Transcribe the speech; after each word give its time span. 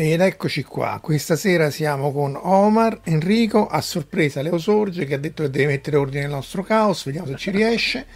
Ed 0.00 0.20
eccoci 0.20 0.62
qua, 0.62 1.00
questa 1.02 1.34
sera 1.34 1.70
siamo 1.70 2.12
con 2.12 2.38
Omar, 2.40 3.00
Enrico, 3.02 3.66
a 3.66 3.80
sorpresa 3.80 4.42
Leo 4.42 4.56
Sorge 4.56 5.04
che 5.04 5.14
ha 5.14 5.18
detto 5.18 5.42
che 5.42 5.50
deve 5.50 5.72
mettere 5.72 5.96
ordine 5.96 6.20
nel 6.20 6.30
nostro 6.30 6.62
caos, 6.62 7.04
vediamo 7.04 7.26
se 7.26 7.34
ci 7.34 7.50
riesce. 7.50 8.06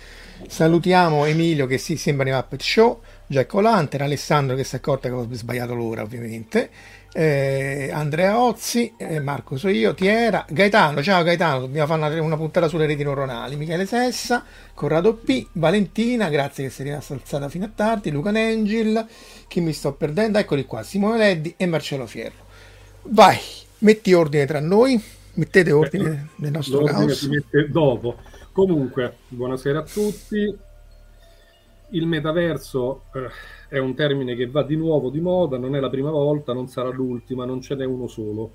Salutiamo 0.46 1.24
Emilio 1.24 1.66
che 1.66 1.78
si 1.78 1.96
sembra 1.96 2.22
nei 2.24 2.34
Muppet 2.34 2.62
Show, 2.62 3.02
Jack 3.26 3.52
O'Lantern, 3.54 4.04
Alessandro 4.04 4.54
che 4.54 4.62
si 4.62 4.76
è 4.76 4.78
accorto 4.78 5.08
che 5.08 5.14
avevo 5.14 5.34
sbagliato 5.34 5.74
l'ora 5.74 6.02
ovviamente, 6.02 6.70
eh, 7.12 7.90
Andrea 7.92 8.40
Ozzi, 8.40 8.94
eh, 8.96 9.20
Marco 9.20 9.56
so 9.58 9.68
io, 9.68 9.94
Tiera, 9.94 10.46
Gaetano, 10.48 11.02
ciao 11.02 11.22
Gaetano, 11.22 11.60
dobbiamo 11.60 11.86
fare 11.86 12.14
una, 12.14 12.22
una, 12.22 12.36
puntata 12.36 12.68
sulle 12.68 12.86
reti 12.86 13.04
neuronali, 13.04 13.56
Michele 13.56 13.84
Sessa, 13.84 14.44
Corrado 14.72 15.14
P, 15.14 15.48
Valentina, 15.52 16.28
grazie 16.28 16.64
che 16.64 16.70
sei 16.70 16.86
rimasta 16.86 17.12
alzata 17.14 17.48
fino 17.48 17.66
a 17.66 17.70
tardi, 17.74 18.10
Luca 18.10 18.30
Nengil, 18.30 19.06
chi 19.46 19.60
mi 19.60 19.72
sto 19.72 19.92
perdendo, 19.92 20.38
eccoli 20.38 20.64
qua, 20.64 20.82
Simone 20.82 21.18
Leddi 21.18 21.54
e 21.56 21.66
Marcello 21.66 22.06
Fierro. 22.06 22.44
Vai, 23.02 23.38
metti 23.78 24.12
ordine 24.14 24.46
tra 24.46 24.60
noi, 24.60 25.00
mettete 25.34 25.72
ordine 25.72 26.08
Beh, 26.08 26.20
nel 26.36 26.52
nostro 26.52 26.84
caos. 26.84 27.28
Dopo. 27.68 28.16
Comunque, 28.52 29.16
buonasera 29.28 29.80
a 29.80 29.82
tutti. 29.82 30.70
Il 31.92 32.06
metaverso... 32.06 33.04
Eh 33.14 33.60
è 33.72 33.78
un 33.78 33.94
termine 33.94 34.34
che 34.34 34.48
va 34.48 34.62
di 34.62 34.76
nuovo 34.76 35.08
di 35.08 35.18
moda, 35.18 35.56
non 35.56 35.74
è 35.74 35.80
la 35.80 35.88
prima 35.88 36.10
volta, 36.10 36.52
non 36.52 36.68
sarà 36.68 36.90
l'ultima, 36.90 37.46
non 37.46 37.62
ce 37.62 37.74
n'è 37.74 37.86
uno 37.86 38.06
solo. 38.06 38.52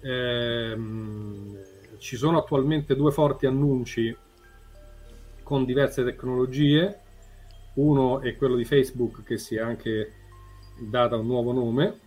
Ehm, 0.00 1.56
ci 1.98 2.16
sono 2.16 2.38
attualmente 2.38 2.96
due 2.96 3.12
forti 3.12 3.46
annunci 3.46 4.14
con 5.44 5.64
diverse 5.64 6.02
tecnologie. 6.02 6.98
Uno 7.74 8.20
è 8.20 8.34
quello 8.34 8.56
di 8.56 8.64
Facebook 8.64 9.22
che 9.22 9.38
si 9.38 9.54
è 9.54 9.60
anche 9.60 10.12
data 10.80 11.14
un 11.14 11.26
nuovo 11.26 11.52
nome, 11.52 12.00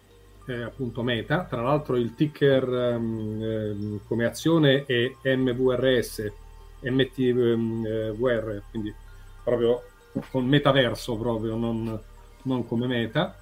eh, 0.46 0.64
appunto 0.64 1.04
Meta. 1.04 1.46
Tra 1.46 1.62
l'altro 1.62 1.96
il 1.96 2.16
ticker 2.16 2.68
um, 2.68 4.02
come 4.06 4.26
azione 4.26 4.84
è 4.86 5.36
MVRS, 5.38 6.34
MTVR, 6.82 8.62
quindi 8.72 8.94
proprio 9.42 9.84
con 10.32 10.46
metaverso 10.46 11.16
proprio, 11.18 11.56
non, 11.56 12.00
non 12.44 12.66
come 12.66 12.88
meta. 12.88 13.38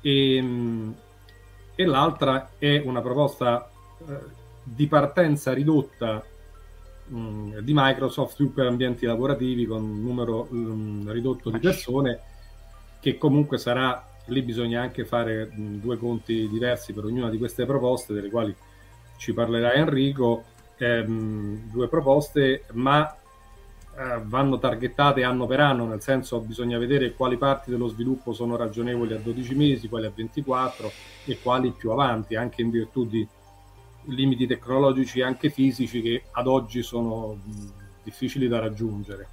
E, 0.00 0.36
ehm, 0.36 0.94
e, 1.74 1.84
l'altra 1.84 2.50
è 2.58 2.82
una 2.84 3.00
proposta 3.00 3.70
eh, 4.06 4.18
di 4.62 4.86
partenza 4.86 5.52
ridotta 5.52 6.24
mm, 7.12 7.58
di 7.58 7.72
Microsoft 7.74 8.36
più 8.36 8.52
per 8.52 8.66
ambienti 8.66 9.06
lavorativi 9.06 9.66
con 9.66 9.82
un 9.82 10.02
numero 10.02 10.46
mh, 10.50 10.56
mm, 10.56 11.10
ridotto 11.10 11.50
di 11.50 11.58
persone 11.58 12.20
che 13.00 13.16
comunque 13.16 13.58
sarà 13.58 14.04
lì 14.26 14.42
bisogna 14.42 14.82
anche 14.82 15.04
fare 15.04 15.46
mh, 15.46 15.60
mm, 15.60 15.74
due 15.76 15.96
conti 15.96 16.48
diversi 16.48 16.92
per 16.92 17.04
ognuna 17.04 17.30
di 17.30 17.38
queste 17.38 17.64
proposte 17.64 18.12
delle 18.12 18.28
quali 18.30 18.54
ci 19.16 19.32
parlerà 19.32 19.72
Enrico 19.72 20.44
ehm, 20.76 21.70
due 21.70 21.88
proposte 21.88 22.64
ma 22.72 23.16
eh, 23.98 24.20
vanno 24.22 24.60
targettate 24.60 25.24
anno 25.24 25.46
per 25.46 25.58
anno, 25.58 25.84
nel 25.84 26.00
senso 26.00 26.38
bisogna 26.38 26.78
vedere 26.78 27.14
quali 27.14 27.36
parti 27.36 27.72
dello 27.72 27.88
sviluppo 27.88 28.32
sono 28.32 28.54
ragionevoli 28.54 29.12
a 29.12 29.18
12 29.18 29.54
mesi, 29.56 29.88
quali 29.88 30.06
a 30.06 30.12
24 30.14 30.90
e 31.24 31.38
quali 31.42 31.72
più 31.72 31.90
avanti, 31.90 32.36
anche 32.36 32.62
in 32.62 32.70
virtù 32.70 33.04
di 33.06 33.26
limiti 34.04 34.46
tecnologici 34.46 35.18
e 35.18 35.24
anche 35.24 35.50
fisici 35.50 36.00
che 36.00 36.22
ad 36.30 36.46
oggi 36.46 36.82
sono 36.82 37.38
difficili 38.04 38.46
da 38.46 38.60
raggiungere. 38.60 39.26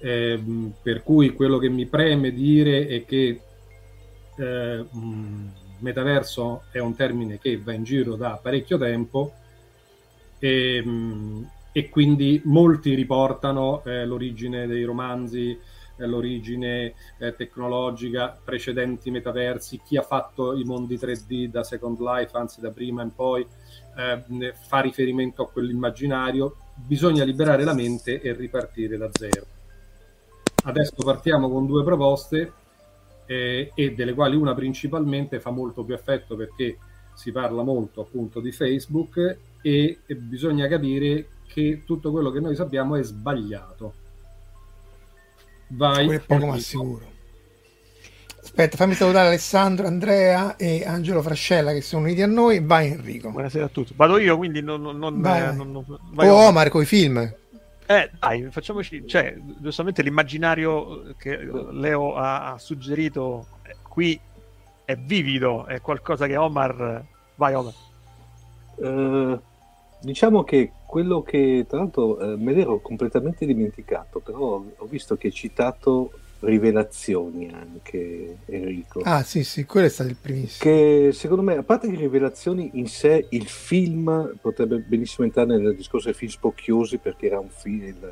Eh, 0.00 0.42
per 0.82 1.04
cui 1.04 1.32
quello 1.34 1.58
che 1.58 1.68
mi 1.68 1.86
preme 1.86 2.32
dire 2.32 2.88
è 2.88 3.04
che 3.04 3.40
eh, 4.36 4.84
metaverso 5.78 6.64
è 6.72 6.80
un 6.80 6.96
termine 6.96 7.38
che 7.38 7.56
va 7.56 7.72
in 7.72 7.84
giro 7.84 8.16
da 8.16 8.38
parecchio 8.42 8.78
tempo 8.78 9.32
e, 10.40 10.82
e 11.72 11.88
quindi 11.88 12.40
molti 12.44 12.94
riportano 12.94 13.82
eh, 13.84 14.04
l'origine 14.04 14.66
dei 14.66 14.84
romanzi, 14.84 15.58
eh, 15.96 16.06
l'origine 16.06 16.94
eh, 17.18 17.34
tecnologica, 17.36 18.36
precedenti 18.42 19.10
metaversi, 19.10 19.80
chi 19.84 19.96
ha 19.96 20.02
fatto 20.02 20.54
i 20.54 20.64
mondi 20.64 20.96
3D 20.96 21.46
da 21.46 21.62
Second 21.62 22.00
Life, 22.00 22.36
anzi 22.36 22.60
da 22.60 22.70
prima 22.70 23.02
in 23.02 23.14
poi, 23.14 23.46
eh, 23.96 24.54
fa 24.66 24.80
riferimento 24.80 25.42
a 25.42 25.50
quell'immaginario, 25.50 26.56
bisogna 26.74 27.24
liberare 27.24 27.64
la 27.64 27.74
mente 27.74 28.20
e 28.20 28.32
ripartire 28.32 28.96
da 28.96 29.08
zero. 29.12 29.46
Adesso 30.64 30.96
partiamo 31.04 31.48
con 31.48 31.66
due 31.66 31.84
proposte 31.84 32.52
eh, 33.26 33.70
e 33.74 33.94
delle 33.94 34.12
quali 34.12 34.36
una 34.36 34.54
principalmente 34.54 35.40
fa 35.40 35.50
molto 35.50 35.84
più 35.84 35.94
effetto 35.94 36.36
perché 36.36 36.78
si 37.14 37.32
parla 37.32 37.62
molto 37.62 38.00
appunto 38.00 38.40
di 38.40 38.52
Facebook 38.52 39.36
e, 39.62 39.98
e 40.04 40.14
bisogna 40.16 40.66
capire 40.66 41.26
che 41.52 41.82
tutto 41.84 42.10
quello 42.10 42.30
che 42.30 42.40
noi 42.40 42.54
sappiamo 42.54 42.96
è 42.96 43.02
sbagliato. 43.02 43.94
Vai. 45.68 46.06
Quello 46.06 46.20
è 46.20 46.24
poco 46.24 46.46
ma 46.46 46.58
sicuro. 46.58 47.08
Aspetta, 48.42 48.76
fammi 48.76 48.94
salutare 48.94 49.28
Alessandro, 49.28 49.86
Andrea 49.86 50.56
e 50.56 50.84
Angelo 50.84 51.22
Frascella 51.22 51.72
che 51.72 51.82
sono 51.82 52.04
uniti 52.04 52.22
a 52.22 52.26
noi. 52.26 52.60
Vai 52.60 52.92
Enrico. 52.92 53.30
Buonasera 53.30 53.66
a 53.66 53.68
tutti. 53.68 53.92
Vado 53.94 54.18
io, 54.18 54.36
quindi 54.36 54.62
non... 54.62 54.80
non, 54.82 55.20
vai, 55.20 55.48
eh, 55.48 55.52
non, 55.52 55.70
non 55.70 55.84
vai 56.12 56.28
oh, 56.28 56.36
Omar, 56.36 56.68
con 56.68 56.82
i 56.82 56.86
film. 56.86 57.18
Eh, 57.18 58.10
dai, 58.18 58.48
facciamoci, 58.50 59.06
cioè, 59.06 59.36
giustamente 59.58 60.02
l'immaginario 60.02 61.14
che 61.18 61.36
Leo 61.36 62.14
ha, 62.14 62.52
ha 62.52 62.58
suggerito 62.58 63.46
qui 63.82 64.18
è 64.84 64.96
vivido, 64.96 65.66
è 65.66 65.80
qualcosa 65.80 66.26
che 66.26 66.36
Omar... 66.36 67.04
Vai 67.34 67.54
Omar. 67.54 67.74
Uh, 68.76 69.40
diciamo 70.00 70.44
che 70.44 70.72
quello 70.90 71.22
che, 71.22 71.66
tra 71.68 71.78
l'altro, 71.78 72.16
uh, 72.20 72.36
me 72.36 72.52
l'ero 72.52 72.80
completamente 72.80 73.46
dimenticato, 73.46 74.18
però 74.18 74.60
ho 74.76 74.86
visto 74.86 75.16
che 75.16 75.28
hai 75.28 75.32
citato 75.32 76.10
Rivelazioni 76.40 77.48
anche 77.48 78.38
Enrico. 78.46 79.00
Ah 79.04 79.22
sì 79.22 79.44
sì, 79.44 79.64
quello 79.66 79.86
è 79.86 79.88
stato 79.88 80.10
il 80.10 80.16
primissimo. 80.20 80.58
Che 80.58 81.10
secondo 81.12 81.44
me, 81.44 81.58
a 81.58 81.62
parte 81.62 81.88
che 81.88 81.94
Rivelazioni 81.94 82.70
in 82.72 82.88
sé, 82.88 83.26
il 83.28 83.46
film 83.46 84.34
potrebbe 84.40 84.78
benissimo 84.78 85.24
entrare 85.24 85.56
nel 85.56 85.76
discorso 85.76 86.06
dei 86.06 86.16
film 86.16 86.32
spocchiosi 86.32 86.98
perché 86.98 87.26
era 87.26 87.38
un 87.38 87.50
film, 87.50 88.10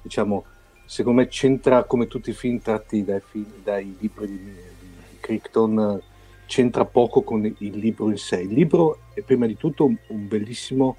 diciamo, 0.00 0.44
secondo 0.86 1.20
me 1.20 1.28
c'entra 1.28 1.84
come 1.84 2.06
tutti 2.06 2.30
i 2.30 2.34
film 2.34 2.58
tratti 2.58 3.04
dai, 3.04 3.20
film, 3.20 3.52
dai 3.62 3.94
libri 4.00 4.28
di, 4.28 4.38
di 4.38 5.18
Crichton, 5.20 6.00
c'entra 6.46 6.86
poco 6.86 7.20
con 7.20 7.44
il 7.44 7.76
libro 7.76 8.08
in 8.08 8.16
sé. 8.16 8.40
Il 8.40 8.54
libro 8.54 9.00
è 9.12 9.20
prima 9.20 9.44
di 9.44 9.58
tutto 9.58 9.84
un, 9.84 9.94
un 10.06 10.26
bellissimo 10.26 10.96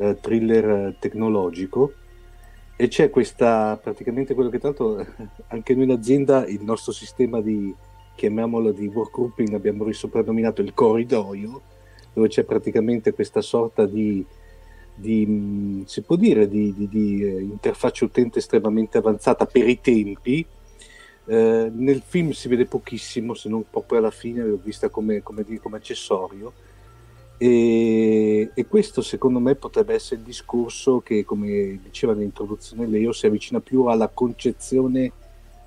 eh, 0.00 0.18
thriller 0.18 0.96
tecnologico 0.98 1.92
e 2.74 2.88
c'è 2.88 3.10
questa, 3.10 3.78
praticamente 3.80 4.32
quello 4.32 4.48
che 4.48 4.58
tanto 4.58 5.04
anche 5.48 5.74
noi 5.74 5.84
in 5.84 5.90
azienda, 5.90 6.46
il 6.46 6.62
nostro 6.62 6.92
sistema 6.92 7.42
di, 7.42 7.74
chiamiamolo 8.14 8.72
di 8.72 8.86
work 8.86 9.12
grouping, 9.12 9.52
abbiamo 9.52 9.84
risoprannominato 9.84 10.62
il 10.62 10.72
corridoio, 10.72 11.60
dove 12.14 12.28
c'è 12.28 12.44
praticamente 12.44 13.12
questa 13.12 13.42
sorta 13.42 13.84
di, 13.84 14.24
di 14.94 15.82
si 15.86 16.00
può 16.00 16.16
dire, 16.16 16.48
di, 16.48 16.72
di, 16.72 16.88
di 16.88 17.22
eh, 17.22 17.40
interfaccia 17.42 18.06
utente 18.06 18.38
estremamente 18.38 18.96
avanzata 18.96 19.44
per 19.44 19.68
i 19.68 19.78
tempi. 19.82 20.44
Eh, 21.26 21.70
nel 21.70 22.02
film 22.02 22.30
si 22.30 22.48
vede 22.48 22.64
pochissimo, 22.64 23.34
se 23.34 23.50
non 23.50 23.64
proprio 23.68 23.98
alla 23.98 24.10
fine, 24.10 24.42
l'ho 24.42 24.58
vista 24.62 24.88
come, 24.88 25.22
come, 25.22 25.44
come 25.60 25.76
accessorio 25.76 26.69
e, 27.42 28.50
e, 28.52 28.66
questo 28.66 29.00
secondo 29.00 29.38
me 29.38 29.54
potrebbe 29.54 29.94
essere 29.94 30.16
il 30.16 30.26
discorso 30.26 31.00
che, 31.00 31.24
come 31.24 31.80
diceva 31.82 32.12
nell'introduzione 32.12 32.86
Leo, 32.86 33.12
si 33.12 33.24
avvicina 33.24 33.60
più 33.60 33.86
alla 33.86 34.08
concezione 34.08 35.10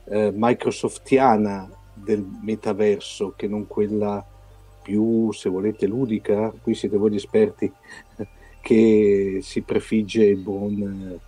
eh, 0.03 0.31
microsoftiana 0.31 1.67
del 1.95 2.23
metaverso 2.43 3.33
che 3.35 3.47
non 3.47 3.65
quella 3.65 4.23
più, 4.83 5.31
se 5.31 5.49
volete, 5.49 5.87
ludica. 5.87 6.53
Qui 6.61 6.75
siete 6.75 6.95
voi 6.95 7.13
gli 7.13 7.15
esperti 7.15 7.71
che 8.61 9.39
si 9.41 9.61
prefigge 9.61 10.25
il 10.25 10.37
buon 10.37 11.19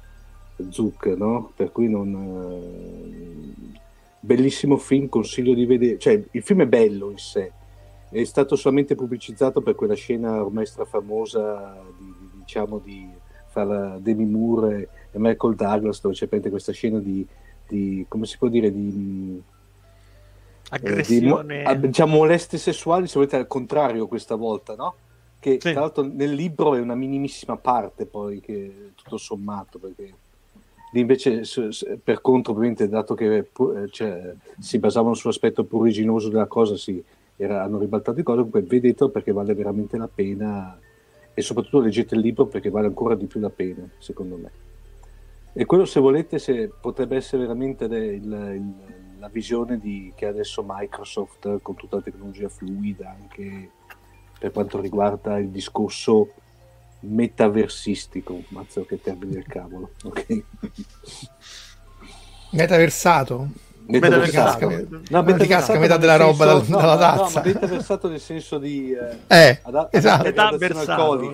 eh, 0.58 0.64
Zuck, 0.70 1.08
no? 1.08 1.54
Per 1.56 1.72
cui 1.72 1.90
non... 1.90 2.14
Eh, 2.14 3.80
bellissimo 4.20 4.78
film, 4.78 5.10
consiglio 5.10 5.56
di 5.56 5.66
vedere. 5.66 5.98
Cioè, 5.98 6.24
il 6.30 6.44
film 6.44 6.62
è 6.62 6.68
bello 6.68 7.10
in 7.10 7.18
sé 7.18 7.52
è 8.22 8.24
stato 8.24 8.56
solamente 8.56 8.96
pubblicizzato 8.96 9.60
per 9.60 9.76
quella 9.76 9.94
scena 9.94 10.42
ormai 10.42 10.66
strafamosa 10.66 11.76
di, 11.98 12.16
di, 12.18 12.30
diciamo 12.40 12.80
di 12.80 13.10
fra 13.48 13.98
Demi 14.00 14.26
Moore 14.26 14.90
e 15.12 15.20
Michael 15.20 15.56
Douglas 15.56 16.00
dove 16.00 16.16
c'è 16.16 16.28
questa 16.28 16.72
scena 16.72 17.00
di, 17.00 17.28
di, 17.68 18.06
come 18.08 18.26
si 18.26 18.38
può 18.38 18.48
dire 18.48 18.72
di 18.72 19.42
aggressione 20.70 21.64
eh, 21.64 21.76
di, 21.76 21.88
diciamo 21.88 22.16
molestie 22.16 22.58
sessuali 22.58 23.08
se 23.08 23.16
volete 23.16 23.36
al 23.36 23.48
contrario 23.48 24.08
questa 24.08 24.36
volta 24.36 24.76
no? 24.76 24.96
che 25.40 25.58
sì. 25.60 25.72
tra 25.72 25.82
l'altro 25.82 26.10
nel 26.10 26.34
libro 26.34 26.76
è 26.76 26.80
una 26.80 26.96
minimissima 26.96 27.58
parte 27.58 28.06
poi 28.06 28.40
che 28.40 28.92
tutto 28.96 29.18
sommato 29.18 29.78
perché 29.78 30.14
invece 30.94 31.42
per 32.02 32.22
contro 32.22 32.54
ovviamente 32.54 32.88
dato 32.88 33.14
che 33.14 33.38
eh, 33.38 33.50
cioè, 33.90 34.34
si 34.58 34.80
basavano 34.80 35.14
sull'aspetto 35.14 35.66
pruriginoso 35.66 36.30
della 36.30 36.48
cosa 36.48 36.78
si 36.78 37.04
era, 37.36 37.64
hanno 37.64 37.80
ribaltato 37.80 38.18
di 38.18 38.24
cose, 38.24 38.38
comunque 38.38 38.62
vedetelo 38.62 39.10
perché 39.10 39.32
vale 39.32 39.54
veramente 39.54 39.98
la 39.98 40.10
pena 40.14 40.80
e 41.34 41.42
soprattutto 41.42 41.82
leggete 41.82 42.16
il 42.16 42.22
libro 42.22 42.46
perché 42.46 42.70
vale 42.70 42.88
ancora 42.88 43.16
di 43.16 43.26
più 43.26 43.40
la 43.40 43.50
pena, 43.50 43.88
secondo 43.98 44.38
me. 44.38 44.52
E 45.54 45.66
quello, 45.66 45.86
se 45.86 46.00
volete, 46.00 46.40
se 46.40 46.70
potrebbe 46.80 47.16
essere 47.16 47.44
veramente 47.44 47.86
il, 47.86 47.92
il, 47.94 48.74
la 49.20 49.30
visione 49.30 49.78
di, 49.78 50.12
che 50.16 50.26
adesso 50.26 50.64
Microsoft 50.66 51.60
con 51.62 51.76
tutta 51.76 51.98
la 51.98 52.02
tecnologia 52.02 52.50
fluida, 52.50 53.16
anche 53.18 53.70
per 54.38 54.52
quanto 54.52 54.80
riguarda 54.80 55.38
il 55.38 55.50
discorso 55.50 56.34
metaversistico. 57.02 58.44
Mazzo 58.50 58.86
che 58.86 59.00
termine 59.00 59.34
del 59.34 59.46
cavolo, 59.46 59.92
ok? 60.04 60.44
Metaversato? 62.52 63.48
Metaversato. 63.88 64.68
No, 65.10 65.22
metaversato 65.22 65.80
metà 65.80 65.98
della 65.98 66.16
roba 66.16 66.46
senso, 66.46 66.72
dal, 66.72 66.82
dalla 66.82 66.98
tazza. 66.98 67.42
No, 67.42 67.46
metaversato 67.46 68.10
nel 68.10 68.20
senso 68.20 68.58
di 68.58 68.92
eh, 68.92 69.18
eh 69.28 69.60
ad, 69.62 69.88
esatto. 69.92 70.24
metà 70.24 70.58
versato. 70.58 71.32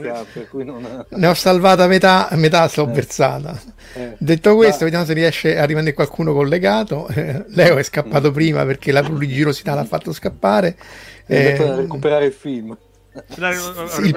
Non... 0.51 1.05
Ne 1.09 1.27
ho 1.27 1.33
salvata 1.33 1.87
metà, 1.87 2.27
metà 2.33 2.69
l'ho 2.75 2.89
eh. 2.89 2.91
versata. 2.91 3.59
Eh. 3.93 4.15
Detto 4.17 4.55
questo, 4.55 4.79
Ma... 4.79 4.83
vediamo 4.85 5.05
se 5.05 5.13
riesce 5.13 5.57
a 5.57 5.63
rimanere 5.65 5.93
qualcuno 5.93 6.33
collegato. 6.33 7.07
Leo 7.13 7.77
è 7.77 7.83
scappato 7.83 8.31
mm. 8.31 8.33
prima 8.33 8.65
perché 8.65 8.91
la 8.91 9.01
prurigirosità 9.01 9.73
l'ha 9.73 9.85
fatto 9.85 10.11
scappare. 10.11 10.75
È 11.25 11.57
eh, 11.57 11.63
a 11.63 11.75
recuperare 11.75 12.25
il 12.25 12.33
film. 12.33 12.77
sì. 13.27 14.13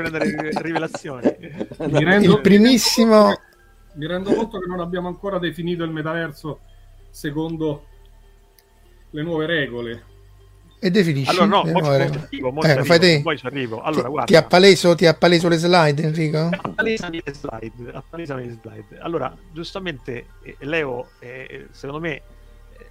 rivelazioni. 0.61 1.23
Rendo, 1.79 2.35
il 2.35 2.41
primissimo. 2.41 3.33
Mi 3.95 4.07
rendo 4.07 4.35
conto 4.35 4.59
che 4.59 4.67
non 4.67 4.81
abbiamo 4.81 5.07
ancora 5.07 5.39
definito 5.39 5.85
il 5.85 5.91
metaverso 5.91 6.61
secondo 7.11 7.87
le 9.15 9.23
nuove 9.23 9.47
regole. 9.47 10.13
E 10.81 10.91
definisci 10.91 11.31
allora, 11.31 11.47
no, 11.47 11.81
mo, 11.81 11.89
arrivo, 11.89 12.51
mo 12.51 12.63
eh, 12.63 12.71
arrivo, 12.73 13.23
poi 13.23 13.39
ci 13.39 13.47
arrivo. 13.47 13.81
Allora, 13.81 14.03
ti, 14.03 14.09
guarda. 14.09 14.25
Ti 14.25 14.37
ha, 14.37 14.43
paleso, 14.43 14.95
ti 14.95 15.07
ha 15.07 15.15
paleso 15.15 15.49
le 15.49 15.57
slide, 15.57 16.03
Enrico? 16.03 16.51
Appalesami 16.51 17.23
le 17.25 17.33
slide, 17.33 17.93
appalesami 17.93 18.47
le 18.47 18.59
slide. 18.61 18.99
Allora, 18.99 19.35
giustamente, 19.53 20.27
eh, 20.43 20.57
Leo, 20.59 21.09
eh, 21.21 21.69
secondo 21.71 22.01
me, 22.01 22.23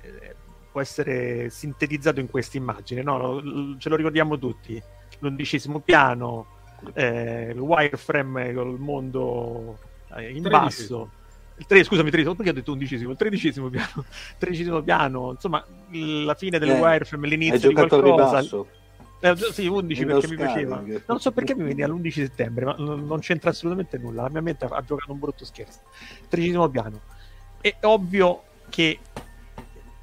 eh, 0.01 0.35
può 0.71 0.81
essere 0.81 1.51
sintetizzato 1.51 2.19
in 2.19 2.29
questa 2.29 2.57
immagine, 2.57 3.03
no? 3.03 3.75
Ce 3.77 3.89
lo 3.89 3.95
ricordiamo 3.95 4.39
tutti. 4.39 4.81
L'undicesimo 5.19 5.79
piano, 5.79 6.47
eh, 6.93 7.51
il 7.53 7.59
wireframe 7.59 8.53
col 8.53 8.79
mondo 8.79 9.77
in 10.17 10.41
basso 10.43 11.09
il 11.55 11.65
3, 11.65 11.83
scusami, 11.83 12.09
3, 12.09 12.23
perché 12.23 12.49
ho 12.49 12.53
detto 12.53 12.71
undicesimo? 12.71 13.11
Il 13.11 13.17
tredicesimo 13.17 13.69
piano, 13.69 14.05
tredicesimo 14.37 14.81
piano, 14.81 15.31
insomma, 15.31 15.63
la 15.89 16.33
fine 16.33 16.57
del 16.57 16.71
eh, 16.71 16.79
wireframe, 16.79 17.27
l'inizio 17.27 17.69
di 17.69 17.75
qualcosa. 17.75 18.39
Eh, 19.19 19.37
sì, 19.53 19.67
11 19.67 20.05
perché 20.05 20.27
mi 20.27 20.35
piaceva. 20.35 20.83
Non 21.05 21.19
so 21.19 21.31
perché 21.31 21.55
mi 21.55 21.63
veniva 21.63 21.87
l'11 21.87 22.09
settembre, 22.11 22.65
ma 22.65 22.75
non 22.77 23.19
c'entra 23.19 23.51
assolutamente 23.51 23.97
nulla. 23.97 24.23
La 24.23 24.29
mia 24.29 24.41
mente 24.41 24.65
ha 24.65 24.81
giocato 24.81 25.11
un 25.13 25.19
brutto 25.19 25.45
scherzo. 25.45 25.79
Tredicesimo 26.27 26.67
piano. 26.67 26.99
È 27.61 27.73
ovvio 27.83 28.43
che 28.69 28.99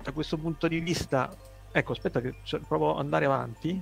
da 0.03 0.13
questo 0.13 0.39
punto 0.39 0.69
di 0.69 0.81
vista, 0.81 1.31
ecco, 1.71 1.93
aspetta 1.93 2.21
che 2.23 2.37
cioè, 2.45 2.61
provo 2.61 2.95
ad 2.95 3.01
andare 3.01 3.27
avanti. 3.27 3.79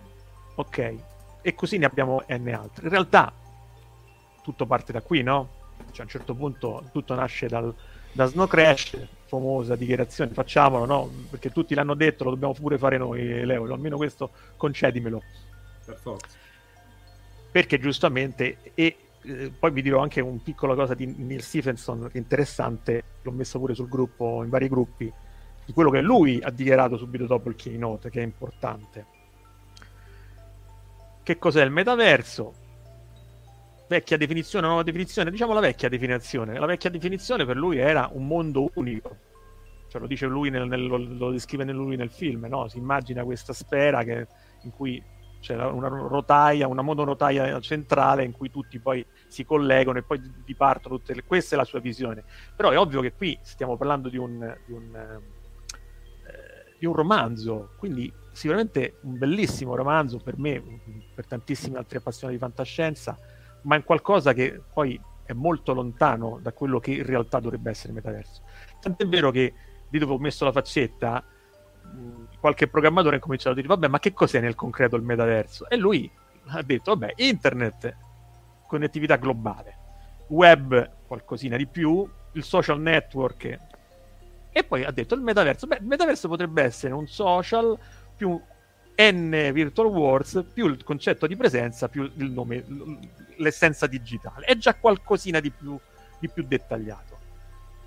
Ok, 0.57 0.95
e 1.43 1.55
così 1.55 1.79
ne 1.79 1.87
abbiamo 1.87 2.25
n 2.27 2.49
altri. 2.49 2.85
In 2.85 2.91
realtà 2.91 3.33
tutto 4.43 4.67
parte 4.67 4.93
da 4.93 5.03
qui, 5.03 5.23
no? 5.23 5.58
Cioè, 5.91 6.01
a 6.01 6.03
un 6.03 6.09
certo 6.09 6.35
punto 6.35 6.85
tutto 6.93 7.15
nasce 7.15 7.49
dal, 7.49 7.75
da 8.13 8.27
Snow 8.27 8.47
Crash, 8.47 8.97
famosa 9.27 9.77
dichiarazione, 9.77 10.33
facciamolo, 10.33 10.85
no? 10.85 11.11
Perché 11.31 11.51
tutti 11.51 11.75
l'hanno 11.75 11.95
detto, 11.95 12.25
lo 12.25 12.31
dobbiamo 12.31 12.55
pure 12.55 12.79
fare 12.79 12.99
noi, 12.99 13.45
Leo, 13.45 13.73
almeno 13.73 13.97
questo 13.97 14.31
concedimelo. 14.57 15.23
Per 15.85 15.97
forza. 15.97 16.37
Perché 17.51 17.79
giustamente, 17.79 18.73
e 18.75 18.97
eh, 19.23 19.53
poi 19.59 19.71
vi 19.71 19.83
dirò 19.83 20.01
anche 20.01 20.21
un 20.21 20.43
piccolo 20.43 20.75
cosa 20.75 20.95
di 20.95 21.07
Neil 21.07 21.43
Stephenson 21.43 22.09
interessante, 22.13 23.03
l'ho 23.23 23.33
messo 23.33 23.59
pure 23.59 23.75
sul 23.75 23.89
gruppo, 23.89 24.43
in 24.43 24.51
vari 24.51 24.69
gruppi, 24.69 25.13
di 25.65 25.73
quello 25.73 25.91
che 25.91 26.01
lui 26.01 26.41
ha 26.43 26.51
dichiarato 26.51 26.97
subito 26.97 27.27
dopo 27.27 27.49
il 27.49 27.57
keynote, 27.57 28.11
che 28.11 28.21
è 28.21 28.25
importante. 28.25 29.07
Che 31.23 31.39
cos'è 31.39 31.63
il 31.63 31.71
metaverso? 31.71 32.55
Vecchia 33.89 34.17
definizione, 34.17 34.67
nuova 34.67 34.83
definizione, 34.83 35.31
diciamo 35.31 35.55
la 35.55 35.61
vecchia 35.61 35.89
definizione. 35.89 36.59
La 36.59 36.67
vecchia 36.67 36.91
definizione 36.91 37.45
per 37.45 37.57
lui 37.57 37.79
era 37.79 38.09
un 38.13 38.27
mondo 38.27 38.71
unico. 38.75 39.17
Cioè, 39.89 40.01
lo 40.01 40.07
dice 40.07 40.27
lui, 40.27 40.51
nel, 40.51 40.69
nel, 40.69 40.87
lo, 40.87 41.31
descrive 41.31 41.65
lui 41.65 41.97
nel 41.97 42.11
film, 42.11 42.45
no? 42.45 42.69
Si 42.69 42.77
immagina 42.77 43.25
questa 43.25 43.55
sfera 43.55 44.05
che, 44.05 44.27
in 44.63 44.71
cui 44.71 45.03
c'è 45.41 45.55
una 45.55 45.89
rotaia, 45.89 46.67
una 46.67 46.83
monorotaia 46.83 47.59
centrale 47.61 48.25
in 48.25 48.33
cui 48.33 48.51
tutti 48.51 48.79
poi 48.81 49.05
si 49.29 49.45
collegano 49.45 49.99
e 49.99 50.03
poi 50.03 50.21
dipartono 50.45 50.99
tutte 50.99 51.15
le... 51.15 51.25
Questa 51.25 51.55
è 51.55 51.59
la 51.59 51.65
sua 51.65 51.81
visione. 51.81 52.25
Però 52.55 52.71
è 52.71 52.79
ovvio 52.79 53.01
che 53.01 53.13
qui 53.13 53.39
stiamo 53.43 53.79
parlando 53.79 54.11
di 54.11 54.19
un, 54.19 54.57
di 54.67 54.73
un, 54.73 54.95
eh, 54.95 56.75
di 56.79 56.85
un 56.85 56.93
romanzo, 56.93 57.71
quindi 57.79 58.13
sicuramente 58.33 58.99
un 59.03 59.17
bellissimo 59.17 59.75
romanzo 59.75 60.19
per 60.19 60.37
me, 60.39 60.63
per 61.15 61.27
tantissimi 61.27 61.77
altri 61.77 61.97
appassionati 61.97 62.37
di 62.37 62.45
fantascienza, 62.45 63.19
ma 63.69 63.77
è 63.77 63.85
qualcosa 63.85 64.33
che 64.33 64.63
poi 64.73 64.99
è 65.25 65.35
molto 65.35 65.75
lontano 65.75 66.39
da 66.41 66.53
quello 66.53 66.81
che 66.81 66.93
in 66.93 67.05
realtà 67.05 67.39
dovrebbe 67.39 67.69
essere 67.69 67.91
il 67.91 67.97
metaverso. 67.97 68.43
Tant'è 68.81 69.07
vero 69.07 69.31
che 69.31 69.53
lì 69.91 69.99
dove 69.99 70.15
ho 70.15 70.19
messo 70.19 70.47
la 70.47 70.53
faccetta, 70.53 71.23
qualche 72.41 72.67
programmatore 72.67 73.17
ha 73.17 73.19
cominciato 73.19 73.51
a 73.51 73.55
dire, 73.55 73.69
vabbè, 73.69 73.89
ma 73.89 73.99
che 73.99 74.15
cos'è 74.15 74.41
nel 74.41 74.55
concreto 74.55 74.97
il 74.97 75.03
metaverso? 75.03 75.69
E 75.69 75.77
lui 75.77 76.11
ha 76.47 76.63
detto, 76.63 76.97
vabbè, 76.97 77.13
internet, 77.17 77.95
connettività 78.67 79.17
globale, 79.17 79.77
web, 80.29 80.91
qualcosina 81.07 81.59
di 81.59 81.67
più, 81.67 82.09
il 82.33 82.43
social 82.43 82.81
network, 82.81 83.59
e 84.51 84.65
poi 84.65 84.83
ha 84.83 84.91
detto 84.91 85.15
il 85.15 85.21
metaverso, 85.21 85.67
beh, 85.67 85.77
il 85.81 85.87
metaverso 85.87 86.27
potrebbe 86.27 86.63
essere 86.63 86.95
un 86.95 87.07
social 87.07 87.79
più 88.17 88.41
N 89.01 89.51
Virtual 89.53 89.87
Wars 89.87 90.45
più 90.53 90.67
il 90.67 90.83
concetto 90.83 91.29
di 91.29 91.37
presenza 91.37 91.89
più 91.89 92.03
il 92.03 92.31
nome, 92.31 92.65
l'essenza 93.37 93.87
digitale. 93.87 94.47
È 94.47 94.57
già 94.57 94.75
qualcosina 94.75 95.39
di 95.39 95.51
più, 95.51 95.79
di 96.19 96.29
più 96.29 96.45
dettagliato. 96.45 97.17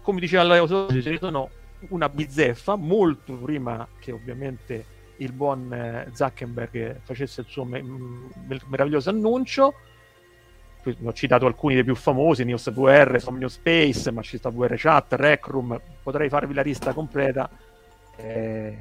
Come 0.01 0.21
diceva 0.21 0.43
Leo 0.43 0.67
sono 0.67 1.49
una 1.89 2.07
bizzeffa 2.07 2.75
molto 2.75 3.33
prima 3.33 3.85
che 3.99 4.11
ovviamente 4.11 4.99
il 5.17 5.33
buon 5.33 5.71
eh, 5.73 6.07
Zuckerberg 6.13 7.01
facesse 7.03 7.41
il 7.41 7.47
suo 7.47 7.65
me- 7.65 7.81
me- 7.81 8.61
meraviglioso 8.67 9.09
annuncio. 9.09 9.73
Ne 10.83 10.95
ho 11.03 11.13
citato 11.13 11.45
alcuni 11.45 11.75
dei 11.75 11.83
più 11.83 11.93
famosi, 11.93 12.43
News 12.43 12.71
VR, 12.71 13.19
Somnio 13.19 13.49
Space, 13.49 14.11
ma 14.11 14.21
ci 14.23 14.37
sta 14.37 14.49
VR 14.49 14.73
Chat, 14.77 15.13
Rec 15.13 15.45
Room, 15.47 15.79
potrei 16.01 16.27
farvi 16.29 16.53
la 16.55 16.63
lista 16.63 16.93
completa. 16.93 17.47
Eh, 18.15 18.77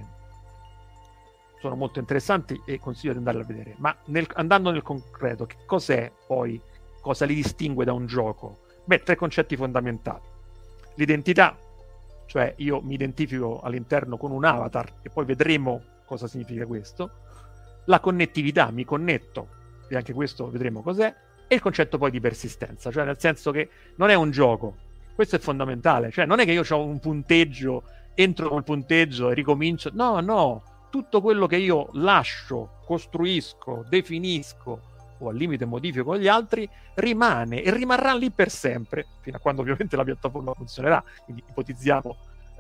sono 1.61 1.76
molto 1.76 1.99
interessanti 1.99 2.61
e 2.64 2.79
consiglio 2.79 3.12
di 3.12 3.19
andarle 3.19 3.43
a 3.43 3.45
vedere. 3.45 3.75
Ma 3.79 3.95
nel, 4.07 4.26
andando 4.35 4.71
nel 4.71 4.83
concreto, 4.83 5.45
che 5.47 5.57
cos'è 5.67 6.11
poi, 6.26 6.61
cosa 7.00 7.26
li 7.26 7.35
distingue 7.35 7.85
da 7.85 7.93
un 7.93 8.07
gioco? 8.07 8.61
Beh, 8.85 9.02
tre 9.02 9.14
concetti 9.14 9.57
fondamentali. 9.57 10.23
L'identità, 10.95 11.57
cioè 12.26 12.55
io 12.57 12.81
mi 12.81 12.95
identifico 12.95 13.61
all'interno 13.61 14.17
con 14.17 14.31
un 14.33 14.45
avatar 14.45 15.00
e 15.02 15.11
poi 15.11 15.26
vedremo 15.26 15.83
cosa 16.07 16.26
significa 16.26 16.64
questo. 16.64 17.11
La 17.85 18.00
connettività, 18.00 18.71
mi 18.71 18.85
connetto, 18.85 19.49
e 19.88 19.97
anche 19.97 20.12
questo 20.12 20.50
vedremo 20.50 20.83
cos'è. 20.83 21.14
E 21.47 21.55
il 21.55 21.61
concetto 21.61 21.99
poi 21.99 22.11
di 22.11 22.21
persistenza, 22.21 22.90
cioè 22.90 23.05
nel 23.05 23.19
senso 23.19 23.50
che 23.50 23.69
non 23.97 24.09
è 24.09 24.14
un 24.14 24.31
gioco, 24.31 24.76
questo 25.14 25.37
è 25.37 25.38
fondamentale, 25.40 26.11
cioè 26.11 26.25
non 26.25 26.38
è 26.38 26.45
che 26.45 26.52
io 26.52 26.62
ho 26.67 26.85
un 26.85 27.00
punteggio, 27.00 27.83
entro 28.14 28.49
col 28.49 28.62
punteggio 28.62 29.31
e 29.31 29.35
ricomincio, 29.35 29.90
no, 29.93 30.21
no, 30.21 30.62
tutto 30.90 31.20
quello 31.20 31.47
che 31.47 31.56
io 31.56 31.88
lascio, 31.92 32.80
costruisco, 32.85 33.85
definisco 33.88 34.88
o 35.18 35.28
al 35.28 35.37
limite 35.37 35.64
modifico 35.64 36.04
con 36.04 36.18
gli 36.18 36.28
altri 36.28 36.68
rimane 36.94 37.62
e 37.62 37.73
rimarrà 37.73 38.14
lì 38.14 38.30
per 38.30 38.50
sempre, 38.50 39.06
fino 39.20 39.37
a 39.37 39.40
quando 39.40 39.62
ovviamente 39.62 39.97
la 39.97 40.04
piattaforma 40.04 40.52
funzionerà, 40.54 41.02
quindi 41.25 41.42
ipotizziamo 41.49 42.16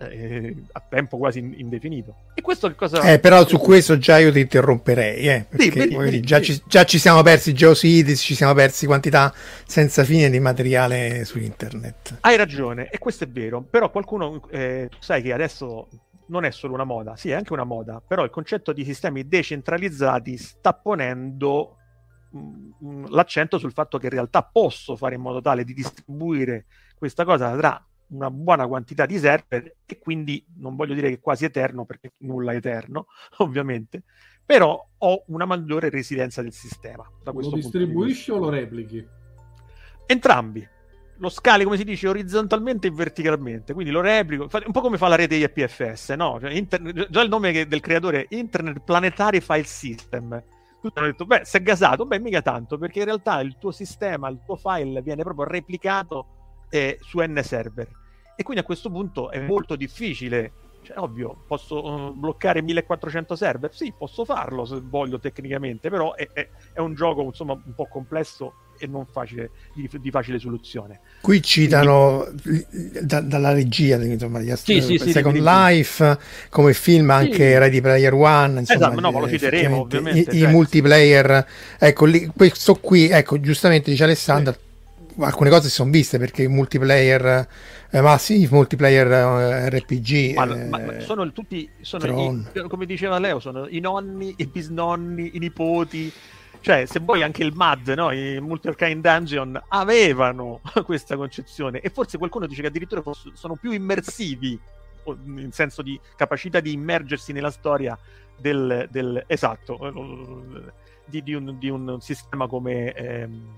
eh, 0.08 0.56
a 0.72 0.82
tempo 0.88 1.18
quasi 1.18 1.38
indefinito. 1.38 2.14
E 2.34 2.40
questo 2.40 2.68
che 2.68 2.74
cosa... 2.74 3.00
Eh, 3.02 3.18
però 3.18 3.46
su 3.46 3.58
questo 3.58 3.98
già 3.98 4.18
io 4.18 4.32
ti 4.32 4.40
interromperei, 4.40 5.28
eh, 5.28 5.46
perché 5.48 5.64
sì, 5.64 5.70
vedi, 5.70 5.96
vedi, 5.96 6.20
già, 6.20 6.40
ci, 6.40 6.62
già, 6.66 6.84
Ci, 6.84 6.98
siamo 6.98 7.22
persi 7.22 7.52
GeoCities, 7.52 8.20
ci 8.20 8.34
siamo 8.34 8.54
persi 8.54 8.86
quantità 8.86 9.32
senza 9.66 10.04
fine 10.04 10.30
di 10.30 10.40
materiale 10.40 11.24
su 11.24 11.38
internet. 11.38 12.18
Hai 12.20 12.36
ragione, 12.36 12.88
e 12.90 12.98
questo 12.98 13.24
è 13.24 13.28
vero, 13.28 13.62
però 13.62 13.90
qualcuno, 13.90 14.42
eh, 14.50 14.88
sai 14.98 15.22
che 15.22 15.32
adesso 15.32 15.88
non 16.30 16.44
è 16.44 16.50
solo 16.50 16.74
una 16.74 16.84
moda, 16.84 17.16
sì, 17.16 17.30
è 17.30 17.34
anche 17.34 17.52
una 17.52 17.64
moda, 17.64 18.00
però 18.00 18.24
il 18.24 18.30
concetto 18.30 18.72
di 18.72 18.84
sistemi 18.84 19.26
decentralizzati 19.26 20.36
sta 20.36 20.72
ponendo 20.72 21.76
mh, 22.30 22.38
mm, 22.38 22.70
mm, 22.84 23.04
l'accento 23.08 23.58
sul 23.58 23.72
fatto 23.72 23.98
che 23.98 24.06
in 24.06 24.12
realtà 24.12 24.42
posso 24.42 24.96
fare 24.96 25.16
in 25.16 25.20
modo 25.20 25.40
tale 25.40 25.64
di 25.64 25.74
distribuire 25.74 26.66
questa 26.96 27.24
cosa 27.24 27.54
tra 27.56 27.84
una 28.08 28.30
buona 28.30 28.66
quantità 28.66 29.06
di 29.06 29.18
server 29.18 29.76
e 29.86 29.98
quindi 29.98 30.44
non 30.56 30.74
voglio 30.74 30.94
dire 30.94 31.08
che 31.08 31.14
è 31.14 31.20
quasi 31.20 31.44
eterno 31.44 31.84
perché 31.84 32.12
nulla 32.18 32.52
è 32.52 32.56
eterno, 32.56 33.06
ovviamente, 33.38 34.04
però 34.44 34.88
ho 34.98 35.24
una 35.26 35.44
maggiore 35.44 35.90
residenza 35.90 36.42
del 36.42 36.52
sistema. 36.52 37.04
Lo 37.24 37.50
distribuisci 37.50 38.30
o 38.30 38.38
lo 38.38 38.48
replichi? 38.48 39.04
Entrambi 40.06 40.66
lo 41.20 41.28
scali, 41.28 41.64
come 41.64 41.76
si 41.76 41.84
dice, 41.84 42.08
orizzontalmente 42.08 42.86
e 42.86 42.90
verticalmente, 42.90 43.74
quindi 43.74 43.92
lo 43.92 44.00
replico, 44.00 44.48
un 44.64 44.72
po' 44.72 44.80
come 44.80 44.96
fa 44.96 45.08
la 45.08 45.16
rete 45.16 45.36
IPFS, 45.36 46.10
no? 46.10 46.38
Cioè, 46.40 46.50
inter- 46.50 47.08
già 47.10 47.20
il 47.20 47.28
nome 47.28 47.66
del 47.66 47.80
creatore, 47.80 48.26
Internet 48.30 48.80
Planetary 48.80 49.40
File 49.40 49.64
System. 49.64 50.42
Tutti 50.80 50.98
hanno 50.98 51.08
detto, 51.08 51.26
beh, 51.26 51.42
se 51.44 51.58
è 51.58 51.62
gasato, 51.62 52.06
beh, 52.06 52.18
mica 52.18 52.40
tanto, 52.40 52.78
perché 52.78 53.00
in 53.00 53.04
realtà 53.04 53.40
il 53.40 53.56
tuo 53.58 53.70
sistema, 53.70 54.28
il 54.28 54.40
tuo 54.46 54.56
file 54.56 55.02
viene 55.02 55.22
proprio 55.22 55.44
replicato 55.44 56.26
eh, 56.70 56.98
su 57.02 57.20
N 57.20 57.38
server. 57.42 57.88
E 58.34 58.42
quindi 58.42 58.62
a 58.62 58.66
questo 58.66 58.90
punto 58.90 59.30
è 59.30 59.40
molto 59.40 59.76
difficile 59.76 60.52
cioè, 60.82 60.98
ovvio, 60.98 61.44
posso 61.46 61.84
uh, 61.84 62.14
bloccare 62.14 62.62
1400 62.62 63.36
server? 63.36 63.74
Sì, 63.74 63.92
posso 63.92 64.24
farlo 64.24 64.64
se 64.64 64.80
voglio 64.82 65.18
tecnicamente, 65.18 65.90
però 65.90 66.14
è, 66.14 66.26
è, 66.32 66.48
è 66.72 66.80
un 66.80 66.94
gioco 66.94 67.22
insomma 67.22 67.52
un 67.52 67.74
po' 67.74 67.86
complesso 67.86 68.54
e 68.80 68.86
non 68.86 69.04
facile, 69.04 69.50
di, 69.74 69.88
di 70.00 70.10
facile 70.10 70.38
soluzione. 70.38 71.00
Qui 71.20 71.42
citano 71.42 72.26
Quindi, 72.42 72.66
da, 73.02 73.20
dalla 73.20 73.52
regia 73.52 73.96
insomma, 74.02 74.40
di 74.40 74.50
sì, 74.56 74.80
sì, 74.80 74.98
Second 74.98 75.36
sì, 75.36 75.42
Life 75.42 76.18
come 76.48 76.72
film 76.72 77.10
anche 77.10 77.58
Ready 77.58 77.82
Player 77.82 78.14
One 78.14 78.60
insomma, 78.60 78.86
esatto, 78.86 79.00
no, 79.00 79.10
ma 79.12 79.20
lo 79.20 79.28
citeremo 79.28 79.80
ovviamente 79.80 80.30
i, 80.30 80.38
cioè. 80.38 80.48
i, 80.48 80.52
multiplayer 80.52 81.46
ecco 81.78 82.06
lì, 82.06 82.26
questo 82.34 82.74
qui 82.76 83.10
ecco 83.10 83.38
giustamente 83.38 83.90
dice 83.90 84.04
Alessandra 84.04 84.56
alcune 85.18 85.50
cose 85.50 85.68
si 85.68 85.74
sono 85.74 85.90
viste 85.90 86.18
perché 86.18 86.44
i 86.44 86.48
multiplayer 86.48 87.46
eh, 87.90 88.00
massive 88.00 88.54
multiplayer 88.54 89.06
eh, 89.12 89.68
RPG 89.68 90.34
ma, 90.34 90.44
eh, 90.44 90.64
ma 90.64 91.00
sono 91.00 91.30
tutti 91.32 91.68
sono 91.82 92.42
i, 92.52 92.66
come 92.68 92.86
diceva 92.86 93.18
Leo 93.18 93.40
sono 93.40 93.66
i 93.68 93.80
nonni 93.80 94.32
i 94.38 94.46
bisnonni 94.46 95.32
i 95.34 95.38
nipoti 95.38 96.10
cioè, 96.60 96.84
se 96.84 97.00
vuoi 97.00 97.22
anche 97.22 97.42
il 97.42 97.54
MAD, 97.54 97.88
no? 97.96 98.10
i 98.12 98.38
Multi 98.40 98.68
Arcane 98.68 99.00
Dungeon 99.00 99.60
avevano 99.68 100.60
questa 100.84 101.16
concezione 101.16 101.80
e 101.80 101.88
forse 101.88 102.18
qualcuno 102.18 102.46
dice 102.46 102.60
che 102.60 102.68
addirittura 102.68 103.02
sono 103.32 103.56
più 103.56 103.70
immersivi 103.70 104.60
in 105.06 105.50
senso 105.52 105.80
di 105.80 105.98
capacità 106.14 106.60
di 106.60 106.72
immergersi 106.72 107.32
nella 107.32 107.50
storia 107.50 107.98
del, 108.36 108.86
del 108.90 109.24
esatto 109.26 109.78
di, 111.06 111.22
di, 111.22 111.34
un, 111.34 111.58
di, 111.58 111.70
un, 111.70 111.98
sistema 112.00 112.46
come 112.46 112.92
ehm, 112.92 113.56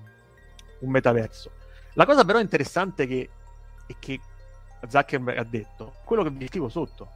un 0.80 0.90
metaverso. 0.90 1.50
La 1.94 2.06
cosa 2.06 2.25
però 2.25 2.38
interessante 2.38 3.06
che, 3.06 3.28
è 3.87 3.94
che 3.99 4.21
Zuckerberg 4.88 5.38
ha 5.38 5.44
detto, 5.44 5.94
quello 6.04 6.23
che 6.23 6.30
vi 6.30 6.47
scrivo 6.47 6.68
sotto, 6.68 7.11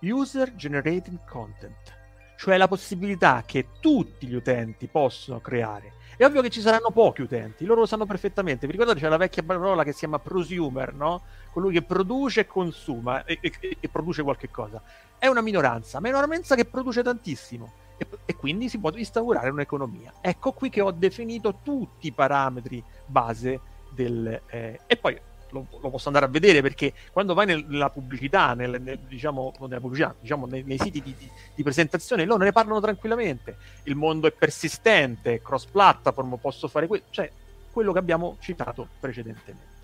user 0.00 0.54
generated 0.54 1.18
content 1.26 2.04
cioè 2.36 2.56
la 2.56 2.68
possibilità 2.68 3.42
che 3.46 3.68
tutti 3.80 4.26
gli 4.26 4.34
utenti 4.34 4.86
possono 4.86 5.40
creare. 5.40 5.92
È 6.16 6.24
ovvio 6.24 6.40
che 6.40 6.48
ci 6.48 6.62
saranno 6.62 6.90
pochi 6.90 7.20
utenti, 7.22 7.66
loro 7.66 7.80
lo 7.80 7.86
sanno 7.86 8.06
perfettamente. 8.06 8.66
Vi 8.66 8.72
ricordate 8.72 9.00
c'è 9.00 9.08
la 9.08 9.18
vecchia 9.18 9.42
parola 9.42 9.84
che 9.84 9.92
si 9.92 9.98
chiama 9.98 10.18
prosumer, 10.18 10.94
no? 10.94 11.22
Colui 11.50 11.74
che 11.74 11.82
produce 11.82 12.40
e 12.40 12.46
consuma 12.46 13.24
e, 13.24 13.38
e, 13.40 13.76
e 13.78 13.88
produce 13.88 14.22
qualche 14.22 14.50
cosa. 14.50 14.82
È 15.18 15.26
una 15.26 15.42
minoranza, 15.42 16.00
ma 16.00 16.08
è 16.08 16.10
una 16.10 16.22
minoranza 16.22 16.54
che 16.54 16.64
produce 16.64 17.02
tantissimo 17.02 17.72
e, 17.98 18.06
e 18.24 18.34
quindi 18.34 18.68
si 18.70 18.78
può 18.78 18.90
instaurare 18.94 19.50
un'economia. 19.50 20.14
Ecco 20.22 20.52
qui 20.52 20.70
che 20.70 20.80
ho 20.80 20.90
definito 20.90 21.58
tutti 21.62 22.06
i 22.06 22.12
parametri 22.12 22.82
base 23.04 23.60
del... 23.90 24.40
Eh, 24.46 24.80
e 24.86 24.96
poi 24.96 25.18
lo, 25.50 25.66
lo, 25.80 25.90
posso 25.90 26.08
andare 26.08 26.26
a 26.26 26.28
vedere 26.28 26.62
perché 26.62 26.92
quando 27.12 27.34
vai 27.34 27.46
nella 27.46 27.90
pubblicità, 27.90 28.54
nel, 28.54 28.80
nel, 28.80 28.98
diciamo, 29.06 29.52
nella 29.60 29.80
pubblicità 29.80 30.14
diciamo, 30.18 30.46
nei, 30.46 30.62
nei, 30.64 30.78
siti 30.78 31.02
di, 31.02 31.14
di, 31.16 31.28
di, 31.54 31.62
presentazione, 31.62 32.24
loro 32.24 32.44
ne 32.44 32.52
parlano 32.52 32.80
tranquillamente. 32.80 33.56
Il 33.84 33.94
mondo 33.94 34.26
è 34.26 34.32
persistente, 34.32 35.40
cross 35.42 35.66
platform, 35.66 36.36
posso 36.40 36.68
fare 36.68 36.86
questo, 36.86 37.06
cioè 37.10 37.30
quello 37.70 37.92
che 37.92 37.98
abbiamo 37.98 38.36
citato 38.40 38.88
precedentemente. 39.00 39.74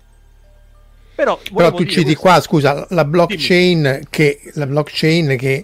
Però, 1.15 1.39
Però 1.53 1.71
tu 1.71 1.85
citi 1.85 2.15
qua, 2.15 2.41
scusa, 2.41 2.87
la 2.89 3.05
blockchain, 3.05 4.07
che, 4.09 4.39
la 4.53 4.65
blockchain 4.65 5.37
che 5.37 5.63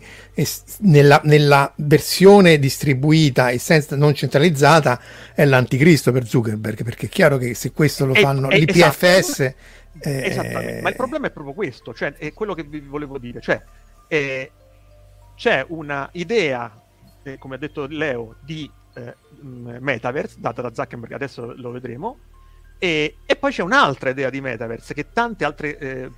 nella, 0.81 1.19
nella, 1.23 1.73
versione 1.77 2.59
distribuita 2.59 3.49
e 3.49 3.57
senza, 3.57 3.95
non 3.95 4.13
centralizzata 4.13 5.01
è 5.33 5.43
l'anticristo 5.45 6.11
per 6.11 6.27
Zuckerberg, 6.27 6.83
perché 6.83 7.07
è 7.07 7.09
chiaro 7.09 7.37
che 7.37 7.55
se 7.55 7.71
questo 7.71 8.05
lo 8.05 8.13
fanno 8.13 8.49
è, 8.49 8.59
l'IPFS... 8.59 9.39
Esatto 9.39 9.77
eh... 10.01 10.25
Esattamente, 10.25 10.81
ma 10.81 10.89
il 10.89 10.95
problema 10.95 11.27
è 11.27 11.31
proprio 11.31 11.53
questo, 11.53 11.93
cioè 11.93 12.13
è 12.13 12.33
quello 12.33 12.53
che 12.53 12.63
vi 12.63 12.79
volevo 12.79 13.17
dire, 13.17 13.41
cioè 13.41 13.61
eh, 14.07 14.51
c'è 15.35 15.65
una 15.69 16.09
idea, 16.13 16.81
eh, 17.23 17.37
come 17.37 17.55
ha 17.55 17.57
detto 17.57 17.85
Leo, 17.87 18.35
di 18.41 18.69
eh, 18.93 19.15
metaverse 19.41 20.37
data 20.39 20.61
da 20.61 20.73
Zuckerberg, 20.73 21.13
adesso 21.13 21.53
lo 21.55 21.71
vedremo, 21.71 22.17
e, 22.81 23.17
e, 23.25 23.35
poi 23.35 23.51
c'è 23.51 23.61
un'altra 23.61 24.09
idea 24.09 24.29
di 24.29 24.39
metaverse 24.39 24.93
che 24.93 25.11
tante 25.11 25.43
altre 25.43 25.77
eh, 25.77 26.11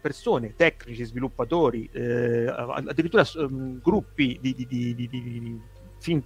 persone, 0.00 0.54
tecnici, 0.56 1.04
sviluppatori, 1.04 1.88
eh, 1.92 2.46
addirittura 2.46 3.22
um, 3.34 3.80
gruppi 3.82 4.38
di, 4.40 4.54
di, 4.54 4.66
di, 4.66 4.94
di 4.94 5.60
think, 6.00 6.24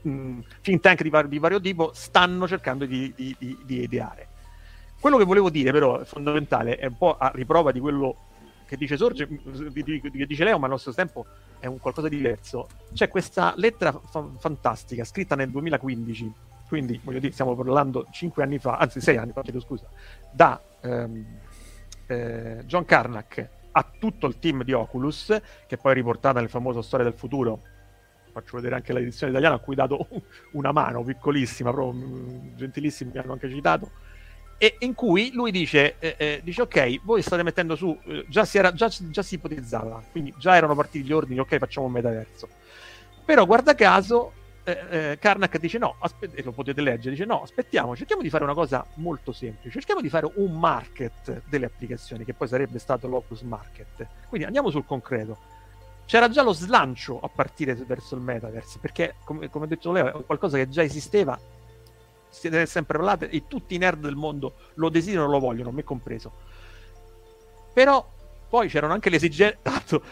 think, 0.60 0.80
tank 0.80 1.02
di, 1.02 1.38
vario 1.38 1.60
tipo 1.60 1.90
stanno 1.92 2.46
cercando 2.46 2.86
di, 2.86 3.12
ideare 3.66 4.28
quello 5.04 5.18
che 5.18 5.26
volevo 5.26 5.50
dire 5.50 5.70
però 5.70 6.00
è 6.00 6.04
fondamentale, 6.06 6.76
è 6.76 6.86
un 6.86 6.96
po' 6.96 7.18
a 7.18 7.30
riprova 7.34 7.72
di 7.72 7.78
quello 7.78 8.16
che 8.66 8.78
dice 8.78 8.96
Sorge, 8.96 9.28
che 9.28 10.26
dice 10.26 10.44
Leo, 10.44 10.58
ma 10.58 10.64
allo 10.64 10.78
stesso 10.78 10.96
tempo 10.96 11.26
è 11.58 11.66
un 11.66 11.78
qualcosa 11.78 12.08
di 12.08 12.16
diverso. 12.16 12.68
C'è 12.94 13.08
questa 13.08 13.52
lettera 13.58 13.92
fa- 13.92 14.26
fantastica 14.38 15.04
scritta 15.04 15.36
nel 15.36 15.50
2015, 15.50 16.32
quindi 16.66 16.98
voglio 17.04 17.18
dire, 17.18 17.34
stiamo 17.34 17.54
parlando 17.54 18.06
5 18.10 18.42
anni 18.42 18.58
fa, 18.58 18.78
anzi 18.78 19.02
6 19.02 19.18
anni 19.18 19.32
fa, 19.32 19.42
chiedo 19.42 19.60
scusa, 19.60 19.86
da 20.32 20.58
ehm, 20.80 21.26
eh, 22.06 22.62
John 22.64 22.86
Carnack 22.86 23.48
a 23.72 23.86
tutto 23.98 24.26
il 24.26 24.38
team 24.38 24.64
di 24.64 24.72
Oculus, 24.72 25.38
che 25.66 25.76
poi 25.76 25.92
è 25.92 25.94
riportata 25.96 26.40
nel 26.40 26.48
famoso 26.48 26.80
Storia 26.80 27.04
del 27.04 27.14
Futuro. 27.14 27.60
Faccio 28.32 28.56
vedere 28.56 28.76
anche 28.76 28.94
l'edizione 28.94 29.32
italiana 29.32 29.56
a 29.56 29.58
cui 29.58 29.74
ho 29.74 29.76
dato 29.76 30.08
una 30.52 30.72
mano 30.72 31.02
piccolissima, 31.02 31.70
proprio 31.72 31.92
mm, 31.92 32.56
gentilissimi, 32.56 33.10
mi 33.12 33.18
hanno 33.18 33.32
anche 33.32 33.50
citato 33.50 34.03
e 34.58 34.76
in 34.80 34.94
cui 34.94 35.30
lui 35.32 35.50
dice, 35.50 35.96
eh, 35.98 36.14
eh, 36.16 36.40
dice 36.42 36.62
ok, 36.62 37.00
voi 37.02 37.22
state 37.22 37.42
mettendo 37.42 37.76
su, 37.76 37.98
eh, 38.04 38.24
già, 38.28 38.44
si 38.44 38.58
era, 38.58 38.72
già, 38.72 38.88
già, 38.88 39.22
si 39.22 39.34
ipotizzava, 39.34 40.02
quindi 40.10 40.32
già 40.38 40.56
erano 40.56 40.74
partiti 40.74 41.04
gli 41.04 41.12
ordini, 41.12 41.40
ok, 41.40 41.58
facciamo 41.58 41.86
un 41.86 41.92
metaverso. 41.92 42.48
Però 43.24 43.44
guarda 43.46 43.74
caso, 43.74 44.32
eh, 44.64 44.78
eh, 44.88 45.18
Karnak 45.18 45.58
dice 45.58 45.78
no, 45.78 45.96
aspe- 45.98 46.30
lo 46.42 46.52
potete 46.52 46.80
leggere, 46.80 47.10
dice 47.10 47.24
no, 47.24 47.42
aspettiamo, 47.42 47.96
cerchiamo 47.96 48.22
di 48.22 48.30
fare 48.30 48.44
una 48.44 48.54
cosa 48.54 48.86
molto 48.94 49.32
semplice, 49.32 49.70
cerchiamo 49.70 50.00
di 50.00 50.08
fare 50.08 50.30
un 50.36 50.58
market 50.58 51.42
delle 51.46 51.66
applicazioni, 51.66 52.24
che 52.24 52.34
poi 52.34 52.48
sarebbe 52.48 52.78
stato 52.78 53.08
l'Oculus 53.08 53.42
Market. 53.42 54.06
Quindi 54.28 54.46
andiamo 54.46 54.70
sul 54.70 54.86
concreto. 54.86 55.52
C'era 56.06 56.28
già 56.28 56.42
lo 56.42 56.52
slancio 56.52 57.18
a 57.18 57.28
partire 57.28 57.74
verso 57.74 58.14
il 58.14 58.20
metaverse, 58.20 58.78
perché 58.78 59.14
come, 59.24 59.48
come 59.48 59.64
ha 59.64 59.68
detto 59.68 59.90
Leo, 59.90 60.20
è 60.20 60.24
qualcosa 60.24 60.58
che 60.58 60.68
già 60.68 60.82
esisteva 60.82 61.38
si 62.34 62.48
deve 62.48 62.66
sempre 62.66 62.98
parlare 62.98 63.30
e 63.30 63.44
tutti 63.46 63.74
i 63.74 63.78
nerd 63.78 64.00
del 64.00 64.16
mondo 64.16 64.54
lo 64.74 64.88
desiderano, 64.88 65.30
lo 65.30 65.38
vogliono, 65.38 65.70
me 65.70 65.84
compreso. 65.84 66.32
Però 67.72 68.12
poi 68.48 68.68
c'erano 68.68 68.92
anche 68.92 69.08
le 69.08 69.16
esigenze, 69.16 69.58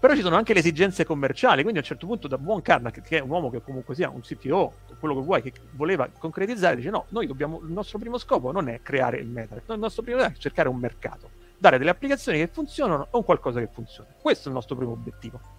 però 0.00 0.14
ci 0.14 0.20
sono 0.20 0.36
anche 0.36 0.52
le 0.52 0.60
esigenze 0.60 1.04
commerciali, 1.04 1.62
quindi 1.62 1.78
a 1.78 1.82
un 1.82 1.88
certo 1.88 2.06
punto 2.06 2.28
da 2.28 2.38
buon 2.38 2.62
Karnak, 2.62 3.00
che 3.00 3.18
è 3.18 3.20
un 3.20 3.30
uomo 3.30 3.50
che 3.50 3.62
comunque 3.62 3.94
sia 3.94 4.10
un 4.10 4.20
CTO, 4.20 4.72
quello 5.00 5.14
che 5.14 5.20
vuoi, 5.22 5.42
che 5.42 5.52
voleva 5.72 6.08
concretizzare, 6.18 6.76
dice 6.76 6.90
no, 6.90 7.06
noi 7.08 7.26
dobbiamo, 7.26 7.60
il 7.62 7.72
nostro 7.72 7.98
primo 7.98 8.18
scopo 8.18 8.52
non 8.52 8.68
è 8.68 8.80
creare 8.82 9.18
il 9.18 9.26
meta, 9.26 9.54
il 9.54 9.78
nostro 9.78 10.02
primo 10.02 10.20
scopo 10.20 10.32
è 10.32 10.38
cercare 10.38 10.68
un 10.68 10.76
mercato, 10.76 11.30
dare 11.58 11.78
delle 11.78 11.90
applicazioni 11.90 12.38
che 12.38 12.46
funzionano 12.46 13.08
o 13.10 13.22
qualcosa 13.22 13.60
che 13.60 13.68
funziona. 13.72 14.08
Questo 14.20 14.44
è 14.44 14.48
il 14.48 14.54
nostro 14.54 14.76
primo 14.76 14.92
obiettivo. 14.92 15.53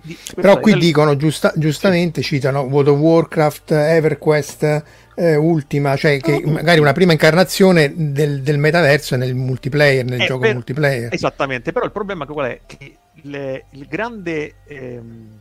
Quindi, 0.00 0.18
Però 0.34 0.58
qui 0.60 0.74
dicono 0.74 1.16
giusta, 1.16 1.52
giustamente, 1.56 2.22
sì. 2.22 2.34
citano 2.34 2.60
World 2.62 2.88
of 2.88 2.98
Warcraft, 2.98 3.70
EverQuest, 3.72 4.84
eh, 5.14 5.36
Ultima, 5.36 5.96
cioè 5.96 6.18
che 6.20 6.42
magari 6.44 6.80
una 6.80 6.92
prima 6.92 7.12
incarnazione 7.12 7.92
del, 7.94 8.42
del 8.42 8.58
metaverso 8.58 9.16
nel 9.16 9.34
multiplayer, 9.34 10.04
nel 10.04 10.22
eh, 10.22 10.26
gioco 10.26 10.40
per, 10.40 10.54
multiplayer. 10.54 11.12
Esattamente, 11.12 11.72
però 11.72 11.84
il 11.84 11.92
problema 11.92 12.26
qual 12.26 12.50
è? 12.50 12.60
Che 12.66 12.96
le, 13.22 13.66
il 13.70 13.86
grande, 13.86 14.54
ehm, 14.66 15.40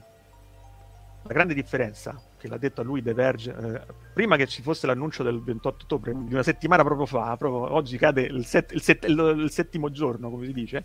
la 1.24 1.33
grande 1.33 1.53
differenza 1.53 2.19
che 2.43 2.50
l'ha 2.50 2.57
detto 2.57 2.81
a 2.81 2.83
lui 2.83 3.01
The 3.01 3.13
Verge, 3.13 3.55
eh, 3.57 3.93
prima 4.13 4.36
che 4.36 4.48
ci 4.48 4.62
fosse 4.62 4.86
l'annuncio 4.86 5.24
del 5.24 5.41
28 5.41 5.83
ottobre, 5.86 6.13
di 6.13 6.33
una 6.33 6.43
settimana 6.43 6.83
proprio 6.83 7.05
fa, 7.05 7.38
proprio 7.38 7.74
oggi 7.74 7.98
cade 7.98 8.22
il, 8.24 8.45
set, 8.45 8.74
il, 8.74 8.81
set, 8.81 9.05
il, 9.05 9.36
il 9.43 9.50
settimo 9.50 9.89
giorno, 9.89 10.29
come 10.29 10.45
si 10.45 10.51
dice, 10.51 10.83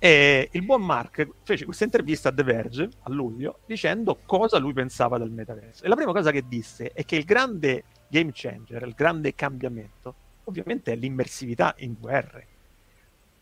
e 0.00 0.48
il 0.52 0.64
buon 0.64 0.82
Mark 0.82 1.28
fece 1.42 1.64
questa 1.64 1.84
intervista 1.84 2.28
a 2.28 2.32
The 2.32 2.44
Verge 2.44 2.88
a 3.02 3.10
luglio 3.10 3.60
dicendo 3.66 4.20
cosa 4.24 4.58
lui 4.58 4.72
pensava 4.72 5.18
del 5.18 5.30
metaverso. 5.30 5.84
E 5.84 5.88
la 5.88 5.96
prima 5.96 6.12
cosa 6.12 6.30
che 6.30 6.44
disse 6.46 6.92
è 6.92 7.04
che 7.04 7.16
il 7.16 7.24
grande 7.24 7.84
game 8.08 8.30
changer, 8.32 8.82
il 8.82 8.94
grande 8.94 9.34
cambiamento, 9.34 10.14
ovviamente 10.44 10.92
è 10.92 10.96
l'immersività 10.96 11.74
in 11.78 11.96
VR, 11.98 12.42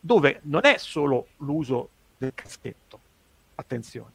dove 0.01 0.41
non 0.45 0.65
è 0.65 0.77
solo 0.79 1.29
l'uso 1.39 1.91
del 2.17 2.33
caschetto, 2.35 3.01
attenzione, 3.57 4.13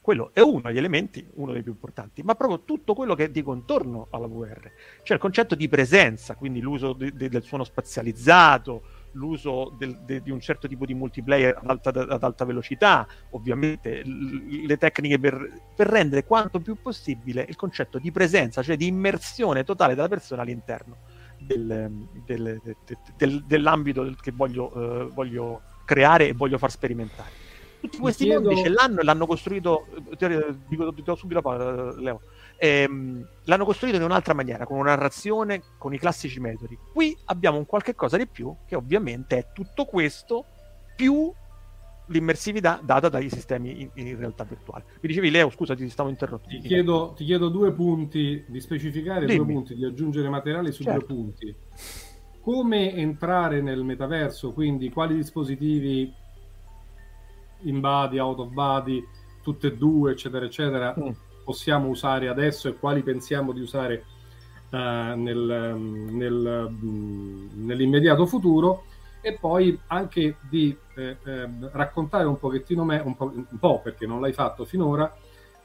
quello 0.00 0.30
è 0.32 0.40
uno 0.40 0.60
degli 0.62 0.78
elementi, 0.78 1.26
uno 1.34 1.52
dei 1.52 1.62
più 1.62 1.72
importanti, 1.72 2.22
ma 2.22 2.34
proprio 2.34 2.60
tutto 2.60 2.94
quello 2.94 3.14
che 3.14 3.30
dico 3.30 3.52
intorno 3.52 4.06
alla 4.10 4.26
VR, 4.26 4.70
cioè 5.02 5.16
il 5.16 5.22
concetto 5.22 5.54
di 5.54 5.68
presenza, 5.68 6.34
quindi 6.36 6.60
l'uso 6.60 6.94
di, 6.94 7.12
di, 7.14 7.28
del 7.28 7.42
suono 7.42 7.64
spazializzato, 7.64 8.82
l'uso 9.12 9.74
del, 9.76 9.98
de, 10.04 10.22
di 10.22 10.30
un 10.30 10.40
certo 10.40 10.68
tipo 10.68 10.84
di 10.84 10.94
multiplayer 10.94 11.58
ad 11.62 11.68
alta, 11.68 11.90
ad 11.90 12.22
alta 12.22 12.44
velocità, 12.44 13.06
ovviamente 13.30 14.02
l- 14.04 14.66
le 14.66 14.76
tecniche 14.76 15.18
per, 15.18 15.62
per, 15.74 15.88
rendere 15.88 16.24
quanto 16.24 16.60
più 16.60 16.76
possibile 16.80 17.44
il 17.48 17.56
concetto 17.56 17.98
di 17.98 18.10
presenza, 18.10 18.62
cioè 18.62 18.76
di 18.76 18.86
immersione 18.86 19.64
totale 19.64 19.94
della 19.94 20.08
persona 20.08 20.42
all'interno 20.42 20.98
del, 21.38 22.08
del, 22.24 22.60
del, 23.16 23.44
dell'ambito 23.46 24.14
che 24.20 24.32
voglio, 24.32 24.76
uh, 24.76 25.12
voglio, 25.12 25.62
creare 25.84 26.28
e 26.28 26.32
voglio 26.32 26.58
far 26.58 26.70
sperimentare. 26.70 27.48
Tutti 27.80 27.98
questi 27.98 28.28
mondi 28.28 28.56
ce 28.56 28.68
l'hanno 28.68 29.00
e 29.00 29.04
l'hanno 29.04 29.26
costruito, 29.26 29.86
dico, 30.68 30.92
ti 30.92 31.02
do 31.02 31.14
subito 31.14 31.40
la 31.40 31.42
parola, 31.42 31.98
Leo 31.98 32.20
ehm, 32.60 33.26
l'hanno 33.44 33.64
costruito 33.64 33.96
in 33.96 34.02
un'altra 34.02 34.34
maniera, 34.34 34.66
con 34.66 34.78
una 34.78 34.90
narrazione, 34.90 35.62
con 35.78 35.94
i 35.94 35.98
classici 35.98 36.38
metodi. 36.40 36.78
Qui 36.92 37.16
abbiamo 37.26 37.56
un 37.56 37.64
qualche 37.64 37.94
cosa 37.94 38.18
di 38.18 38.26
più, 38.26 38.54
che 38.66 38.76
ovviamente 38.76 39.38
è 39.38 39.46
tutto 39.54 39.86
questo 39.86 40.44
più 40.94 41.32
l'immersività 42.08 42.80
data 42.82 43.08
dagli 43.08 43.30
sistemi 43.30 43.80
in, 43.80 43.90
in 43.94 44.18
realtà 44.18 44.44
virtuale. 44.44 44.84
Mi 45.00 45.08
dicevi, 45.08 45.30
Leo, 45.30 45.48
scusa, 45.48 45.74
ti 45.74 45.88
stavo 45.88 46.10
interrompendo. 46.10 46.60
Ti 46.60 46.68
chiedo, 46.68 47.14
ti 47.16 47.24
chiedo 47.24 47.48
due 47.48 47.72
punti, 47.72 48.44
di 48.46 48.60
specificare 48.60 49.24
Dimmi. 49.24 49.38
due 49.38 49.54
punti, 49.54 49.74
di 49.74 49.84
aggiungere 49.86 50.28
materiali 50.28 50.70
su 50.70 50.82
certo. 50.82 51.06
due 51.06 51.14
punti. 51.14 51.54
Come 52.42 52.94
entrare 52.94 53.62
nel 53.62 53.84
metaverso, 53.84 54.52
quindi 54.52 54.90
quali 54.90 55.14
dispositivi 55.14 56.12
in 57.62 57.80
body, 57.80 58.18
out 58.18 58.40
of 58.40 58.52
body, 58.52 59.02
tutte 59.42 59.68
e 59.68 59.76
due, 59.76 60.12
eccetera, 60.12 60.44
eccetera, 60.44 60.94
mm 60.98 61.28
possiamo 61.50 61.88
usare 61.88 62.28
adesso 62.28 62.68
e 62.68 62.76
quali 62.78 63.02
pensiamo 63.02 63.50
di 63.50 63.60
usare 63.60 64.04
uh, 64.70 64.76
nel, 64.76 65.76
nel, 65.76 66.68
mm, 66.70 67.66
nell'immediato 67.66 68.24
futuro 68.24 68.84
e 69.20 69.36
poi 69.38 69.78
anche 69.88 70.36
di 70.48 70.74
eh, 70.94 71.16
eh, 71.24 71.48
raccontare 71.72 72.24
un 72.24 72.38
pochettino 72.38 72.84
me, 72.84 73.02
un 73.04 73.16
po', 73.16 73.32
un 73.34 73.58
po', 73.58 73.80
perché 73.80 74.06
non 74.06 74.20
l'hai 74.20 74.32
fatto 74.32 74.64
finora, 74.64 75.12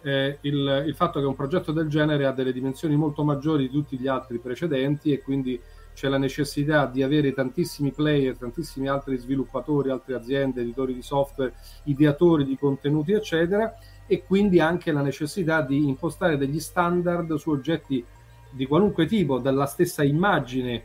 eh, 0.02 0.40
il, 0.42 0.84
il, 0.88 0.96
fatto 0.96 1.20
che 1.20 1.26
un 1.26 1.36
progetto 1.36 1.72
del 1.72 1.88
genere 1.88 2.26
ha 2.26 2.32
delle 2.32 2.52
dimensioni 2.52 2.96
molto 2.96 3.24
maggiori 3.24 3.68
di 3.68 3.72
tutti 3.72 3.98
gli 3.98 4.08
altri 4.08 4.40
precedenti 4.40 5.14
e 5.14 5.22
quindi 5.22 5.62
c'è 5.94 6.10
la 6.10 6.18
necessità 6.18 6.88
di 6.88 7.04
avere 7.04 7.32
tantissimi 7.32 7.92
player, 7.92 8.36
tantissimi 8.36 8.88
altri 8.88 9.18
sviluppatori, 9.18 9.92
altre 9.92 10.16
aziende, 10.16 10.62
editori 10.62 10.96
di 10.96 11.02
software, 11.04 11.54
ideatori 11.84 12.44
di 12.44 12.58
contenuti, 12.58 13.14
eccetera, 13.14 13.74
e 14.08 14.24
quindi 14.24 14.60
anche 14.60 14.92
la 14.92 15.02
necessità 15.02 15.62
di 15.62 15.88
impostare 15.88 16.38
degli 16.38 16.60
standard 16.60 17.34
su 17.36 17.50
oggetti 17.50 18.04
di 18.52 18.66
qualunque 18.66 19.06
tipo, 19.06 19.40
dalla 19.40 19.66
stessa 19.66 20.04
immagine 20.04 20.84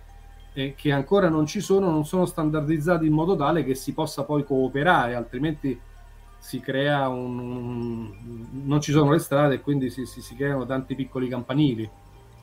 eh, 0.52 0.74
che 0.76 0.90
ancora 0.90 1.28
non 1.28 1.46
ci 1.46 1.60
sono, 1.60 1.90
non 1.90 2.04
sono 2.04 2.26
standardizzati 2.26 3.06
in 3.06 3.12
modo 3.12 3.36
tale 3.36 3.64
che 3.64 3.74
si 3.74 3.92
possa 3.92 4.24
poi 4.24 4.44
cooperare, 4.44 5.14
altrimenti 5.14 5.78
si 6.38 6.58
crea 6.60 7.08
un, 7.08 7.38
un 7.38 8.46
non 8.64 8.80
ci 8.80 8.92
sono 8.92 9.12
le 9.12 9.18
strade 9.18 9.56
e 9.56 9.60
quindi 9.60 9.90
si, 9.90 10.06
si, 10.06 10.22
si 10.22 10.34
creano 10.34 10.66
tanti 10.66 10.94
piccoli 10.94 11.28
campanili. 11.28 11.88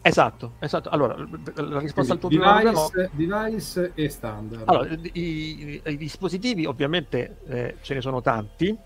Esatto, 0.01 0.53
esatto. 0.59 0.89
Allora, 0.89 1.17
la 1.55 1.79
risposta 1.79 2.13
al 2.13 2.19
tuo 2.19 2.29
device, 2.29 3.09
primo 3.13 3.41
device 3.41 3.91
e 3.93 4.09
standard. 4.09 4.63
Allora, 4.65 4.95
i, 5.11 5.81
i, 5.83 5.97
dispositivi 5.97 6.65
ovviamente 6.65 7.39
eh, 7.47 7.75
ce 7.81 7.95
ne 7.95 8.01
sono 8.01 8.21
tanti, 8.21 8.77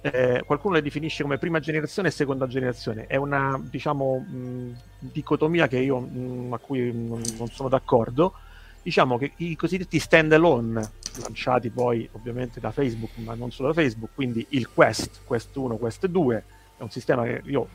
eh, 0.00 0.42
qualcuno 0.46 0.74
le 0.74 0.82
definisce 0.82 1.22
come 1.22 1.38
prima 1.38 1.60
generazione 1.60 2.08
e 2.08 2.10
seconda 2.10 2.46
generazione. 2.46 3.06
È 3.06 3.16
una, 3.16 3.60
diciamo, 3.62 4.18
mh, 4.18 4.76
dicotomia 4.98 5.66
io, 5.70 5.98
mh, 5.98 6.52
a 6.52 6.58
cui 6.58 6.92
non, 6.92 7.20
non, 7.38 7.48
sono 7.48 7.68
d'accordo. 7.68 8.34
Diciamo 8.82 9.18
che 9.18 9.32
i 9.36 9.56
cosiddetti 9.56 9.98
stand-alone, 9.98 10.90
lanciati 11.20 11.70
poi 11.70 12.08
ovviamente 12.12 12.60
da 12.60 12.70
Facebook, 12.70 13.16
ma 13.16 13.34
non 13.34 13.50
solo 13.50 13.68
da 13.68 13.74
Facebook, 13.74 14.14
quindi 14.14 14.46
il 14.50 14.68
Quest, 14.68 15.22
Quest 15.24 15.56
1, 15.56 15.76
Quest 15.76 16.06
2, 16.06 16.44
è 16.76 16.82
un 16.82 16.90
sistema 16.90 17.24
che 17.24 17.42
io 17.46 17.68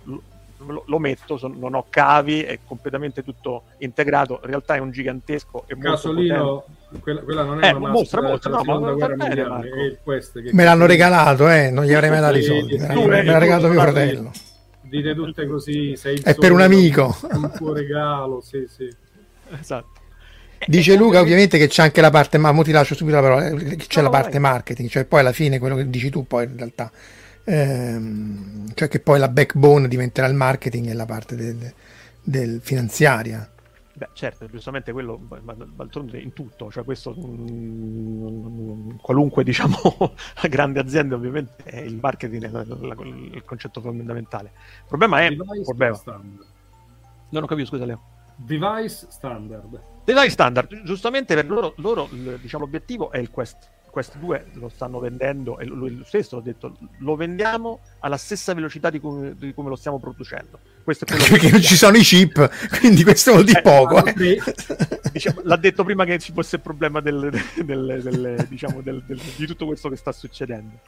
lo, 0.68 0.84
lo 0.86 1.00
metto, 1.00 1.38
son, 1.38 1.58
non 1.58 1.74
ho 1.74 1.86
cavi, 1.90 2.42
è 2.44 2.60
completamente 2.66 3.24
tutto 3.24 3.64
integrato. 3.80 4.40
In 4.44 4.50
realtà 4.50 4.76
è 4.76 4.80
un 4.80 4.92
gigantesco 4.92 5.66
e 5.68 5.78
Casolino, 5.78 6.66
quella, 7.02 7.22
quella, 7.22 7.44
non 7.44 7.64
è 7.64 7.70
eh, 7.70 7.74
una 7.74 7.90
mostra, 7.90 8.22
mostra, 8.22 8.52
no, 8.52 8.64
ma 8.64 8.92
guerra 8.92 9.16
bene, 9.16 10.00
Me 10.52 10.64
l'hanno 10.64 10.86
regalato, 10.86 11.50
eh, 11.50 11.70
non 11.70 11.86
gli 11.86 11.94
avrei 11.94 12.10
mai 12.10 12.20
dato 12.20 12.38
i 12.38 12.44
soldi. 12.44 12.78
Tu, 12.78 13.06
me 13.08 13.24
l'ha 13.24 13.38
regalato 13.38 13.68
mio 13.68 13.82
fratello. 13.82 14.32
Dite 14.82 15.16
tutte 15.16 15.48
così, 15.48 15.96
sei 15.96 16.16
il 16.16 16.24
è 16.24 16.36
per 16.36 16.52
un 16.52 16.62
amico. 16.62 17.16
Un 17.32 17.52
tuo 17.56 17.74
regalo, 17.74 18.42
sì, 18.42 18.66
sì. 18.68 18.90
Esatto. 19.60 20.00
Dice 20.68 20.96
Luca 20.96 21.20
ovviamente 21.20 21.58
che 21.58 21.68
c'è 21.68 21.82
anche 21.84 22.02
la 22.02 22.12
parte, 22.12 22.38
ma 22.38 22.52
mo 22.52 22.62
ti 22.62 22.72
lascio 22.72 22.94
subito 22.94 23.16
la 23.16 23.22
parola, 23.22 23.50
c'è 23.50 24.02
no, 24.02 24.04
la 24.04 24.10
parte 24.10 24.40
vai. 24.40 24.52
marketing, 24.52 24.90
cioè 24.90 25.06
poi 25.06 25.22
alla 25.22 25.32
fine 25.32 25.58
quello 25.58 25.76
che 25.76 25.90
dici 25.90 26.10
tu 26.12 26.28
poi 26.28 26.44
in 26.46 26.58
realtà 26.58 26.92
ehm, 27.44 28.74
cioè 28.74 28.88
che 28.88 29.00
poi 29.00 29.20
la 29.20 29.30
backbone 29.30 29.88
diventerà 29.88 30.28
il 30.28 30.36
marketing 30.36 30.88
e 30.88 30.94
la 30.94 31.06
parte 31.06 31.36
del, 31.36 31.74
del 32.24 32.60
finanziaria. 32.62 33.50
Beh, 33.94 34.10
certo, 34.14 34.48
giustamente 34.48 34.92
quello, 34.92 35.20
d'altronde 35.76 36.20
in 36.20 36.34
tutto, 36.34 36.72
cioè 36.72 36.84
questo, 36.84 37.12
mh, 37.12 39.00
qualunque 39.02 39.44
diciamo 39.44 39.78
grande 40.50 40.80
azienda 40.80 41.16
ovviamente 41.16 41.64
è 41.64 41.82
il 41.82 41.98
marketing 42.02 42.52
è 42.52 43.36
il 43.36 43.44
concetto 43.46 43.82
fondamentale. 43.82 44.52
Il 44.80 44.88
problema 44.88 45.22
è... 45.22 45.30
Device 45.30 45.64
problema. 45.64 45.96
standard. 45.96 46.46
Non 47.30 47.44
ho 47.44 47.46
capito, 47.48 47.68
scusa 47.68 47.86
Leo. 47.86 48.02
Device 48.36 49.06
standard. 49.10 49.90
Design 50.04 50.30
standard, 50.30 50.84
giustamente 50.84 51.36
per 51.36 51.46
loro, 51.48 51.74
loro 51.78 52.10
diciamo, 52.42 52.64
l'obiettivo 52.64 53.12
è 53.12 53.20
il 53.20 53.30
Quest. 53.30 53.70
Quest 53.92 54.16
2 54.18 54.46
lo 54.54 54.70
stanno 54.70 55.00
vendendo 55.00 55.60
e 55.60 55.66
lui 55.66 56.02
stesso 56.06 56.38
ha 56.38 56.42
detto 56.42 56.78
lo 57.00 57.16
vendiamo 57.16 57.82
alla 58.00 58.16
stessa 58.18 58.54
velocità 58.54 58.90
di 58.90 59.00
come, 59.02 59.36
di 59.36 59.54
come 59.54 59.70
lo 59.70 59.76
stiamo 59.76 60.00
producendo. 60.00 60.60
Questo 60.84 61.04
è 61.04 61.08
quello 61.08 61.24
Perché 61.26 61.46
che 61.48 61.52
non 61.52 61.62
ci 61.62 61.76
sono 61.76 61.98
i 61.98 62.02
chip, 62.02 62.50
quindi 62.80 63.04
questo 63.04 63.34
vuol 63.34 63.44
dire 63.44 63.60
Eh, 63.60 63.62
poco. 63.62 64.04
eh. 64.06 64.42
diciamo, 65.12 65.42
l'ha 65.44 65.58
detto 65.58 65.84
prima 65.84 66.06
che 66.06 66.18
ci 66.20 66.32
fosse 66.32 66.56
il 66.56 66.62
problema 66.62 67.02
del, 67.02 67.30
del- 67.64 68.00
del- 68.02 68.46
diciamo, 68.50 68.82
del- 68.82 69.04
del- 69.06 69.20
di 69.36 69.46
tutto 69.46 69.66
questo 69.66 69.90
che 69.90 69.98
sta 69.98 70.12
succedendo. 70.14 70.80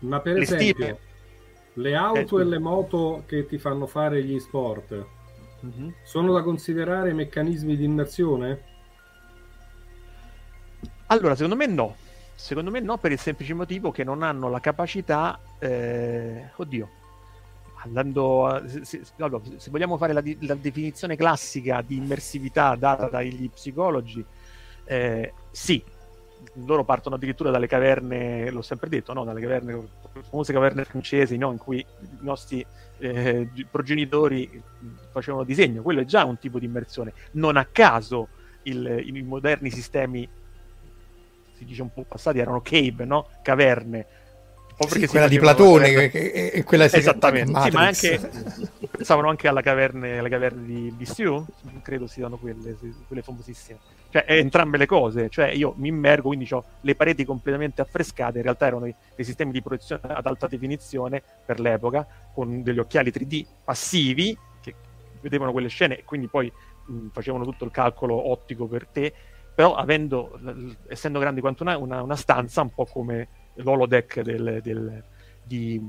Ma 0.00 0.20
per 0.20 0.34
Le 0.34 0.42
esempio, 0.42 0.74
stime. 0.74 0.98
le 1.74 1.94
auto 1.96 2.38
Eh, 2.38 2.42
e 2.42 2.44
le 2.44 2.58
moto 2.58 3.22
che 3.26 3.46
ti 3.46 3.58
fanno 3.58 3.86
fare 3.86 4.22
gli 4.22 4.38
sport 4.38 5.04
sono 6.04 6.32
da 6.34 6.42
considerare 6.42 7.14
meccanismi 7.14 7.74
di 7.74 7.84
immersione? 7.84 8.60
Allora, 11.06 11.34
secondo 11.34 11.56
me 11.56 11.66
no. 11.66 11.96
Secondo 12.36 12.70
me 12.70 12.80
no, 12.80 12.98
per 12.98 13.12
il 13.12 13.18
semplice 13.18 13.54
motivo 13.54 13.90
che 13.90 14.04
non 14.04 14.22
hanno 14.22 14.48
la 14.50 14.60
capacità. 14.60 15.38
eh, 15.58 16.50
oddio. 16.56 16.88
Andando 17.84 18.46
a- 18.46 18.62
se, 18.82 19.02
allora, 19.18 19.42
se 19.56 19.70
vogliamo 19.70 19.96
fare 19.98 20.12
la, 20.12 20.22
la 20.40 20.54
definizione 20.54 21.16
classica 21.16 21.82
di 21.86 21.96
immersività 21.96 22.74
data 22.76 23.08
dagli 23.08 23.48
psicologi, 23.50 24.24
eh, 24.84 25.32
sì, 25.50 25.82
loro 26.64 26.84
partono 26.84 27.16
addirittura 27.16 27.50
dalle 27.50 27.66
caverne, 27.66 28.50
l'ho 28.50 28.62
sempre 28.62 28.88
detto, 28.88 29.12
no? 29.12 29.24
dalle 29.24 29.40
caverne, 29.40 29.86
famose 30.28 30.52
caverne 30.52 30.84
francesi, 30.84 31.36
no? 31.36 31.50
in 31.52 31.58
cui 31.58 31.78
i 31.78 31.86
nostri 32.20 32.64
eh, 32.98 33.48
progenitori 33.70 34.62
facevano 35.10 35.44
disegno. 35.44 35.82
Quello 35.82 36.00
è 36.00 36.04
già 36.04 36.24
un 36.24 36.38
tipo 36.38 36.58
di 36.58 36.64
immersione. 36.66 37.12
Non 37.32 37.56
a 37.56 37.66
caso 37.66 38.28
il- 38.62 39.02
i 39.04 39.22
moderni 39.22 39.70
sistemi 39.70 40.26
si 41.64 41.70
dice 41.70 41.82
un 41.82 41.92
po' 41.92 42.04
passati 42.06 42.38
erano 42.38 42.60
cave, 42.60 43.04
no? 43.04 43.28
Caverne. 43.42 44.06
Sì, 44.88 45.06
quella 45.06 45.28
di 45.28 45.38
Platone, 45.38 46.10
e 46.10 46.64
quella 46.64 46.88
si 46.88 46.96
Esattamente, 46.96 47.60
sì, 47.60 47.70
ma 47.70 47.86
anche 47.86 48.20
pensavano 48.90 49.28
anche 49.28 49.46
alla 49.46 49.62
caverne, 49.62 50.18
alle 50.18 50.28
caverne 50.28 50.66
di, 50.66 50.94
di 50.96 51.04
Stu, 51.04 51.44
credo 51.80 52.08
siano 52.08 52.36
quelle, 52.36 52.76
quelle 53.06 53.22
famosissime. 53.22 53.78
Cioè, 54.10 54.24
entrambe 54.26 54.76
le 54.76 54.86
cose, 54.86 55.28
cioè 55.28 55.46
io 55.50 55.74
mi 55.76 55.88
immergo, 55.88 56.28
quindi 56.28 56.48
ho 56.50 56.64
le 56.80 56.94
pareti 56.96 57.24
completamente 57.24 57.82
affrescate, 57.82 58.38
in 58.38 58.42
realtà 58.44 58.66
erano 58.66 58.82
dei, 58.82 58.94
dei 59.14 59.24
sistemi 59.24 59.52
di 59.52 59.62
proiezione 59.62 60.02
ad 60.02 60.26
alta 60.26 60.48
definizione 60.48 61.22
per 61.44 61.60
l'epoca, 61.60 62.06
con 62.32 62.64
degli 62.64 62.78
occhiali 62.78 63.10
3D 63.10 63.44
passivi 63.62 64.36
che 64.60 64.74
vedevano 65.20 65.52
quelle 65.52 65.68
scene 65.68 65.98
e 65.98 66.04
quindi 66.04 66.26
poi 66.26 66.52
mh, 66.86 67.08
facevano 67.12 67.44
tutto 67.44 67.64
il 67.64 67.70
calcolo 67.70 68.30
ottico 68.30 68.66
per 68.66 68.86
te, 68.86 69.12
però 69.54 69.74
avendo, 69.74 70.38
essendo 70.88 71.18
grandi 71.18 71.40
quanto 71.40 71.62
una, 71.62 71.76
una- 71.78 72.02
una 72.02 72.16
stanza, 72.16 72.62
un 72.62 72.70
po' 72.70 72.86
come 72.86 73.28
l'holodeck 73.54 74.20
del, 74.22 74.60
del- 74.62 75.02
di, 75.42 75.80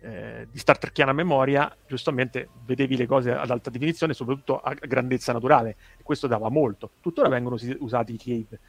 eh, 0.00 0.46
di 0.50 0.58
Star 0.58 0.78
Trekiana 0.78 1.12
memoria, 1.12 1.74
giustamente 1.86 2.48
vedevi 2.64 2.96
le 2.96 3.06
cose 3.06 3.32
ad 3.32 3.50
alta 3.50 3.70
definizione, 3.70 4.12
soprattutto 4.14 4.60
a 4.60 4.74
grandezza 4.74 5.32
naturale, 5.32 5.76
e 5.98 6.02
questo 6.02 6.26
dava 6.26 6.48
molto. 6.50 6.90
Tuttora 7.00 7.28
vengono 7.28 7.56
usati 7.78 8.14
i 8.14 8.18
cave. 8.18 8.60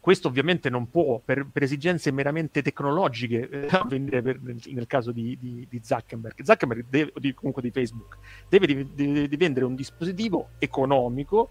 Questo 0.00 0.26
ovviamente 0.26 0.68
non 0.68 0.90
può, 0.90 1.20
per, 1.24 1.46
per 1.52 1.62
esigenze 1.62 2.10
meramente 2.10 2.60
tecnologiche, 2.62 3.48
eh, 3.48 3.66
avvenire 3.76 4.20
per- 4.22 4.40
nel, 4.40 4.58
nel 4.72 4.86
caso 4.86 5.12
di, 5.12 5.36
di- 5.38 5.66
di 5.68 5.80
Zuckerberg. 5.82 6.42
Zuckerberg, 6.42 6.86
deve, 6.88 7.12
comunque 7.34 7.62
di 7.62 7.70
Facebook, 7.70 8.16
deve 8.48 8.66
di- 8.94 9.28
di 9.28 9.36
vendere 9.36 9.64
un 9.66 9.74
dispositivo 9.76 10.50
economico 10.58 11.50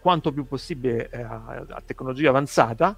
quanto 0.00 0.32
più 0.32 0.46
possibile 0.46 1.08
eh, 1.10 1.22
a, 1.22 1.64
a 1.68 1.82
tecnologia 1.84 2.30
avanzata, 2.30 2.96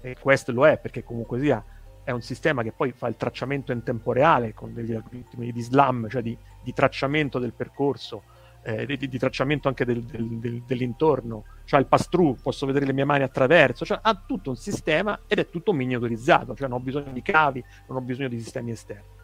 e 0.00 0.16
questo 0.20 0.52
lo 0.52 0.66
è 0.66 0.76
perché 0.76 1.02
comunque 1.02 1.40
sia 1.40 1.64
è 2.04 2.10
un 2.10 2.20
sistema 2.20 2.62
che 2.62 2.72
poi 2.72 2.92
fa 2.92 3.08
il 3.08 3.16
tracciamento 3.16 3.72
in 3.72 3.82
tempo 3.82 4.12
reale 4.12 4.52
con 4.52 4.74
degli 4.74 4.92
algoritmi 4.92 5.50
di 5.50 5.60
SLAM, 5.62 6.08
cioè 6.10 6.20
di, 6.20 6.36
di 6.62 6.72
tracciamento 6.74 7.38
del 7.38 7.54
percorso, 7.54 8.24
eh, 8.62 8.84
di, 8.84 9.08
di 9.08 9.18
tracciamento 9.18 9.68
anche 9.68 9.86
del- 9.86 10.02
del- 10.02 10.38
del- 10.38 10.62
dell'intorno, 10.66 11.44
cioè 11.64 11.80
il 11.80 11.86
pass-through, 11.86 12.42
posso 12.42 12.66
vedere 12.66 12.84
le 12.84 12.92
mie 12.92 13.04
mani 13.04 13.22
attraverso, 13.22 13.86
cioè 13.86 13.98
ha 14.02 14.14
tutto 14.14 14.50
un 14.50 14.56
sistema 14.56 15.20
ed 15.26 15.38
è 15.38 15.48
tutto 15.48 15.72
miniaturizzato, 15.72 16.54
cioè 16.54 16.68
non 16.68 16.80
ho 16.80 16.82
bisogno 16.82 17.12
di 17.12 17.22
cavi, 17.22 17.64
non 17.88 17.96
ho 17.96 18.00
bisogno 18.02 18.28
di 18.28 18.38
sistemi 18.38 18.72
esterni. 18.72 19.22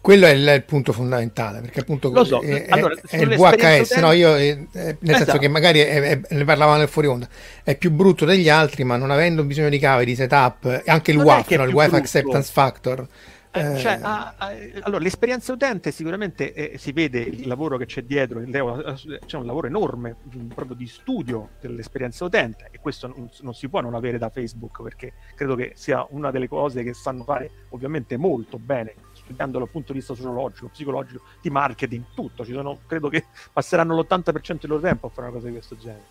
Quello 0.00 0.26
è 0.26 0.30
il, 0.30 0.64
punto 0.64 0.92
fondamentale, 0.92 1.60
perché 1.60 1.80
appunto 1.80 2.10
Lo 2.10 2.24
so, 2.24 2.40
è, 2.40 2.64
è- 2.64 2.70
allora, 2.70 2.94
è 3.06 3.16
il 3.16 3.36
VHS, 3.36 3.96
no? 3.96 4.12
Io, 4.12 4.36
eh, 4.36 4.66
eh, 4.72 4.96
nel 5.00 5.16
senso 5.16 5.22
Esatto. 5.22 5.38
che 5.38 5.48
magari 5.48 5.80
è- 5.80 6.00
è- 6.00 6.20
ne 6.34 6.44
parlavamo 6.44 6.78
nel 6.78 6.88
fuori 6.88 7.08
onda, 7.08 7.28
è 7.62 7.76
più 7.76 7.90
brutto 7.90 8.24
degli 8.24 8.48
altri, 8.48 8.84
ma 8.84 8.96
non 8.96 9.10
avendo 9.10 9.44
bisogno 9.44 9.68
di 9.68 9.78
cavi, 9.78 10.04
di 10.06 10.14
setup, 10.14 10.64
e 10.84 10.90
anche 10.90 11.10
il 11.10 11.18
Non 11.18 11.26
è 11.26 11.28
WAF, 11.30 11.48
è 11.50 11.56
no? 11.58 11.64
il 11.64 11.74
WAF. 11.74 11.92
Acceptance 11.92 12.50
Factor. 12.52 13.06
Eh, 13.50 13.60
eh, 13.74 13.78
cioè, 13.78 13.98
ha- 14.02 14.34
ha- 14.36 14.52
allora, 14.82 15.02
l'esperienza 15.02 15.52
utente 15.52 15.90
sicuramente 15.90 16.52
eh, 16.52 16.76
si 16.78 16.92
vede 16.92 17.20
il 17.20 17.46
lavoro 17.48 17.78
che 17.78 17.86
c'è 17.86 18.02
dietro, 18.02 18.40
eh, 18.40 19.20
c'è 19.26 19.36
un 19.38 19.46
lavoro 19.46 19.66
enorme 19.66 20.16
proprio 20.54 20.76
di 20.76 20.86
studio 20.86 21.50
dell'esperienza 21.60 22.26
utente 22.26 22.68
e 22.70 22.78
questo 22.78 23.06
non, 23.06 23.28
non 23.40 23.54
si 23.54 23.68
può 23.68 23.80
non 23.80 23.94
avere 23.94 24.18
da 24.18 24.28
Facebook 24.28 24.82
perché 24.82 25.14
credo 25.34 25.54
che 25.54 25.72
sia 25.76 26.06
una 26.10 26.30
delle 26.30 26.46
cose 26.46 26.82
che 26.82 26.92
sanno 26.92 27.24
fare 27.24 27.50
ovviamente 27.70 28.18
molto 28.18 28.58
bene, 28.58 28.92
studiandolo 29.28 29.64
dal 29.64 29.72
punto 29.72 29.92
di 29.92 29.98
vista 29.98 30.14
sociologico, 30.14 30.68
psicologico, 30.68 31.22
di 31.40 31.50
marketing, 31.50 32.04
tutto. 32.14 32.44
Ci 32.44 32.52
sono, 32.52 32.78
credo 32.86 33.08
che 33.08 33.26
passeranno 33.52 33.94
l'80% 33.94 34.60
del 34.60 34.70
loro 34.70 34.80
tempo 34.80 35.06
a 35.06 35.10
fare 35.10 35.28
una 35.28 35.36
cosa 35.36 35.46
di 35.46 35.52
questo 35.52 35.76
genere. 35.76 36.06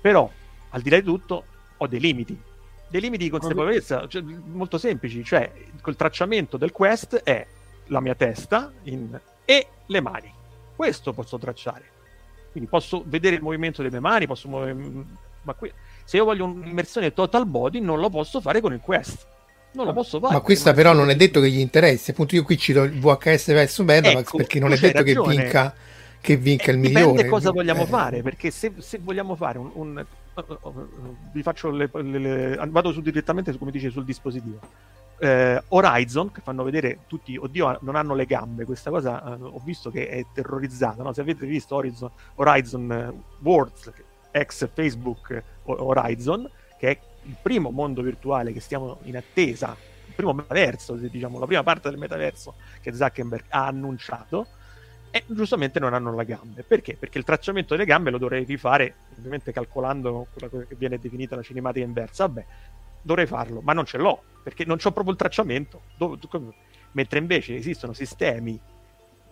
Però, 0.00 0.30
al 0.70 0.80
di 0.80 0.90
là 0.90 0.96
di 0.96 1.04
tutto, 1.04 1.44
ho 1.76 1.86
dei 1.86 2.00
limiti. 2.00 2.38
Dei 2.88 3.00
limiti 3.00 3.24
di 3.24 3.30
consapevolezza 3.30 4.08
cioè, 4.08 4.20
molto 4.22 4.76
semplici, 4.76 5.22
cioè 5.22 5.52
col 5.80 5.94
tracciamento 5.94 6.56
del 6.56 6.72
quest 6.72 7.16
è 7.22 7.46
la 7.86 8.00
mia 8.00 8.16
testa 8.16 8.72
in- 8.84 9.18
e 9.44 9.66
le 9.86 10.00
mani. 10.00 10.32
Questo 10.74 11.12
posso 11.12 11.38
tracciare. 11.38 11.98
Quindi 12.50 12.68
posso 12.68 13.04
vedere 13.06 13.36
il 13.36 13.42
movimento 13.42 13.82
delle 13.82 13.92
mie 13.92 14.00
mani, 14.00 14.26
posso 14.26 14.48
muovere... 14.48 14.74
Ma 15.42 15.54
qui, 15.54 15.72
se 16.04 16.16
io 16.16 16.24
voglio 16.24 16.44
un'immersione 16.44 17.12
total 17.12 17.46
body, 17.46 17.80
non 17.80 18.00
lo 18.00 18.10
posso 18.10 18.40
fare 18.40 18.60
con 18.60 18.72
il 18.72 18.80
quest. 18.80 19.26
Non 19.72 19.86
lo 19.86 19.92
posso 19.92 20.18
fare. 20.18 20.34
ma 20.34 20.40
questa 20.40 20.72
però 20.72 20.92
non 20.92 21.10
è 21.10 21.16
detto 21.16 21.40
che 21.40 21.50
gli 21.50 21.58
interessi. 21.60 22.10
Appunto, 22.10 22.34
io 22.34 22.42
qui 22.42 22.56
cito 22.58 22.82
il 22.82 22.98
VHS 22.98 23.46
verso 23.52 23.84
Betamax 23.84 24.20
Ecco, 24.20 24.36
perché 24.38 24.58
non 24.58 24.72
è 24.72 24.78
detto 24.78 25.02
che 25.02 25.14
ragione. 25.14 25.36
vinca, 25.36 25.74
che 26.20 26.36
vinca 26.36 26.64
Eh, 26.64 26.74
il 26.74 26.80
dipende 26.80 27.06
migliore. 27.06 27.28
cosa 27.28 27.50
vogliamo 27.50 27.82
Eh, 27.82 27.86
fare, 27.86 28.22
perché 28.22 28.50
se, 28.50 28.72
se 28.78 28.98
vogliamo 29.02 29.36
fare 29.36 29.58
un... 29.58 29.70
un- 29.74 30.04
vi 31.32 31.42
faccio 31.42 31.70
le, 31.70 31.90
le- 31.92 32.18
le- 32.18 32.68
vado 32.70 32.92
su 32.92 33.00
direttamente, 33.00 33.56
come 33.58 33.70
dice, 33.70 33.90
sul 33.90 34.04
dispositivo. 34.04 34.58
Eh, 35.18 35.62
Horizon, 35.68 36.32
che 36.32 36.40
fanno 36.42 36.62
vedere 36.62 37.00
tutti, 37.06 37.36
oddio, 37.36 37.78
non 37.82 37.94
hanno 37.94 38.14
le 38.14 38.24
gambe, 38.24 38.64
questa 38.64 38.88
cosa 38.90 39.22
eh, 39.22 39.36
ho 39.42 39.60
visto 39.62 39.90
che 39.90 40.08
è 40.08 40.24
terrorizzata, 40.32 41.02
no? 41.02 41.12
se 41.12 41.20
avete 41.20 41.44
visto 41.46 41.74
Horizon, 41.74 42.10
Horizon 42.36 42.90
eh, 42.92 43.12
Worlds, 43.42 43.92
che- 43.94 44.04
ex 44.32 44.66
Facebook 44.72 45.30
eh, 45.30 45.42
Horizon, 45.64 46.48
che 46.78 46.88
è 46.90 46.98
il 47.22 47.36
primo 47.40 47.70
mondo 47.70 48.02
virtuale 48.02 48.52
che 48.52 48.60
stiamo 48.60 48.98
in 49.02 49.16
attesa, 49.16 49.76
il 50.06 50.14
primo 50.14 50.32
metaverso, 50.32 50.94
diciamo, 50.94 51.38
la 51.38 51.46
prima 51.46 51.62
parte 51.62 51.90
del 51.90 51.98
metaverso 51.98 52.54
che 52.80 52.92
Zuckerberg 52.92 53.44
ha 53.48 53.66
annunciato, 53.66 54.46
e 55.10 55.24
giustamente 55.26 55.80
non 55.80 55.92
hanno 55.92 56.14
le 56.14 56.24
gambe. 56.24 56.62
Perché? 56.62 56.96
Perché 56.96 57.18
il 57.18 57.24
tracciamento 57.24 57.74
delle 57.74 57.86
gambe 57.86 58.10
lo 58.10 58.18
dovrei 58.18 58.44
rifare, 58.44 58.94
ovviamente 59.18 59.52
calcolando 59.52 60.28
quella 60.32 60.64
che 60.66 60.76
viene 60.76 60.98
definita 60.98 61.34
la 61.34 61.42
cinematica 61.42 61.84
inversa. 61.84 62.26
Vabbè, 62.26 62.46
dovrei 63.02 63.26
farlo, 63.26 63.60
ma 63.60 63.72
non 63.72 63.84
ce 63.84 63.98
l'ho, 63.98 64.22
perché 64.42 64.64
non 64.64 64.76
c'ho 64.76 64.92
proprio 64.92 65.12
il 65.12 65.18
tracciamento. 65.18 65.82
Dove- 65.96 66.18
come- 66.28 66.54
Mentre 66.92 67.20
invece 67.20 67.54
esistono 67.54 67.92
sistemi, 67.92 68.60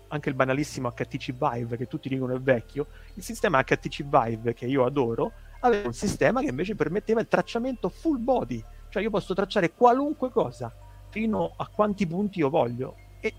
anche 0.09 0.29
il 0.29 0.35
banalissimo 0.35 0.92
HTC 0.92 1.33
Vive, 1.33 1.77
che 1.77 1.87
tutti 1.87 2.09
dicono 2.09 2.35
è 2.35 2.40
vecchio, 2.40 2.87
il 3.14 3.22
sistema 3.22 3.62
HTC 3.62 4.05
Vive, 4.05 4.55
che 4.55 4.66
io 4.66 4.85
adoro, 4.85 5.33
aveva 5.61 5.87
un 5.87 5.92
sistema 5.92 6.40
che 6.40 6.49
invece 6.49 6.75
permetteva 6.75 7.21
il 7.21 7.29
tracciamento 7.29 7.88
full 7.88 8.23
body, 8.23 8.62
cioè 8.88 9.03
io 9.03 9.11
posso 9.11 9.35
tracciare 9.35 9.73
qualunque 9.73 10.31
cosa, 10.31 10.73
fino 11.11 11.53
a 11.57 11.66
quanti 11.68 12.07
punti 12.07 12.38
io 12.38 12.51
voglio, 12.51 12.97
e 13.21 13.35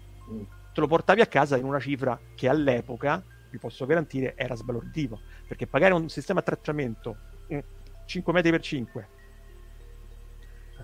te 0.74 0.80
lo 0.80 0.88
portavi 0.88 1.22
a 1.22 1.28
casa 1.28 1.58
in 1.58 1.66
una 1.66 1.80
cifra 1.80 2.20
che 2.36 2.50
all'epoca, 2.50 3.24
vi 3.50 3.58
posso 3.58 3.86
garantire, 3.86 4.34
era 4.36 4.56
sbalorditivo, 4.56 5.20
perché 5.48 5.68
pagare 5.68 5.94
un 5.94 6.10
sistema 6.10 6.40
a 6.40 6.44
tracciamento 6.44 7.16
mm, 7.54 7.60
5 8.06 8.34
metri 8.34 8.52
per 8.52 8.62
5 8.62 9.08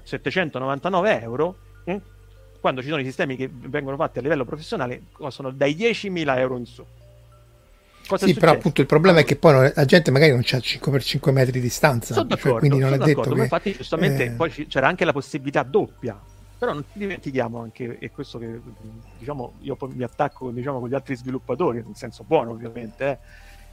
799 0.03 1.21
euro 1.21 1.57
mm, 1.89 1.97
quando 2.59 2.81
ci 2.81 2.87
sono 2.87 3.01
i 3.01 3.05
sistemi 3.05 3.35
che 3.35 3.49
vengono 3.51 3.95
fatti 3.95 4.19
a 4.19 4.21
livello 4.21 4.45
professionale 4.45 5.03
costano 5.11 5.51
dai 5.51 5.75
10.000 5.75 6.37
euro 6.37 6.57
in 6.57 6.65
su 6.65 6.85
Cosa 8.07 8.25
sì, 8.27 8.33
però 8.35 8.51
appunto 8.51 8.81
il 8.81 8.87
problema 8.87 9.17
allora, 9.17 9.27
è 9.27 9.33
che 9.33 9.39
poi 9.39 9.71
la 9.73 9.85
gente 9.85 10.11
magari 10.11 10.31
non 10.31 10.41
c'ha 10.43 10.57
5x5 10.57 11.31
metri 11.31 11.51
di 11.53 11.59
distanza, 11.59 12.13
cioè, 12.13 12.59
quindi 12.59 12.77
non 12.77 12.93
è 12.93 12.97
detto 12.97 13.21
che... 13.21 13.35
Ma 13.35 13.43
infatti 13.43 13.73
giustamente 13.73 14.25
eh... 14.25 14.31
poi 14.31 14.51
c'era 14.51 14.87
anche 14.87 15.05
la 15.05 15.11
possibilità 15.11 15.63
doppia, 15.63 16.19
però 16.57 16.73
non 16.73 16.83
ci 16.91 16.99
dimentichiamo 16.99 17.59
anche, 17.59 17.97
e 17.99 18.11
questo 18.11 18.37
che 18.37 18.61
diciamo 19.17 19.53
io 19.61 19.75
poi 19.75 19.93
mi 19.93 20.03
attacco 20.03 20.51
diciamo, 20.51 20.79
con 20.79 20.89
gli 20.89 20.93
altri 20.93 21.15
sviluppatori, 21.15 21.83
nel 21.83 21.95
senso 21.95 22.23
buono 22.23 22.51
ovviamente, 22.51 23.19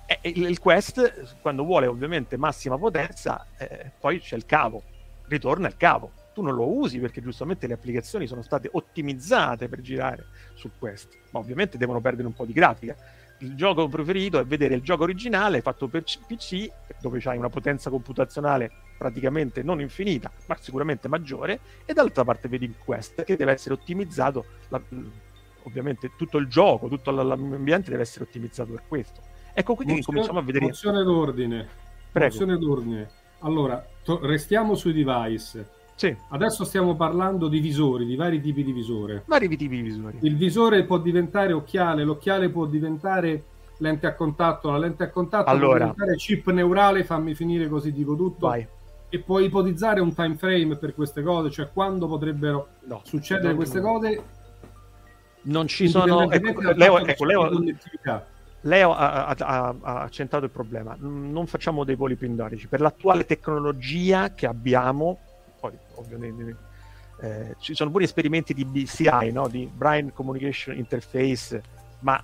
eh, 0.06 0.30
il, 0.30 0.48
il, 0.48 0.58
Quest 0.58 1.36
quando 1.40 1.64
vuole 1.64 1.86
ovviamente 1.86 2.36
massima 2.36 2.78
potenza, 2.78 3.46
eh, 3.58 3.90
poi 4.00 4.20
c'è 4.20 4.36
il 4.36 4.46
cavo, 4.46 4.82
ritorna 5.26 5.68
il 5.68 5.76
cavo. 5.76 6.20
Tu 6.32 6.40
non 6.40 6.54
lo 6.54 6.66
usi 6.66 6.98
perché 6.98 7.20
giustamente 7.20 7.66
le 7.66 7.74
applicazioni 7.74 8.26
sono 8.26 8.40
state 8.40 8.70
ottimizzate 8.72 9.68
per 9.68 9.82
girare 9.82 10.24
su 10.54 10.70
Quest, 10.78 11.08
ma 11.30 11.40
ovviamente 11.40 11.76
devono 11.76 12.00
perdere 12.00 12.26
un 12.26 12.32
po' 12.32 12.46
di 12.46 12.54
grafica 12.54 12.96
il 13.42 13.54
gioco 13.56 13.88
preferito 13.88 14.38
è 14.38 14.44
vedere 14.44 14.74
il 14.74 14.82
gioco 14.82 15.02
originale 15.02 15.60
fatto 15.60 15.88
per 15.88 16.04
PC, 16.04 16.70
dove 17.00 17.18
c'hai 17.20 17.36
una 17.36 17.48
potenza 17.48 17.90
computazionale 17.90 18.70
praticamente 18.96 19.62
non 19.62 19.80
infinita, 19.80 20.30
ma 20.46 20.56
sicuramente 20.60 21.08
maggiore, 21.08 21.60
e 21.84 21.92
dall'altra 21.92 22.24
parte 22.24 22.48
vedi 22.48 22.64
il 22.66 22.74
Quest, 22.78 23.24
che 23.24 23.36
deve 23.36 23.52
essere 23.52 23.74
ottimizzato, 23.74 24.44
la, 24.68 24.80
ovviamente 25.64 26.12
tutto 26.16 26.38
il 26.38 26.46
gioco, 26.46 26.88
tutto 26.88 27.10
l'ambiente 27.10 27.90
deve 27.90 28.02
essere 28.02 28.24
ottimizzato 28.24 28.72
per 28.72 28.82
questo. 28.86 29.20
Ecco, 29.52 29.74
quindi 29.74 29.94
mozione, 29.94 30.18
cominciamo 30.18 30.38
a 30.38 30.42
vedere... 30.42 30.66
Mozione 30.66 31.02
d'ordine. 31.02 31.68
Prego. 32.12 32.32
Mozione 32.32 32.58
d'ordine. 32.58 33.10
Allora, 33.40 33.84
to- 34.04 34.24
restiamo 34.24 34.76
sui 34.76 34.92
device 34.92 35.80
sì. 36.02 36.16
Adesso 36.30 36.64
stiamo 36.64 36.96
parlando 36.96 37.46
di 37.46 37.60
visori, 37.60 38.04
di 38.04 38.16
vari 38.16 38.40
tipi 38.40 38.64
di 38.64 38.72
visore. 38.72 39.22
Vari 39.26 39.46
tipi 39.46 39.68
di 39.68 39.82
visori. 39.82 40.18
Il 40.22 40.36
visore 40.36 40.82
può 40.82 40.98
diventare 40.98 41.52
occhiale, 41.52 42.02
l'occhiale 42.02 42.48
può 42.48 42.66
diventare 42.66 43.44
lente 43.76 44.08
a 44.08 44.14
contatto, 44.14 44.70
la 44.70 44.78
lente 44.78 45.04
a 45.04 45.10
contatto 45.10 45.48
allora. 45.48 45.68
può 45.68 45.92
diventare 45.92 46.16
chip 46.16 46.50
neurale, 46.50 47.04
fammi 47.04 47.36
finire 47.36 47.68
così 47.68 47.92
dico 47.92 48.16
tutto. 48.16 48.48
Vai. 48.48 48.66
E 49.08 49.18
puoi 49.20 49.44
ipotizzare 49.44 50.00
un 50.00 50.12
time 50.12 50.34
frame 50.34 50.76
per 50.76 50.92
queste 50.92 51.22
cose, 51.22 51.50
cioè 51.50 51.70
quando 51.72 52.08
potrebbero 52.08 52.68
no, 52.86 53.00
succedere 53.04 53.54
queste 53.54 53.78
no. 53.80 53.92
cose. 53.92 54.22
Non 55.42 55.68
ci 55.68 55.86
sono... 55.86 56.28
Ecco, 56.30 56.72
Leo, 56.72 56.98
ecco, 56.98 57.24
Leo, 57.24 57.48
Leo 58.62 58.92
ha, 58.92 59.26
ha, 59.26 59.74
ha, 59.80 60.08
centrato 60.08 60.46
il 60.46 60.50
problema. 60.50 60.96
Non 60.98 61.46
facciamo 61.46 61.84
dei 61.84 61.94
voli 61.94 62.16
pindarici. 62.16 62.66
Per 62.66 62.80
l'attuale 62.80 63.24
tecnologia 63.24 64.32
che 64.32 64.46
abbiamo, 64.46 65.18
poi 65.62 65.78
ovviamente 65.94 66.56
eh, 67.20 67.54
ci 67.60 67.74
sono 67.74 67.90
pure 67.92 68.02
esperimenti 68.02 68.52
di 68.52 68.64
BCI, 68.64 69.30
no? 69.30 69.46
di 69.46 69.70
Brain 69.72 70.12
Communication 70.12 70.76
Interface, 70.76 71.62
ma 72.00 72.20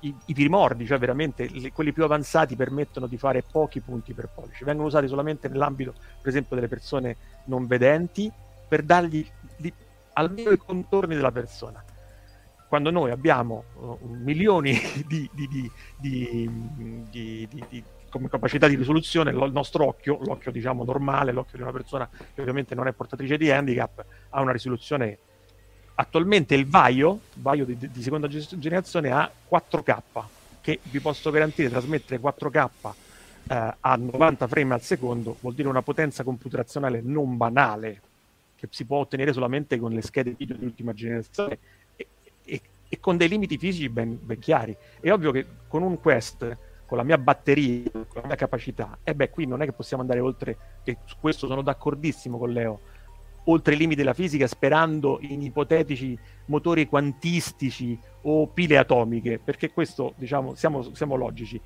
i, 0.00 0.12
i 0.26 0.34
primordi, 0.34 0.84
cioè 0.84 0.98
veramente 0.98 1.48
le, 1.48 1.70
quelli 1.70 1.92
più 1.92 2.02
avanzati, 2.02 2.56
permettono 2.56 3.06
di 3.06 3.16
fare 3.16 3.44
pochi 3.48 3.78
punti 3.78 4.14
per 4.14 4.30
pollice. 4.34 4.64
Vengono 4.64 4.88
usati 4.88 5.06
solamente 5.06 5.48
nell'ambito, 5.48 5.92
per 5.92 6.28
esempio, 6.28 6.56
delle 6.56 6.66
persone 6.66 7.16
non 7.44 7.68
vedenti 7.68 8.30
per 8.66 8.82
dargli 8.82 9.24
di, 9.56 9.72
almeno 10.14 10.50
i 10.50 10.56
contorni 10.56 11.14
della 11.14 11.30
persona. 11.30 11.84
Quando 12.66 12.90
noi 12.90 13.12
abbiamo 13.12 13.64
uh, 13.74 13.98
milioni 14.02 14.76
di, 15.06 15.30
di, 15.32 15.70
di 16.00 17.84
come 18.12 18.28
capacità 18.28 18.68
di 18.68 18.74
risoluzione 18.74 19.30
il 19.30 19.50
nostro 19.52 19.86
occhio, 19.86 20.18
l'occhio 20.22 20.52
diciamo 20.52 20.84
normale, 20.84 21.32
l'occhio 21.32 21.56
di 21.56 21.62
una 21.62 21.72
persona 21.72 22.06
che 22.12 22.40
ovviamente 22.42 22.74
non 22.74 22.86
è 22.86 22.92
portatrice 22.92 23.38
di 23.38 23.50
handicap, 23.50 24.04
ha 24.28 24.40
una 24.42 24.52
risoluzione 24.52 25.18
attualmente 25.94 26.54
il 26.54 26.66
Vaio, 26.66 27.20
Vaio 27.34 27.64
di, 27.64 27.76
di 27.78 28.02
seconda 28.02 28.28
generazione 28.28 29.10
ha 29.10 29.30
4K 29.50 30.00
che 30.60 30.78
vi 30.82 31.00
posso 31.00 31.30
garantire 31.30 31.70
trasmettere 31.70 32.20
4K 32.20 32.68
eh, 33.48 33.74
a 33.80 33.96
90 33.96 34.46
frame 34.46 34.74
al 34.74 34.82
secondo 34.82 35.36
vuol 35.40 35.54
dire 35.54 35.68
una 35.68 35.82
potenza 35.82 36.22
computazionale 36.22 37.00
non 37.02 37.36
banale 37.36 38.00
che 38.56 38.68
si 38.70 38.84
può 38.84 38.98
ottenere 38.98 39.32
solamente 39.32 39.78
con 39.78 39.92
le 39.92 40.02
schede 40.02 40.34
video 40.36 40.56
di 40.56 40.64
ultima 40.64 40.92
generazione 40.92 41.58
e, 41.96 42.06
e, 42.44 42.60
e 42.88 43.00
con 43.00 43.16
dei 43.16 43.28
limiti 43.28 43.58
fisici 43.58 43.88
ben, 43.88 44.18
ben 44.22 44.38
chiari. 44.38 44.76
È 45.00 45.10
ovvio 45.10 45.32
che 45.32 45.44
con 45.66 45.82
un 45.82 45.98
Quest 45.98 46.56
con 46.92 47.00
la 47.00 47.06
mia 47.06 47.16
batteria, 47.16 47.90
con 47.90 48.20
la 48.20 48.26
mia 48.26 48.36
capacità, 48.36 48.98
e 49.02 49.14
beh, 49.14 49.30
qui 49.30 49.46
non 49.46 49.62
è 49.62 49.64
che 49.64 49.72
possiamo 49.72 50.02
andare 50.02 50.20
oltre, 50.20 50.58
e 50.84 50.98
su 51.06 51.16
questo 51.18 51.46
sono 51.46 51.62
d'accordissimo 51.62 52.36
con 52.36 52.50
Leo, 52.50 52.80
oltre 53.44 53.72
i 53.72 53.76
limiti 53.78 54.02
della 54.02 54.12
fisica 54.12 54.46
sperando 54.46 55.16
in 55.22 55.40
ipotetici 55.40 56.18
motori 56.48 56.86
quantistici 56.86 57.98
o 58.24 58.46
pile 58.48 58.76
atomiche, 58.76 59.38
perché 59.38 59.72
questo, 59.72 60.12
diciamo, 60.18 60.54
siamo, 60.54 60.94
siamo 60.94 61.14
logici, 61.14 61.58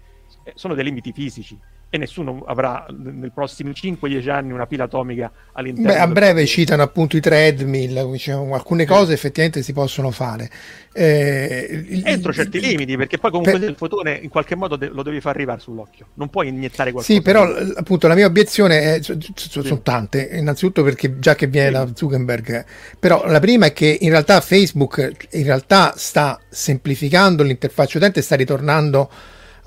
eh, 0.45 0.53
sono 0.55 0.75
dei 0.75 0.85
limiti 0.85 1.11
fisici 1.11 1.59
e 1.89 1.99
nessuno 1.99 2.45
avrà 2.47 2.85
nei 2.91 3.31
prossimi 3.31 3.71
5-10 3.71 4.29
anni 4.29 4.53
una 4.53 4.67
pila 4.67 4.85
atomica 4.85 5.31
all'interno. 5.53 5.93
Beh, 5.93 5.99
a 5.99 6.07
breve 6.09 6.41
del... 6.41 6.47
citano 6.49 6.83
appunto 6.83 7.17
i 7.17 7.21
treadmill, 7.21 8.11
diciamo, 8.11 8.55
alcune 8.55 8.85
cose 8.85 9.13
effettivamente 9.13 9.63
si 9.63 9.73
possono 9.73 10.11
fare. 10.11 10.51
Eh, 10.93 12.03
Entro 12.05 12.33
certi 12.33 12.59
limiti, 12.59 12.97
perché 12.97 13.19
poi 13.19 13.31
comunque 13.31 13.59
per... 13.61 13.69
il 13.69 13.77
fotone 13.77 14.19
in 14.21 14.29
qualche 14.29 14.57
modo 14.57 14.75
de- 14.75 14.89
lo 14.89 15.05
devi 15.05 15.21
far 15.21 15.37
arrivare 15.37 15.61
sull'occhio, 15.61 16.09
non 16.15 16.29
puoi 16.29 16.49
iniettare 16.49 16.91
qualcosa. 16.91 17.15
Sì, 17.15 17.23
però 17.23 17.45
appunto 17.77 18.09
la 18.09 18.15
mia 18.15 18.27
obiezione 18.27 18.95
è, 18.95 19.01
c- 19.01 19.17
c- 19.17 19.33
sì. 19.35 19.63
sono 19.63 19.81
tante, 19.83 20.29
innanzitutto 20.33 20.83
perché 20.83 21.21
già 21.21 21.37
che 21.37 21.47
viene 21.47 21.69
sì. 21.69 21.73
da 21.73 21.91
Zuckerberg, 21.95 22.65
però 22.99 23.27
la 23.27 23.41
prima 23.41 23.67
è 23.67 23.73
che 23.73 23.97
in 24.01 24.11
realtà 24.11 24.41
Facebook 24.41 25.29
in 25.33 25.45
realtà 25.45 25.95
sta 25.97 26.41
semplificando 26.49 27.45
l'interfaccia 27.45 27.99
utente 27.99 28.23
sta 28.23 28.35
ritornando 28.35 29.09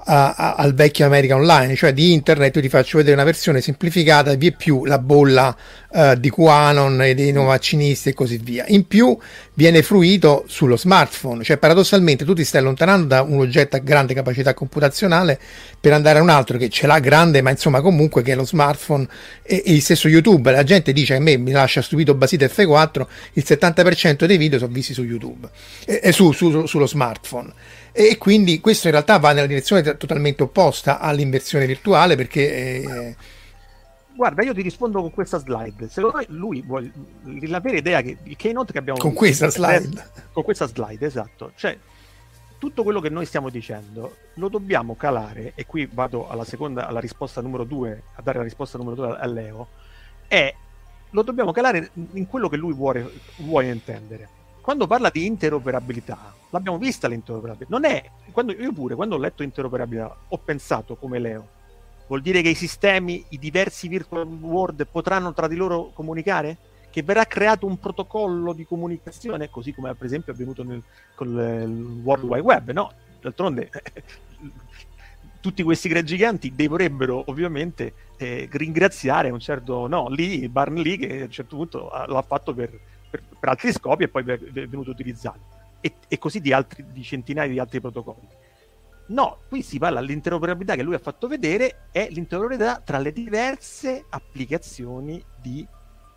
a, 0.05 0.33
a, 0.33 0.53
al 0.55 0.73
vecchio 0.73 1.05
America 1.05 1.35
Online, 1.35 1.75
cioè 1.75 1.93
di 1.93 2.13
internet 2.13 2.55
io 2.55 2.61
ti 2.61 2.69
faccio 2.69 2.97
vedere 2.97 3.15
una 3.15 3.23
versione 3.23 3.61
semplificata, 3.61 4.33
vi 4.35 4.47
è 4.47 4.51
più 4.51 4.85
la 4.85 4.97
bolla 4.97 5.55
uh, 5.89 6.15
di 6.15 6.29
QAnon 6.29 7.01
e 7.01 7.13
dei 7.13 7.31
non 7.31 7.45
vaccinisti 7.45 8.09
e 8.09 8.13
così 8.13 8.37
via. 8.37 8.65
In 8.67 8.87
più 8.87 9.17
viene 9.53 9.81
fruito 9.83 10.45
sullo 10.47 10.77
smartphone, 10.77 11.43
cioè 11.43 11.57
paradossalmente 11.57 12.25
tu 12.25 12.33
ti 12.33 12.43
stai 12.43 12.61
allontanando 12.61 13.07
da 13.07 13.21
un 13.21 13.39
oggetto 13.39 13.75
a 13.75 13.79
grande 13.79 14.13
capacità 14.13 14.53
computazionale 14.53 15.39
per 15.79 15.93
andare 15.93 16.19
a 16.19 16.21
un 16.21 16.29
altro 16.29 16.57
che 16.57 16.69
ce 16.69 16.87
l'ha 16.87 16.99
grande, 16.99 17.41
ma 17.41 17.49
insomma 17.49 17.81
comunque 17.81 18.21
che 18.21 18.31
è 18.31 18.35
lo 18.35 18.45
smartphone 18.45 19.07
e, 19.43 19.63
e 19.65 19.73
il 19.73 19.81
stesso 19.81 20.07
YouTube. 20.07 20.51
La 20.51 20.63
gente 20.63 20.93
dice 20.93 21.15
a 21.15 21.19
me 21.19 21.37
mi 21.37 21.51
lascia 21.51 21.81
stupito 21.81 22.13
Basito 22.13 22.45
F4, 22.45 23.05
il 23.33 23.43
70% 23.45 24.25
dei 24.25 24.37
video 24.37 24.59
sono 24.59 24.71
visti 24.71 24.93
su 24.93 25.03
YouTube 25.03 25.49
e, 25.85 25.99
e 26.03 26.11
su, 26.11 26.31
su, 26.31 26.65
sullo 26.65 26.87
smartphone 26.87 27.53
e 27.91 28.17
quindi 28.17 28.59
questo 28.59 28.87
in 28.87 28.93
realtà 28.93 29.17
va 29.17 29.31
nella 29.33 29.47
direzione 29.47 29.97
totalmente 29.97 30.43
opposta 30.43 30.99
all'inversione 30.99 31.65
virtuale 31.65 32.15
perché... 32.15 32.53
Eh... 32.53 33.15
Guarda, 34.15 34.43
io 34.43 34.53
ti 34.53 34.61
rispondo 34.61 34.99
con 34.99 35.11
questa 35.11 35.37
slide. 35.39 35.87
Secondo 35.87 36.17
me 36.17 36.25
lui 36.27 36.61
vuole 36.61 36.91
la 37.23 37.61
vera 37.61 37.77
idea 37.77 38.01
che 38.01 38.17
il 38.23 38.35
keynote 38.35 38.73
che 38.73 38.77
abbiamo 38.79 38.99
con 38.99 39.13
questa 39.13 39.49
slide. 39.49 40.09
Con 40.33 40.43
questa 40.43 40.67
slide, 40.67 41.05
esatto. 41.05 41.53
Cioè, 41.55 41.77
tutto 42.57 42.83
quello 42.83 42.99
che 42.99 43.09
noi 43.09 43.25
stiamo 43.25 43.49
dicendo 43.49 44.17
lo 44.33 44.49
dobbiamo 44.49 44.95
calare, 44.95 45.53
e 45.55 45.65
qui 45.65 45.89
vado 45.91 46.29
alla 46.29 46.43
seconda, 46.43 46.87
alla 46.87 46.99
risposta 46.99 47.39
numero 47.39 47.63
due, 47.63 48.03
a 48.15 48.21
dare 48.21 48.39
la 48.39 48.43
risposta 48.43 48.77
numero 48.77 48.95
due 48.95 49.17
a 49.17 49.25
Leo, 49.25 49.67
è 50.27 50.53
lo 51.11 51.21
dobbiamo 51.21 51.53
calare 51.53 51.91
in 52.13 52.27
quello 52.27 52.49
che 52.49 52.57
lui 52.57 52.73
vuole, 52.73 53.09
vuole 53.37 53.71
intendere 53.71 54.37
quando 54.69 54.85
parla 54.85 55.09
di 55.09 55.25
interoperabilità, 55.25 56.35
l'abbiamo 56.49 56.77
vista 56.77 57.07
l'interoperabilità. 57.07 57.77
Non 57.77 57.85
è, 57.85 58.09
quando, 58.31 58.53
io 58.53 58.71
pure, 58.73 58.95
quando 58.95 59.15
ho 59.15 59.19
letto 59.19 59.43
interoperabilità, 59.43 60.15
ho 60.27 60.37
pensato 60.37 60.95
come 60.95 61.19
Leo, 61.19 61.47
vuol 62.07 62.21
dire 62.21 62.41
che 62.41 62.49
i 62.49 62.55
sistemi, 62.55 63.23
i 63.29 63.39
diversi 63.39 63.87
virtual 63.87 64.25
world 64.25 64.85
potranno 64.87 65.33
tra 65.33 65.47
di 65.47 65.55
loro 65.55 65.91
comunicare? 65.93 66.57
Che 66.89 67.03
verrà 67.03 67.25
creato 67.25 67.67
un 67.67 67.79
protocollo 67.79 68.51
di 68.51 68.65
comunicazione, 68.65 69.49
così 69.49 69.73
come 69.73 69.93
per 69.93 70.07
esempio 70.07 70.31
è 70.31 70.35
avvenuto 70.35 70.63
nel, 70.63 70.81
con 71.13 71.27
il 71.27 72.01
World 72.03 72.23
Wide 72.23 72.41
Web, 72.41 72.71
no? 72.71 72.91
D'altronde 73.21 73.69
tutti 75.39 75.63
questi 75.63 75.87
grandi 75.87 76.09
giganti 76.09 76.53
dovrebbero 76.53 77.23
ovviamente 77.27 77.93
eh, 78.17 78.47
ringraziare 78.51 79.29
un 79.29 79.39
certo 79.39 79.87
no, 79.87 80.09
lì, 80.09 80.49
Barn 80.49 80.75
Lee 80.75 80.97
che 80.97 81.21
a 81.21 81.23
un 81.25 81.31
certo 81.31 81.55
punto 81.55 81.89
l'ha 82.07 82.21
fatto 82.21 82.53
per, 82.53 82.77
per, 83.09 83.21
per 83.39 83.49
altri 83.49 83.71
scopi 83.71 84.03
e 84.03 84.07
poi 84.07 84.23
è 84.23 84.67
venuto 84.67 84.89
utilizzato. 84.89 85.58
E, 85.81 85.93
e 86.07 86.17
così 86.17 86.41
di, 86.41 86.51
altri, 86.51 86.85
di 86.91 87.03
centinaia 87.03 87.49
di 87.49 87.59
altri 87.59 87.79
protocolli. 87.79 88.27
No, 89.07 89.39
qui 89.47 89.63
si 89.63 89.79
parla 89.79 90.01
dell'interoperabilità 90.01 90.75
che 90.75 90.83
lui 90.83 90.93
ha 90.93 90.99
fatto 90.99 91.27
vedere, 91.27 91.87
è 91.91 92.07
l'interoperabilità 92.11 92.81
tra 92.81 92.99
le 92.99 93.11
diverse 93.11 94.05
applicazioni 94.09 95.23
di, 95.41 95.65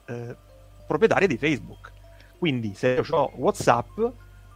eh, 0.07 0.37
proprietarie 0.87 1.27
di 1.27 1.39
Facebook. 1.39 1.91
Quindi 2.39 2.75
se 2.75 2.89
io 2.89 3.17
ho 3.17 3.33
WhatsApp, 3.37 3.99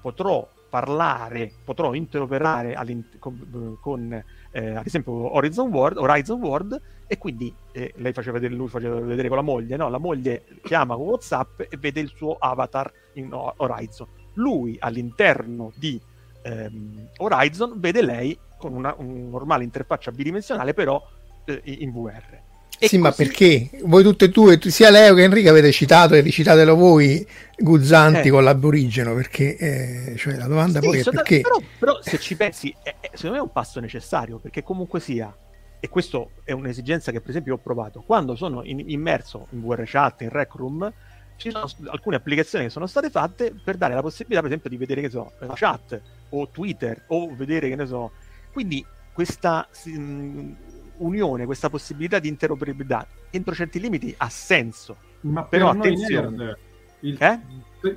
potrò 0.03 0.47
parlare, 0.69 1.51
potrò 1.65 1.95
interoperare 1.95 2.77
con, 3.19 3.79
con 3.81 4.25
eh, 4.51 4.75
ad 4.75 4.85
esempio 4.85 5.35
Horizon 5.35 5.71
World, 5.71 5.97
Horizon 5.97 6.41
World 6.41 6.81
e 7.07 7.17
quindi 7.17 7.55
eh, 7.73 7.95
lei 7.97 8.13
faceva 8.13 8.39
vedere, 8.39 8.55
lui 8.55 8.69
faceva 8.69 9.01
vedere 9.01 9.29
con 9.29 9.37
la 9.37 9.43
moglie, 9.43 9.77
no? 9.77 9.89
la 9.89 9.99
moglie 9.99 10.45
chiama 10.63 10.97
con 10.97 11.07
Whatsapp 11.07 11.61
e 11.61 11.77
vede 11.79 12.01
il 12.01 12.13
suo 12.15 12.37
avatar 12.39 12.93
in 13.15 13.33
Horizon. 13.33 14.07
Lui 14.37 14.77
all'interno 14.79 15.73
di 15.77 16.01
ehm, 16.43 17.09
Horizon 17.19 17.75
vede 17.77 18.03
lei 18.03 18.39
con 18.57 18.73
una 18.73 18.95
un 18.97 19.29
normale 19.29 19.65
interfaccia 19.65 20.11
bidimensionale, 20.11 20.73
però 20.73 21.03
eh, 21.45 21.61
in 21.65 21.93
VR. 21.93 22.45
E 22.79 22.89
sì, 22.89 22.99
così... 22.99 22.99
ma 22.99 23.13
perché? 23.13 23.71
Voi 23.85 24.03
tutte 24.03 24.27
e 24.27 24.29
due, 24.29 24.59
sia 24.61 24.91
Leo 24.91 25.15
che 25.15 25.23
Enrico, 25.23 25.49
avete 25.49 25.73
citato 25.73 26.15
e 26.15 26.21
ricitatelo 26.21 26.75
voi 26.75 27.27
Guzzanti 27.57 28.29
eh. 28.29 28.31
con 28.31 28.45
l'aborigeno, 28.45 29.15
perché 29.15 29.57
eh, 29.57 30.17
cioè, 30.17 30.37
la 30.37 30.47
domanda 30.47 30.81
sì, 30.81 30.87
poi 30.87 30.99
è 30.99 31.03
perché... 31.03 31.41
Però, 31.41 31.59
però, 31.79 31.99
se 32.03 32.19
ci 32.19 32.37
pensi, 32.37 32.75
è, 32.83 32.95
è, 33.01 33.11
secondo 33.15 33.37
me 33.37 33.39
è 33.39 33.47
un 33.47 33.53
passo 33.53 33.81
necessario, 33.81 34.39
perché 34.39 34.63
comunque 34.63 35.01
sia, 35.01 35.35
e 35.81 35.89
questo 35.89 36.33
è 36.45 36.53
un'esigenza 36.53 37.13
che 37.13 37.21
per 37.21 37.31
esempio 37.31 37.55
ho 37.55 37.59
provato, 37.59 38.03
quando 38.05 38.37
sono 38.37 38.63
in, 38.63 38.83
immerso 38.87 39.47
in 39.53 39.63
VR 39.63 39.85
Chat, 39.87 40.21
in 40.21 40.29
Rec 40.29 40.53
Room, 40.55 40.93
ci 41.37 41.51
sono 41.51 41.67
alcune 41.91 42.17
applicazioni 42.17 42.65
che 42.65 42.71
sono 42.71 42.87
state 42.87 43.11
fatte 43.11 43.55
per 43.63 43.77
dare 43.77 43.95
la 43.95 44.03
possibilità, 44.03 44.41
per 44.41 44.51
esempio, 44.51 44.71
di 44.71 44.77
vedere, 44.77 45.01
che 45.01 45.11
so, 45.11 45.33
la 45.39 45.55
chat 45.55 46.01
o 46.31 46.49
Twitter 46.49 47.05
o 47.09 47.35
vedere, 47.35 47.69
che 47.69 47.77
ne 47.77 47.87
so. 47.87 48.13
Quindi 48.53 48.85
questa 49.13 49.69
mh, 49.85 50.53
unione, 50.99 51.45
questa 51.45 51.69
possibilità 51.69 52.19
di 52.19 52.29
interoperabilità 52.29 53.07
entro 53.31 53.55
certi 53.55 53.81
limiti 53.81 54.15
ha 54.17 54.29
senso. 54.29 54.97
Ma 55.21 55.45
però 55.45 55.71
per 55.71 55.79
attenzione. 55.79 56.37
Nerd, 56.37 56.59
il, 57.01 57.23
eh? 57.23 57.41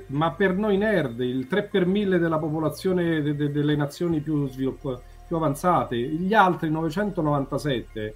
Ma 0.08 0.32
per 0.32 0.54
noi 0.54 0.76
nerd, 0.76 1.20
il 1.20 1.46
3 1.46 1.64
per 1.64 1.86
1000 1.86 2.18
della 2.18 2.38
popolazione 2.38 3.22
de, 3.22 3.34
de, 3.34 3.50
delle 3.50 3.74
nazioni 3.74 4.20
più, 4.20 4.48
svilupp- 4.48 5.00
più 5.26 5.36
avanzate, 5.36 5.96
gli 5.96 6.34
altri 6.34 6.70
997 6.70 8.14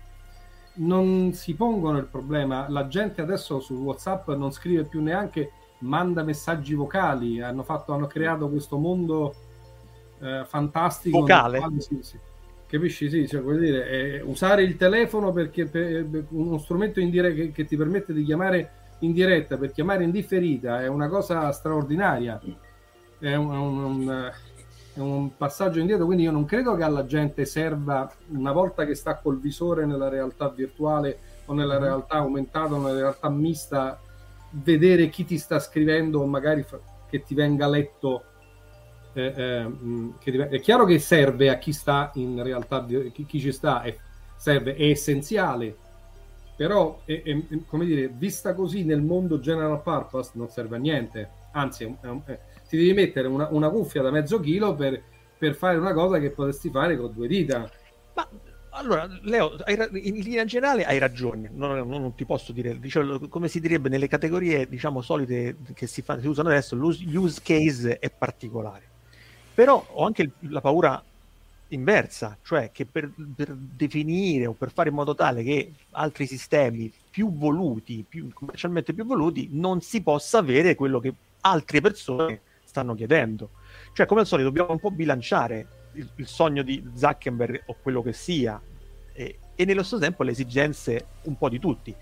non 0.77 1.33
si 1.33 1.55
pongono 1.55 1.99
il 1.99 2.07
problema. 2.07 2.67
La 2.69 2.89
gente 2.89 3.21
adesso 3.21 3.61
su 3.61 3.75
WhatsApp 3.75 4.31
non 4.31 4.51
scrive 4.51 4.85
più 4.85 5.03
neanche 5.03 5.51
manda 5.79 6.23
messaggi 6.23 6.75
vocali. 6.75 7.41
Hanno, 7.41 7.63
fatto, 7.63 7.93
hanno 7.93 8.07
creato 8.07 8.49
questo 8.49 8.77
mondo 8.77 9.35
eh, 10.21 10.45
fantastico. 10.47 11.21
Vocale? 11.21 11.59
Quale, 11.59 11.81
sì, 11.81 11.99
sì. 12.03 12.19
Capisci? 12.67 13.09
Sì, 13.09 13.29
cioè, 13.29 13.41
vuol 13.41 13.59
dire, 13.61 13.89
eh, 13.89 14.21
usare 14.23 14.63
il 14.63 14.77
telefono 14.77 15.33
perché 15.33 15.67
per, 15.67 16.07
uno 16.31 16.59
strumento 16.59 17.01
dire- 17.01 17.35
che, 17.35 17.53
che, 17.53 17.65
ti 17.65 17.77
permette 17.77 18.13
di 18.13 18.25
chiamare 18.25 18.71
in 19.01 19.13
diretta 19.13 19.57
per 19.57 19.71
chiamare 19.73 20.05
in 20.05 20.11
differita 20.11 20.83
è 20.83 20.89
una 20.89 21.09
cosa 21.09 21.53
straordinaria. 21.53 22.41
È 23.19 23.35
un, 23.35 23.55
un, 23.55 23.85
un 23.85 24.33
è 24.95 25.01
un 25.01 25.37
passaggio 25.37 25.81
indietro, 25.81 26.07
quindi 26.07 26.23
io 26.23 26.31
non 26.31 26.45
credo 26.45 26.77
che 26.77 26.85
alla 26.85 27.05
gente 27.05 27.45
serva, 27.45 28.11
una 28.29 28.53
volta 28.53 28.87
che 28.87 28.95
sta 28.95 29.17
col 29.17 29.41
visore 29.41 29.87
nella 29.87 30.09
realtà 30.09 30.49
virtuale 30.49 31.19
o 31.47 31.53
nella 31.53 31.75
mm-hmm. 31.75 31.83
realtà 31.83 32.15
aumentata 32.15 32.75
o 32.75 32.79
nella 32.79 33.01
realtà 33.01 33.29
mista, 33.29 34.01
vedere 34.51 35.09
chi 35.09 35.25
ti 35.25 35.37
sta 35.37 35.59
scrivendo 35.59 36.21
o 36.21 36.27
magari 36.27 36.65
che 37.09 37.23
ti 37.23 37.35
venga 37.35 37.67
letto. 37.67 38.25
Eh, 39.15 39.33
eh, 39.37 39.65
mm, 39.65 40.11
ti, 40.23 40.31
è 40.31 40.61
chiaro 40.61 40.85
che 40.85 40.99
serve 40.99 41.49
a 41.49 41.59
chi 41.59 41.73
sta 41.73 42.11
in 42.15 42.41
realtà, 42.43 42.85
chi, 42.87 43.27
chi 43.27 43.41
ci 43.41 43.53
sta, 43.53 43.83
è, 43.83 43.97
serve, 44.37 44.77
è 44.77 44.85
essenziale, 44.85 45.77
però 46.57 47.01
è, 47.05 47.23
è, 47.23 47.43
come 47.67 47.85
dire, 47.85 48.09
vista 48.09 48.55
così 48.55 48.85
nel 48.85 49.03
mondo 49.03 49.41
general 49.41 49.83
purpose 49.83 50.33
non 50.35 50.49
serve 50.49 50.77
a 50.77 50.79
niente, 50.79 51.31
anzi 51.53 51.85
è, 51.85 52.09
è, 52.27 52.39
ti 52.75 52.77
devi 52.77 52.93
mettere 52.93 53.29
una, 53.29 53.49
una 53.51 53.71
cuffia 53.71 54.03
da 54.03 54.11
mezzo 54.11 54.41
chilo 54.41 54.75
per, 54.75 55.01
per, 55.39 55.55
fare 55.55 55.77
una 55.77 55.93
cosa 55.93 56.19
che 56.19 56.31
potresti 56.31 56.71
fare 56.71 56.97
con 56.97 57.13
due 57.13 57.29
dita. 57.29 57.71
Ma 58.15 58.29
allora, 58.71 59.09
Leo, 59.23 59.57
hai, 59.65 59.77
in 60.09 60.17
linea 60.17 60.45
generale 60.45 60.85
hai 60.85 60.99
ragione, 60.99 61.51
non, 61.55 61.77
non, 61.77 62.01
non 62.01 62.15
ti 62.15 62.25
posso 62.25 62.53
dire, 62.53 62.79
diciamo, 62.81 63.21
come 63.29 63.47
si 63.47 63.61
direbbe 63.61 63.89
nelle 63.89 64.09
categorie 64.09 64.69
diciamo 64.69 65.01
solite 65.01 65.57
che 65.75 65.87
si, 65.87 66.03
fa, 66.03 66.19
si 66.19 66.27
usano 66.27 66.49
adesso, 66.49 66.75
l'use 66.75 67.41
case 67.43 67.99
è 68.01 68.11
particolare. 68.11 68.93
Però 69.55 69.85
ho 69.93 70.05
anche 70.05 70.33
la 70.49 70.61
paura 70.61 71.01
inversa, 71.69 72.37
cioè 72.43 72.71
che 72.73 72.85
per, 72.85 73.13
per, 73.35 73.55
definire 73.55 74.47
o 74.47 74.53
per 74.53 74.73
fare 74.73 74.89
in 74.89 74.97
modo 74.97 75.15
tale 75.15 75.45
che 75.45 75.73
altri 75.93 76.27
sistemi 76.27 76.93
più 77.11 77.33
voluti, 77.33 78.05
più, 78.07 78.29
commercialmente 78.33 78.93
più 78.93 79.05
voluti, 79.05 79.49
non 79.53 79.81
si 79.81 80.03
possa 80.03 80.39
avere 80.39 80.75
quello 80.75 80.99
che 80.99 81.15
altre 81.43 81.81
persone 81.81 82.41
stanno 82.75 82.95
chiedendo. 82.95 83.51
Cioè, 83.93 84.05
come 84.05 84.23
al 84.23 84.27
solito, 84.27 84.49
dobbiamo 84.49 84.73
un 84.73 84.81
po' 84.81 84.91
bilanciare 84.91 85.67
il, 85.93 86.11
il 86.17 86.27
sogno 86.27 86.63
di 86.63 86.85
Zuckerberg 86.93 87.63
o 87.67 87.77
quello 87.81 88.03
che 88.03 88.13
sia 88.13 88.61
e, 89.13 89.39
e, 89.55 89.65
nello 89.65 89.85
stesso 89.85 90.03
tempo 90.03 90.25
le 90.25 90.33
esigenze 90.33 91.07
un 91.23 91.37
po' 91.37 91.49
di 91.49 91.61
tutti. 91.61 91.95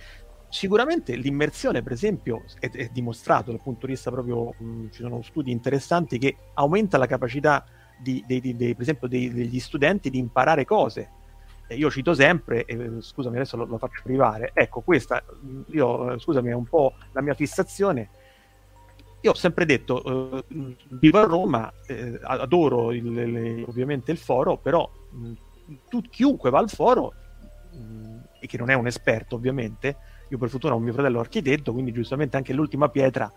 Sicuramente 0.49 1.15
l'immersione, 1.17 1.83
per 1.83 1.93
esempio, 1.93 2.45
è, 2.59 2.71
è 2.71 2.89
dimostrato 2.91 3.51
dal 3.51 3.61
punto 3.63 3.85
di 3.85 3.93
vista 3.93 4.11
proprio, 4.11 4.55
mh, 4.57 4.89
ci 4.93 5.03
sono 5.03 5.21
studi 5.21 5.51
interessanti 5.51 6.17
che 6.19 6.37
aumenta 6.55 6.97
la 6.97 7.07
capacità 7.07 7.65
di, 8.01 8.25
di, 8.27 8.41
di, 8.41 8.55
per 8.55 8.81
esempio 8.81 9.09
degli 9.09 9.61
studenti 9.61 10.09
di 10.09 10.19
imparare 10.19 10.65
cose. 10.65 11.21
E 11.69 11.77
io 11.77 11.91
cito 11.91 12.15
sempre, 12.15 12.65
e, 12.65 13.01
scusami 13.01 13.37
adesso 13.37 13.59
lo, 13.59 13.67
lo, 13.67 13.79
faccio 13.79 14.03
arrivare, 14.05 14.53
ecco 14.55 14.81
questa, 14.81 15.23
io, 15.69 16.19
scusami, 16.19 16.49
è 16.51 16.55
un 16.55 16.67
po' 16.67 16.95
la 17.13 17.21
mia 17.21 17.35
fissazione, 17.35 18.09
io 19.23 19.31
ho 19.31 19.35
sempre 19.35 19.65
detto, 19.65 20.43
eh, 20.49 20.77
vivo 20.89 21.19
a 21.19 21.25
Roma, 21.25 21.73
eh, 21.87 22.19
adoro 22.23 22.93
il, 22.93 23.13
le, 23.13 23.65
ovviamente 23.67 24.11
il 24.11 24.19
foro, 24.19 24.57
però 24.57 24.89
mh, 25.11 25.33
tu, 25.89 26.03
chiunque 26.03 26.51
va 26.51 26.59
al 26.59 26.69
foro, 26.69 27.13
mh, 27.73 28.17
e 28.41 28.47
che 28.47 28.59
non 28.59 28.69
è 28.71 28.75
un 28.75 28.89
esperto 28.89 29.37
ovviamente, 29.37 29.97
io 30.29 30.39
per 30.39 30.49
fortuna 30.49 30.75
ho 30.75 30.77
un 30.77 30.83
mio 30.83 30.93
fratello 30.93 31.21
architetto, 31.21 31.73
quindi 31.73 31.93
giustamente 31.93 32.37
anche 32.37 32.53
l'ultima 32.53 32.89
pietra 32.89 33.33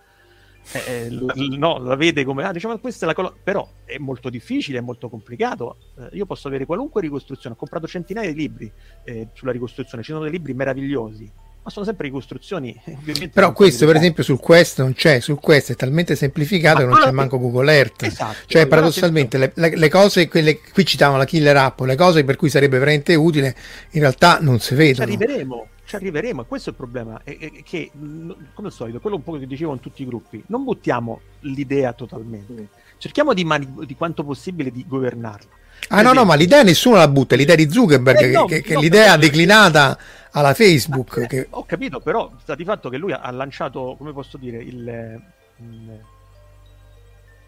eh, 0.87 1.09
l- 1.11 1.25
l- 1.35 1.57
no, 1.57 1.77
la 1.77 1.95
vede 1.95 2.23
come, 2.23 2.43
ah, 2.43 2.51
diciamo, 2.51 2.77
questa 2.79 3.05
è 3.05 3.07
la 3.07 3.13
colonna, 3.13 3.35
però 3.43 3.67
è 3.85 3.97
molto 3.97 4.29
difficile, 4.29 4.79
è 4.79 4.81
molto 4.81 5.09
complicato. 5.09 5.77
Eh, 5.97 6.17
io 6.17 6.25
posso 6.25 6.47
avere 6.47 6.65
qualunque 6.65 7.01
ricostruzione, 7.01 7.55
ho 7.55 7.57
comprato 7.59 7.87
centinaia 7.87 8.31
di 8.31 8.39
libri 8.39 8.71
eh, 9.03 9.27
sulla 9.33 9.51
ricostruzione, 9.51 10.03
ci 10.03 10.11
sono 10.11 10.23
dei 10.23 10.31
libri 10.31 10.53
meravigliosi, 10.53 11.31
ma 11.65 11.71
sono 11.71 11.83
sempre 11.83 12.05
ricostruzioni. 12.05 12.79
Però 13.33 13.51
questo, 13.51 13.87
per 13.87 13.95
esempio, 13.95 14.21
sul 14.21 14.39
Quest 14.39 14.79
non 14.79 14.93
c'è. 14.93 15.19
Sul 15.19 15.39
Quest 15.39 15.71
è 15.71 15.75
talmente 15.75 16.15
semplificato 16.15 16.75
ma 16.75 16.83
che 16.83 16.89
non 16.89 16.99
c'è 16.99 17.11
manco 17.11 17.39
Google 17.39 17.73
Earth. 17.73 18.03
Esatto, 18.03 18.35
cioè, 18.45 18.67
paradossalmente, 18.67 19.39
le, 19.39 19.51
le, 19.55 19.75
le, 19.75 19.89
cose, 19.89 20.27
quelle, 20.27 20.59
qui 20.59 20.85
citavano 20.85 21.17
la 21.17 21.25
killer 21.25 21.57
app, 21.57 21.81
le 21.81 21.95
cose 21.95 22.23
per 22.23 22.35
cui 22.35 22.49
sarebbe 22.49 22.77
veramente 22.77 23.15
utile, 23.15 23.55
in 23.91 24.01
realtà 24.01 24.37
non 24.39 24.59
si 24.59 24.75
vedono. 24.75 25.07
Ci 25.07 25.13
arriveremo, 25.13 25.67
ci 25.85 25.95
arriveremo. 25.95 26.41
E 26.43 26.45
questo 26.45 26.69
è 26.69 26.71
il 26.71 26.77
problema. 26.77 27.21
È, 27.23 27.35
è 27.35 27.63
che, 27.63 27.89
come 27.91 28.67
al 28.67 28.71
solito, 28.71 28.99
quello 28.99 29.15
un 29.15 29.23
po' 29.23 29.39
che 29.39 29.47
dicevo 29.47 29.73
in 29.73 29.79
tutti 29.79 30.03
i 30.03 30.05
gruppi, 30.05 30.43
non 30.47 30.63
buttiamo 30.63 31.21
l'idea 31.39 31.93
totalmente. 31.93 32.67
Cerchiamo 32.99 33.33
di, 33.33 33.43
mani- 33.43 33.85
di 33.87 33.95
quanto 33.95 34.23
possibile 34.23 34.69
di 34.69 34.85
governarla 34.87 35.63
Ah 35.89 36.01
no, 36.01 36.13
no, 36.13 36.25
ma 36.25 36.35
l'idea 36.35 36.63
nessuno 36.63 36.95
la 36.97 37.07
butta, 37.07 37.35
l'idea 37.35 37.55
di 37.55 37.69
Zuckerberg, 37.69 38.21
eh, 38.21 38.31
no, 38.31 38.45
che, 38.45 38.61
che 38.61 38.73
no, 38.73 38.79
l'idea 38.79 39.17
declinata 39.17 39.97
alla 40.31 40.53
Facebook. 40.53 41.17
Eh, 41.17 41.27
che... 41.27 41.47
Ho 41.51 41.65
capito, 41.65 41.99
però 41.99 42.31
sta 42.41 42.55
di 42.55 42.63
fatto 42.63 42.89
che 42.89 42.97
lui 42.97 43.11
ha 43.11 43.29
lanciato, 43.31 43.95
come 43.97 44.11
posso 44.11 44.37
dire, 44.37 44.57
il... 44.57 45.21
il 45.57 46.01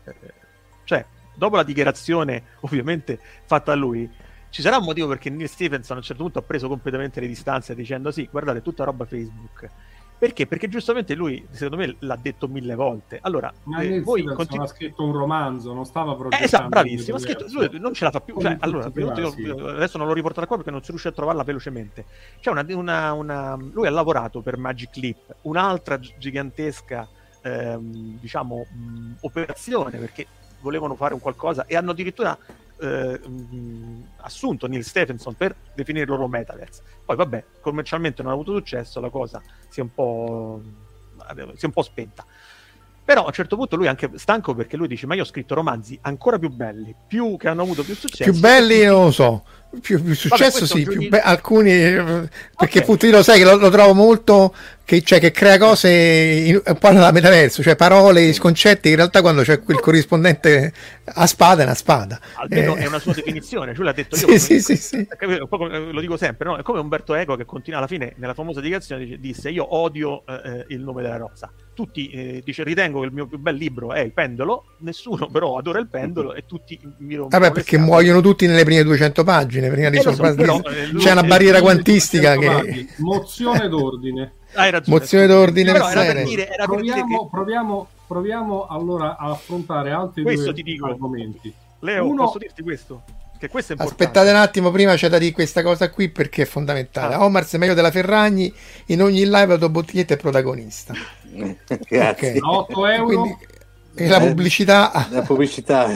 eh, 0.03 0.15
cioè, 0.83 1.05
dopo 1.35 1.55
la 1.55 1.63
dichiarazione 1.63 2.43
ovviamente 2.61 3.19
fatta 3.45 3.71
a 3.71 3.75
lui, 3.75 4.09
ci 4.49 4.61
sarà 4.61 4.77
un 4.77 4.85
motivo 4.85 5.07
perché 5.07 5.29
Neil 5.29 5.49
Stephenson 5.49 5.97
a 5.97 5.99
un 5.99 6.05
certo 6.05 6.23
punto 6.23 6.39
ha 6.39 6.43
preso 6.43 6.67
completamente 6.67 7.19
le 7.19 7.27
distanze 7.27 7.75
dicendo 7.75 8.11
sì, 8.11 8.27
guardate, 8.31 8.61
tutta 8.61 8.83
roba 8.83 9.05
Facebook 9.05 9.69
perché? 10.17 10.47
Perché 10.47 10.67
giustamente 10.67 11.13
lui, 11.13 11.45
secondo 11.51 11.77
me, 11.77 11.95
l'ha 11.99 12.17
detto 12.19 12.47
mille 12.47 12.73
volte. 12.73 13.19
Allora, 13.21 13.53
Ma 13.63 13.81
eh, 13.81 14.01
voi 14.01 14.23
continu- 14.23 14.65
ha 14.65 14.67
scritto 14.67 15.03
un 15.03 15.11
romanzo, 15.11 15.73
non 15.73 15.85
stava 15.85 16.15
progettando. 16.15 16.43
Eh, 16.43 16.45
esatto, 16.45 16.69
bravissimo. 16.69 17.17
Scritto, 17.19 17.45
lui 17.51 17.79
non 17.79 17.93
ce 17.93 18.03
la 18.05 18.11
fa 18.11 18.21
più. 18.21 18.39
Cioè, 18.39 18.57
allora, 18.59 18.91
io, 18.95 19.67
adesso 19.67 19.97
non 19.99 20.07
lo 20.07 20.13
riporto 20.13 20.39
da 20.39 20.47
qua 20.47 20.55
perché 20.55 20.71
non 20.71 20.81
si 20.81 20.89
riesce 20.89 21.09
a 21.09 21.11
trovarla 21.11 21.43
velocemente. 21.43 22.05
C'è 22.39 22.49
una, 22.49 22.65
una, 22.69 23.13
una, 23.13 23.55
lui 23.55 23.85
ha 23.85 23.91
lavorato 23.91 24.41
per 24.41 24.57
Magic 24.57 24.95
Leap, 24.95 25.35
un'altra 25.41 25.99
gigantesca, 25.99 27.07
ehm, 27.43 28.19
diciamo, 28.19 28.65
mh, 28.69 29.11
operazione 29.21 29.97
perché 29.97 30.25
volevano 30.59 30.95
fare 30.95 31.13
un 31.13 31.19
qualcosa 31.19 31.65
e 31.65 31.75
hanno 31.75 31.91
addirittura 31.91 32.37
eh, 32.79 33.19
assunto 34.17 34.67
Neil 34.67 34.83
Stephenson 34.83 35.35
per 35.35 35.55
definire 35.73 36.03
il 36.05 36.09
loro 36.09 36.27
metaverse. 36.27 36.81
Poi 37.05 37.15
vabbè, 37.15 37.43
commercialmente 37.61 38.21
non 38.21 38.31
ha 38.31 38.33
avuto 38.35 38.53
successo, 38.55 38.99
la 38.99 39.09
cosa 39.09 39.41
si 39.69 39.79
è 39.79 39.83
un 39.83 39.93
po', 39.93 40.61
si 41.55 41.63
è 41.63 41.65
un 41.65 41.71
po 41.71 41.81
spenta. 41.81 42.25
Però 43.03 43.23
a 43.23 43.27
un 43.27 43.31
certo 43.31 43.55
punto 43.55 43.77
lui 43.77 43.85
è 43.85 43.89
anche 43.89 44.09
stanco 44.15 44.53
perché 44.53 44.75
lui 44.75 44.89
dice: 44.89 45.07
Ma 45.07 45.15
io 45.15 45.21
ho 45.21 45.25
scritto 45.25 45.55
romanzi 45.55 45.97
ancora 46.01 46.37
più 46.37 46.49
belli, 46.49 46.93
più 47.07 47.37
che 47.37 47.47
hanno 47.47 47.61
avuto 47.61 47.83
più 47.83 47.95
successo. 47.95 48.29
Più 48.29 48.37
belli, 48.37 48.83
non 48.83 49.05
lo 49.05 49.11
so. 49.11 49.43
più, 49.79 50.03
più 50.03 50.13
successo 50.13 50.57
questo 50.57 50.65
sì, 50.65 50.83
più 50.83 50.91
giudizio- 50.91 51.09
be- 51.11 51.21
alcuni 51.21 51.71
eh, 51.71 52.29
perché 52.55 52.79
appunto 52.79 53.05
io 53.05 53.13
lo 53.13 53.23
sai 53.23 53.39
che 53.39 53.45
lo, 53.45 53.55
lo 53.55 53.69
trovo 53.69 53.93
molto 53.93 54.53
che, 54.87 55.01
cioè, 55.01 55.19
che 55.19 55.31
crea 55.31 55.57
cose 55.57 55.89
in- 55.91 56.61
un 56.65 56.77
po' 56.77 56.91
nella 56.93 57.11
metaverso, 57.11 57.61
cioè 57.61 57.75
parole, 57.75 58.33
concetti, 58.37 58.83
che 58.83 58.89
in 58.91 58.95
realtà 58.95 59.19
quando 59.19 59.41
c'è 59.41 59.61
quel 59.61 59.81
corrispondente 59.81 60.71
a 61.03 61.27
spada 61.27 61.63
è 61.63 61.65
una 61.65 61.73
spada. 61.75 62.17
Almeno 62.35 62.77
Eh, 62.77 62.83
è 62.83 62.87
una 62.87 62.99
sua 62.99 63.11
definizione, 63.13 63.75
cioè 63.75 63.83
l'ha 63.83 63.91
detto 63.91 64.15
Sì, 64.15 64.25
io. 64.31 64.39
sì, 64.39 64.61
sì, 64.61 64.77
sì. 64.77 65.05
Lo 65.91 65.99
dico 65.99 66.15
sempre, 66.15 66.47
no? 66.47 66.55
È 66.55 66.61
come 66.61 66.79
Umberto 66.79 67.15
Eco 67.15 67.35
che 67.35 67.43
continua 67.43 67.79
alla 67.79 67.87
fine, 67.87 68.13
nella 68.15 68.33
famosa 68.33 68.61
dichiarazione, 68.61 69.17
disse: 69.19 69.49
Io 69.49 69.75
odio 69.75 70.23
eh, 70.25 70.33
eh, 70.59 70.65
il 70.69 70.79
nome 70.79 71.01
della 71.01 71.17
rosa. 71.17 71.51
Tutti 71.73 72.09
eh, 72.09 72.41
dice: 72.45 72.63
Ritengo 72.63 73.01
che 73.01 73.07
il 73.07 73.11
mio 73.11 73.27
più 73.27 73.39
bel 73.39 73.55
libro 73.57 73.91
è 73.91 73.99
il 73.99 74.13
pendolo. 74.13 74.67
Nessuno 74.79 75.27
però 75.27 75.57
adora 75.57 75.79
il 75.79 75.89
pendolo 75.89 76.33
e 76.33 76.45
tutti 76.45 76.79
mi 76.99 77.15
rompono 77.15 77.41
Vabbè, 77.41 77.51
perché 77.53 77.77
muoiono 77.77 78.21
tutti 78.21 78.47
nelle 78.47 78.63
prime 78.63 78.83
200 78.83 79.25
pagine 79.25 79.69
prima 79.69 79.89
di 79.89 79.97
Eh, 79.97 80.01
so, 80.01 80.15
però, 80.15 80.61
eh, 80.61 80.87
lui- 80.87 81.01
C'è 81.03 81.11
una 81.11 81.23
barriera 81.23 81.57
lui- 81.57 81.67
quantistica 81.67 82.37
che 82.37 82.87
Mozione 82.99 83.67
d'ordine. 83.67 84.31
Hai 84.57 84.71
ragione. 84.71 84.97
mozione 84.99 85.27
d'ordine 85.27 85.71
Però 85.71 85.87
per 85.87 85.97
era 85.97 86.13
per 86.13 86.23
dire, 86.25 86.49
era 86.49 86.65
per 86.65 86.79
dire 86.81 86.93
Proviamo, 86.93 87.23
che 87.23 87.27
proviamo, 87.31 87.87
proviamo 88.07 88.67
allora 88.67 89.15
a 89.17 89.29
affrontare 89.31 89.91
altri 89.91 90.23
Questo 90.23 90.45
due 90.45 90.53
ti 90.53 90.63
dico. 90.63 90.85
argomenti. 90.87 91.53
Leo, 91.79 92.07
Uno- 92.07 92.25
posso 92.25 92.37
dirti 92.39 92.63
questo? 92.63 93.03
Che 93.39 93.49
questo 93.49 93.73
è 93.73 93.75
importante. 93.75 94.03
Aspettate 94.03 94.29
un 94.35 94.41
attimo, 94.41 94.71
prima 94.71 94.95
c'è 94.95 95.09
da 95.09 95.19
dire 95.19 95.31
questa 95.31 95.61
cosa 95.61 95.91
qui 95.91 96.09
perché 96.09 96.41
è 96.41 96.45
fondamentale. 96.45 97.13
Ah. 97.13 97.23
Omar 97.23 97.45
se 97.45 97.59
meglio 97.59 97.75
della 97.75 97.91
Ferragni, 97.91 98.51
in 98.87 99.01
ogni 99.03 99.25
live 99.25 99.53
Autobottiglietta 99.53 100.15
è 100.15 100.17
protagonista. 100.17 100.93
Grazie. 101.87 102.31
Ok. 102.31 102.43
A 102.43 102.49
8 102.51 102.85
euro 102.87 103.05
Quindi, 103.05 103.37
e 103.93 104.07
la 104.07 104.17
Eh, 104.17 104.27
pubblicità 104.27 105.07
La 105.11 105.21
pubblicità. 105.21 105.87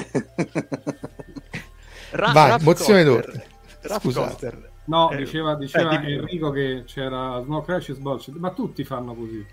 Ra- 2.12 2.32
Vai, 2.32 2.50
Ralph 2.50 2.62
mozione 2.64 3.04
d'ordine. 3.04 3.44
Scusate. 4.00 4.28
Coster. 4.30 4.70
No, 4.86 5.10
Eh, 5.10 5.18
diceva, 5.18 5.56
diceva 5.56 6.02
eh. 6.02 6.14
Enrico 6.14 6.52
che 6.52 6.84
c'era 6.86 7.42
Snow 7.44 7.64
Crash 7.64 7.90
e 7.90 7.94
Sbolch, 7.94 8.28
ma 8.30 8.52
tutti 8.54 8.84
fanno 8.84 9.16
così. 9.16 9.46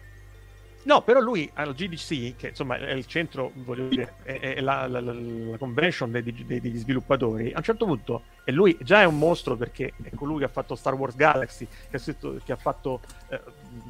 No, 0.83 1.03
però 1.03 1.21
lui 1.21 1.51
al 1.55 1.75
GDC, 1.75 2.37
che 2.37 2.49
insomma 2.49 2.77
è 2.79 2.93
il 2.93 3.05
centro, 3.07 3.51
voglio 3.57 3.89
dire, 3.89 4.15
è, 4.23 4.39
è 4.55 4.61
la, 4.61 4.87
la- 4.87 5.01
la- 5.01 5.13
la 5.13 5.59
convention 5.59 6.11
dei- 6.11 6.23
dei- 6.23 6.61
degli 6.61 6.79
sviluppatori, 6.79 7.53
a 7.53 7.59
un 7.59 7.63
certo 7.63 7.85
punto, 7.85 8.23
e 8.45 8.53
lui 8.53 8.75
già 8.81 9.03
è 9.03 9.05
un 9.05 9.19
mostro 9.19 9.57
perché 9.57 9.93
è 10.03 10.15
colui 10.15 10.39
che 10.39 10.45
ha 10.45 10.49
fatto 10.49 10.75
Star 10.77 10.95
Wars 10.95 11.15
Galaxy, 11.17 11.69
che 11.91 12.01
che 12.43 12.53
ha 12.53 12.57
fatto 12.57 13.01
eh, 13.29 13.43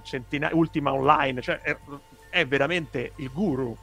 centinaia, 0.03 0.57
Ultima 0.57 0.93
Online, 0.93 1.41
cioè 1.41 1.61
è, 1.61 1.77
è 2.31 2.47
veramente 2.47 3.13
il 3.17 3.31
guru. 3.31 3.77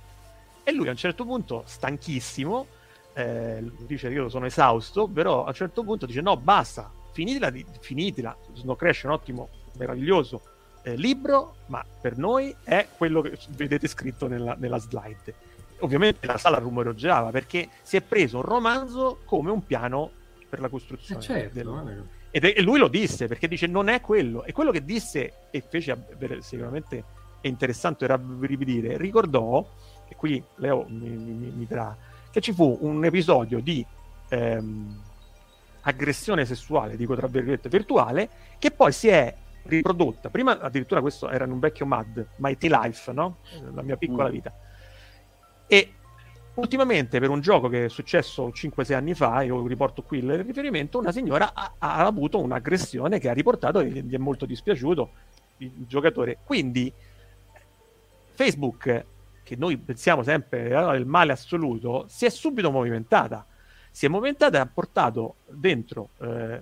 E 0.64 0.72
lui 0.74 0.88
a 0.88 0.92
un 0.92 0.98
certo 0.98 1.24
punto, 1.26 1.64
stanchissimo, 1.66 2.68
eh, 3.14 3.64
dice 3.80 4.10
io 4.10 4.28
sono 4.30 4.46
esausto, 4.46 5.08
però 5.08 5.46
a 5.46 5.50
un 5.50 5.54
certo 5.54 5.84
punto 5.84 6.06
dice 6.06 6.22
no, 6.22 6.36
basta, 6.38 6.92
finitela, 7.16 7.52
finitela. 7.80 8.36
Snow 8.54 8.76
Crash 8.76 9.04
è 9.04 9.06
un 9.08 9.14
ottimo, 9.14 9.50
meraviglioso 9.78 10.42
eh, 10.84 10.96
libro, 10.96 11.56
ma 11.68 11.84
per 12.02 12.18
noi 12.18 12.54
è 12.64 12.88
quello 12.98 13.22
che 13.22 13.38
vedete 13.52 13.88
scritto 13.88 14.28
nella, 14.28 14.56
nella 14.60 14.78
slide. 14.78 15.34
Ovviamente 15.80 16.28
la 16.28 16.38
sala 16.38 16.58
rumoreggiava 16.58 17.32
perché 17.32 17.70
si 17.82 17.96
è 17.98 18.02
preso 18.02 18.38
un 18.38 18.44
romanzo 18.44 19.20
come 19.26 19.50
un 19.52 19.66
piano 19.66 20.12
per 20.50 20.60
la 20.60 20.68
Eh, 20.68 20.70
costruzione. 20.70 21.22
certo, 21.22 21.54
del- 21.54 22.04
ed 22.32 22.44
è- 22.44 22.54
e 22.58 22.62
lui 22.62 22.78
lo 22.80 22.90
disse 22.90 23.28
perché 23.28 23.48
dice 23.48 23.66
non 23.68 23.88
è 23.88 24.02
quello. 24.02 24.44
E 24.44 24.52
quello 24.52 24.72
che 24.72 24.84
disse 24.84 25.34
e 25.52 25.62
fece 25.68 25.98
sicuramente 26.42 27.04
è 27.42 27.48
interessante 27.48 28.06
rabbrividire. 28.08 28.98
Ricordò, 28.98 29.66
e 30.08 30.16
qui 30.16 30.42
Leo 30.56 30.86
mi, 30.90 31.10
mi- 31.10 31.52
mi 31.56 31.66
dirà, 31.66 31.96
che 32.30 32.42
ci 32.42 32.52
fu 32.54 32.78
un 32.82 33.04
episodio 33.06 33.60
di 33.62 33.86
ehm, 34.30 35.02
aggressione 35.88 36.46
sessuale, 36.46 36.96
dico 36.96 37.16
tra 37.16 37.28
virgolette, 37.28 37.70
virtuale, 37.70 38.30
che 38.60 38.72
poi 38.72 38.92
si 38.92 39.08
è 39.08 39.34
riprodotta. 39.64 40.30
Prima 40.30 40.60
addirittura 40.60 41.02
questo 41.02 41.30
era 41.30 41.46
in 41.46 41.52
un 41.52 41.60
vecchio 41.60 41.86
MAD, 41.86 42.28
Mighty 42.38 42.68
Life, 42.70 43.12
no? 43.12 43.38
La 43.74 43.82
mia 43.82 43.98
piccola 43.98 44.28
Mm. 44.30 44.32
vita. 44.32 44.54
E 45.68 45.94
ultimamente 46.56 47.20
per 47.20 47.30
un 47.30 47.40
gioco 47.42 47.68
che 47.68 47.86
è 47.86 47.90
successo 47.90 48.52
5-6 48.52 48.94
anni 48.94 49.14
fa, 49.14 49.42
io 49.42 49.66
riporto 49.68 50.04
qui 50.04 50.20
il 50.20 50.44
riferimento, 50.44 51.00
una 51.00 51.12
signora 51.12 51.52
ha, 51.54 51.74
ha 51.78 52.06
avuto 52.06 52.40
un'aggressione 52.40 53.20
che 53.20 53.30
ha 53.30 53.34
riportato 53.34 53.80
e 53.80 53.88
gli 53.90 54.14
è 54.14 54.18
molto 54.18 54.46
dispiaciuto 54.46 55.10
il 55.58 55.72
giocatore. 55.88 56.38
Quindi 56.44 56.92
Facebook, 58.34 59.06
che 59.44 59.56
noi 59.56 59.78
pensiamo 59.78 60.24
sempre 60.24 60.70
eh, 60.70 60.96
il 60.98 61.06
male 61.06 61.32
assoluto, 61.32 62.06
si 62.08 62.26
è 62.26 62.30
subito 62.30 62.72
movimentata. 62.72 63.46
Si 63.96 64.06
è 64.06 64.10
movimentata 64.10 64.58
e 64.58 64.60
ha 64.60 64.66
portato 64.66 65.36
dentro 65.48 66.10
eh, 66.20 66.62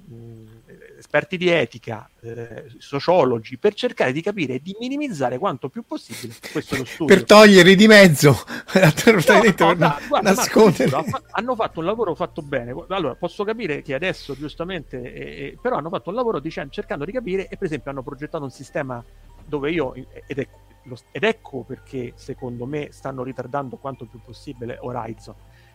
esperti 0.99 1.35
di 1.35 1.49
etica, 1.49 2.07
eh, 2.21 2.65
sociologi, 2.77 3.57
per 3.57 3.73
cercare 3.73 4.11
di 4.11 4.21
capire 4.21 4.53
e 4.53 4.61
di 4.61 4.75
minimizzare 4.79 5.39
quanto 5.39 5.67
più 5.67 5.81
possibile. 5.81 6.35
Questo 6.51 6.77
lo 6.77 6.85
studio. 6.85 7.15
per 7.15 7.25
toglierli 7.25 7.73
di 7.75 7.87
mezzo, 7.87 8.37
No, 8.75 8.83
no, 8.83 9.41
per 9.41 10.07
guarda, 10.07 10.31
nascondere. 10.31 10.91
Marco, 10.91 11.21
hanno 11.31 11.55
fatto 11.55 11.79
un 11.79 11.85
lavoro 11.85 12.13
fatto 12.13 12.43
bene. 12.43 12.75
Allora, 12.89 13.15
posso 13.15 13.43
capire 13.43 13.81
che 13.81 13.95
adesso, 13.95 14.35
giustamente, 14.35 15.01
eh, 15.01 15.45
eh, 15.45 15.57
però 15.59 15.77
hanno 15.77 15.89
fatto 15.89 16.09
un 16.09 16.15
lavoro 16.15 16.39
dicendo- 16.39 16.71
cercando 16.71 17.03
di 17.03 17.11
capire 17.11 17.47
e, 17.47 17.57
per 17.57 17.65
esempio, 17.65 17.89
hanno 17.89 18.03
progettato 18.03 18.43
un 18.43 18.51
sistema 18.51 19.03
dove 19.43 19.71
io, 19.71 19.95
ed, 19.95 20.37
è- 20.37 20.47
ed 21.11 21.23
ecco 21.23 21.63
perché, 21.63 22.13
secondo 22.13 22.67
me, 22.67 22.89
stanno 22.91 23.23
ritardando 23.23 23.77
quanto 23.77 24.05
più 24.05 24.19
possibile 24.23 24.77
Horizon, 24.79 25.33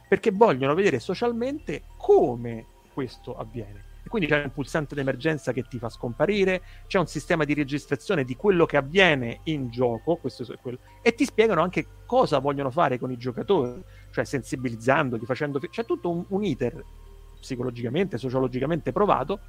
perché 0.08 0.30
vogliono 0.30 0.74
vedere 0.74 0.98
socialmente 0.98 1.82
come 1.96 2.64
questo 2.92 3.36
avviene. 3.36 3.84
E 4.04 4.08
quindi 4.08 4.28
c'è 4.28 4.42
un 4.42 4.52
pulsante 4.52 4.94
d'emergenza 4.94 5.52
che 5.52 5.64
ti 5.68 5.78
fa 5.78 5.90
scomparire, 5.90 6.62
c'è 6.86 6.98
un 6.98 7.06
sistema 7.06 7.44
di 7.44 7.52
registrazione 7.52 8.24
di 8.24 8.36
quello 8.36 8.64
che 8.64 8.78
avviene 8.78 9.40
in 9.44 9.68
gioco, 9.70 10.18
e 11.02 11.14
ti 11.14 11.24
spiegano 11.24 11.60
anche 11.60 11.86
cosa 12.06 12.38
vogliono 12.38 12.70
fare 12.70 12.98
con 12.98 13.10
i 13.10 13.18
giocatori, 13.18 13.82
cioè 14.10 14.24
sensibilizzandoli, 14.24 15.26
facendo... 15.26 15.58
C'è 15.58 15.84
tutto 15.84 16.10
un, 16.10 16.24
un 16.28 16.42
iter 16.42 16.82
psicologicamente, 17.38 18.18
sociologicamente 18.18 18.92
provato, 18.92 19.40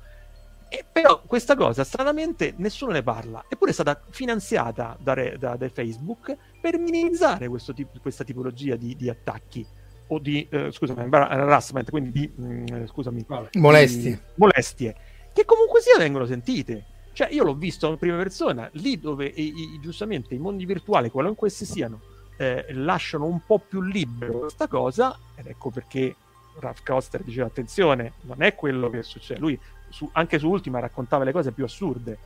e 0.72 0.86
però 0.92 1.22
questa 1.26 1.56
cosa 1.56 1.84
stranamente 1.84 2.54
nessuno 2.58 2.92
ne 2.92 3.02
parla, 3.02 3.44
eppure 3.50 3.72
è 3.72 3.74
stata 3.74 4.00
finanziata 4.10 4.96
da, 5.00 5.16
da- 5.38 5.56
da 5.56 5.70
Facebook 5.70 6.38
per 6.62 6.78
minimizzare 6.78 7.50
tipo- 7.74 8.00
questa 8.00 8.24
tipologia 8.24 8.76
di, 8.76 8.96
di 8.96 9.10
attacchi 9.10 9.66
o 10.12 10.20
di, 10.20 10.46
eh, 10.50 10.72
scusami, 10.72 11.08
harassment, 11.12 11.90
quindi 11.90 12.12
di, 12.12 12.32
mm, 12.42 12.86
scusami, 12.86 13.24
Vabbè. 13.28 13.50
Molestie. 13.60 14.12
di 14.12 14.20
molestie, 14.36 14.96
che 15.34 15.46
comunque 15.46 15.82
sia 15.82 15.98
vengono 15.98 16.26
sentite. 16.26 16.86
Cioè, 17.14 17.30
io 17.32 17.44
l'ho 17.44 17.54
visto 17.56 17.90
in 17.90 17.98
prima 17.98 18.18
persona, 18.18 18.70
lì 18.74 19.00
dove 19.00 19.26
i- 19.26 19.54
i- 19.56 19.80
giustamente 19.82 20.34
i 20.36 20.38
mondi 20.38 20.66
virtuali, 20.66 21.10
qualunque 21.10 21.48
essi 21.50 21.66
siano, 21.66 22.00
eh, 22.38 22.66
lasciano 22.70 23.26
un 23.26 23.40
po' 23.46 23.60
più 23.60 23.82
libero 23.82 24.40
questa 24.40 24.68
cosa, 24.68 25.18
ed 25.36 25.48
ecco 25.48 25.70
perché 25.70 26.16
Ralph 26.60 26.84
Coster 26.84 27.22
diceva 27.24 27.48
attenzione, 27.48 28.14
non 28.22 28.42
è 28.42 28.56
quello 28.56 28.90
che 28.90 29.04
succede. 29.04 29.40
Lui 29.40 29.60
su- 29.90 30.10
anche 30.14 30.40
su 30.40 30.48
Ultima 30.50 30.80
raccontava 30.80 31.24
le 31.24 31.32
cose 31.32 31.52
più 31.52 31.66
assurde. 31.66 32.18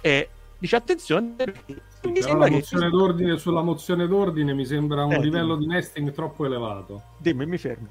E 0.00 0.28
dice 0.58 0.76
attenzione 0.76 1.32
perché 1.36 1.80
mi 2.10 2.12
Però 2.14 2.24
sembra 2.26 2.44
la 2.44 2.48
che 2.48 2.54
mozione 2.56 2.90
d'ordine 2.90 3.38
sulla 3.38 3.62
mozione 3.62 4.06
d'ordine 4.08 4.54
mi 4.54 4.64
sembra 4.66 5.04
un 5.04 5.12
Eh, 5.12 5.20
livello 5.20 5.54
dimmi. 5.54 5.66
di 5.66 5.66
nesting 5.66 6.12
troppo 6.12 6.44
elevato. 6.44 7.02
Dimmi, 7.18 7.46
mi 7.46 7.58
fermo. 7.58 7.88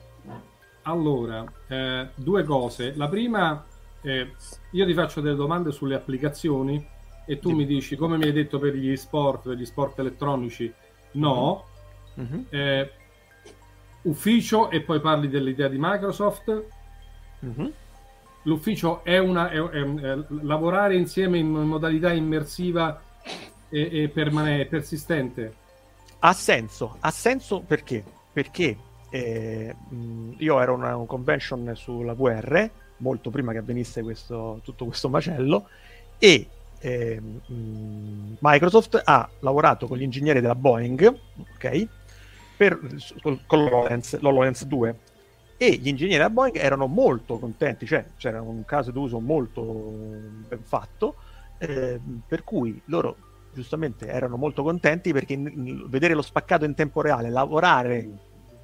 Allora, 0.84 1.44
eh, 1.68 2.10
due 2.16 2.44
cose. 2.44 2.94
La 2.96 3.08
prima, 3.08 3.64
eh, 4.02 4.34
io 4.72 4.86
ti 4.86 4.94
faccio 4.94 5.22
delle 5.22 5.36
domande 5.36 5.72
sulle 5.72 5.96
applicazioni 5.96 6.86
e 7.26 7.40
tu 7.40 7.50
Dimmi. 7.50 7.62
mi 7.62 7.66
dici, 7.68 7.96
come 7.96 8.18
mi 8.18 8.26
hai 8.26 8.32
detto 8.34 8.60
per 8.60 8.74
gli 8.76 8.96
sport, 8.96 9.44
per 9.48 9.58
gli 9.58 9.66
sport 9.66 10.00
elettronici, 10.00 10.74
no. 11.14 11.66
Mhm, 12.16 12.46
Eh, 12.50 12.92
ufficio 14.04 14.70
e 14.72 14.82
poi 14.82 15.00
parli 15.00 15.30
dell'idea 15.30 15.68
di 15.68 15.78
Microsoft. 15.80 16.64
mhm. 17.40 17.72
L'ufficio 18.46 19.04
è 19.04 19.20
una 19.20 19.50
è- 19.52 19.62
è- 19.62 19.94
è 19.96 20.18
lavorare 20.42 20.96
insieme 20.96 21.38
in 21.38 21.48
modalità 21.52 22.12
immersiva 22.12 23.00
e, 23.72 24.04
e 24.04 24.10
permane- 24.10 24.66
persistente. 24.66 25.56
Ha 26.20 26.34
senso, 26.34 26.98
ha 27.00 27.10
senso 27.10 27.62
perché? 27.62 28.04
Perché 28.32 28.78
eh, 29.10 29.76
io 30.38 30.62
ero 30.62 30.74
a 30.74 30.76
una 30.76 30.96
un 30.96 31.08
convention 31.08 31.72
sulla 31.76 32.14
VR, 32.14 32.70
molto 32.98 33.32
prima 33.32 33.52
che 33.52 33.58
avvenisse 33.58 34.04
questo, 34.04 34.60
tutto 34.64 34.86
questo 34.86 35.10
macello, 35.10 35.68
e 36.20 36.48
eh, 36.80 37.22
Microsoft 38.40 39.02
ha 39.04 39.30
lavorato 39.40 39.88
con 39.88 39.98
gli 39.98 40.04
ingegneri 40.04 40.42
della 40.42 40.56
Boeing, 40.56 41.20
ok? 41.56 41.88
Per, 42.58 42.80
con 43.22 43.40
l'HoloLens, 43.48 44.20
l'HoloLens 44.20 44.66
2, 44.66 44.96
e 45.58 45.72
gli 45.74 45.88
ingegneri 45.88 46.18
della 46.18 46.30
Boeing 46.30 46.56
erano 46.58 46.86
molto 46.86 47.40
contenti, 47.40 47.86
cioè 47.86 48.06
c'era 48.18 48.42
un 48.42 48.64
caso 48.66 48.92
d'uso 48.92 49.20
molto 49.20 49.62
ben 49.64 50.62
fatto, 50.64 51.16
eh, 51.58 52.00
per 52.28 52.44
cui 52.44 52.80
loro 52.86 53.16
giustamente 53.54 54.08
erano 54.08 54.38
molto 54.38 54.64
contenti 54.64 55.12
perché 55.12 55.34
in- 55.34 55.52
in- 55.54 55.90
vedere 55.90 56.14
lo 56.14 56.22
spaccato 56.22 56.66
in 56.66 56.74
tempo 56.74 57.02
reale, 57.02 57.30
lavorare 57.30 58.10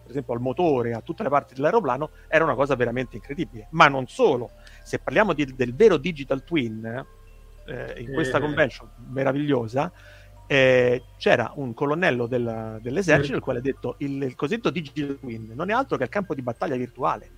per 0.08 0.16
esempio 0.16 0.34
al 0.34 0.40
motore, 0.40 0.94
a 0.94 1.02
tutte 1.02 1.24
le 1.24 1.30
parti 1.30 1.54
dell'aeroplano, 1.54 2.12
era 2.30 2.46
una 2.46 2.56
cosa 2.56 2.76
veramente 2.76 3.18
incredibile. 3.18 3.68
Ma 3.72 3.88
non 3.88 4.08
solo, 4.08 4.52
se 4.82 5.00
parliamo 5.00 5.34
di, 5.34 5.54
del 5.54 5.76
vero 5.76 5.98
digital 5.98 6.46
twin, 6.46 7.06
eh, 7.66 7.96
in 7.98 8.14
questa 8.14 8.38
eh. 8.38 8.42
convention 8.42 8.90
meravigliosa, 9.10 9.92
eh, 10.48 11.04
c'era 11.18 11.52
un 11.56 11.74
colonnello 11.74 12.26
del, 12.26 12.80
dell'esercito 12.82 13.36
il 13.36 13.42
quale 13.42 13.60
ha 13.60 13.62
detto 13.62 13.96
il, 13.98 14.24
il 14.24 14.36
cosiddetto 14.36 14.70
digital 14.70 15.20
twin 15.20 15.52
non 15.54 15.70
è 15.70 15.74
altro 15.74 15.98
che 15.98 16.04
il 16.04 16.10
campo 16.10 16.34
di 16.34 16.42
battaglia 16.42 16.78
virtuale 16.78 17.32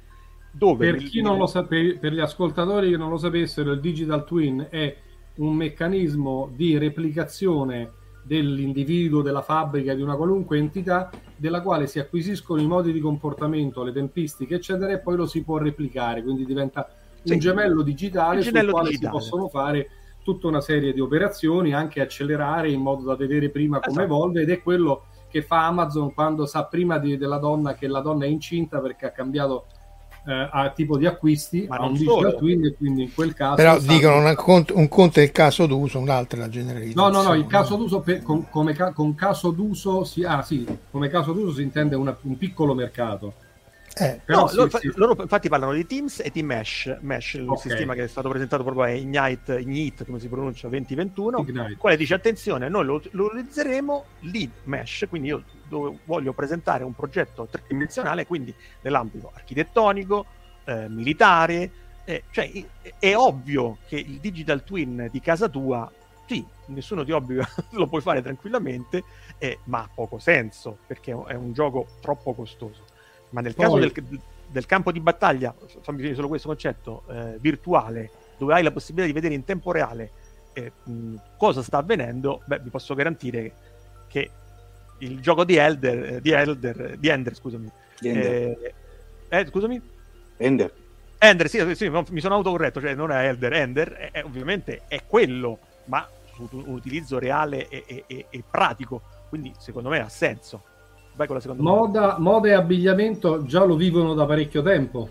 dove 0.51 0.91
per, 0.91 1.03
chi 1.03 1.19
non 1.19 1.39
lo 1.39 1.47
sape- 1.47 1.97
per 1.99 2.13
gli 2.13 2.19
ascoltatori 2.19 2.91
che 2.91 2.97
non 2.97 3.09
lo 3.09 3.17
sapessero 3.17 3.71
il 3.71 3.79
digital 3.79 4.23
twin 4.25 4.67
è 4.69 4.95
un 5.39 5.55
meccanismo 5.55 6.51
di 6.55 6.77
replicazione 6.77 7.91
dell'individuo, 8.23 9.21
della 9.21 9.41
fabbrica, 9.41 9.93
di 9.93 10.01
una 10.01 10.15
qualunque 10.15 10.57
entità, 10.57 11.09
della 11.35 11.61
quale 11.61 11.87
si 11.87 11.99
acquisiscono 11.99 12.61
i 12.61 12.67
modi 12.67 12.91
di 12.91 12.99
comportamento, 12.99 13.83
le 13.83 13.91
tempistiche, 13.91 14.55
eccetera, 14.55 14.91
e 14.91 14.99
poi 14.99 15.15
lo 15.15 15.25
si 15.25 15.43
può 15.43 15.57
replicare, 15.57 16.21
quindi 16.21 16.45
diventa 16.45 16.87
sì. 17.23 17.33
un 17.33 17.39
gemello 17.39 17.81
digitale 17.81 18.41
gemello 18.41 18.65
sul 18.65 18.71
quale 18.71 18.89
digitale. 18.89 19.13
si 19.13 19.19
possono 19.19 19.47
fare 19.47 19.89
tutta 20.23 20.47
una 20.47 20.61
serie 20.61 20.93
di 20.93 20.99
operazioni, 20.99 21.73
anche 21.73 22.01
accelerare 22.01 22.69
in 22.69 22.81
modo 22.81 23.03
da 23.03 23.15
vedere 23.15 23.49
prima 23.49 23.79
come 23.79 24.03
esatto. 24.03 24.05
evolve, 24.05 24.41
ed 24.41 24.49
è 24.51 24.61
quello 24.61 25.05
che 25.29 25.41
fa 25.41 25.65
Amazon 25.65 26.13
quando 26.13 26.45
sa 26.45 26.65
prima 26.65 26.97
di, 26.99 27.17
della 27.17 27.37
donna 27.37 27.73
che 27.73 27.87
la 27.87 28.01
donna 28.01 28.25
è 28.25 28.27
incinta 28.27 28.79
perché 28.79 29.05
ha 29.07 29.11
cambiato 29.11 29.65
eh, 30.29 30.49
a 30.51 30.69
tipo 30.69 30.97
di 30.97 31.07
acquisti 31.07 31.65
Ma 31.67 31.77
a 31.77 31.85
un 31.85 31.93
digital 31.93 32.35
twin 32.35 32.75
quindi 32.77 33.03
in 33.03 33.13
quel 33.13 33.33
caso 33.33 33.55
però 33.55 33.79
dicono 33.79 34.17
un 34.17 34.35
conto, 34.35 34.77
un 34.77 34.87
conto 34.87 35.19
è 35.19 35.23
il 35.23 35.31
caso 35.31 35.65
d'uso 35.65 35.97
un 35.97 36.09
altro 36.09 36.37
è 36.37 36.41
la 36.41 36.49
generalizzazione. 36.49 37.11
No 37.11 37.21
no 37.21 37.27
no 37.27 37.33
il 37.33 37.47
caso 37.47 37.75
d'uso 37.75 38.01
per, 38.01 38.21
con, 38.21 38.47
come 38.49 38.75
con 38.93 39.15
caso 39.15 39.49
d'uso 39.49 40.03
si, 40.03 40.23
ah, 40.23 40.43
sì, 40.43 40.65
come 40.91 41.09
caso 41.09 41.33
d'uso 41.33 41.55
si 41.55 41.63
intende 41.63 41.95
una, 41.95 42.15
un 42.21 42.37
piccolo 42.37 42.73
mercato. 42.73 43.33
Eh, 43.95 44.21
no, 44.27 44.47
sì, 44.47 44.55
loro, 44.55 44.77
sì. 44.77 44.91
loro, 44.95 45.17
infatti 45.19 45.49
parlano 45.49 45.73
di 45.73 45.85
Teams 45.85 46.21
e 46.23 46.29
di 46.31 46.43
Mesh, 46.43 46.99
Mesh 47.01 47.33
il 47.33 47.49
okay. 47.49 47.69
sistema 47.69 47.95
che 47.95 48.03
è 48.03 48.07
stato 48.07 48.29
presentato 48.29 48.63
proprio 48.63 48.83
a 48.83 48.89
Ignite, 48.91 49.59
Ignite 49.59 50.05
come 50.05 50.19
si 50.19 50.29
pronuncia, 50.29 50.67
2021, 50.69 51.45
il 51.47 51.75
quale 51.77 51.97
dice 51.97 52.13
attenzione, 52.13 52.69
noi 52.69 52.85
lo, 52.85 53.01
lo 53.11 53.25
utilizzeremo 53.25 54.05
lead 54.19 54.51
Mesh, 54.65 55.05
quindi 55.09 55.29
io 55.29 55.43
dove 55.69 55.99
voglio 56.03 56.33
presentare 56.33 56.83
un 56.83 56.93
progetto 56.93 57.47
tridimensionale, 57.49 58.25
quindi 58.25 58.53
nell'ambito 58.81 59.31
architettonico, 59.33 60.25
eh, 60.65 60.89
militare, 60.89 61.71
eh, 62.03 62.23
cioè 62.31 62.51
è, 62.97 63.15
ovvio 63.15 63.77
che 63.87 63.97
il 63.97 64.19
digital 64.19 64.63
twin 64.63 65.07
di 65.11 65.19
casa 65.21 65.47
tua 65.47 65.89
sì, 66.25 66.45
nessuno 66.67 67.03
ti 67.03 67.11
obbliga, 67.11 67.47
lo 67.71 67.87
puoi 67.87 68.01
fare 68.01 68.21
tranquillamente, 68.21 69.03
eh, 69.37 69.59
ma 69.65 69.79
ha 69.79 69.89
poco 69.93 70.19
senso 70.19 70.77
perché 70.85 71.11
è 71.11 71.33
un 71.33 71.53
gioco 71.53 71.87
troppo 72.01 72.33
costoso. 72.33 72.83
Ma 73.29 73.41
nel 73.41 73.55
Poi... 73.55 73.65
caso 73.65 73.77
del, 73.77 74.21
del, 74.47 74.65
campo 74.67 74.91
di 74.91 74.99
battaglia, 74.99 75.55
fammi 75.81 75.97
vedere 75.97 76.15
solo 76.15 76.27
questo 76.27 76.47
concetto, 76.47 77.03
eh, 77.09 77.37
virtuale, 77.39 78.11
dove 78.37 78.53
hai 78.53 78.63
la 78.63 78.71
possibilità 78.71 79.07
di 79.07 79.13
vedere 79.13 79.33
in 79.33 79.43
tempo 79.43 79.71
reale 79.71 80.11
eh, 80.53 80.71
mh, 80.83 81.15
cosa 81.37 81.61
sta 81.61 81.77
avvenendo, 81.77 82.41
beh, 82.45 82.59
vi 82.59 82.69
posso 82.69 82.93
garantire 82.93 83.53
che 84.07 84.29
il 84.99 85.19
gioco 85.19 85.43
di 85.43 85.55
Elder, 85.55 86.03
eh, 86.13 86.21
di 86.21 86.31
Elder, 86.31 86.97
di 86.97 87.07
Ender, 87.07 87.35
scusami. 87.35 87.69
Di 87.99 88.09
Ender. 88.09 88.31
Eh, 88.31 88.73
eh, 89.29 89.45
scusami? 89.45 89.81
Ender. 90.37 90.73
Ender, 91.17 91.49
sì, 91.49 91.75
sì, 91.75 91.89
mi 91.89 92.21
sono 92.21 92.35
autocorretto, 92.35 92.79
cioè 92.79 92.95
non 92.95 93.11
è 93.11 93.27
Elder, 93.27 93.53
Ender, 93.53 93.91
è, 93.91 94.11
è, 94.11 94.23
ovviamente 94.23 94.83
è 94.87 95.01
quello, 95.05 95.59
ma 95.85 96.07
su 96.33 96.47
un 96.51 96.73
utilizzo 96.73 97.19
reale 97.19 97.67
e, 97.67 98.05
e, 98.07 98.25
e, 98.29 98.43
pratico, 98.49 99.01
quindi 99.27 99.53
secondo 99.57 99.89
me 99.89 99.99
ha 99.99 100.09
senso. 100.09 100.63
Vai 101.15 101.27
con 101.27 101.35
la 101.35 101.41
seconda 101.41 101.61
moda, 101.61 102.15
moda 102.17 102.47
e 102.47 102.53
abbigliamento 102.53 103.45
già 103.45 103.65
lo 103.65 103.75
vivono 103.75 104.13
da 104.13 104.25
parecchio 104.25 104.61
tempo. 104.61 105.09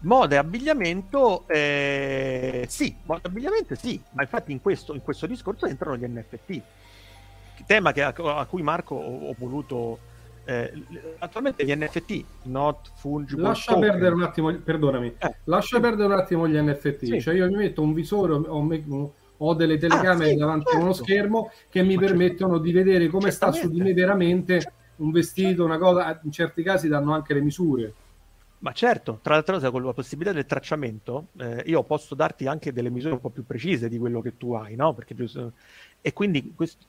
Moda 0.00 0.34
e 0.34 0.38
abbigliamento, 0.38 1.48
eh, 1.48 2.66
sì, 2.68 2.94
moda 3.04 3.22
e 3.24 3.28
abbigliamento 3.28 3.74
sì, 3.74 4.00
ma 4.10 4.22
infatti 4.22 4.52
in 4.52 4.60
questo, 4.60 4.94
in 4.94 5.02
questo 5.02 5.26
discorso 5.26 5.64
entrano 5.64 5.96
gli 5.96 6.04
NFT, 6.04 6.60
tema 7.68 7.92
che, 7.92 8.02
a, 8.02 8.46
cui 8.48 8.62
Marco 8.62 8.94
ho, 8.94 9.28
ho 9.28 9.34
voluto... 9.38 9.98
Eh, 10.44 10.72
attualmente 11.18 11.62
gli 11.62 11.74
NFT, 11.74 12.24
not 12.44 12.92
fungible. 12.96 13.42
Lascia 13.42 13.74
token. 13.74 13.90
perdere 13.90 14.14
un 14.14 14.22
attimo, 14.22 14.54
perdonami, 14.54 15.14
eh. 15.18 15.34
lascia 15.44 15.78
perdere 15.78 16.14
un 16.14 16.18
attimo 16.18 16.48
gli 16.48 16.58
NFT, 16.58 17.04
sì. 17.04 17.20
cioè 17.20 17.34
io 17.34 17.46
mi 17.48 17.56
metto 17.56 17.82
un 17.82 17.92
visore, 17.92 18.32
ho, 18.32 19.12
ho 19.36 19.54
delle 19.54 19.74
ah, 19.74 19.78
telecamere 19.78 20.30
ah, 20.30 20.32
sì, 20.32 20.36
davanti 20.36 20.64
certo. 20.64 20.78
a 20.78 20.82
uno 20.82 20.94
certo. 20.94 21.04
schermo 21.04 21.50
che 21.68 21.82
mi 21.82 21.96
Ma 21.96 22.00
permettono 22.00 22.52
certo. 22.54 22.64
di 22.64 22.72
vedere 22.72 23.08
come 23.08 23.30
sta 23.30 23.52
su 23.52 23.68
di 23.68 23.82
me 23.82 23.92
veramente 23.92 24.72
un 24.96 25.10
vestito, 25.10 25.66
una 25.66 25.76
cosa, 25.76 26.18
in 26.22 26.32
certi 26.32 26.62
casi 26.62 26.88
danno 26.88 27.12
anche 27.12 27.34
le 27.34 27.42
misure. 27.42 27.92
Ma 28.60 28.72
certo, 28.72 29.20
tra 29.22 29.34
l'altro 29.34 29.70
con 29.70 29.84
la 29.84 29.92
possibilità 29.92 30.34
del 30.34 30.46
tracciamento, 30.46 31.28
eh, 31.38 31.62
io 31.66 31.82
posso 31.84 32.14
darti 32.14 32.46
anche 32.46 32.72
delle 32.72 32.90
misure 32.90 33.12
un 33.12 33.20
po' 33.20 33.30
più 33.30 33.44
precise 33.44 33.88
di 33.88 33.98
quello 33.98 34.20
che 34.20 34.36
tu 34.36 34.52
hai, 34.54 34.74
no? 34.74 34.94
Perché, 34.94 35.14
e 36.00 36.12
quindi, 36.12 36.52
questo, 36.56 36.86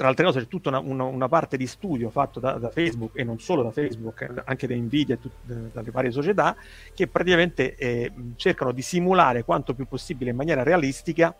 tra 0.00 0.08
le 0.08 0.14
altre 0.14 0.24
cose, 0.24 0.40
c'è 0.40 0.48
tutta 0.48 0.70
una, 0.70 0.78
una, 0.78 1.04
una 1.04 1.28
parte 1.28 1.58
di 1.58 1.66
studio 1.66 2.08
fatto 2.08 2.40
da, 2.40 2.52
da, 2.52 2.70
Facebook 2.70 3.18
e 3.18 3.22
non 3.22 3.38
solo 3.38 3.62
da 3.62 3.70
Facebook, 3.70 4.42
anche 4.46 4.66
da 4.66 4.74
Nvidia 4.74 5.16
e 5.16 5.18
tut, 5.20 5.32
dalle 5.44 5.90
varie 5.90 6.10
società, 6.10 6.56
che 6.94 7.06
praticamente 7.06 7.74
eh, 7.74 8.10
cercano 8.36 8.72
di 8.72 8.80
simulare 8.80 9.44
quanto 9.44 9.74
più 9.74 9.86
possibile 9.86 10.30
in 10.30 10.36
maniera 10.36 10.62
realistica 10.62 11.36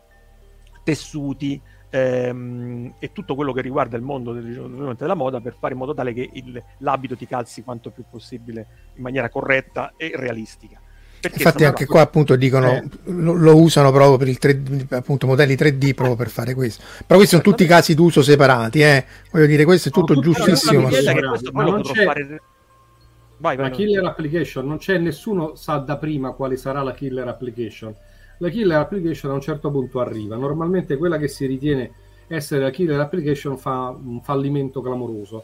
tessuti 0.83 1.59
ehm, 1.89 2.93
e 2.99 3.11
tutto 3.11 3.33
quello 3.33 3.51
che 3.51 3.61
riguarda 3.61 3.97
il 3.97 4.03
mondo 4.03 4.31
del, 4.31 4.93
della 4.95 5.15
moda 5.15 5.41
per 5.41 5.55
fare 5.57 5.73
in 5.73 5.79
modo 5.79 5.95
tale 5.95 6.13
che 6.13 6.29
il, 6.31 6.63
l'abito 6.77 7.15
ti 7.15 7.25
calzi 7.25 7.63
quanto 7.63 7.89
più 7.89 8.03
possibile 8.07 8.91
in 8.93 9.01
maniera 9.01 9.29
corretta 9.29 9.93
e 9.97 10.11
realistica. 10.13 10.79
Perché 11.21 11.37
Infatti 11.37 11.65
anche 11.65 11.85
qua 11.85 12.01
appunto 12.01 12.35
dicono 12.35 12.71
eh. 12.71 12.83
lo, 13.03 13.33
lo, 13.33 13.55
usano 13.55 13.91
proprio 13.91 14.17
per 14.17 14.27
il 14.27 14.39
3D, 14.41 14.93
appunto 14.95 15.27
modelli 15.27 15.53
3D 15.53 15.93
proprio 15.93 16.15
per 16.15 16.29
fare 16.29 16.55
questo. 16.55 16.83
Però 17.05 17.19
questi 17.19 17.37
sono 17.37 17.41
tutti 17.41 17.65
casi 17.67 17.93
d'uso 17.93 18.23
separati, 18.23 18.81
eh. 18.81 19.05
Voglio 19.31 19.45
dire, 19.45 19.63
questo 19.63 19.89
è 19.89 19.91
tutto 19.91 20.19
giustissimo. 20.19 20.89
Ma 21.51 21.63
non 21.63 21.81
c'è... 21.83 22.03
Fare... 22.03 22.41
Vai, 23.37 23.55
vai, 23.55 23.69
la 23.69 23.75
killer 23.75 24.05
application 24.05 24.67
non 24.67 24.77
c'è 24.77 24.97
nessuno 24.97 25.55
sa 25.55 25.77
da 25.77 25.97
prima 25.97 26.31
quale 26.31 26.57
sarà 26.57 26.83
la 26.83 26.93
killer 26.93 27.27
application 27.27 27.95
la 28.41 28.49
killer 28.49 28.77
application 28.77 29.31
a 29.31 29.35
un 29.35 29.41
certo 29.41 29.69
punto 29.71 29.99
arriva. 29.99 30.35
Normalmente 30.35 30.97
quella 30.97 31.17
che 31.17 31.27
si 31.27 31.45
ritiene 31.45 31.91
essere 32.27 32.61
la 32.61 32.69
killer 32.71 32.99
application 32.99 33.57
fa 33.57 33.89
un 33.89 34.21
fallimento 34.21 34.81
clamoroso. 34.81 35.43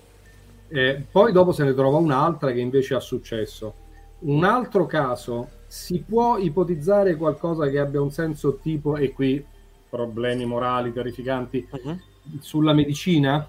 Eh, 0.67 1.05
poi 1.09 1.31
dopo 1.31 1.51
se 1.51 1.63
ne 1.63 1.73
trova 1.73 1.97
un'altra 1.97 2.51
che 2.51 2.59
invece 2.59 2.95
ha 2.95 2.99
successo. 2.99 3.73
Un 4.19 4.43
altro 4.43 4.87
caso, 4.87 5.49
si 5.67 6.01
può 6.01 6.37
ipotizzare 6.37 7.15
qualcosa 7.15 7.69
che 7.69 7.79
abbia 7.79 8.01
un 8.01 8.11
senso 8.11 8.55
tipo, 8.57 8.95
e 8.95 9.11
qui 9.11 9.43
problemi 9.89 10.45
morali 10.45 10.91
terrificanti, 10.93 11.67
uh-huh. 11.69 11.99
sulla 12.39 12.73
medicina? 12.73 13.47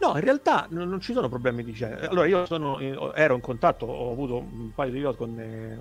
No, 0.00 0.14
in 0.14 0.20
realtà 0.20 0.66
non, 0.70 0.88
non, 0.88 1.00
ci 1.00 1.12
sono 1.12 1.28
problemi 1.28 1.64
di 1.64 1.72
genere. 1.72 2.08
Allora, 2.08 2.26
io 2.26 2.44
sono, 2.46 2.78
ero 3.14 3.34
in 3.34 3.40
contatto, 3.40 3.86
ho 3.86 4.12
avuto 4.12 4.36
un 4.36 4.72
paio 4.74 4.90
di 4.90 4.96
video 4.96 5.14
con 5.14 5.38
eh, 5.38 5.78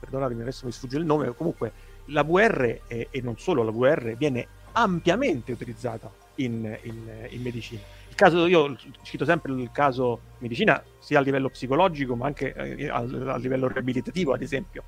perdonatemi 0.00 0.40
adesso 0.40 0.66
mi 0.66 0.72
sfugge 0.72 0.96
il 0.96 1.04
nome, 1.04 1.32
comunque 1.34 1.72
la 2.06 2.24
VR 2.24 2.80
e, 2.88 3.08
e 3.10 3.20
non 3.20 3.38
solo 3.38 3.62
la 3.62 3.70
VR 3.70 4.16
viene 4.16 4.46
ampiamente 4.72 5.52
utilizzata 5.52 6.10
in, 6.36 6.78
in, 6.82 7.26
in, 7.28 7.42
medicina. 7.42 7.82
Il 8.10 8.16
caso, 8.16 8.46
io 8.46 8.76
cito 9.02 9.24
sempre 9.24 9.52
il 9.52 9.70
caso 9.72 10.20
medicina 10.38 10.82
sia 10.98 11.20
a 11.20 11.22
livello 11.22 11.48
psicologico 11.48 12.16
ma 12.16 12.26
anche 12.26 12.52
eh, 12.52 12.88
a, 12.88 12.96
a, 12.96 13.36
livello 13.36 13.68
riabilitativo, 13.68 14.32
ad 14.34 14.42
esempio. 14.42 14.82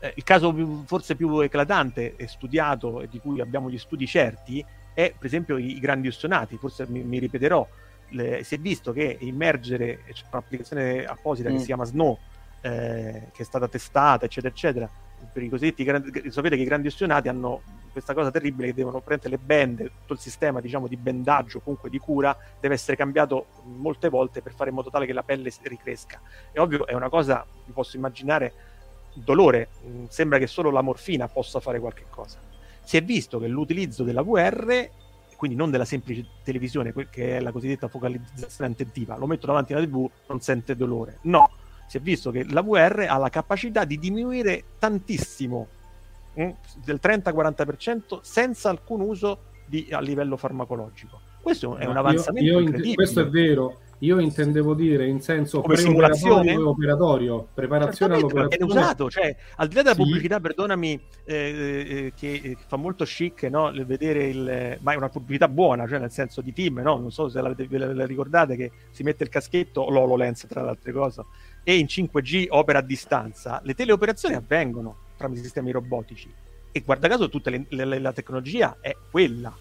Eh, 0.00 0.14
il 0.16 0.24
caso 0.24 0.52
più, 0.52 0.82
forse 0.86 1.14
più 1.14 1.40
eclatante 1.40 2.16
e 2.16 2.26
studiato 2.26 3.02
e 3.02 3.08
di 3.08 3.20
cui 3.20 3.40
abbiamo 3.40 3.70
gli 3.70 3.78
studi 3.78 4.06
certi 4.06 4.64
è 4.94 5.12
per 5.16 5.26
esempio 5.26 5.58
i, 5.58 5.76
i 5.76 5.78
grandi 5.78 6.08
ustionati, 6.08 6.56
forse 6.56 6.86
mi, 6.88 7.02
mi 7.02 7.18
ripeterò, 7.18 7.68
le, 8.10 8.42
si 8.44 8.54
è 8.54 8.58
visto 8.58 8.92
che 8.92 9.18
immergere, 9.20 10.00
c'è 10.10 10.24
un'applicazione 10.30 11.04
apposita 11.04 11.50
mm. 11.50 11.52
che 11.52 11.58
si 11.58 11.66
chiama 11.66 11.84
Snow, 11.84 12.18
eh, 12.62 13.28
che 13.32 13.42
è 13.42 13.44
stata 13.44 13.68
testata, 13.68 14.24
eccetera, 14.24 14.52
eccetera. 14.52 14.90
Per 15.32 15.42
i 15.42 15.48
cosiddetti 15.50 15.84
grandi, 15.84 16.30
sapete 16.30 16.56
che 16.56 16.62
i 16.62 16.66
grandi 16.66 16.86
ostionati 16.86 17.28
hanno 17.28 17.62
questa 17.94 18.12
cosa 18.12 18.32
terribile 18.32 18.66
che 18.66 18.74
devono 18.74 19.00
prendere 19.00 19.30
le 19.30 19.38
bende, 19.38 19.84
tutto 20.00 20.14
il 20.14 20.18
sistema 20.18 20.60
diciamo, 20.60 20.88
di 20.88 20.96
bendaggio, 20.96 21.60
comunque 21.60 21.88
di 21.88 21.98
cura, 21.98 22.36
deve 22.58 22.74
essere 22.74 22.96
cambiato 22.96 23.46
molte 23.62 24.08
volte 24.08 24.42
per 24.42 24.52
fare 24.52 24.70
in 24.70 24.74
modo 24.74 24.90
tale 24.90 25.06
che 25.06 25.12
la 25.12 25.22
pelle 25.22 25.52
ricresca. 25.62 26.20
È 26.50 26.58
ovvio, 26.58 26.86
è 26.86 26.94
una 26.94 27.08
cosa, 27.08 27.46
vi 27.64 27.70
posso 27.70 27.96
immaginare, 27.96 28.52
dolore, 29.14 29.68
mm, 29.86 30.06
sembra 30.08 30.38
che 30.38 30.48
solo 30.48 30.70
la 30.70 30.82
morfina 30.82 31.28
possa 31.28 31.60
fare 31.60 31.78
qualche 31.78 32.06
cosa. 32.10 32.40
Si 32.82 32.96
è 32.96 33.02
visto 33.04 33.38
che 33.38 33.46
l'utilizzo 33.46 34.02
della 34.02 34.22
VR 34.22 34.90
quindi 35.36 35.56
non 35.56 35.70
della 35.70 35.84
semplice 35.84 36.24
televisione, 36.42 36.94
che 37.10 37.36
è 37.36 37.40
la 37.40 37.52
cosiddetta 37.52 37.88
focalizzazione 37.88 38.72
attentiva, 38.72 39.16
lo 39.16 39.26
metto 39.26 39.46
davanti 39.46 39.74
alla 39.74 39.84
TV, 39.84 40.08
non 40.28 40.40
sente 40.40 40.74
dolore. 40.74 41.18
No, 41.22 41.50
si 41.86 41.98
è 41.98 42.00
visto 42.00 42.30
che 42.30 42.44
la 42.44 42.62
VR 42.62 43.06
ha 43.08 43.18
la 43.18 43.28
capacità 43.28 43.84
di 43.84 43.98
diminuire 43.98 44.64
tantissimo, 44.78 45.68
del 46.34 47.00
30-40%, 47.02 48.18
senza 48.22 48.70
alcun 48.70 49.00
uso 49.00 49.38
di, 49.66 49.88
a 49.90 50.00
livello 50.00 50.36
farmacologico. 50.36 51.20
Questo 51.40 51.76
è 51.76 51.84
un 51.84 51.96
avanzamento 51.96 52.48
io, 52.50 52.58
io 52.58 52.60
incredibile. 52.60 52.94
Questo 52.94 53.20
è 53.20 53.28
vero. 53.28 53.78
Io 53.98 54.18
intendevo 54.18 54.74
dire 54.74 55.06
in 55.06 55.20
senso 55.22 55.60
Come 55.62 55.76
e 55.76 56.56
operatorio, 56.56 57.48
preparazione 57.54 58.16
all'operazione. 58.16 58.72
è 58.72 58.76
usato, 58.76 59.08
cioè, 59.08 59.34
al 59.56 59.68
di 59.68 59.74
là 59.76 59.82
della 59.82 59.94
Sì. 59.94 60.02
pubblicità, 60.02 60.40
perdonami, 60.40 61.00
eh, 61.24 61.34
eh, 61.36 62.12
che, 62.14 62.32
eh, 62.42 62.56
fa 62.66 62.76
molto 62.76 63.04
chic, 63.04 63.44
no? 63.44 63.72
vedere 63.86 64.26
il... 64.26 64.78
ma 64.80 64.92
è 64.92 64.96
una 64.96 65.08
pubblicità 65.08 65.48
buona, 65.48 65.86
cioè 65.86 66.00
nel 66.00 66.10
senso 66.10 66.40
di 66.42 66.52
team, 66.52 66.80
no? 66.80 66.98
Non 66.98 67.12
so 67.12 67.28
se 67.28 67.40
la- 67.40 67.54
ve 67.54 67.78
la 67.78 68.04
ricordate 68.04 68.56
che 68.56 68.72
si 68.90 69.04
mette 69.04 69.22
il 69.22 69.30
caschetto, 69.30 69.88
l'HoloLens 69.88 70.46
tra 70.48 70.62
le 70.62 70.68
altre 70.70 70.92
cose, 70.92 71.24
e 71.62 71.76
in 71.78 71.86
5G 71.86 72.46
opera 72.50 72.80
a 72.80 72.82
distanza, 72.82 73.60
le 73.64 73.74
teleoperazioni 73.74 74.34
avvengono 74.34 74.96
tramite 75.16 75.42
sistemi 75.42 75.70
robotici. 75.70 76.32
E 76.72 76.80
guarda 76.80 77.08
caso 77.08 77.28
tutta 77.28 77.50
le- 77.50 77.66
le- 77.68 77.98
la 77.98 78.12
tecnologia 78.12 78.76
è 78.80 78.96
quella. 79.10 79.54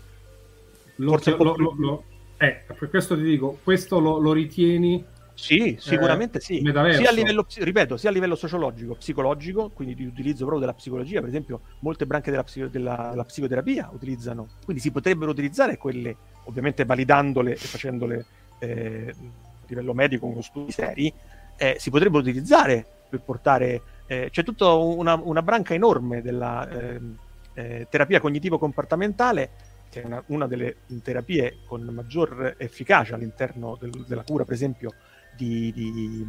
Lo, 0.97 1.10
Forse 1.12 1.36
po' 1.36 1.43
lo- 1.43 1.56
lo- 1.58 1.76
lo- 1.78 2.04
eh, 2.38 2.64
per 2.78 2.89
questo 2.89 3.16
ti 3.16 3.24
dico, 3.24 3.60
questo 3.64 3.99
lo, 3.99 4.18
lo 4.20 4.32
ritieni 4.34 5.04
Sì, 5.36 5.76
sicuramente 5.80 6.39
sì. 6.39 6.62
metaverso. 6.62 6.99
Sia 7.01 7.10
a 7.10 7.14
livello, 7.14 7.45
ripeto, 7.56 7.97
sia 7.97 8.10
a 8.10 8.14
livello 8.14 8.36
sociologico, 8.36 8.95
psicologico, 8.95 9.70
quindi 9.70 9.95
di 9.95 10.06
utilizzo 10.06 10.39
proprio 10.45 10.60
della 10.60 10.74
psicologia, 10.74 11.20
per 11.20 11.30
esempio, 11.30 11.62
molte 11.80 12.06
branche 12.06 12.30
della, 12.30 12.43
psico- 12.43 12.68
della- 12.68 13.08
della 13.12 13.24
psicoterapia 13.24 13.89
utilizzano, 13.93 14.49
quindi 14.64 14.82
si 14.82 14.91
potrebbero 14.91 15.32
utilizzare 15.32 15.78
quelle, 15.78 16.16
ovviamente 16.45 16.86
validandole 16.86 17.54
e 17.54 17.58
facendole 17.58 18.26
eh, 18.60 19.14
a 19.16 19.66
livello 19.68 19.93
medico 19.93 20.32
con 20.32 20.41
studi 20.43 20.72
seri, 20.72 21.12
eh, 21.58 21.76
si 21.80 21.89
potrebbero 21.89 22.22
utilizzare 22.22 22.86
per 23.10 23.22
portare, 23.22 23.82
eh, 24.14 24.30
c'è 24.30 24.43
tutta 24.43 24.72
una, 24.74 25.16
una 25.22 25.41
branca 25.41 25.74
enorme 25.74 26.22
della 26.22 26.68
ehm, 26.70 27.18
eh, 27.53 27.88
terapia 27.89 28.20
cognitivo-comportamentale 28.20 29.49
che 29.89 30.01
è 30.01 30.05
una, 30.05 30.24
una 30.28 30.47
delle 30.47 30.78
terapie 31.03 31.59
con 31.68 31.82
maggior 31.84 32.55
efficacia 32.57 33.14
all'interno 33.16 33.78
del- 33.80 34.05
della 34.07 34.24
cura, 34.24 34.43
per 34.43 34.55
esempio, 34.55 34.93
di, 35.36 35.72
di- 35.72 36.26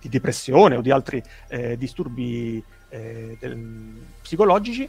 di 0.00 0.08
depressione 0.08 0.76
o 0.76 0.80
di 0.80 0.92
altri 0.92 1.20
eh, 1.48 1.76
disturbi 1.76 2.62
eh, 2.88 3.36
del- 3.40 4.00
psicologici, 4.22 4.88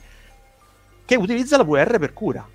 che 1.03 1.15
utilizza 1.15 1.57
la 1.57 1.63
VR 1.63 1.97
per 1.97 2.13
cura. 2.13 2.47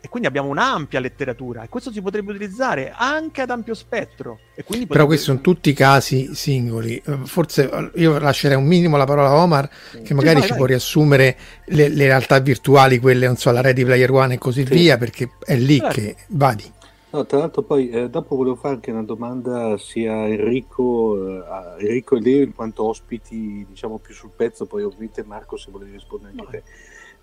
E 0.00 0.08
quindi 0.08 0.28
abbiamo 0.28 0.48
un'ampia 0.50 1.00
letteratura 1.00 1.64
e 1.64 1.68
questo 1.68 1.90
si 1.90 2.00
potrebbe 2.00 2.30
utilizzare 2.30 2.92
anche 2.94 3.42
ad 3.42 3.50
ampio 3.50 3.74
spettro. 3.74 4.38
E 4.54 4.62
quindi 4.62 4.86
Però 4.86 5.04
potrebbe- 5.04 5.06
questi 5.06 5.24
sono 5.24 5.40
tutti 5.40 5.72
casi 5.72 6.32
singoli. 6.34 7.02
Eh, 7.04 7.18
Forse 7.24 7.68
eh, 7.68 7.90
io 7.94 8.16
lascerei 8.18 8.56
un 8.56 8.66
minimo 8.66 8.96
la 8.96 9.04
parola 9.04 9.30
a 9.30 9.34
Omar, 9.42 9.68
che 10.04 10.14
magari 10.14 10.34
vai, 10.34 10.42
ci 10.44 10.48
vai. 10.50 10.58
può 10.58 10.66
riassumere 10.66 11.36
le, 11.66 11.88
le 11.88 12.04
realtà 12.04 12.38
virtuali, 12.38 13.00
quelle, 13.00 13.26
non 13.26 13.36
so, 13.36 13.50
la 13.50 13.60
Ready 13.62 13.84
Player 13.84 14.10
One 14.12 14.34
e 14.34 14.38
così 14.38 14.64
Sì. 14.64 14.72
via, 14.74 14.96
perché 14.96 15.30
è 15.44 15.56
lì 15.56 15.78
Certo. 15.78 15.94
che 15.94 16.16
vadi. 16.28 16.72
No, 17.10 17.24
tra 17.26 17.38
l'altro 17.38 17.62
poi 17.62 17.88
eh, 17.90 18.08
dopo 18.10 18.36
volevo 18.36 18.56
fare 18.56 18.74
anche 18.74 18.90
una 18.92 19.02
domanda 19.02 19.76
sia 19.78 20.12
a 20.12 20.28
Enrico, 20.28 21.16
eh, 21.16 21.44
a 21.48 21.76
Enrico 21.78 22.16
e 22.16 22.20
Leo 22.20 22.42
in 22.42 22.54
quanto 22.54 22.84
ospiti 22.86 23.64
diciamo 23.68 23.98
più 23.98 24.14
sul 24.14 24.30
pezzo, 24.36 24.66
poi 24.66 24.82
ovviamente 24.84 25.24
Marco 25.24 25.56
se 25.56 25.70
volevi 25.72 25.92
rispondere 25.92 26.32
anche 26.32 26.42
No. 26.44 26.50
te. 26.50 26.62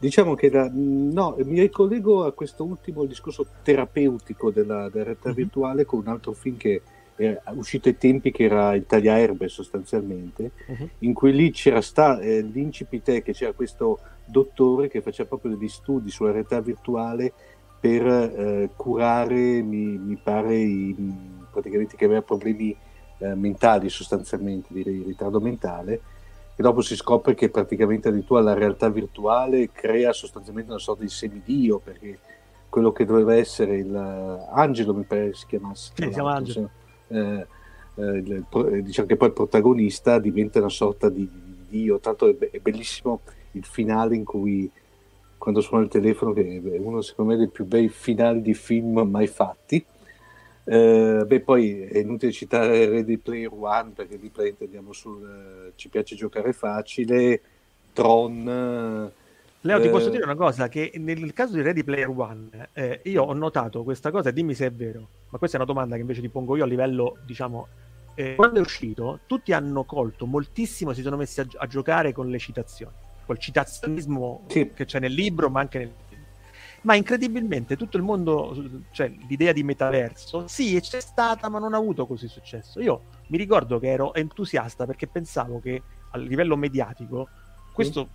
Diciamo 0.04 0.36
che 0.36 0.50
la- 0.50 0.70
no, 0.70 1.38
mi 1.46 1.62
ricollego 1.62 2.26
a 2.26 2.34
questo 2.34 2.66
ultimo 2.66 3.06
discorso 3.06 3.46
terapeutico 3.64 4.52
della, 4.52 4.90
della 4.90 5.06
realtà 5.06 5.30
Mhm. 5.30 5.36
virtuale 5.36 5.86
con 5.86 6.00
un 6.00 6.08
altro 6.10 6.34
film 6.34 6.58
che 6.58 6.82
è 7.16 7.40
uscito 7.56 7.88
ai 7.88 7.96
tempi 7.98 8.30
che 8.30 8.44
era 8.44 8.76
il 8.76 8.86
tagliaerbe 8.86 9.48
sostanzialmente, 9.48 10.52
Mhm. 10.68 10.90
in 11.00 11.14
cui 11.14 11.32
lì 11.32 11.52
c'era 11.52 11.80
sta, 11.80 12.20
eh, 12.20 12.42
l'incipit 12.42 13.12
è 13.12 13.24
che 13.24 13.32
c'era 13.32 13.54
questo 13.54 14.00
dottore 14.26 14.90
che 14.90 15.00
faceva 15.02 15.30
proprio 15.30 15.56
degli 15.56 15.70
studi 15.70 16.10
sulla 16.10 16.32
realtà 16.32 16.60
virtuale 16.60 17.32
per 17.80 18.06
eh, 18.06 18.70
curare, 18.76 19.62
mi, 19.62 19.98
mi 19.98 20.18
pare, 20.22 20.54
i, 20.54 20.94
praticamente 21.50 21.96
che 21.96 22.04
aveva 22.04 22.22
problemi 22.22 22.76
eh, 23.20 23.36
mentali 23.36 23.88
sostanzialmente, 23.88 24.74
di 24.74 24.84
ri- 24.84 25.04
ritardo 25.06 25.40
mentale, 25.40 26.02
e 26.56 26.62
dopo 26.62 26.82
si 26.82 26.96
scopre 26.96 27.34
che 27.34 27.50
praticamente 27.50 28.10
addirittura 28.10 28.42
la 28.42 28.54
realtà 28.54 28.90
virtuale 28.90 29.72
crea 29.72 30.14
sostanzialmente 30.14 30.72
una 30.72 30.80
sorta 30.80 31.02
di 31.02 31.10
semidio, 31.10 31.80
perché 31.80 32.20
quello 32.70 32.92
che 32.92 33.06
doveva 33.06 33.36
essere 33.36 33.78
il 33.78 33.94
eh, 33.94 34.48
Angelo, 34.52 34.94
mi 34.94 35.04
pare 35.04 35.34
si 35.34 35.46
chiamasse, 35.48 35.92
Sì, 35.96 36.04
si 36.04 36.10
chiama 36.10 36.46
se- 36.46 36.70
eh, 37.08 37.48
eh, 37.96 38.02
il 38.04 38.46
eh, 38.52 38.82
diciamo 38.82 39.08
che 39.08 39.16
poi 39.16 39.28
il 39.28 39.34
protagonista 39.34 40.20
diventa 40.20 40.60
una 40.60 40.70
sorta 40.70 41.10
di, 41.10 41.30
di 41.32 41.66
dio, 41.70 42.00
tanto 42.00 42.28
è, 42.28 42.34
be- 42.34 42.50
è 42.52 42.60
bellissimo 42.60 43.22
il 43.52 43.64
finale 43.66 44.16
in 44.16 44.24
cui 44.24 44.70
quando 45.38 45.62
suona 45.62 45.84
il 45.84 45.90
telefono, 45.90 46.34
che 46.34 46.62
è 46.64 46.78
uno 46.78 47.02
secondo 47.02 47.32
me 47.32 47.38
dei 47.38 47.50
più 47.50 47.66
bei 47.66 47.90
finali 47.90 48.42
di 48.42 48.54
film 48.54 49.02
mai 49.02 49.28
fatti. 49.28 49.84
Eh, 50.66 51.24
beh, 51.28 51.42
poi 51.42 51.82
è 51.82 51.98
inutile 52.00 52.32
citare 52.32 52.88
Ready 52.90 53.18
Player 53.18 53.52
One 53.52 53.92
perché 53.92 54.16
lì 54.18 54.32
andiamo 54.62 54.94
sul 54.94 55.68
eh, 55.70 55.74
ci 55.76 55.90
piace 55.90 56.16
giocare 56.16 56.54
facile. 56.54 57.42
Tron, 57.94 59.12
Leo, 59.62 59.80
ti 59.80 59.88
Eh, 59.88 59.90
posso 59.90 60.10
dire 60.10 60.24
una 60.24 60.36
cosa, 60.36 60.68
che 60.68 60.92
nel 60.98 61.32
caso 61.34 61.54
di 61.54 61.62
Ready 61.62 61.84
Player 61.84 62.10
One, 62.10 62.70
eh, 62.74 63.02
io 63.06 63.24
ho 63.24 63.34
notato 63.34 63.84
questa 63.84 64.12
cosa, 64.12 64.30
e 64.30 64.34
dimmi 64.34 64.54
se 64.56 64.66
è 64.66 64.72
vero, 64.72 65.08
ma 65.30 65.38
questa 65.38 65.58
è 65.58 65.60
una 65.62 65.72
domanda 65.72 65.96
che 65.96 66.02
invece 66.02 66.22
ti 66.22 66.30
pongo 66.30 66.58
io 66.58 66.64
a 66.64 66.68
livello, 66.68 67.18
diciamo, 67.26 67.68
eh, 68.16 68.36
quando 68.36 68.60
è 68.60 68.62
uscito, 68.62 69.22
tutti 69.26 69.54
hanno 69.54 69.86
colto 69.86 70.26
moltissimo, 70.26 70.92
si 70.94 71.02
sono 71.02 71.16
messi 71.16 71.40
a, 71.40 71.48
a 71.58 71.68
giocare 71.68 72.12
con 72.12 72.30
le 72.30 72.40
citazioni, 72.40 72.94
col 73.26 73.40
citazionismo 73.40 74.44
Sì. 74.48 74.72
che 74.74 74.86
c'è 74.86 75.00
nel 75.00 75.14
libro, 75.14 75.50
ma 75.50 75.62
anche 75.62 75.78
nel. 75.80 75.92
Ma 76.84 76.96
incredibilmente 76.96 77.76
tutto 77.78 77.98
il 77.98 78.04
mondo, 78.04 78.56
cioè 78.92 79.12
l'idea 79.28 79.52
di 79.54 79.64
metaverso, 79.64 80.48
sì, 80.48 80.80
c'è 80.82 81.00
stata, 81.00 81.50
ma 81.50 81.60
non 81.60 81.74
ha 81.74 81.78
avuto 81.78 82.06
così 82.06 82.28
successo. 82.28 82.82
Io 82.82 83.04
mi 83.28 83.38
ricordo 83.38 83.80
che 83.80 83.88
ero 83.88 84.14
entusiasta 84.14 84.86
perché 84.86 85.08
pensavo 85.08 85.60
che 85.60 85.82
a 86.12 86.18
livello 86.18 86.58
mediatico 86.58 87.30
questo 87.72 88.10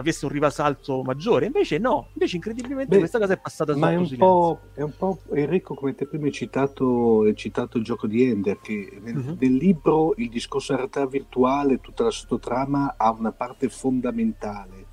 avesse 0.00 0.26
un 0.26 0.32
rivasalto 0.32 1.02
maggiore, 1.02 1.46
invece 1.46 1.78
no, 1.78 2.08
invece 2.12 2.36
incredibilmente 2.36 2.92
Beh, 2.92 2.98
questa 2.98 3.18
cosa 3.18 3.32
è 3.32 3.38
passata 3.38 3.76
ma 3.76 3.92
è 3.92 3.96
sotto 3.96 4.16
po', 4.16 4.60
è 4.74 4.82
un 4.82 4.92
po' 4.96 5.18
Enrico 5.32 5.74
come 5.74 5.94
te 5.94 6.06
prima 6.06 6.26
hai 6.26 6.32
citato, 6.32 7.22
hai 7.22 7.34
citato 7.34 7.78
il 7.78 7.84
gioco 7.84 8.06
di 8.06 8.22
Ender 8.24 8.60
che 8.60 8.98
nel, 9.00 9.14
Mhm. 9.14 9.36
nel 9.38 9.54
libro 9.54 10.14
il 10.16 10.28
discorso 10.28 10.74
realtà 10.76 11.06
virtuale 11.06 11.80
tutta 11.80 12.04
la 12.04 12.10
sottotrama 12.10 12.94
ha 12.96 13.10
una 13.10 13.32
parte 13.32 13.68
fondamentale 13.68 14.86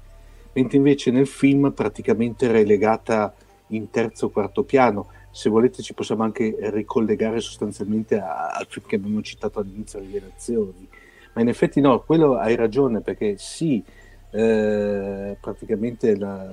mentre 0.56 0.78
invece 0.78 1.12
nel 1.12 1.28
film 1.28 1.72
praticamente 1.72 2.52
relegata 2.52 3.34
in 3.68 3.90
terzo 3.90 4.26
o 4.26 4.30
quarto 4.30 4.64
piano. 4.64 5.08
Se 5.32 5.50
volete 5.50 5.84
ci 5.84 5.94
possiamo 5.94 6.24
anche 6.24 6.56
ricollegare 6.72 7.40
sostanzialmente 7.42 8.20
al 8.20 8.66
film 8.68 8.86
che 8.88 8.96
abbiamo 8.96 9.22
citato 9.22 9.60
all'inizio 9.60 10.00
delle 10.00 10.20
relazioni 10.20 10.88
ma 11.36 11.42
in 11.42 11.50
effetti 11.50 11.82
no, 11.82 12.02
quello 12.02 12.36
hai 12.36 12.56
ragione 12.56 13.02
perché 13.02 13.38
sì 13.38 13.84
eh, 14.32 15.38
praticamente 15.40 16.18
la 16.18 16.50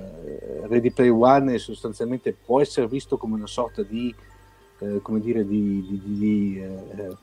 Ready 0.67 0.91
Play 0.91 1.09
One 1.09 1.57
sostanzialmente 1.57 2.33
può 2.33 2.61
essere 2.61 2.87
visto 2.87 3.17
come 3.17 3.35
una 3.35 3.47
sorta 3.47 3.81
di 3.81 4.13
eh, 4.79 4.99
come 5.01 5.19
dire 5.19 5.45
di, 5.45 5.85
di- 5.87 6.01
di- 6.03 6.17
di, 6.17 6.61
eh, 6.61 7.15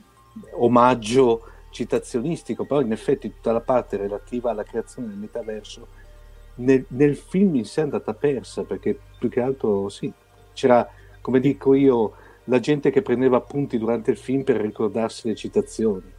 omaggio 0.52 1.42
citazionistico 1.68 2.64
però 2.64 2.80
in 2.80 2.92
effetti 2.92 3.30
tutta 3.30 3.52
la 3.52 3.60
parte 3.60 3.98
relativa 3.98 4.50
alla 4.50 4.64
creazione 4.64 5.08
del 5.08 5.18
metaverso 5.18 5.86
nel, 6.60 6.84
nel 6.88 7.16
film 7.16 7.56
in 7.56 7.64
sé 7.64 7.80
è 7.80 7.84
andata 7.84 8.14
persa 8.14 8.64
perché 8.64 8.98
più 9.18 9.28
che 9.28 9.40
altro 9.40 9.88
sì 9.88 10.12
c'era 10.52 10.88
come 11.20 11.40
dico 11.40 11.74
io 11.74 12.12
la 12.44 12.60
gente 12.60 12.90
che 12.90 13.02
prendeva 13.02 13.36
appunti 13.36 13.78
durante 13.78 14.10
il 14.10 14.16
film 14.16 14.42
per 14.42 14.56
ricordarsi 14.56 15.28
le 15.28 15.34
citazioni 15.34 16.18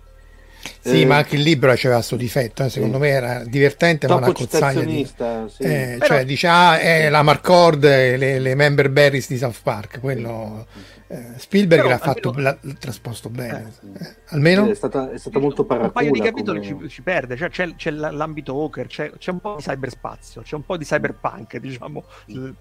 Sì, 0.79 1.01
Eh, 1.01 1.05
ma 1.05 1.17
anche 1.17 1.35
il 1.35 1.41
libro 1.41 1.71
aveva 1.71 1.95
questo 1.95 2.15
difetto. 2.15 2.63
eh, 2.63 2.69
Secondo 2.69 2.95
sì. 2.95 3.01
me 3.01 3.09
era 3.09 3.43
divertente, 3.43 4.07
ma 4.07 4.15
una 4.15 4.31
cozzaglia 4.31 4.83
di... 4.83 5.05
sì. 5.05 5.63
Eh, 5.63 5.95
Però- 5.99 6.05
Cioè, 6.05 6.25
dice, 6.25 6.47
ah, 6.47 6.79
è 6.79 7.09
la 7.09 7.21
Marcord, 7.21 7.83
e 7.83 8.17
le, 8.17 8.39
le 8.39 8.55
member 8.55 8.89
berries 8.89 9.27
di 9.27 9.37
South 9.37 9.59
Park. 9.63 9.99
Quello 9.99 10.65
eh, 11.07 11.33
Spielberg 11.37 11.81
Però 11.81 11.93
l'ha 11.93 11.99
fatto, 11.99 12.29
almeno- 12.29 12.49
l'ha, 12.49 12.57
l'ha 12.61 12.73
trasposto 12.79 13.29
bene. 13.29 13.71
Eh. 13.97 14.03
Eh, 14.03 14.15
almeno 14.29 14.69
è 14.69 14.73
stata, 14.75 15.11
è 15.11 15.17
stata 15.17 15.39
molto 15.39 15.61
un 15.61 15.67
paracula 15.67 15.91
paio 15.91 16.11
di 16.11 16.21
capitoli 16.21 16.65
come- 16.65 16.87
ci, 16.87 16.89
ci 16.95 17.01
perde, 17.01 17.35
cioè, 17.35 17.49
c'è, 17.49 17.75
c'è 17.75 17.91
l'ambito 17.91 18.53
Hawker, 18.53 18.87
c'è, 18.87 19.11
c'è 19.17 19.31
un 19.31 19.39
po' 19.39 19.55
di 19.57 19.63
cyberspazio, 19.63 20.41
c'è 20.41 20.55
un 20.55 20.65
po' 20.65 20.77
di 20.77 20.85
cyberpunk, 20.85 21.57
diciamo, 21.59 22.03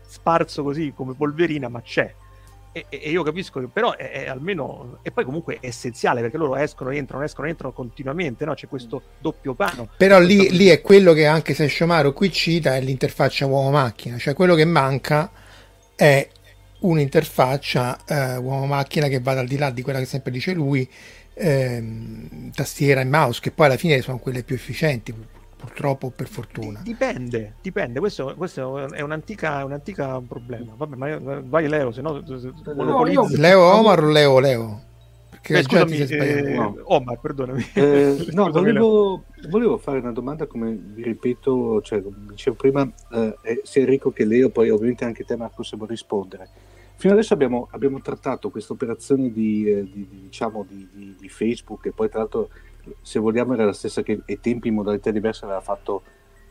sparso 0.07 0.63
così 0.63 0.93
come 0.95 1.15
polverina, 1.15 1.69
ma 1.69 1.81
c'è. 1.81 2.13
E, 2.73 2.87
e- 2.89 3.11
io 3.11 3.23
capisco 3.25 3.59
che 3.59 3.67
però 3.67 3.97
è, 3.97 4.11
è 4.11 4.29
almeno 4.29 4.99
e 5.03 5.11
poi 5.11 5.25
comunque 5.25 5.59
è 5.61 5.67
essenziale 5.67 6.21
perché 6.21 6.37
loro 6.37 6.57
escono, 6.57 6.91
entrano, 6.91 7.25
escono, 7.25 7.49
entrano 7.49 7.73
continuamente, 7.73 8.45
no? 8.45 8.55
C'è 8.55 8.69
questo 8.69 9.03
doppio 9.19 9.55
piano. 9.55 9.89
Però 9.97 10.21
lì, 10.21 10.37
Questo- 10.37 10.55
lì 10.55 10.67
è 10.69 10.81
quello 10.81 11.13
che 11.13 11.27
anche 11.27 11.55
se 11.55 11.67
Sciomaro 11.67 12.13
qui 12.13 12.31
cita 12.31 12.77
è 12.77 12.81
l'interfaccia 12.81 13.47
uomo-macchina, 13.47 14.19
cioè 14.19 14.35
quello 14.35 14.55
che 14.55 14.65
manca 14.65 15.31
è 15.97 16.29
un'interfaccia 16.81 17.99
eh, 18.07 18.37
uomo-macchina 18.37 19.09
che 19.09 19.21
vada 19.21 19.41
al 19.41 19.47
di 19.47 19.59
là 19.59 19.71
di 19.71 19.83
quella 19.83 19.99
che 19.99 20.07
sempre 20.07 20.31
dice 20.31 20.53
lui, 20.53 20.89
ehm, 21.35 22.53
tastiera 22.53 23.01
e 23.01 23.05
mouse, 23.05 23.41
che 23.41 23.51
poi 23.51 23.67
alla 23.67 23.77
fine 23.77 24.01
sono 24.01 24.19
quelle 24.19 24.43
più 24.43 24.55
efficienti, 24.55 25.13
pur- 25.13 25.27
purtroppo 25.61 26.07
o 26.07 26.11
per 26.11 26.27
fortuna. 26.27 26.81
Dipende, 26.83 27.55
dipende, 27.61 28.01
questo, 28.01 28.35
questo 28.37 28.89
è 28.89 29.01
un'antica, 29.03 29.65
un'antica 29.65 30.21
problema. 30.27 30.73
Vabbè, 30.77 30.97
ma 30.97 31.41
vai 31.45 31.69
Leo, 31.69 31.93
se 31.93 32.01
no 32.01 32.23
io- 33.07 33.29
Leo 33.37 33.61
Omar 33.61 34.03
o 34.03 34.09
Leo 34.11 34.39
Leo? 34.41 34.81
Che 35.43 35.57
Eh, 35.59 35.63
già 35.63 35.87
scusami, 35.87 35.97
eh, 35.99 36.55
No. 36.55 36.77
Omar, 36.85 37.19
perdonami. 37.19 37.65
Eh, 37.75 38.27
no, 38.33 38.51
volevo, 38.51 39.25
volevo 39.49 39.79
fare 39.79 39.99
una 39.99 40.13
domanda, 40.13 40.47
come 40.47 40.73
vi 40.73 41.03
ripeto, 41.03 41.81
cioè, 41.83 42.03
come 42.03 42.17
dicevo 42.31 42.57
prima, 42.57 42.87
eh, 43.13 43.37
eh, 43.43 43.61
sia 43.65 43.81
Enrico 43.83 44.11
che 44.11 44.25
Leo, 44.27 44.51
poi 44.51 44.69
ovviamente 44.71 45.05
anche 45.05 45.25
te 45.25 45.37
Marco 45.37 45.63
se 45.63 45.77
vuoi 45.77 45.89
rispondere. 45.89 46.49
Fino 46.97 47.15
adesso 47.15 47.33
abbiamo, 47.33 47.69
abbiamo 47.71 48.03
trattato 48.03 48.51
questa 48.51 48.75
operazione 48.75 49.33
di, 49.33 49.65
eh, 49.71 49.83
di- 49.91 50.07
di- 50.11 50.21
diciamo, 50.25 50.67
di, 50.69 50.87
di- 50.93 51.15
di 51.19 51.29
Facebook, 51.31 51.87
e 51.87 51.93
poi 51.93 52.11
tra 52.11 52.19
l'altro, 52.19 52.51
se 53.01 53.19
vogliamo, 53.19 53.55
era 53.55 53.65
la 53.65 53.73
stessa 53.73 54.03
che 54.03 54.21
ai 54.27 54.41
tempi 54.41 54.69
in 54.69 54.75
modalità 54.75 55.11
diversa 55.11 55.45
aveva 55.45 55.61
fatto 55.61 56.03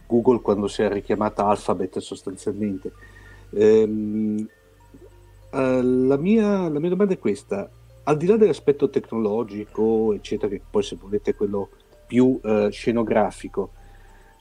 Google 0.07 0.41
quando 0.41 0.67
si 0.67 0.82
è 0.82 0.91
richiamata 0.91 1.45
Alphabet 1.45 1.99
sostanzialmente. 1.99 2.91
Ehm, 3.51 4.47
eh, 5.51 5.82
la, 5.82 6.17
mia, 6.17 6.69
la 6.69 6.80
mia 6.80 6.89
domanda 6.89 7.13
è 7.13 7.19
questa: 7.19 7.69
al 8.03 8.17
di 8.17 8.25
là 8.25 8.38
dell'aspetto 8.38 8.89
tecnologico, 8.89 10.13
eccetera, 10.13 10.51
che 10.51 10.61
poi 10.67 10.84
se 10.84 10.97
volete 10.99 11.36
quello 11.36 11.69
più 12.07 12.39
eh, 12.43 12.69
scenografico, 12.71 13.71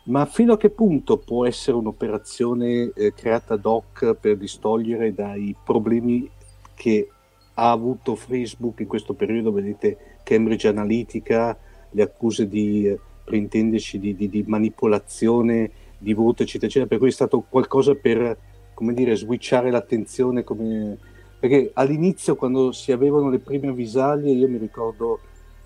ma 0.04 0.24
fino 0.24 0.54
a 0.54 0.56
che 0.56 0.70
punto 0.70 1.18
può 1.18 1.44
essere 1.44 1.76
un'operazione 1.76 2.92
eh, 2.94 3.12
creata 3.12 3.54
ad 3.54 3.66
hoc 3.66 4.14
per 4.14 4.38
distogliere 4.38 5.12
dai 5.12 5.54
problemi 5.62 6.28
che 6.74 7.10
ha 7.54 7.70
avuto 7.70 8.14
Facebook 8.14 8.80
in 8.80 8.86
questo 8.86 9.12
periodo? 9.12 9.52
Vedete 9.52 10.16
Cambridge 10.22 10.66
Analytica, 10.68 11.58
le 11.90 12.02
accuse 12.02 12.48
di, 12.48 12.86
eh, 12.86 12.98
per 13.24 13.34
intenderci, 13.34 13.98
di, 13.98 14.14
di- 14.14 14.28
di 14.28 14.44
manipolazione 14.46 15.70
di 15.98 16.12
voto, 16.12 16.42
eccetera, 16.42 16.66
eccetera, 16.66 16.88
per 16.88 16.98
cui 16.98 17.08
è 17.08 17.12
stato 17.12 17.44
qualcosa 17.48 17.94
per, 17.94 18.36
come 18.74 18.94
dire, 18.94 19.16
switchare 19.16 19.70
l'attenzione, 19.70 20.44
come... 20.44 20.96
perché 21.38 21.70
all'inizio 21.74 22.36
quando 22.36 22.72
si 22.72 22.92
avevano 22.92 23.30
le 23.30 23.38
prime 23.40 23.68
avvisaglie, 23.68 24.30
io 24.30 24.48
mi 24.48 24.58
ricordo 24.58 25.20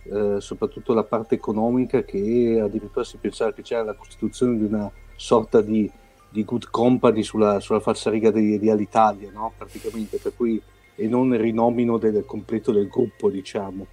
eh, 0.05 0.41
soprattutto 0.41 0.95
la 0.95 1.05
parte 1.05 1.35
economica 1.35 2.03
che 2.03 2.61
addirittura 2.61 3.05
si 3.05 3.19
pensava 3.19 3.53
che 3.53 3.63
c'era 3.63 3.85
la 3.85 3.95
costituzione 3.95 4.57
di 4.57 4.65
una 4.65 4.91
sorta 5.17 5.61
di, 5.61 5.89
di 6.31 6.45
good 6.45 6.71
company 6.71 7.23
sulla, 7.23 7.61
sulla 7.61 7.81
falsariga 7.81 8.31
di, 8.31 8.59
di 8.59 8.71
Alitalia, 8.71 9.31
no? 9.31 9.53
praticamente, 9.57 10.17
per 10.17 10.35
cui 10.35 10.61
e 10.95 11.09
non 11.09 11.33
il 11.33 11.41
rinomino 11.41 11.99
del 11.99 12.25
completo 12.25 12.73
del 12.73 12.89
gruppo, 12.89 13.31
diciamo. 13.31 13.87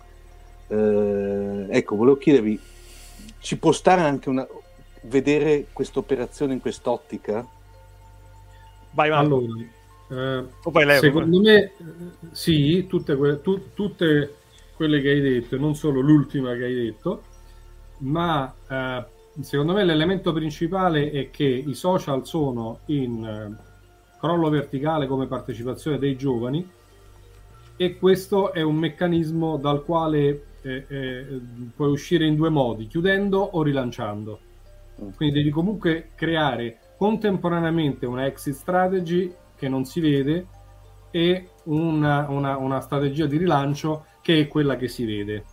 Eh, 0.70 1.65
ecco, 1.70 1.95
volevo 1.95 2.17
chiedervi, 2.17 2.59
ci 3.39 3.57
può 3.57 3.72
stare 3.72 4.01
anche 4.01 4.30
una, 4.30 4.47
vedere 5.03 5.65
questa 5.74 5.99
operazione 5.99 6.53
in 6.53 6.61
quest'ottica? 6.61 7.45
Vai, 8.91 9.09
Marco. 9.09 9.38
Allora, 9.38 9.53
eh, 10.09 10.45
O 10.63 10.72
poi 10.72 10.86
Leo. 10.86 10.99
secondo 10.99 11.41
me 11.41 11.55
eh, 11.55 11.72
sì, 12.32 12.86
tutte, 12.88 13.15
que- 13.15 13.41
tu- 13.41 13.74
tutte 13.74 14.36
quelle 14.76 15.01
che 15.01 15.09
hai 15.09 15.22
detto, 15.22 15.55
e 15.55 15.59
non 15.59 15.76
solo 15.76 15.99
l'ultima 15.99 16.53
che 16.55 16.63
hai 16.65 16.76
detto, 16.76 17.24
ma 17.99 18.53
eh, 18.67 19.05
secondo 19.41 19.74
me 19.74 19.84
l'elemento 19.84 20.32
principale 20.34 21.11
è 21.11 21.30
che 21.32 21.43
i 21.43 21.74
social 21.74 22.26
sono 22.26 22.80
in 22.86 23.26
eh, 23.26 23.67
crollo 24.20 24.49
verticale 24.49 25.07
come 25.07 25.28
partecipazione 25.28 25.97
dei 25.97 26.15
giovani 26.15 26.67
e 27.76 27.97
questo 27.97 28.51
è 28.51 28.61
un 28.61 28.76
meccanismo 28.76 29.57
dal 29.57 29.84
quale 29.86 30.43
eh, 30.62 30.86
eh, 30.88 31.41
puoi 31.76 31.91
uscire 31.91 32.26
in 32.26 32.36
due 32.36 32.49
modi, 32.49 32.88
chiudendo 32.88 33.39
o 33.39 33.62
rilanciando. 33.64 34.39
Quindi 35.16 35.36
devi 35.36 35.49
comunque 35.49 36.10
creare 36.16 36.80
contemporaneamente 36.97 38.05
una 38.05 38.26
exit 38.26 38.53
strategy 38.53 39.34
che 39.55 39.70
non 39.70 39.86
si 39.86 40.01
vede 40.01 40.45
e 41.12 41.49
una, 41.66 42.28
una- 42.30 42.57
una 42.57 42.80
strategia 42.82 43.26
di 43.26 43.38
rilancio 43.38 44.05
che 44.22 44.41
è 44.41 44.47
quella 44.47 44.76
che 44.76 44.88
si 44.88 45.05
vede. 45.05 45.45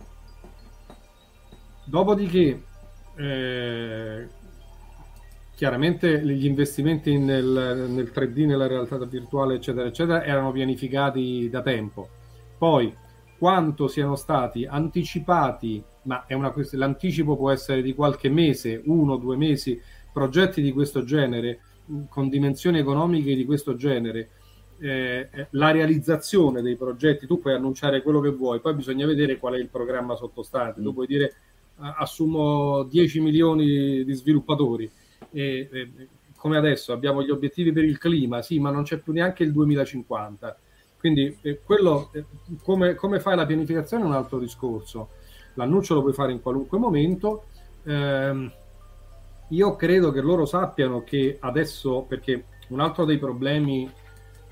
Dopodiché, 1.85 2.63
eh, 3.15 4.27
chiaramente 5.55 6.21
gli 6.23 6.45
investimenti 6.45 7.17
nel, 7.17 7.87
nel 7.89 8.11
3D, 8.11 8.45
nella 8.45 8.67
realtà 8.67 8.97
virtuale, 9.05 9.55
eccetera, 9.55 9.87
eccetera, 9.87 10.23
erano 10.23 10.51
pianificati 10.51 11.49
da 11.49 11.61
tempo. 11.61 12.09
Poi, 12.57 12.93
quanto 13.37 13.87
siano 13.87 14.15
stati 14.15 14.65
anticipati, 14.65 15.83
ma 16.03 16.25
è 16.25 16.33
una 16.33 16.53
l'anticipo 16.73 17.35
può 17.37 17.51
essere 17.51 17.81
di 17.81 17.93
qualche 17.93 18.29
mese, 18.29 18.81
uno, 18.85 19.17
due 19.17 19.35
mesi, 19.37 19.79
progetti 20.11 20.61
di 20.61 20.71
questo 20.71 21.03
genere, 21.03 21.59
mh, 21.85 22.03
con 22.09 22.29
dimensioni 22.29 22.79
economiche 22.79 23.35
di 23.35 23.45
questo 23.45 23.75
genere, 23.75 24.29
eh, 24.79 25.29
eh, 25.31 25.47
la 25.51 25.71
realizzazione 25.71 26.61
dei 26.61 26.75
progetti, 26.75 27.25
tu 27.27 27.39
puoi 27.39 27.53
annunciare 27.53 28.01
quello 28.01 28.19
che 28.19 28.29
vuoi, 28.29 28.59
poi 28.59 28.73
bisogna 28.75 29.05
vedere 29.05 29.37
qual 29.37 29.53
è 29.55 29.57
il 29.57 29.69
programma 29.69 30.15
sottostante. 30.15 30.81
Tu 30.81 30.89
Mm. 30.89 30.93
puoi 30.93 31.07
dire 31.07 31.33
"Ah, 31.77 31.95
assumo 31.99 32.83
10 32.83 33.19
milioni 33.19 34.03
di 34.03 34.13
sviluppatori 34.13 34.89
e, 35.31 35.69
e, 35.71 35.91
come 36.35 36.57
adesso 36.57 36.93
abbiamo 36.93 37.23
gli 37.23 37.29
obiettivi 37.31 37.71
per 37.71 37.83
il 37.83 37.97
clima, 37.97 38.41
sì, 38.41 38.59
ma 38.59 38.69
non 38.71 38.83
c'è 38.83 38.97
più 38.99 39.13
neanche 39.13 39.43
il 39.43 39.51
2050. 39.51 40.57
Quindi 40.99 41.37
eh, 41.41 41.61
quello, 41.63 42.09
eh, 42.13 42.25
come, 42.63 42.95
come 42.95 43.19
fai 43.19 43.35
la 43.35 43.45
pianificazione 43.45 44.03
è 44.03 44.07
un 44.07 44.13
altro 44.13 44.39
discorso. 44.39 45.09
L'annuncio 45.55 45.93
lo 45.93 46.01
puoi 46.01 46.13
fare 46.13 46.31
in 46.31 46.41
qualunque 46.41 46.77
momento. 46.77 47.45
Ehm, 47.83 48.51
io 49.49 49.75
credo 49.75 50.11
che 50.11 50.21
loro 50.21 50.45
sappiano 50.45 51.03
che 51.03 51.37
adesso, 51.39 52.03
perché 52.07 52.45
un 52.69 52.79
altro 52.81 53.05
dei 53.05 53.17
problemi 53.17 53.89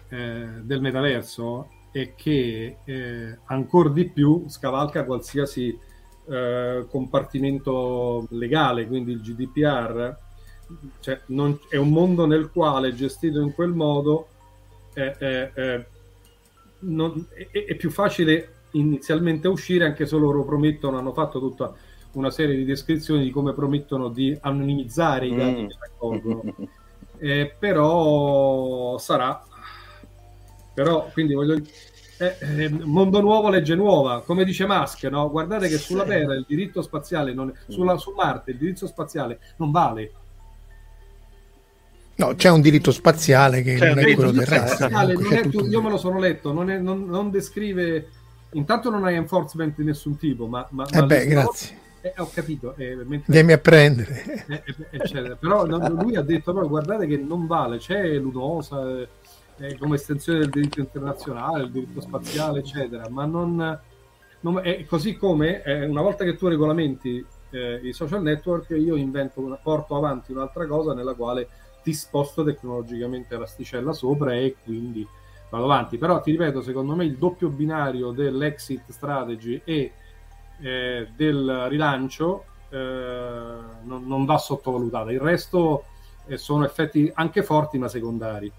eh, 0.09 0.47
del 0.61 0.81
metaverso 0.81 1.69
è 1.91 2.13
che 2.15 2.77
eh, 2.83 3.37
ancora 3.45 3.89
di 3.89 4.09
più 4.09 4.45
scavalca 4.47 5.03
qualsiasi 5.05 5.77
eh, 6.27 6.85
compartimento 6.89 8.25
legale, 8.31 8.87
quindi 8.87 9.11
il 9.11 9.21
GDPR, 9.21 10.17
cioè 10.99 11.21
non- 11.27 11.59
è 11.69 11.77
un 11.77 11.89
mondo 11.89 12.25
nel 12.25 12.49
quale 12.51 12.93
gestito 12.93 13.39
in 13.41 13.53
quel 13.53 13.71
modo 13.71 14.27
eh, 14.93 15.15
eh, 15.19 15.51
eh, 15.53 15.85
non- 16.85 17.27
è, 17.51 17.65
è 17.65 17.75
più 17.75 17.89
facile 17.91 18.49
inizialmente 18.71 19.47
uscire 19.47 19.85
anche 19.85 20.05
se 20.05 20.17
loro 20.17 20.43
promettono, 20.43 20.97
hanno 20.97 21.13
fatto 21.13 21.39
tutta 21.39 21.73
una 22.13 22.29
serie 22.31 22.55
di 22.55 22.65
descrizioni 22.65 23.23
di 23.23 23.29
come 23.31 23.53
promettono 23.53 24.09
di 24.09 24.37
anonimizzare 24.41 25.27
i 25.27 25.35
dati 25.35 25.61
Mm. 25.61 25.67
che 25.67 25.75
raccolgono. 25.79 26.55
Eh, 27.17 27.55
però 27.57 28.97
sarà 28.97 29.41
però 30.73 31.09
quindi 31.13 31.33
voglio 31.33 31.53
eh, 31.53 32.35
eh, 32.41 32.69
mondo 32.69 33.21
nuovo 33.21 33.47
legge 33.47 33.73
nuova 33.73 34.21
come 34.21 34.43
dice 34.43 34.65
Musk 34.65 35.05
no? 35.05 35.29
guardate 35.29 35.69
che 35.69 35.77
sulla. 35.77 36.03
Terra 36.03 36.33
il 36.35 36.43
diritto 36.45 36.81
spaziale 36.81 37.33
non, 37.33 37.53
sulla, 37.69 37.95
su 37.97 38.11
Marte 38.11 38.51
il 38.51 38.57
diritto 38.57 38.85
spaziale 38.85 39.39
non 39.55 39.71
vale 39.71 40.11
No, 42.17 42.33
c'è 42.35 42.49
un 42.49 42.61
diritto 42.61 42.91
spaziale 42.91 43.61
che 43.61 43.75
C'è 43.75 43.89
non 43.89 43.99
è 43.99 44.13
quello 44.13 44.31
tu- 45.41 45.49
tutto- 45.49 45.65
io 45.67 45.81
me 45.81 45.89
lo 45.89 45.97
sono 45.97 46.17
letto 46.19 46.53
non, 46.53 46.69
è- 46.69 46.77
non- 46.77 47.05
non 47.05 47.29
descrive 47.29 48.07
intanto 48.51 48.89
non 48.89 49.03
hai 49.03 49.15
enforcement 49.15 49.75
di 49.75 49.83
nessun 49.83 50.17
tipo 50.17 50.47
ma, 50.47 50.65
ma, 50.71 50.85
Eh 50.91 50.99
ma 51.01 51.05
beh, 51.07 51.19
le- 51.19 51.25
grazie. 51.25 51.77
eh, 51.99 52.13
ho 52.17 52.29
capito 52.33 52.73
eh, 52.77 52.95
mentre- 53.05 53.33
Vieni 53.33 53.51
a 53.51 53.57
prendere. 53.57 54.45
eh, 54.47 54.63
eh. 54.91 55.35
Però 55.37 55.65
no, 55.65 55.89
lui 55.89 56.15
ha 56.15 56.21
detto: 56.21 56.53
però 56.53 56.65
guardate 56.67 57.05
che 57.05 57.17
non 57.17 57.47
vale, 57.47 57.79
c'è 57.79 58.13
l'UNOSA 58.17 58.99
eh, 58.99 59.07
eh, 59.57 59.77
come 59.77 59.95
estensione 59.95 60.39
del 60.39 60.49
diritto 60.51 60.79
internazionale, 60.79 61.63
il 61.63 61.71
diritto 61.71 61.99
spaziale, 61.99 62.59
eccetera, 62.59 63.09
ma 63.09 63.25
non, 63.25 63.79
non- 64.39 64.59
è 64.63 64.85
così 64.85 65.17
come 65.17 65.63
eh, 65.63 65.85
una 65.85 66.01
volta 66.01 66.23
che 66.23 66.37
tu 66.37 66.47
regolamenti 66.47 67.25
eh, 67.49 67.79
i 67.83 67.91
social 67.91 68.21
network, 68.21 68.69
io 68.69 68.95
invento 68.95 69.41
una, 69.41 69.55
porto 69.61 69.97
avanti 69.97 70.31
un'altra 70.31 70.65
cosa 70.65 70.93
nella 70.93 71.13
quale 71.13 71.47
ti 71.85 71.93
sposto 71.93 72.43
tecnologicamente 72.43 73.37
l'asticella 73.37 73.93
sopra 73.93 74.33
e 74.33 74.55
quindi 74.63 75.07
vado 75.51 75.65
avanti. 75.65 75.99
Però 75.99 76.19
ti 76.19 76.31
ripeto, 76.31 76.63
secondo 76.63 76.95
me 76.95 77.05
il 77.05 77.15
doppio 77.15 77.49
binario 77.49 78.09
dell'exit 78.09 78.89
strategy 78.89 79.61
e 79.63 79.91
eh, 80.61 81.07
del 81.15 81.67
rilancio 81.69 82.45
eh, 82.69 82.77
non, 83.83 84.07
non 84.07 84.25
va 84.25 84.39
sottovalutata. 84.39 85.11
Il 85.11 85.19
resto 85.19 85.83
eh, 86.25 86.37
sono 86.37 86.65
effetti 86.65 87.11
anche 87.13 87.43
forti 87.43 87.77
ma 87.77 87.87
secondari. 87.87 88.51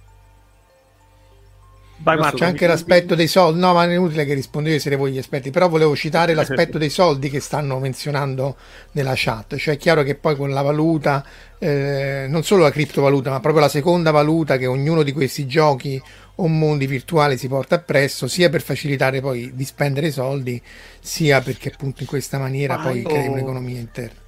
Vai, 1.99 2.19
Marco. 2.19 2.37
C'è 2.37 2.45
anche 2.45 2.67
l'aspetto 2.67 3.15
dei 3.15 3.27
soldi, 3.27 3.59
no, 3.59 3.73
ma 3.73 3.85
è 3.85 3.93
inutile 3.93 4.27
che 4.27 4.35
rispondete 4.35 4.79
siete 4.79 4.97
voi 4.97 5.13
gli 5.13 5.19
esperti, 5.19 5.51
però 5.51 5.69
volevo 5.69 5.97
citare 5.97 6.35
l'aspetto 6.35 6.77
dei 6.77 6.91
soldi 6.91 7.31
che 7.31 7.41
stanno 7.41 7.79
menzionando 7.79 8.57
nella 8.93 9.15
chat, 9.15 9.57
cioè 9.57 9.75
è 9.75 9.77
chiaro 9.79 10.03
che 10.03 10.15
poi 10.15 10.37
con 10.37 10.51
la 10.51 10.61
valuta, 10.61 11.25
eh, 11.59 12.27
non 12.29 12.43
solo 12.43 12.65
la 12.65 12.71
criptovaluta, 12.71 13.31
ma 13.31 13.41
proprio 13.41 13.63
la 13.63 13.71
seconda 13.71 14.11
valuta 14.11 14.59
che 14.59 14.67
ognuno 14.67 15.03
di 15.03 15.13
questi 15.13 15.47
giochi 15.47 16.01
o 16.37 16.47
mondi 16.49 16.87
virtuali 16.87 17.39
si 17.39 17.49
porta 17.49 17.77
appresso, 17.77 18.29
sia 18.29 18.51
per 18.51 18.61
facilitare 18.61 19.23
poi 19.23 19.53
di 19.55 19.65
spendere 19.65 20.09
i 20.09 20.13
soldi, 20.13 20.61
sia 21.01 21.41
perché 21.41 21.71
appunto 21.73 22.03
in 22.03 22.09
questa 22.09 22.39
maniera 22.39 22.77
Ma 22.77 22.83
poi 22.83 23.01
io- 23.01 23.09
crei 23.09 23.27
un'economia 23.27 23.79
interna. 23.79 24.25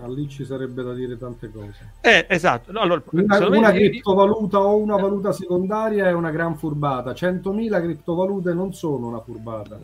Ma 0.00 0.08
lì 0.08 0.28
ci 0.28 0.44
sarebbe 0.44 0.82
da 0.82 0.94
dire 0.94 1.18
tante 1.18 1.50
cose. 1.50 1.92
Eh, 2.00 2.24
esatto. 2.28 2.72
No, 2.72 2.80
allora, 2.80 3.02
Una, 3.10 3.46
una 3.48 3.70
criptovaluta 3.72 4.58
o 4.60 4.76
una 4.76 4.96
valuta 4.96 5.30
secondaria 5.32 6.06
è 6.08 6.12
una 6.12 6.30
gran 6.30 6.56
furbata. 6.56 7.12
100.000 7.12 7.80
criptovalute 7.82 8.54
non 8.54 8.72
sono 8.72 9.08
una 9.08 9.20
furbata. 9.20 9.78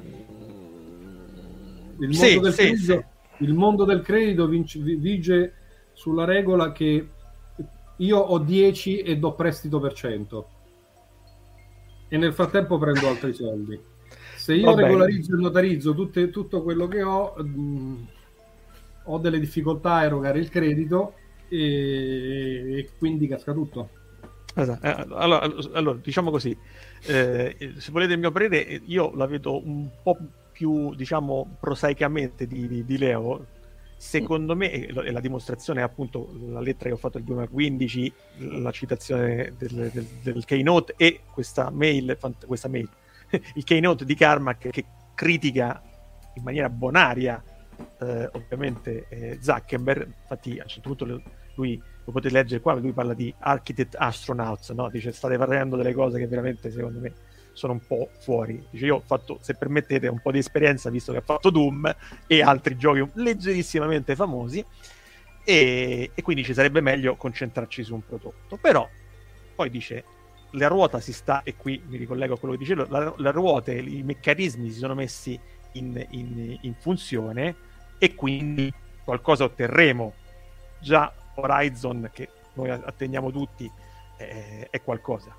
il, 1.99 2.15
Sì, 2.15 2.33
mondo 2.35 2.41
del 2.43 2.53
sì, 2.53 2.63
credito, 2.67 3.05
il 3.39 3.53
mondo 3.55 3.85
del 3.85 4.03
credito 4.03 4.47
vince- 4.47 4.81
vi- 4.81 4.97
vige 4.97 5.53
sulla 5.93 6.25
regola 6.25 6.73
che 6.73 7.09
io 7.97 8.19
ho 8.19 8.39
10 8.39 8.99
e 9.01 9.17
do 9.19 9.33
prestito 9.33 9.81
per 9.81 9.93
100 9.95 10.49
e 12.09 12.17
nel 12.19 12.33
frattempo 12.35 12.79
prendo 12.79 13.09
altri 13.09 13.33
soldi. 13.35 13.79
Se 14.37 14.55
io 14.55 14.67
Va 14.67 14.75
bene. 14.75 14.89
regolarizzo 14.89 15.35
e 15.35 15.41
notarizzo 15.41 15.95
tutte- 15.95 16.31
tutto 16.31 16.63
quello 16.63 16.87
che 16.87 17.03
ho, 17.03 17.35
mh, 17.37 18.07
ho 19.07 19.19
delle 19.19 19.39
difficoltà 19.41 19.95
a 19.95 20.05
erogare 20.05 20.39
il 20.39 20.49
credito 20.49 21.15
e, 21.49 22.79
e 22.79 22.89
quindi 22.99 23.27
casca 23.27 23.53
tutto. 23.53 23.91
Esatto. 24.55 24.87
Eh, 24.87 25.07
Allora, 25.15 25.43
allora, 25.73 25.99
diciamo 26.03 26.31
così, 26.31 26.57
eh, 27.07 27.57
se 27.77 27.91
volete 27.93 28.15
il 28.15 28.19
mio 28.19 28.31
parere, 28.31 28.81
io 28.87 29.13
la 29.15 29.27
vedo 29.27 29.65
un 29.65 29.89
po' 30.03 30.17
più, 30.51 30.95
diciamo, 30.95 31.57
prosaicamente 31.61 32.47
di, 32.47 32.67
di- 32.67 32.85
di 32.85 32.99
Leo. 32.99 33.47
Secondo 33.99 34.55
me, 34.55 34.71
e 34.71 35.11
la, 35.11 35.21
dimostrazione 35.21 35.81
è 35.81 35.83
appunto 35.83 36.31
la 36.49 36.61
lettera 36.61 36.91
che 36.91 36.95
ho 36.97 36.99
fatto 36.99 37.17
il 37.17 37.25
2015, 37.25 38.13
la 38.61 38.71
citazione 38.71 39.55
del, 39.57 39.91
del- 39.91 40.07
del 40.23 40.45
keynote 40.45 40.95
e 40.99 41.21
questa 41.33 41.71
mail, 41.71 42.19
questa 42.47 42.69
mail, 42.69 42.89
il 43.55 43.65
keynote 43.65 44.05
di 44.05 44.15
Carmack 44.15 44.69
che 44.69 44.85
critica 45.15 45.83
in 46.35 46.43
maniera 46.43 46.69
bonaria, 46.69 47.43
eh, 48.01 48.29
ovviamente, 48.33 49.07
eh, 49.09 49.39
Zuckerberg. 49.41 50.07
Infatti, 50.21 50.59
a 50.59 50.63
un 50.63 50.69
certo 50.69 50.89
punto 50.89 51.23
lui- 51.55 51.83
lo 52.05 52.13
potete 52.13 52.35
leggere 52.35 52.61
qua, 52.61 52.75
lui 52.75 52.93
parla 52.93 53.15
di 53.15 53.35
architect 53.39 53.97
astronauts, 53.99 54.71
no? 54.71 54.89
Dice 54.91 55.11
state 55.13 55.37
parlando 55.37 55.77
delle 55.77 55.93
cose 55.93 56.19
che 56.19 56.27
veramente 56.27 56.71
secondo 56.71 57.01
me 57.01 57.13
sono 57.53 57.73
un 57.73 57.81
po' 57.87 58.11
fuori. 58.21 58.65
Dice 58.71 58.85
io 58.87 58.97
ho 58.97 59.03
fatto, 59.05 59.39
se 59.41 59.55
permettete, 59.55 60.07
un 60.07 60.21
po' 60.21 60.31
di 60.31 60.39
esperienza 60.39 60.91
visto 60.91 61.11
che 61.13 61.19
ha 61.19 61.23
fatto 61.23 61.51
Doom 61.51 61.93
e 62.27 62.43
altri 62.43 62.77
giochi 62.77 63.09
leggerissimamente 63.15 64.15
famosi 64.15 64.65
e, 65.43 66.11
e 66.15 66.23
quindi 66.23 66.45
ci 66.45 66.55
sarebbe 66.55 66.81
meglio 66.81 67.17
concentrarci 67.17 67.83
su 67.83 67.95
un 67.95 68.05
prodotto. 68.05 68.57
Però 68.57 68.89
poi 69.55 69.71
dice 69.71 70.05
la 70.53 70.69
ruota 70.69 71.01
si 71.01 71.13
sta, 71.13 71.43
e 71.43 71.57
qui 71.57 71.83
mi 71.87 71.97
ricollego 71.97 72.35
a 72.35 72.39
quello 72.39 72.55
che 72.55 72.61
dicevo, 72.61 72.87
la, 72.89 73.13
la 73.17 73.31
ruota, 73.31 73.73
i 73.73 74.03
meccanismi 74.05 74.71
si 74.71 74.79
sono 74.79 74.95
messi 74.95 75.39
in, 75.73 76.07
in- 76.11 76.59
in 76.61 76.75
funzione 76.75 77.55
e 77.99 78.15
quindi 78.15 78.73
qualcosa 79.05 79.45
otterremo. 79.45 80.13
Già 80.81 81.13
Horizon, 81.35 82.11
che 82.13 82.29
noi 82.55 82.71
attendiamo 82.71 83.31
tutti, 83.31 83.71
eh, 84.19 84.69
è 84.71 84.83
qualcosa. 84.83 85.35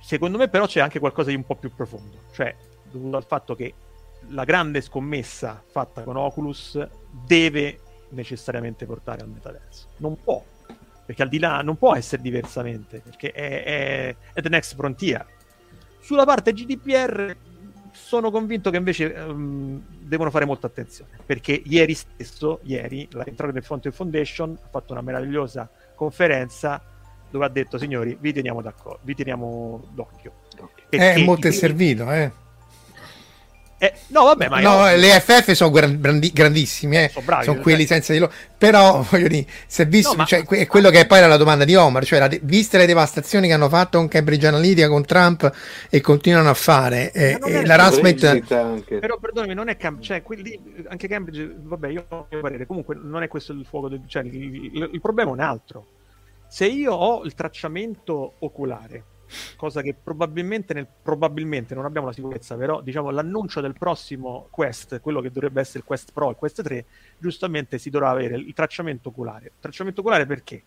Secondo 0.00 0.36
me 0.38 0.48
però 0.48 0.66
c'è 0.66 0.80
anche 0.80 0.98
qualcosa 0.98 1.30
di 1.30 1.36
un 1.36 1.44
po' 1.44 1.54
più 1.54 1.72
profondo, 1.74 2.24
cioè 2.32 2.54
dovuto 2.90 3.16
al 3.16 3.24
fatto 3.24 3.54
che 3.54 3.72
la 4.28 4.44
grande 4.44 4.80
scommessa 4.80 5.62
fatta 5.64 6.02
con 6.02 6.16
Oculus 6.16 6.84
deve 7.10 7.80
necessariamente 8.10 8.84
portare 8.84 9.22
al 9.22 9.28
metaverso. 9.28 9.88
Non 9.98 10.20
può, 10.20 10.42
perché 11.04 11.22
al 11.22 11.28
di 11.28 11.38
là 11.38 11.62
non 11.62 11.76
può 11.76 11.94
essere 11.94 12.22
diversamente, 12.22 12.98
perché 13.00 13.30
è, 13.30 13.64
è, 13.64 14.16
è 14.32 14.40
the 14.42 14.48
next 14.48 14.74
frontier. 14.74 15.26
Sulla 16.00 16.24
parte 16.24 16.52
GDPR 16.52 17.36
sono 17.92 18.30
convinto 18.30 18.70
che 18.70 18.76
invece 18.76 19.14
ehm, 19.14 19.82
devono 20.00 20.30
fare 20.30 20.44
molta 20.44 20.66
attenzione, 20.66 21.10
perché 21.24 21.60
ieri 21.64 21.94
stesso, 21.94 22.60
ieri, 22.64 23.06
la 23.12 23.24
del 23.24 23.62
Frontier 23.62 23.92
Foundation 23.92 24.58
ha 24.60 24.68
fatto 24.68 24.92
una 24.92 25.02
meravigliosa 25.02 25.70
conferenza 25.94 26.82
dove 27.30 27.44
ha 27.46 27.48
detto 27.48 27.78
signori 27.78 28.16
vi 28.20 28.32
teniamo 28.32 28.60
d'accordo, 28.60 29.00
vi 29.02 29.14
teniamo 29.14 29.88
d'occhio. 29.92 30.32
Perché 30.88 31.14
Eh, 31.14 31.24
molto 31.24 31.48
è 31.48 31.50
servito, 31.50 32.10
eh. 32.12 32.41
Eh, 33.84 33.92
no, 34.08 34.22
vabbè, 34.26 34.48
ma 34.48 34.60
No, 34.60 34.88
io- 34.90 34.96
le 34.96 35.08
FF 35.18 35.50
sono 35.52 35.70
gran- 35.72 36.00
grandi- 36.00 36.30
grandissimi, 36.32 36.96
eh. 36.98 37.08
Sono 37.12 37.24
bravi, 37.24 37.42
sono 37.44 37.54
cioè- 37.56 37.64
quelli 37.64 37.84
senza 37.84 38.12
di 38.12 38.20
loro. 38.20 38.32
Però, 38.56 39.02
voglio 39.10 39.26
dire, 39.26 39.44
se 39.66 39.86
visto, 39.86 40.10
No, 40.12 40.18
ma- 40.18 40.24
cioè, 40.24 40.44
è 40.46 40.66
quello 40.68 40.88
che 40.90 41.04
poi 41.04 41.18
era 41.18 41.26
la 41.26 41.36
domanda 41.36 41.64
di 41.64 41.74
Omar, 41.74 42.04
cioè, 42.04 42.20
la 42.20 42.28
de- 42.28 42.38
viste 42.44 42.78
le 42.78 42.86
devastazioni 42.86 43.48
che 43.48 43.54
hanno 43.54 43.68
fatto 43.68 43.98
con 43.98 44.06
Cambridge 44.06 44.46
Analytica, 44.46 44.86
con 44.88 45.04
Trump 45.04 45.50
e 45.90 46.00
continuano 46.00 46.48
a 46.48 46.54
fare, 46.54 47.10
eh, 47.10 47.32
Ma 47.32 47.38
non 47.38 47.50
eh, 47.56 47.60
è 47.62 47.64
la 47.66 47.74
Rasmet. 47.74 48.84
Però 49.00 49.18
perdonami, 49.18 49.54
non 49.54 49.68
è 49.68 49.76
Cam- 49.76 50.00
cioè, 50.00 50.22
quelli, 50.22 50.56
anche 50.88 51.08
Cambridge, 51.08 51.52
vabbè, 51.60 51.88
io 51.88 52.04
ho 52.08 52.18
il 52.20 52.26
mio 52.30 52.40
parere, 52.40 52.66
comunque 52.66 52.96
non 53.02 53.24
è 53.24 53.26
questo 53.26 53.52
il 53.52 53.66
fuoco 53.68 53.88
del, 53.88 54.02
cioè, 54.06 54.22
il, 54.22 54.34
il- 54.74 54.90
il 54.92 55.00
problema 55.00 55.30
è 55.30 55.32
un 55.32 55.40
altro. 55.40 55.86
Se 56.48 56.66
io 56.66 56.92
ho 56.92 57.24
il 57.24 57.34
tracciamento 57.34 58.34
oculare, 58.38 59.02
cosa 59.56 59.82
che 59.82 59.94
probabilmente, 59.94 60.74
nel, 60.74 60.86
probabilmente 61.02 61.74
non 61.74 61.84
abbiamo 61.84 62.06
la 62.06 62.12
sicurezza, 62.12 62.56
però 62.56 62.80
diciamo 62.80 63.10
l'annuncio 63.10 63.60
del 63.60 63.74
prossimo 63.78 64.48
Quest, 64.50 65.00
quello 65.00 65.20
che 65.20 65.30
dovrebbe 65.30 65.60
essere 65.60 65.80
il 65.80 65.84
Quest 65.84 66.12
Pro, 66.12 66.30
il 66.30 66.36
Quest 66.36 66.62
3, 66.62 66.84
giustamente 67.18 67.78
si 67.78 67.90
dovrà 67.90 68.10
avere 68.10 68.36
il 68.36 68.52
tracciamento 68.54 69.10
oculare. 69.10 69.46
Il 69.46 69.52
tracciamento 69.60 70.00
oculare 70.00 70.26
perché? 70.26 70.62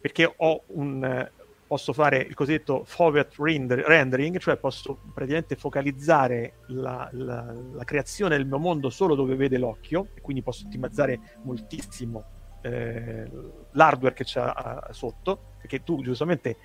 Perché 0.00 0.32
ho 0.34 0.62
un, 0.68 1.28
posso 1.70 1.92
fare 1.92 2.18
il 2.18 2.34
cosiddetto 2.34 2.82
forward 2.84 3.32
render- 3.36 3.84
rendering, 3.86 4.38
cioè 4.38 4.56
posso 4.56 4.98
praticamente 5.14 5.54
focalizzare 5.54 6.54
la, 6.68 7.08
la- 7.12 7.54
la 7.72 7.84
creazione 7.84 8.36
del 8.36 8.44
mio 8.44 8.58
mondo 8.58 8.90
solo 8.90 9.14
dove 9.14 9.36
vede 9.36 9.56
l'occhio, 9.56 10.08
e 10.14 10.20
quindi 10.20 10.42
posso 10.42 10.66
ottimizzare 10.66 11.38
moltissimo 11.42 12.24
eh, 12.62 13.30
l'hardware 13.70 14.14
che 14.14 14.24
c'è 14.24 14.52
sotto, 14.90 15.54
perché 15.58 15.84
tu 15.84 16.02
giustamente 16.02 16.56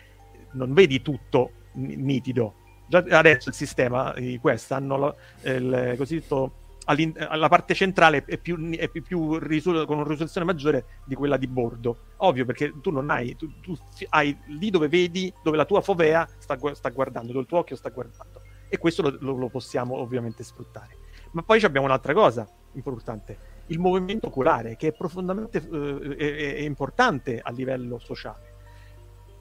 non 0.56 0.74
vedi 0.74 1.02
tutto 1.02 1.52
nitido. 1.74 2.54
Già 2.88 3.04
adesso 3.10 3.50
il 3.50 3.56
sistema 3.56 4.14
di 4.14 4.38
Quest 4.40 4.72
hanno 4.72 4.98
lo- 4.98 5.16
il 5.44 5.96
cosiddetto 5.98 6.64
all'in- 6.86 7.16
alla 7.18 7.50
parte 7.50 7.74
centrale 7.74 8.24
è 8.26 8.38
più, 8.38 8.70
è 8.72 8.88
più- 8.90 9.38
risol- 9.40 9.86
con 9.86 9.98
una 9.98 10.08
risoluzione 10.08 10.46
maggiore 10.46 10.86
di 11.06 11.16
quella 11.16 11.38
di 11.38 11.48
bordo. 11.48 11.98
Ovvio, 12.18 12.46
perché 12.46 12.74
tu 12.82 12.92
non 12.92 13.10
hai, 13.10 13.36
tu, 13.36 13.60
tu 13.60 13.76
hai 14.10 14.38
lì 14.48 14.70
dove 14.70 14.88
vedi, 14.88 15.34
dove 15.44 15.58
la 15.58 15.66
tua 15.66 15.82
fovea 15.82 16.28
sta, 16.38 16.58
sta 16.74 16.90
guardando, 16.90 17.28
dove 17.30 17.42
il 17.42 17.48
tuo 17.48 17.58
occhio 17.60 17.76
sta 17.76 17.90
guardando. 17.90 18.42
E 18.70 18.78
questo 18.78 19.02
lo, 19.02 19.18
lo- 19.20 19.36
lo 19.36 19.50
possiamo 19.50 19.96
ovviamente 19.96 20.44
sfruttare. 20.44 20.98
Ma 21.32 21.42
poi 21.42 21.62
abbiamo 21.64 21.88
un'altra 21.88 22.14
cosa 22.14 22.48
importante, 22.74 23.38
il 23.68 23.80
movimento 23.80 24.28
oculare, 24.28 24.76
che 24.76 24.90
è 24.90 24.94
profondamente 24.94 25.58
eh, 25.58 26.16
è- 26.18 26.56
è 26.58 26.62
importante 26.62 27.40
a 27.42 27.52
livello 27.52 27.98
sociale 27.98 28.54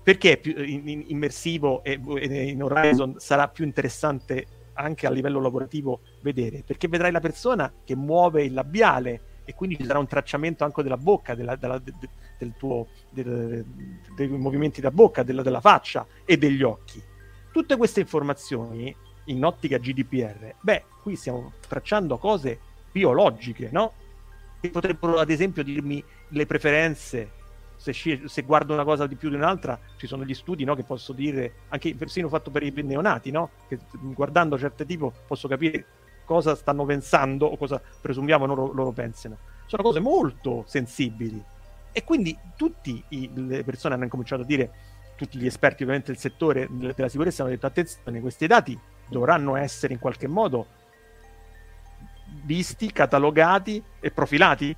perché 0.05 0.33
è 0.33 0.37
più 0.37 0.55
in- 0.63 0.87
in- 0.87 1.05
immersivo 1.09 1.83
e 1.83 1.99
e 2.19 2.51
in 2.51 2.63
Horizon 2.63 3.15
sarà 3.19 3.49
più 3.49 3.65
interessante 3.65 4.47
anche 4.75 5.07
a 5.07 5.11
livello 5.11 5.41
lavorativo 5.41 6.01
vedere? 6.21 6.63
Perché 6.65 6.87
vedrai 6.89 7.11
la 7.11 7.21
persona 7.21 7.73
che 7.85 7.97
muove 7.97 8.45
il 8.45 8.53
labiale 8.53 9.33
e 9.45 9.55
quindi 9.55 9.77
ci 9.77 9.85
sarà 9.85 9.99
un 9.99 10.07
tracciamento 10.07 10.63
anche 10.65 10.83
della 10.83 10.97
bocca, 10.97 11.35
della- 11.35 11.57
della- 11.57 11.79
de- 11.79 11.95
de- 11.99 12.09
del 12.39 12.53
tuo, 12.59 12.87
del- 13.11 13.65
dei 14.15 14.29
movimenti 14.29 14.81
della 14.81 14.93
bocca, 14.93 15.23
della, 15.23 15.43
della 15.43 15.61
faccia 15.61 16.07
e 16.25 16.37
degli 16.37 16.63
occhi. 16.63 17.03
Tutte 17.53 17.77
queste 17.77 18.01
informazioni 18.01 18.95
in 19.27 19.45
ottica 19.45 19.79
GDPR, 19.79 20.55
beh, 20.61 20.85
qui 21.03 21.17
stiamo 21.17 21.53
tracciando 21.67 22.19
cose 22.19 22.59
biologiche, 22.93 23.69
no? 23.73 23.93
Che 24.61 24.71
potrebbero 24.71 25.19
ad 25.19 25.31
esempio 25.31 25.63
dirmi 25.63 26.03
le 26.29 26.47
preferenze 26.47 27.31
se, 27.85 27.93
sci- 27.93 28.23
se 28.29 28.43
guardo 28.45 28.73
una 28.73 28.83
cosa 28.83 29.07
di 29.07 29.15
più 29.15 29.29
di 29.29 29.35
un'altra, 29.35 29.79
ci 29.99 30.07
sono 30.07 30.25
gli 30.25 30.33
studi 30.33 30.65
no, 30.65 30.75
che 30.75 30.85
posso 30.85 31.13
dire, 31.13 31.53
anche 31.69 31.95
persino 31.95 32.31
fatto 32.31 32.51
per 32.51 32.63
i 32.63 32.73
neonati, 32.73 33.31
no? 33.31 33.51
che 33.69 33.79
guardando 34.01 34.57
certe 34.57 34.87
tipo 34.87 35.13
posso 35.27 35.49
capire 35.49 35.85
cosa 36.25 36.55
stanno 36.55 36.87
pensando 36.87 37.45
o 37.45 37.59
cosa 37.59 37.79
presumiamo 38.01 38.47
loro, 38.47 38.73
loro 38.73 38.91
pensino. 38.93 39.37
Sono 39.67 39.83
cose 39.83 40.01
molto 40.01 40.65
sensibili. 40.67 41.45
E 41.93 42.05
quindi 42.05 42.35
tutte 42.57 43.03
le 43.11 43.63
persone 43.65 43.93
hanno 43.93 44.05
incominciato 44.05 44.41
a 44.41 44.47
dire, 44.47 44.71
tutti 45.15 45.37
gli 45.37 45.45
esperti 45.45 45.83
ovviamente 45.83 46.11
del 46.11 46.21
settore 46.21 46.67
della 46.71 47.11
sicurezza 47.11 47.43
hanno 47.43 47.53
detto 47.53 47.67
attenzione, 47.67 48.21
questi 48.23 48.47
dati 48.47 48.81
dovranno 49.11 49.57
essere 49.57 49.93
in 49.93 49.99
qualche 49.99 50.27
modo 50.27 50.67
visti, 52.45 52.91
catalogati 52.91 53.85
e 54.01 54.11
profilati. 54.11 54.75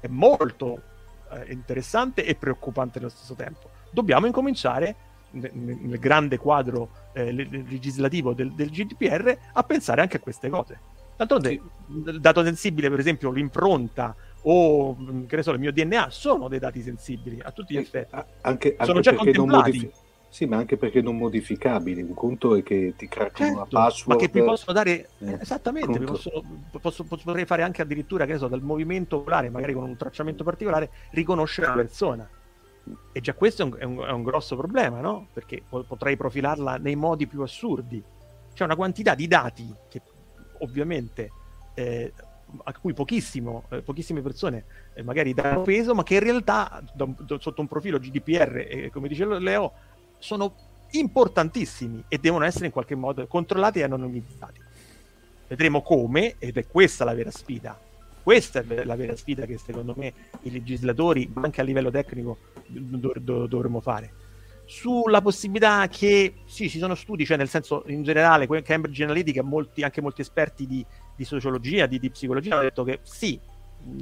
È 0.00 0.08
molto 0.08 0.90
eh, 1.32 1.52
interessante 1.52 2.24
e 2.24 2.34
preoccupante 2.34 2.98
nello 2.98 3.10
stesso 3.10 3.34
tempo. 3.34 3.70
Dobbiamo 3.90 4.26
incominciare 4.26 4.94
ne- 5.30 5.50
ne- 5.52 5.78
nel 5.80 5.98
grande 5.98 6.36
quadro 6.38 6.88
eh, 7.12 7.32
le- 7.32 7.48
legislativo 7.50 8.32
del, 8.34 8.52
del 8.52 8.70
GDPR 8.70 9.36
a 9.52 9.62
pensare 9.62 10.00
anche 10.00 10.18
a 10.18 10.20
queste 10.20 10.48
cose. 10.48 10.78
D'altronde, 11.16 11.50
il 12.06 12.20
dato 12.20 12.42
sensibile, 12.42 12.88
per 12.90 12.98
esempio, 12.98 13.30
l'impronta 13.30 14.14
o 14.44 14.94
mh, 14.94 15.26
che 15.26 15.36
ne 15.36 15.42
so, 15.42 15.52
il 15.52 15.58
mio 15.60 15.70
DNA 15.72 16.08
sono 16.10 16.48
dei 16.48 16.58
dati 16.58 16.82
sensibili 16.82 17.38
a 17.40 17.50
tutti 17.52 17.74
gli 17.74 17.78
effetti. 17.78 18.14
A- 18.14 18.26
Anche, 18.42 18.76
Sono 18.80 18.98
anche 18.98 19.02
già 19.02 19.10
perché 19.12 19.36
non 19.36 19.48
contemplati. 19.48 19.70
modifi- 19.78 19.92
Sì, 20.32 20.46
ma 20.46 20.56
anche 20.56 20.78
perché 20.78 21.02
non 21.02 21.18
modificabili. 21.18 22.00
Un 22.00 22.14
conto 22.14 22.56
è 22.56 22.62
che 22.62 22.94
ti 22.96 23.06
craccano 23.06 23.50
una 23.50 23.60
Certo, 23.64 23.76
password. 23.76 24.08
ma 24.22 24.26
che 24.26 24.30
mi 24.32 24.42
possono 24.42 24.72
dare 24.72 25.10
eh, 25.18 25.38
esattamente, 25.42 25.98
posso- 26.00 26.42
posso- 26.80 27.04
potrei 27.04 27.44
fare 27.44 27.60
anche 27.62 27.82
addirittura 27.82 28.24
che 28.24 28.32
ne 28.32 28.38
so, 28.38 28.48
dal 28.48 28.62
movimento 28.62 29.18
oculare, 29.18 29.50
magari 29.50 29.74
con 29.74 29.82
un 29.82 29.94
tracciamento 29.94 30.42
particolare, 30.42 30.88
riconoscere 31.10 31.66
la 31.66 31.74
persona. 31.74 32.30
E 33.12 33.20
già 33.20 33.34
questo 33.34 33.60
è 33.60 33.64
un, 33.66 33.76
è 33.78 33.84
un- 33.84 34.06
è 34.06 34.10
un 34.10 34.22
grosso 34.22 34.56
problema, 34.56 35.00
no? 35.00 35.28
Perché 35.34 35.62
po- 35.68 35.84
potrei 35.84 36.16
profilarla 36.16 36.78
nei 36.78 36.96
modi 36.96 37.26
più 37.26 37.42
assurdi. 37.42 38.02
C'è 38.54 38.64
una 38.64 38.74
quantità 38.74 39.14
di 39.14 39.28
dati 39.28 39.70
che 39.90 40.00
ovviamente 40.60 41.30
eh, 41.74 42.10
a 42.64 42.72
cui 42.78 42.92
pochissimo, 42.94 43.64
eh, 43.70 43.82
pochissime 43.82 44.20
persone 44.22 44.64
eh, 44.94 45.02
magari 45.02 45.34
danno 45.34 45.62
peso, 45.62 45.94
ma 45.94 46.02
che 46.02 46.14
in 46.14 46.20
realtà 46.20 46.82
da, 46.94 47.06
da, 47.18 47.38
sotto 47.38 47.60
un 47.60 47.68
profilo 47.68 47.98
GDPR, 47.98 48.66
eh, 48.68 48.90
come 48.90 49.08
dice 49.08 49.24
Leo, 49.26 49.72
sono 50.22 50.54
importantissimi 50.92 52.04
e 52.06 52.18
devono 52.18 52.44
essere 52.44 52.66
in 52.66 52.72
qualche 52.72 52.94
modo 52.94 53.26
controllati 53.26 53.80
e 53.80 53.82
anonimizzati. 53.82 54.60
Vedremo 55.48 55.82
come, 55.82 56.36
ed 56.38 56.56
è 56.56 56.66
questa 56.66 57.04
la 57.04 57.14
vera 57.14 57.30
sfida. 57.30 57.78
Questa 58.22 58.60
è 58.60 58.84
la 58.84 58.94
vera 58.94 59.16
sfida 59.16 59.46
che 59.46 59.58
secondo 59.58 59.94
me 59.96 60.12
i 60.42 60.50
legislatori, 60.52 61.28
anche 61.34 61.60
a 61.60 61.64
livello 61.64 61.90
tecnico, 61.90 62.38
dov- 62.66 63.18
dov- 63.18 63.48
dovremmo 63.48 63.80
fare 63.80 64.20
sulla 64.64 65.20
possibilità 65.20 65.88
che 65.88 66.34
sì, 66.46 66.70
ci 66.70 66.78
sono 66.78 66.94
studi, 66.94 67.26
cioè 67.26 67.36
nel 67.36 67.48
senso 67.48 67.82
in 67.88 68.04
generale 68.04 68.46
Cambridge 68.62 69.02
Analytica, 69.02 69.42
molti, 69.42 69.82
anche 69.82 70.00
molti 70.00 70.20
esperti 70.20 70.66
di, 70.66 70.86
di 71.16 71.24
sociologia, 71.24 71.86
di, 71.86 71.98
di, 71.98 72.10
psicologia 72.10 72.54
hanno 72.54 72.62
detto 72.62 72.84
che 72.84 73.00
sì, 73.02 73.38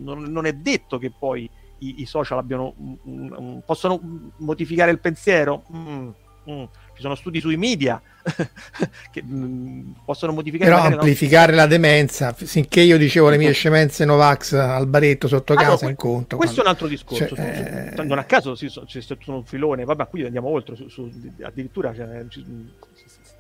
non, 0.01 0.23
non 0.25 0.45
è 0.45 0.53
detto 0.53 0.99
che 0.99 1.11
poi 1.11 1.51
i, 1.81 2.01
i 2.01 2.07
social 2.07 2.39
abbiano, 2.39 2.74
un, 2.76 3.33
un, 3.37 3.62
possono 3.64 4.01
modificare 4.39 4.91
il 4.91 4.99
pensiero. 4.99 5.64
Mm, 5.72 6.09
mm. 6.51 6.64
Ci 6.95 7.03
sono 7.03 7.14
studi 7.14 7.41
sui 7.41 7.57
media 7.57 8.01
che 9.11 9.22
mm, 9.22 9.93
possono 10.05 10.33
modificare 10.33 10.70
però 10.70 10.83
amplificare 10.83 11.55
la 11.55 11.66
demenza 11.66 12.33
finché 12.35 12.83
io 12.83 12.99
dicevo 12.99 13.31
le 13.31 13.39
mie 13.39 13.53
scemenze 13.53 14.05
Novax 14.05 14.53
al 14.53 14.87
baretto 14.87 15.26
sotto 15.26 15.55
ah, 15.55 15.57
casa 15.57 15.85
no, 15.85 15.91
in 15.91 15.97
conto 15.97 16.37
questo 16.37 16.61
quando... 16.61 16.61
è 16.61 16.64
un 16.64 16.68
altro 16.68 16.87
discorso 16.87 17.35
cioè, 17.35 17.95
eh... 17.97 18.05
non 18.05 18.18
a 18.18 18.24
caso 18.24 18.53
c'è 18.53 19.01
stato 19.01 19.33
un 19.33 19.45
filone 19.47 19.85
vabbè 19.85 20.09
qui 20.09 20.24
andiamo 20.24 20.49
oltre 20.49 20.76
su, 20.76 20.89
su, 20.89 21.11
addirittura 21.41 21.95
cioè, 21.95 22.26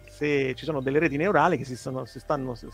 se 0.08 0.54
ci 0.54 0.64
sono 0.64 0.80
delle 0.80 0.98
reti 0.98 1.18
neurali 1.18 1.58
che 1.58 1.66
si, 1.66 1.76
stanno, 1.76 2.06
si 2.06 2.18
stanno 2.18 2.54
si, 2.54 2.66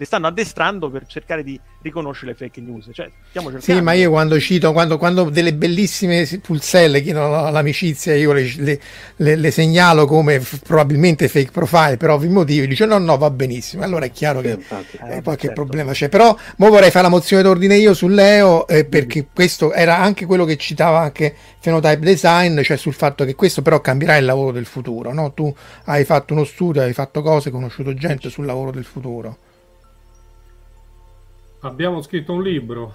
le 0.00 0.06
stanno 0.06 0.28
addestrando 0.28 0.88
per 0.88 1.04
cercare 1.04 1.44
di 1.44 1.60
riconoscere 1.82 2.30
le 2.30 2.34
fake 2.34 2.62
news. 2.62 2.88
Cioè, 2.90 3.10
sì, 3.58 3.82
ma 3.82 3.92
io 3.92 4.08
quando 4.08 4.40
cito, 4.40 4.72
quando, 4.72 4.96
quando 4.96 5.28
delle 5.28 5.52
bellissime 5.52 6.26
pulselle 6.40 7.02
chiedono 7.02 7.50
l'amicizia, 7.50 8.14
io 8.14 8.32
le, 8.32 8.50
le, 8.56 8.80
le, 9.16 9.36
le, 9.36 9.50
segnalo 9.50 10.06
come 10.06 10.40
f- 10.40 10.60
probabilmente 10.64 11.28
fake 11.28 11.50
profile 11.50 11.98
per 11.98 12.08
ovvi 12.08 12.28
motivi, 12.28 12.66
dice 12.66 12.86
no, 12.86 12.96
no, 12.96 13.18
va 13.18 13.28
benissimo. 13.28 13.82
Allora 13.82 14.06
è 14.06 14.10
chiaro 14.10 14.40
che 14.40 14.52
eh, 14.52 15.20
qualche 15.22 15.48
certo. 15.48 15.52
problema 15.52 15.92
c'è. 15.92 16.08
Però 16.08 16.34
mo 16.56 16.70
vorrei 16.70 16.90
fare 16.90 17.04
la 17.04 17.10
mozione 17.10 17.42
d'ordine 17.42 17.76
io 17.76 17.92
su 17.92 18.08
Leo, 18.08 18.66
eh, 18.68 18.86
perché 18.86 19.24
mm. 19.24 19.34
questo 19.34 19.70
era 19.74 19.98
anche 19.98 20.24
quello 20.24 20.46
che 20.46 20.56
citava 20.56 21.00
anche 21.00 21.34
Phenotype 21.60 21.98
Design, 21.98 22.62
cioè 22.62 22.78
sul 22.78 22.94
fatto 22.94 23.26
che 23.26 23.34
questo 23.34 23.60
però 23.60 23.82
cambierà 23.82 24.16
il 24.16 24.24
lavoro 24.24 24.50
del 24.50 24.64
futuro. 24.64 25.12
No? 25.12 25.34
Tu 25.34 25.54
hai 25.84 26.06
fatto 26.06 26.32
uno 26.32 26.44
studio, 26.44 26.80
hai 26.80 26.94
fatto 26.94 27.20
cose, 27.20 27.48
hai 27.48 27.54
conosciuto 27.54 27.92
gente 27.92 28.30
sul 28.30 28.46
lavoro 28.46 28.70
del 28.70 28.86
futuro. 28.86 29.36
Abbiamo 31.60 32.00
scritto 32.00 32.32
un 32.32 32.42
libro. 32.42 32.94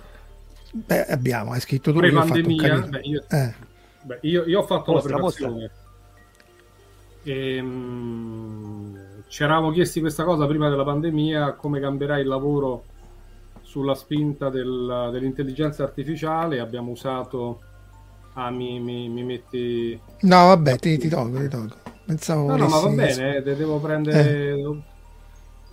Beh, 0.72 1.06
abbiamo, 1.06 1.52
hai 1.52 1.62
scritto 1.62 1.92
tu. 1.92 2.00
Pre-pandemia, 2.00 2.80
beh, 2.80 3.00
io, 3.04 3.24
eh. 3.30 3.54
beh, 4.02 4.20
io, 4.22 4.44
io, 4.46 4.60
ho 4.60 4.64
fatto 4.64 4.92
mostra, 4.92 5.18
la 5.18 5.22
preparazione. 5.22 5.72
E, 7.24 7.62
mh, 7.62 9.24
ci 9.28 9.44
eravamo 9.44 9.72
chiesti 9.72 10.00
questa 10.00 10.24
cosa 10.24 10.48
prima 10.48 10.68
della 10.70 10.84
pandemia, 10.84 11.54
come 11.54 11.80
cambierà 11.80 12.18
il 12.18 12.28
lavoro 12.28 12.84
sulla 13.62 13.96
spinta 13.96 14.50
del, 14.50 15.10
dell'intelligenza 15.12 15.84
artificiale. 15.84 16.60
Abbiamo 16.60 16.92
usato... 16.92 17.62
Ah, 18.38 18.50
mi, 18.50 18.82
mi, 18.82 19.08
mi 19.08 19.24
metti... 19.24 19.98
No, 20.22 20.48
vabbè, 20.48 20.78
ti, 20.78 20.98
ti 20.98 21.08
tolgo, 21.08 21.40
ti 21.40 21.48
tolgo. 21.48 21.76
Pensavo 22.06 22.48
no, 22.48 22.58
no, 22.58 22.68
ma 22.68 22.80
va 22.80 22.90
bene, 22.90 23.38
eh, 23.38 23.42
devo 23.42 23.80
prendere... 23.80 24.60
Eh 24.60 24.94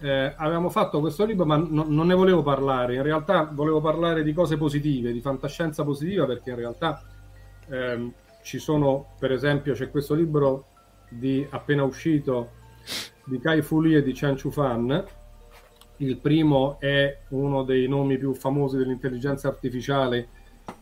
eh, 0.03 0.35
avevamo 0.37 0.69
fatto 0.69 0.99
questo 0.99 1.25
libro, 1.25 1.47
ma 1.47 1.57
no, 1.57 1.85
non 1.87 2.09
ne 2.09 2.15
volevo 2.15 2.43
parlare. 2.43 2.97
In 2.97 3.03
realtà 3.03 3.49
volevo 3.53 3.81
parlare 3.81 4.25
di 4.25 4.33
cose 4.33 4.57
positive, 4.57 5.13
di 5.13 5.21
fantascienza 5.21 5.85
positiva, 5.85 6.27
perché 6.27 6.51
in 6.51 6.57
realtà 6.57 7.03
ehm, 7.69 8.13
ci 8.43 8.59
sono, 8.59 9.15
per 9.21 9.31
esempio, 9.31 9.75
c'è 9.75 9.91
questo 9.91 10.15
libro 10.15 10.67
di 11.09 11.47
appena 11.51 11.85
uscito 11.85 12.51
di 13.25 13.39
Kai 13.39 13.63
Fu 13.63 13.81
Lee 13.81 13.99
e 13.99 14.03
di 14.03 14.13
Chen 14.13 14.37
Chu 14.37 14.51
Fan. 14.51 15.05
Il 15.99 16.17
primo 16.17 16.81
è 16.81 17.21
uno 17.29 17.63
dei 17.63 17.87
nomi 17.87 18.19
più 18.19 18.35
famosi 18.35 18.77
dell'intelligenza 18.77 19.47
artificiale 19.47 20.29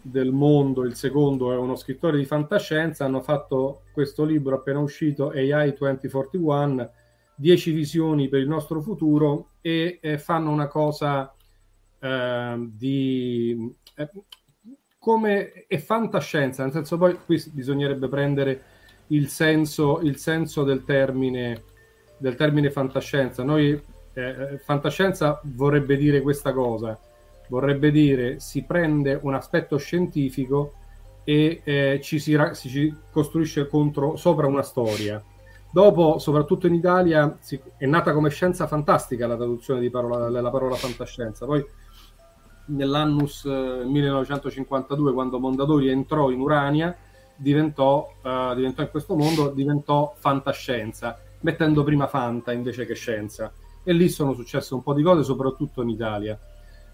del 0.01 0.33
mondo, 0.33 0.85
il 0.85 0.95
secondo 0.95 1.53
è 1.53 1.57
uno 1.57 1.77
scrittore 1.77 2.17
di 2.17 2.25
fantascienza. 2.25 3.05
Hanno 3.05 3.21
fatto 3.21 3.83
questo 3.93 4.25
libro 4.25 4.55
appena 4.55 4.79
uscito, 4.79 5.29
AI 5.29 5.75
2041 5.77 6.91
10 7.41 7.71
visioni 7.71 8.29
per 8.29 8.41
il 8.41 8.49
nostro 8.49 8.83
futuro 8.83 9.53
e 9.63 9.99
eh, 10.03 10.19
fanno 10.19 10.51
una 10.51 10.69
cosa 10.69 11.35
eh, 11.99 12.69
di... 12.71 13.75
Eh, 13.97 14.11
come 14.99 15.65
è 15.67 15.79
fantascienza, 15.79 16.63
nel 16.63 16.73
senso 16.73 16.99
poi 16.99 17.17
qui 17.25 17.43
bisognerebbe 17.53 18.09
prendere 18.09 18.63
il 19.07 19.29
senso, 19.29 20.01
il 20.03 20.19
senso 20.19 20.63
del, 20.63 20.85
termine, 20.85 21.63
del 22.19 22.35
termine 22.35 22.71
fantascienza. 22.71 23.43
Noi, 23.43 23.71
eh, 23.71 23.83
eh, 24.23 24.59
fantascienza 24.59 25.41
vorrebbe 25.45 25.97
dire 25.97 26.21
questa 26.21 26.53
cosa, 26.53 27.01
vorrebbe 27.49 27.91
dire 27.91 28.39
si 28.41 28.65
prende 28.65 29.19
un 29.23 29.33
aspetto 29.33 29.79
scientifico 29.79 30.75
e 31.25 31.63
eh, 31.65 32.01
ci 32.03 32.19
si, 32.19 32.37
ra- 32.37 32.53
si 32.53 32.95
costruisce 33.11 33.67
contro, 33.67 34.17
sopra 34.17 34.47
una 34.47 34.63
storia 34.63 35.25
Dopo, 35.73 36.19
soprattutto 36.19 36.67
in 36.67 36.75
Italia, 36.75 37.37
si, 37.41 37.61
è 37.77 37.87
nata 37.87 38.13
come 38.13 38.31
scienza 38.31 38.67
fantastica 38.67 39.27
la 39.27 39.37
traduzione 39.37 39.81
della 39.81 40.51
parola 40.51 40.75
fantascienza. 40.75 41.47
Poi 41.47 41.65
nell'annus 42.67 43.45
eh, 43.45 43.85
1952, 43.85 45.13
quando 45.13 45.39
Mondadori 45.39 45.89
entrò 45.89 46.31
in 46.31 46.41
Urania, 46.41 46.97
diventò, 47.37 48.13
uh, 48.23 48.55
diventò, 48.55 48.83
in 48.83 48.91
questo 48.91 49.17
mondo, 49.17 49.49
diventò 49.49 50.13
fantascienza, 50.17 51.19
mettendo 51.41 51.83
prima 51.85 52.07
fanta 52.07 52.53
invece 52.53 52.85
che 52.85 52.95
scienza. 52.95 53.53
E 53.83 53.93
lì 53.93 54.09
sono 54.09 54.35
successe 54.35 54.75
un 54.75 54.83
po' 54.83 54.93
di 54.93 55.03
cose, 55.03 55.23
soprattutto 55.23 55.83
in 55.83 55.89
Italia. 55.89 56.39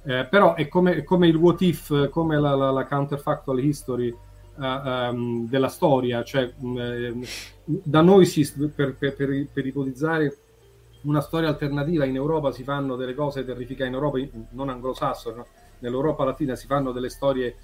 Eh, 0.05 0.27
però 0.31 0.55
è 0.55 0.69
come, 0.69 0.97
è 0.97 1.03
come, 1.03 1.27
il 1.27 1.35
what 1.35 1.61
if, 1.63 2.11
come 2.11 2.39
la, 2.39 2.55
la, 2.55 2.71
la 2.71 2.87
counterfactual 2.87 3.59
history 3.59 4.15
um, 4.57 5.49
della 5.49 5.69
storia, 5.69 6.23
cioè 6.23 6.53
um, 6.59 7.25
da 7.65 8.01
noi 8.01 8.27
si, 8.27 8.51
per, 8.75 8.95
per, 8.95 9.15
per, 9.15 9.47
per, 9.53 9.67
ipotizzare 9.67 10.37
una 11.03 11.21
storia 11.21 11.49
alternativa 11.49 12.05
in 12.05 12.17
Europa 12.17 12.53
si 12.53 12.63
fanno 12.63 12.97
delle 12.97 13.15
cose 13.15 13.45
terrificanti, 13.45 13.95
in 13.95 14.03
Europa 14.03 14.19
non 14.51 14.69
anglosassone, 14.69 15.37
no? 15.37 15.47
nell'Europa 15.81 16.25
latina 16.25 16.57
si 16.57 16.67
fanno 16.67 16.93
delle 16.93 17.11
storie 17.11 17.57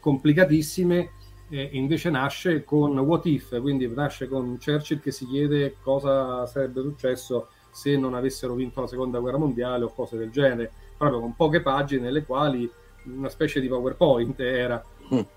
complicatissime 0.00 1.10
invece 1.50 2.10
nasce 2.10 2.62
con 2.62 2.96
What 2.96 3.26
If, 3.26 3.60
quindi 3.60 3.88
nasce 3.88 4.28
con 4.28 4.56
Churchill 4.64 5.00
che 5.00 5.10
si 5.10 5.26
chiede 5.26 5.76
cosa 5.82 6.46
sarebbe 6.46 6.80
successo 6.80 7.48
se 7.70 7.96
non 7.96 8.14
avessero 8.14 8.54
vinto 8.54 8.80
la 8.80 8.86
seconda 8.86 9.18
guerra 9.18 9.38
mondiale 9.38 9.84
o 9.84 9.92
cose 9.92 10.16
del 10.16 10.30
genere, 10.30 10.70
proprio 10.96 11.20
con 11.20 11.34
poche 11.34 11.60
pagine 11.60 12.02
nelle 12.02 12.24
quali 12.24 12.70
una 13.04 13.28
specie 13.28 13.60
di 13.60 13.68
PowerPoint 13.68 14.38
era 14.40 14.84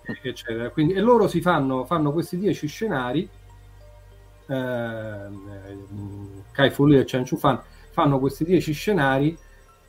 eccetera. 0.01 0.69
Quindi, 0.69 0.93
e 0.93 0.99
loro 0.99 1.27
si 1.27 1.41
fanno, 1.41 1.85
fanno 1.85 2.11
questi 2.11 2.37
dieci 2.37 2.67
scenari, 2.67 3.27
eh, 4.47 5.27
Kai 6.51 6.69
Fu 6.71 6.85
Lee 6.85 7.01
e 7.01 7.05
Chen 7.05 7.25
Chu 7.25 7.37
Fan 7.37 7.61
fanno 7.93 8.19
questi 8.19 8.43
dieci 8.43 8.73
scenari 8.73 9.37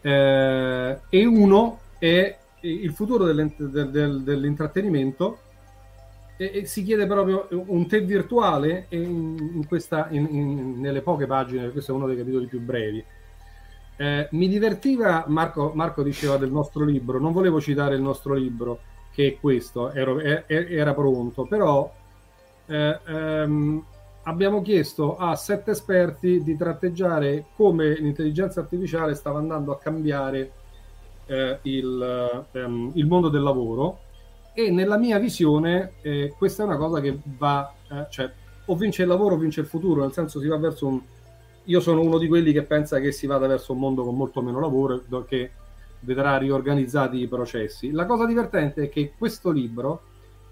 eh, 0.03 0.99
e 1.09 1.25
uno 1.25 1.81
è 1.99 2.37
il 2.61 2.93
futuro 2.93 3.25
dell'intrattenimento 3.25 5.39
e, 6.37 6.51
e, 6.55 6.67
si 6.67 6.83
chiede 6.83 7.07
proprio 7.07 7.49
un 7.51 7.87
tè 7.87 8.05
virtuale 8.05 8.89
in, 8.91 9.53
in 9.55 9.67
questa, 9.67 10.09
in, 10.11 10.79
nelle 10.81 11.01
poche 11.01 11.25
pagine, 11.27 11.71
questo 11.71 11.93
è 11.93 11.95
uno 11.95 12.07
dei 12.07 12.17
capitoli 12.17 12.47
più 12.47 12.61
brevi. 12.61 13.03
Eh, 13.97 14.29
mi 14.33 14.49
divertiva, 14.49 15.25
Marco, 15.29 15.71
Marco 15.75 16.03
diceva 16.03 16.37
del 16.37 16.51
nostro 16.51 16.85
libro, 16.85 17.21
non 17.21 17.33
volevo 17.33 17.61
citare 17.61 17.95
il 17.95 18.03
nostro 18.03 18.35
libro, 18.35 18.81
che 19.15 19.39
questo 19.41 19.93
ero, 19.93 20.19
era 20.19 20.93
pronto, 20.93 21.45
però 21.45 21.91
eh, 22.67 22.99
ehm, 23.07 23.85
abbiamo 24.25 24.61
chiesto 24.61 25.17
a 25.17 25.37
sette 25.37 25.71
esperti 25.71 26.43
di 26.43 26.57
tratteggiare 26.57 27.47
come 27.55 27.95
l'intelligenza 27.95 28.61
artificiale 28.61 29.15
stava 29.15 29.39
andando 29.39 29.71
a 29.71 29.79
cambiare 29.79 30.51
eh, 31.27 31.59
il, 31.63 32.47
ehm, 32.51 32.91
il, 32.95 33.07
mondo 33.07 33.29
del 33.29 33.43
lavoro. 33.43 34.01
E 34.53 34.71
nella 34.71 34.99
mia 34.99 35.19
visione 35.19 35.93
eh, 36.03 36.35
questa 36.37 36.63
è 36.63 36.67
una 36.67 36.77
cosa 36.77 37.01
che 37.01 37.17
va, 37.39 37.73
eh, 37.91 38.07
cioè 38.11 38.31
o 38.67 38.77
vince 38.77 39.03
il 39.03 39.09
lavoro 39.09 39.35
o 39.35 39.39
vince 39.39 39.61
il 39.61 39.67
futuro, 39.67 40.03
nel 40.03 40.13
senso 40.13 40.41
si 40.41 40.49
va 40.49 40.57
verso 40.57 40.87
un... 40.87 41.01
Io 41.67 41.81
sono 41.81 42.01
uno 42.01 42.19
di 42.19 42.27
quelli 42.27 42.53
che 42.53 42.63
pensa 42.63 42.99
che 42.99 43.13
si 43.13 43.27
vada 43.27 43.47
verso 43.47 43.73
un 43.73 43.79
mondo 43.79 44.05
con 44.05 44.17
molto 44.17 44.43
meno 44.43 44.61
lavoro, 44.61 45.03
che 45.27 45.51
vedrà 46.05 46.37
riorganizzati 46.37 47.21
i 47.21 47.29
processi. 47.29 47.91
La 47.91 48.07
cosa 48.07 48.27
divertente 48.27 48.85
è 48.85 48.89
che 48.89 49.15
questo 49.17 49.51
libro 49.51 50.03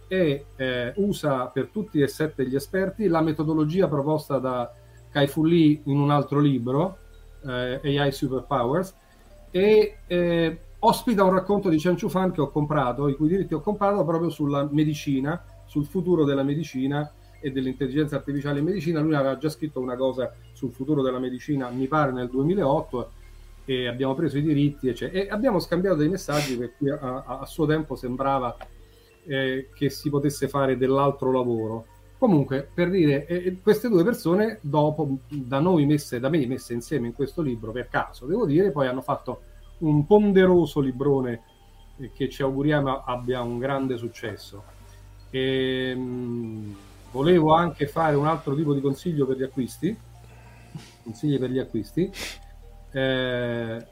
è, 0.09 0.45
eh, 0.57 0.93
usa 0.97 1.47
per 1.47 1.69
tutti 1.69 2.01
e 2.01 2.09
sette 2.09 2.47
gli 2.47 2.55
esperti 2.55 3.07
la 3.07 3.23
metodologia 3.23 3.89
proposta 3.89 4.39
da 4.39 4.71
Kai 5.11 5.27
Fu 5.27 5.45
Lee 5.45 5.81
in 5.85 5.99
un 5.99 6.11
altro 6.11 6.41
libro, 6.41 6.99
eh, 7.47 7.99
AI 7.99 8.13
Superpowers, 8.13 8.95
e 9.51 9.99
eh, 10.07 10.61
ospita 10.81 11.23
un 11.23 11.33
racconto 11.33 11.69
di 11.69 11.77
Chen 11.77 11.97
Fan 11.97 12.33
che 12.33 12.41
ho 12.41 12.51
comprato, 12.51 13.09
i 13.09 13.15
cui 13.15 13.29
diritti 13.29 13.55
ho 13.55 13.61
comprato 13.61 14.05
proprio 14.05 14.31
sulla 14.31 14.69
medicina, 14.71 15.43
sul 15.65 15.87
futuro 15.87 16.25
della 16.25 16.43
medicina 16.43 17.11
e 17.41 17.51
dell'intelligenza 17.51 18.17
artificiale 18.17 18.61
in 18.61 18.65
medicina. 18.65 19.01
Lui 19.01 19.15
aveva 19.15 19.37
già 19.37 19.49
scritto 19.49 19.81
una 19.81 19.97
cosa 19.97 20.33
sul 20.53 20.71
futuro 20.71 21.03
della 21.03 21.19
medicina, 21.19 21.69
mi 21.71 21.87
pare 21.87 22.13
nel 22.13 22.29
2008, 22.29 23.11
e 23.65 23.87
abbiamo 23.87 24.15
preso 24.15 24.39
i 24.39 24.43
diritti 24.43 24.89
eccetera. 24.89 25.23
e 25.23 25.29
abbiamo 25.31 25.61
scambiato 25.61 25.97
dei 25.97 26.09
messaggi 26.09 26.57
per 26.57 26.75
cui 26.77 26.91
a, 26.91 26.99
a, 26.99 27.39
a 27.41 27.47
suo 27.47 27.67
tempo 27.67 27.95
sembrava 27.95 28.57
eh, 29.25 29.69
che 29.75 29.91
si 29.91 30.11
potesse 30.11 30.49
fare 30.49 30.77
dell'altro 30.77 31.31
lavoro. 31.31 31.87
Comunque, 32.19 32.69
per 32.73 32.89
dire, 32.89 33.27
eh, 33.27 33.59
queste 33.61 33.89
due 33.89 34.05
persone, 34.05 34.59
dopo, 34.61 35.19
da 35.29 35.59
noi 35.59 35.87
messe, 35.87 36.21
da 36.21 36.29
me 36.29 36.47
messe 36.47 36.73
insieme 36.73 37.09
in 37.09 37.15
questo 37.15 37.43
libro, 37.43 37.73
per 37.73 37.89
caso, 37.89 38.27
devo 38.27 38.47
dire, 38.47 38.71
poi 38.71 38.87
hanno 38.87 39.01
fatto 39.01 39.43
un 39.79 40.07
ponderoso 40.07 40.79
librone 40.79 41.43
eh, 41.99 42.13
che 42.13 42.29
ci 42.29 42.43
auguriamo 42.43 43.03
abbia 43.05 43.43
un 43.43 43.59
grande 43.59 43.97
successo. 43.97 44.63
E, 45.31 45.95
mh, 45.97 46.01
mm, 46.01 46.73
volevo 47.11 47.55
anche 47.55 47.89
fare 47.89 48.15
un 48.15 48.27
altro 48.27 48.55
tipo 48.55 48.73
di 48.73 48.81
consiglio 48.81 49.27
per 49.27 49.37
gli 49.39 49.43
acquisti, 49.43 49.97
consigli 51.03 51.39
per 51.39 51.51
gli 51.51 51.59
acquisti. 51.59 52.11
Eh, 52.93 53.87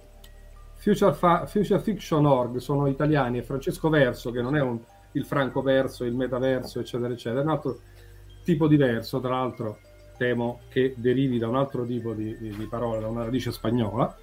Future, 0.74 1.12
Fa- 1.12 1.46
Future 1.46 1.80
Fiction 1.80 2.24
Org 2.24 2.56
sono 2.56 2.86
italiani 2.86 3.38
e 3.38 3.42
Francesco 3.42 3.88
Verso, 3.90 4.30
che 4.30 4.40
non 4.40 4.56
è 4.56 4.62
un, 4.62 4.78
il 5.12 5.24
franco 5.24 5.60
verso, 5.62 6.04
il 6.04 6.14
metaverso, 6.14 6.80
eccetera, 6.80 7.12
eccetera, 7.12 7.40
è 7.40 7.44
un 7.44 7.50
altro 7.50 7.80
tipo 8.42 8.66
diverso, 8.66 9.20
tra 9.20 9.30
l'altro 9.30 9.78
temo 10.16 10.60
che 10.68 10.94
derivi 10.96 11.38
da 11.38 11.48
un 11.48 11.56
altro 11.56 11.84
tipo 11.84 12.14
di, 12.14 12.36
di, 12.38 12.50
di 12.50 12.66
parola, 12.66 13.00
da 13.00 13.08
una 13.08 13.24
radice 13.24 13.52
spagnola, 13.52 14.16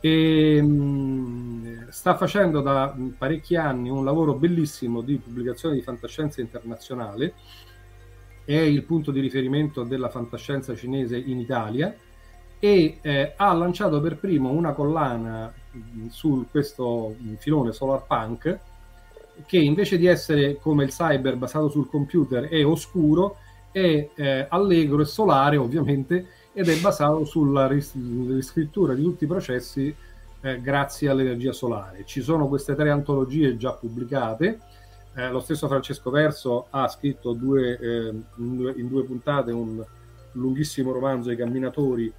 e 0.00 0.60
mh, 0.60 0.66
mm, 0.66 1.88
sta 1.88 2.16
facendo 2.16 2.60
da 2.60 2.94
parecchi 3.16 3.56
anni 3.56 3.88
un 3.88 4.04
lavoro 4.04 4.34
bellissimo 4.34 5.00
di 5.00 5.16
pubblicazione 5.16 5.74
di 5.74 5.82
fantascienza 5.82 6.40
internazionale, 6.40 7.34
è 8.44 8.54
il 8.54 8.84
punto 8.84 9.10
di 9.10 9.20
riferimento 9.20 9.82
della 9.82 10.08
fantascienza 10.08 10.74
cinese 10.74 11.16
in 11.16 11.40
Italia 11.40 11.96
e 12.58 12.98
eh, 13.02 13.32
ha 13.36 13.52
lanciato 13.52 14.00
per 14.00 14.16
primo 14.16 14.50
una 14.50 14.72
collana 14.72 15.52
mm, 15.76 16.06
su 16.08 16.46
questo 16.50 17.14
filone 17.38 17.72
solar 17.72 18.04
punk 18.06 18.58
che 19.44 19.58
invece 19.58 19.98
di 19.98 20.06
essere 20.06 20.56
come 20.58 20.84
il 20.84 20.90
cyber 20.90 21.36
basato 21.36 21.68
sul 21.68 21.88
computer 21.88 22.48
è 22.48 22.64
oscuro 22.64 23.36
è 23.70 24.08
eh, 24.14 24.46
allegro 24.48 25.02
e 25.02 25.04
solare 25.04 25.58
ovviamente 25.58 26.26
ed 26.54 26.68
è 26.68 26.78
basato 26.78 27.26
sulla 27.26 27.66
ris- 27.66 27.92
riscrittura 27.94 28.94
di 28.94 29.02
tutti 29.02 29.24
i 29.24 29.26
processi 29.26 29.94
eh, 30.40 30.60
grazie 30.60 31.10
all'energia 31.10 31.52
solare. 31.52 32.04
Ci 32.06 32.22
sono 32.22 32.48
queste 32.48 32.74
tre 32.74 32.90
antologie 32.90 33.56
già 33.56 33.72
pubblicate. 33.72 34.60
Eh, 35.14 35.28
lo 35.30 35.40
stesso 35.40 35.66
Francesco 35.66 36.10
Verso 36.10 36.66
ha 36.70 36.88
scritto 36.88 37.32
due, 37.32 37.78
eh, 37.78 38.08
in, 38.36 38.56
due, 38.56 38.74
in, 38.76 38.88
due, 38.88 39.04
puntate 39.04 39.50
un 39.50 39.84
lunghissimo 40.32 40.92
romanzo, 40.92 41.30
I 41.30 41.36
camminatori, 41.36 42.12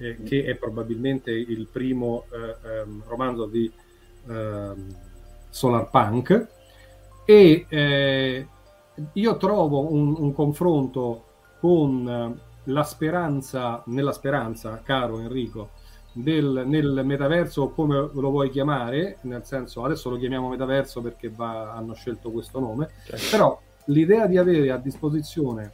eh, 0.00 0.22
che 0.22 0.44
è 0.44 0.54
probabilmente 0.56 1.30
il 1.30 1.68
primo 1.70 2.24
eh, 2.32 2.68
ehm, 2.68 3.04
romanzo 3.06 3.46
di 3.46 3.70
ehm, 4.28 4.86
Solar 5.48 5.88
Punk. 5.90 6.48
E 7.24 7.66
io 9.12 9.36
trovo 9.36 9.92
un, 9.92 10.16
un 10.18 10.32
confronto 10.32 11.24
con 11.60 12.08
eh, 12.08 12.48
la 12.64 12.82
speranza, 12.82 13.82
nella 13.86 14.12
speranza, 14.12 14.80
caro 14.82 15.18
Enrico, 15.20 15.70
del, 16.12 16.64
nel 16.66 17.02
metaverso 17.04 17.68
come 17.68 18.10
lo 18.12 18.30
vuoi 18.30 18.50
chiamare, 18.50 19.18
nel 19.22 19.44
senso 19.44 19.84
adesso 19.84 20.10
lo 20.10 20.16
chiamiamo 20.16 20.48
metaverso 20.48 21.00
perché 21.00 21.28
va, 21.28 21.72
hanno 21.72 21.94
scelto 21.94 22.30
questo 22.30 22.58
nome, 22.58 22.90
certo. 23.04 23.26
però 23.30 23.60
l'idea 23.86 24.26
di 24.26 24.36
avere 24.36 24.70
a 24.70 24.76
disposizione 24.76 25.72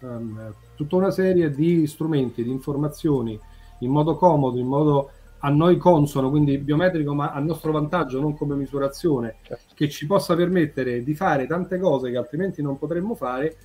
um, 0.00 0.54
tutta 0.74 0.96
una 0.96 1.10
serie 1.10 1.50
di 1.50 1.86
strumenti, 1.86 2.42
di 2.42 2.50
informazioni 2.50 3.38
in 3.80 3.90
modo 3.90 4.16
comodo, 4.16 4.58
in 4.58 4.66
modo 4.66 5.10
a 5.40 5.48
noi 5.48 5.78
consono, 5.78 6.28
quindi 6.28 6.58
biometrico, 6.58 7.14
ma 7.14 7.32
a 7.32 7.40
nostro 7.40 7.72
vantaggio, 7.72 8.20
non 8.20 8.36
come 8.36 8.54
misurazione, 8.54 9.36
certo. 9.42 9.74
che 9.74 9.88
ci 9.88 10.06
possa 10.06 10.36
permettere 10.36 11.02
di 11.02 11.14
fare 11.14 11.46
tante 11.46 11.78
cose 11.78 12.10
che 12.10 12.18
altrimenti 12.18 12.60
non 12.60 12.78
potremmo 12.78 13.14
fare, 13.14 13.56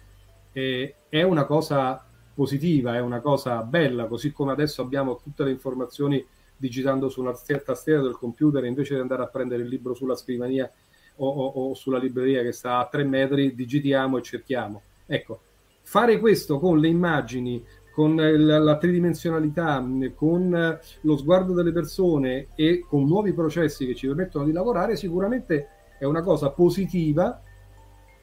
eh, 0.53 0.95
è 1.09 1.21
una 1.23 1.45
cosa 1.45 2.05
positiva, 2.33 2.95
è 2.95 3.01
una 3.01 3.19
cosa 3.19 3.61
bella, 3.61 4.05
così 4.05 4.31
come 4.31 4.53
adesso 4.53 4.81
abbiamo 4.81 5.19
tutte 5.21 5.43
le 5.43 5.51
informazioni 5.51 6.25
digitando 6.57 7.09
su 7.09 7.19
una 7.19 7.33
tastiera 7.33 8.01
del 8.01 8.17
computer 8.17 8.63
invece 8.63 8.95
di 8.95 9.01
andare 9.01 9.23
a 9.23 9.27
prendere 9.27 9.63
il 9.63 9.67
libro 9.67 9.93
sulla 9.93 10.15
scrivania 10.15 10.69
o, 11.17 11.27
o, 11.27 11.69
o 11.69 11.73
sulla 11.73 11.97
libreria 11.97 12.41
che 12.41 12.53
sta 12.53 12.77
a 12.77 12.87
tre 12.87 13.03
metri, 13.03 13.53
digitiamo 13.53 14.17
e 14.17 14.21
cerchiamo. 14.21 14.81
Ecco, 15.05 15.41
fare 15.85 16.19
questo 16.19 16.59
con 16.59 16.79
le 16.79 16.87
immagini, 16.87 17.63
con 17.93 18.15
la 18.15 18.77
tridimensionalità, 18.77 19.85
con 20.15 20.79
lo 21.01 21.17
sguardo 21.17 21.53
delle 21.53 21.71
persone 21.71 22.47
e 22.55 22.83
con 22.85 23.05
nuovi 23.05 23.31
processi 23.31 23.85
che 23.85 23.95
ci 23.95 24.07
permettono 24.07 24.43
di 24.43 24.51
lavorare, 24.51 24.97
sicuramente 24.97 25.69
è 25.97 26.03
una 26.03 26.21
cosa 26.21 26.49
positiva 26.49 27.41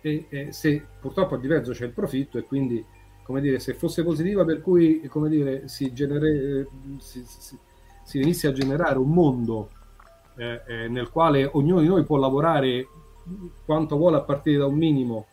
e, 0.03 0.27
e 0.29 0.53
se 0.53 0.85
purtroppo 1.01 1.37
a 1.37 1.39
diverso 1.39 1.73
c'è 1.73 1.87
il 1.87 1.93
profitto 1.93 2.37
e 2.37 2.43
quindi 2.43 2.85
come 3.23 3.41
dire, 3.41 3.61
se 3.61 3.75
fosse 3.75 4.03
positiva 4.03 4.45
per 4.45 4.61
cui 4.61 5.07
come 5.09 5.29
dire, 5.29 5.69
si, 5.69 5.93
genere, 5.93 6.69
si, 6.99 7.23
si, 7.25 7.57
si 8.03 8.19
venisse 8.19 8.49
a 8.49 8.53
generare 8.53 8.99
un 8.99 9.09
mondo 9.09 9.71
eh, 10.37 10.61
eh, 10.67 10.89
nel 10.89 11.09
quale 11.09 11.49
ognuno 11.53 11.81
di 11.81 11.87
noi 11.87 12.05
può 12.05 12.19
lavorare 12.19 12.87
quanto 13.65 13.97
vuole 13.97 14.17
a 14.17 14.23
partire 14.23 14.59
da 14.59 14.67
un 14.67 14.75
minimo 14.75 15.27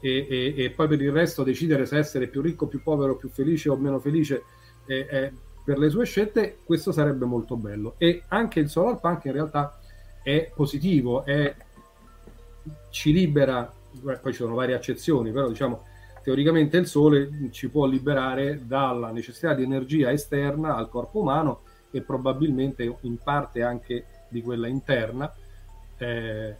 e, 0.00 0.26
e, 0.28 0.64
e, 0.64 0.70
poi 0.70 0.88
per 0.88 1.02
il 1.02 1.12
resto 1.12 1.42
decidere 1.42 1.86
se 1.86 1.98
essere 1.98 2.28
più 2.28 2.40
ricco, 2.40 2.66
più 2.66 2.82
povero, 2.82 3.16
più 3.16 3.28
felice 3.28 3.68
o 3.68 3.76
meno 3.76 3.98
felice 3.98 4.44
eh, 4.86 5.06
eh, 5.10 5.32
per 5.64 5.78
le 5.78 5.90
sue 5.90 6.04
scelte, 6.04 6.58
questo 6.64 6.92
sarebbe 6.92 7.24
molto 7.24 7.56
bello. 7.56 7.94
E 7.98 8.22
anche 8.28 8.60
il 8.60 8.68
solar 8.68 9.00
punk 9.00 9.24
in 9.24 9.32
realtà 9.32 9.78
è 10.22 10.50
positivo, 10.54 11.24
è, 11.24 11.54
ci 12.90 13.12
libera, 13.12 13.70
poi 14.00 14.32
ci 14.32 14.38
sono 14.38 14.54
varie 14.54 14.74
accezioni, 14.74 15.32
però 15.32 15.48
diciamo 15.48 15.84
teoricamente 16.22 16.76
il 16.76 16.86
sole 16.86 17.48
ci 17.50 17.68
può 17.68 17.86
liberare 17.86 18.60
dalla 18.66 19.10
necessità 19.10 19.54
di 19.54 19.62
energia 19.62 20.12
esterna 20.12 20.74
al 20.76 20.88
corpo 20.88 21.20
umano 21.20 21.62
e 21.90 22.02
probabilmente 22.02 22.96
in 23.00 23.18
parte 23.18 23.62
anche 23.62 24.04
di 24.28 24.42
quella 24.42 24.66
interna. 24.68 25.32
Eh, 25.96 26.56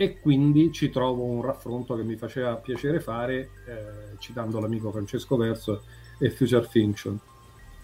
e 0.00 0.18
quindi 0.18 0.72
ci 0.72 0.88
trovo 0.88 1.24
un 1.24 1.42
raffronto 1.42 1.94
che 1.94 2.02
mi 2.02 2.16
faceva 2.16 2.54
piacere 2.54 3.00
fare 3.00 3.50
eh, 3.66 4.16
citando 4.18 4.58
l'amico 4.58 4.90
Francesco 4.90 5.36
Verso 5.36 5.82
e 6.18 6.30
Future 6.30 6.66
Fiction. 6.66 7.18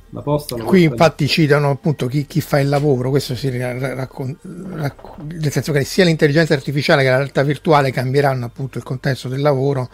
La 0.09 0.23
posta, 0.23 0.57
la 0.57 0.65
Qui 0.65 0.85
infatti 0.85 1.29
citano 1.29 1.69
appunto 1.69 2.07
chi, 2.07 2.25
chi, 2.25 2.41
fa 2.41 2.59
il 2.59 2.71
lavoro, 2.71 3.11
questo 3.11 3.35
si 3.35 3.51
raccon- 3.51 4.39
raccon- 4.41 5.27
nel 5.27 5.53
senso 5.53 5.73
che 5.73 5.85
sia 5.85 6.07
l'intelligenza 6.07 6.55
artificiale 6.55 7.03
che 7.03 7.11
la 7.11 7.19
realtà 7.19 7.43
virtuale 7.43 7.91
cambieranno 7.91 8.47
appunto 8.47 8.79
il 8.79 8.85
contesto 8.85 9.29
del 9.29 9.43
lavoro 9.43 9.91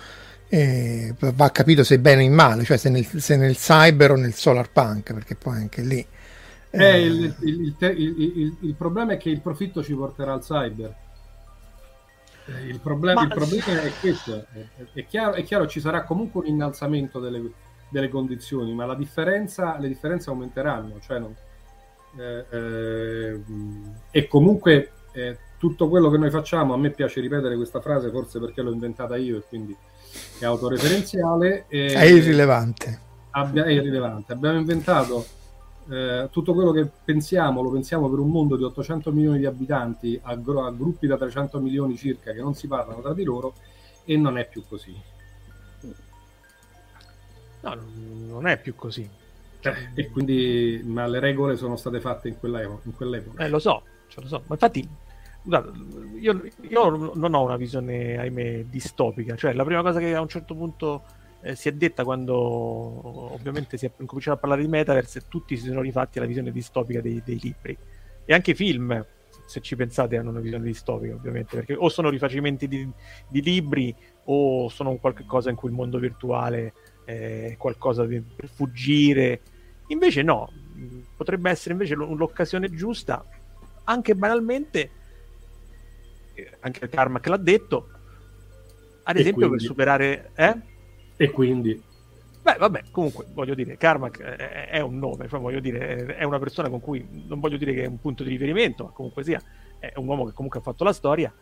e 0.46 1.16
va 1.18 1.50
capito 1.50 1.82
se 1.82 1.98
bene 1.98 2.22
o 2.22 2.24
in 2.24 2.34
male, 2.34 2.62
cioè 2.62 2.76
se 2.76 2.88
nel, 2.88 3.04
se 3.04 3.36
nel 3.36 3.56
cyber 3.56 4.12
o 4.12 4.16
nel 4.16 4.34
solar 4.34 4.70
punk, 4.70 5.12
perché 5.12 5.34
poi 5.34 5.56
anche 5.56 5.82
lì... 5.82 6.06
Eh, 6.70 6.84
eh... 6.84 7.00
Il, 7.00 7.34
il, 7.40 7.74
il, 7.80 8.56
il, 8.60 8.74
problema 8.74 9.14
è 9.14 9.16
che 9.16 9.28
il 9.28 9.40
profitto 9.40 9.82
ci 9.82 9.94
porterà 9.94 10.34
al 10.34 10.42
cyber 10.42 10.94
il 12.66 12.80
problema, 12.80 13.20
Ma... 13.20 13.26
il 13.26 13.34
problema 13.34 13.82
è 13.82 13.92
questo, 14.00 14.46
è, 14.92 15.06
chiaro, 15.06 15.34
è, 15.34 15.42
chiaro, 15.44 15.66
ci 15.66 15.80
sarà 15.80 16.02
comunque 16.04 16.40
un 16.40 16.46
innalzamento 16.46 17.20
delle, 17.20 17.50
delle 17.88 18.08
condizioni, 18.08 18.74
ma 18.74 18.86
la 18.86 18.94
differenza, 18.94 19.78
le 19.78 19.88
differenze 19.88 20.30
aumenteranno, 20.30 20.98
cioè 21.00 21.18
non, 21.18 21.34
eh, 22.16 22.44
eh, 22.50 23.40
e 24.10 24.26
comunque 24.28 24.90
eh, 25.12 25.38
tutto 25.58 25.88
quello 25.88 26.10
che 26.10 26.18
noi 26.18 26.30
facciamo, 26.30 26.74
a 26.74 26.76
me 26.76 26.90
piace 26.90 27.20
ripetere 27.20 27.56
questa 27.56 27.80
frase 27.80 28.10
forse 28.10 28.40
perché 28.40 28.62
l'ho 28.62 28.72
inventata 28.72 29.16
io 29.16 29.38
e 29.38 29.42
quindi 29.48 29.76
è 30.38 30.44
autoreferenziale. 30.44 31.66
è 31.68 32.04
irrilevante. 32.04 33.00
Abbia, 33.30 33.64
è 33.64 33.70
irrilevante. 33.70 34.32
Abbiamo 34.32 34.58
inventato 34.58 35.24
eh, 35.90 36.28
tutto 36.30 36.54
quello 36.54 36.70
che 36.70 36.88
pensiamo 37.04 37.62
lo 37.62 37.70
pensiamo 37.70 38.08
per 38.08 38.18
un 38.18 38.30
mondo 38.30 38.56
di 38.56 38.64
800 38.64 39.10
milioni 39.12 39.38
di 39.38 39.46
abitanti 39.46 40.18
a, 40.22 40.34
gro- 40.36 40.64
a, 40.64 40.70
gruppi 40.70 41.06
da 41.06 41.16
300 41.16 41.58
milioni 41.60 41.96
circa 41.96 42.32
che 42.32 42.40
non 42.40 42.54
si 42.54 42.68
parlano 42.68 43.00
tra 43.00 43.14
di 43.14 43.24
loro 43.24 43.54
e 44.04 44.16
non 44.16 44.38
è 44.38 44.46
più 44.48 44.64
così. 44.68 44.94
No, 47.60 47.76
non 48.26 48.46
è 48.46 48.60
più 48.60 48.74
così. 48.74 49.08
Eh, 49.60 49.90
e 49.94 50.10
quindi, 50.10 50.82
ma 50.84 51.06
le 51.06 51.20
regole 51.20 51.56
sono 51.56 51.76
state 51.76 52.00
fatte 52.00 52.28
in, 52.28 52.38
quell'epoca. 52.38 52.80
In 52.84 52.94
quell'epoca. 52.96 53.44
Eh, 53.44 53.48
lo 53.48 53.60
so, 53.60 53.82
cioè, 54.08 54.22
lo 54.22 54.28
so. 54.28 54.42
Ma 54.46 54.54
infatti, 54.54 54.88
guarda, 55.42 55.70
io, 56.18 56.42
io, 56.62 57.12
non 57.14 57.34
ho 57.34 57.44
una 57.44 57.56
visione, 57.56 58.18
ahimè, 58.18 58.64
distopica. 58.64 59.36
Cioè, 59.36 59.52
la 59.52 59.64
prima 59.64 59.82
cosa 59.82 60.00
che 60.00 60.14
a 60.14 60.20
un 60.20 60.28
certo 60.28 60.54
punto 60.54 61.02
eh, 61.42 61.56
si 61.56 61.68
è 61.68 61.72
detta 61.72 62.04
quando 62.04 62.34
ovviamente 63.34 63.76
si 63.76 63.84
è 63.86 63.90
incominciato 63.98 64.36
a 64.36 64.40
parlare 64.40 64.62
di 64.62 64.68
metaverse 64.68 65.18
e 65.18 65.22
tutti 65.28 65.56
si 65.56 65.66
sono 65.66 65.80
rifatti 65.80 66.18
alla 66.18 66.26
visione 66.26 66.52
distopica 66.52 67.00
dei, 67.00 67.20
dei 67.24 67.38
libri. 67.40 67.76
E 68.24 68.32
anche 68.32 68.52
i 68.52 68.54
film, 68.54 69.04
se 69.46 69.60
ci 69.60 69.74
pensate, 69.74 70.16
hanno 70.16 70.30
una 70.30 70.40
visione 70.40 70.64
distopica, 70.64 71.14
ovviamente, 71.14 71.56
perché 71.56 71.74
o 71.74 71.88
sono 71.88 72.08
rifacimenti 72.08 72.68
di, 72.68 72.88
di 73.28 73.42
libri 73.42 73.94
o 74.24 74.68
sono 74.68 74.94
qualche 74.96 75.24
cosa 75.26 75.50
in 75.50 75.56
cui 75.56 75.68
il 75.68 75.74
mondo 75.74 75.98
virtuale 75.98 76.72
è 77.04 77.56
qualcosa 77.58 78.06
di, 78.06 78.20
per 78.20 78.48
fuggire. 78.48 79.40
Invece 79.88 80.22
no, 80.22 80.48
potrebbe 81.16 81.50
essere 81.50 81.72
invece 81.72 81.96
l'occasione 81.96 82.70
giusta, 82.70 83.24
anche 83.84 84.14
banalmente, 84.14 84.90
eh, 86.34 86.56
anche 86.60 86.88
Carmack 86.88 87.26
l'ha 87.26 87.36
detto, 87.36 87.88
ad 89.02 89.16
esempio 89.16 89.50
per 89.50 89.60
superare... 89.60 90.30
Eh? 90.36 90.70
E 91.16 91.30
quindi... 91.30 91.80
Beh, 92.42 92.56
vabbè, 92.58 92.84
comunque 92.90 93.26
voglio 93.32 93.54
dire, 93.54 93.76
Carmack 93.76 94.20
è, 94.20 94.80
un 94.80 94.98
nome, 94.98 95.28
cioè 95.28 95.38
voglio 95.38 95.60
dire, 95.60 96.16
è 96.16 96.24
una 96.24 96.40
persona 96.40 96.68
con 96.68 96.80
cui 96.80 97.24
non 97.28 97.38
voglio 97.38 97.56
dire 97.56 97.72
che 97.72 97.84
è 97.84 97.86
un 97.86 98.00
punto 98.00 98.24
di 98.24 98.30
riferimento, 98.30 98.82
ma 98.82 98.90
comunque 98.90 99.22
sia, 99.22 99.40
è 99.78 99.92
un 99.94 100.08
uomo 100.08 100.24
che 100.24 100.32
comunque 100.32 100.58
ha 100.58 100.62
fatto 100.62 100.82
la 100.82 100.92
storia 100.92 101.32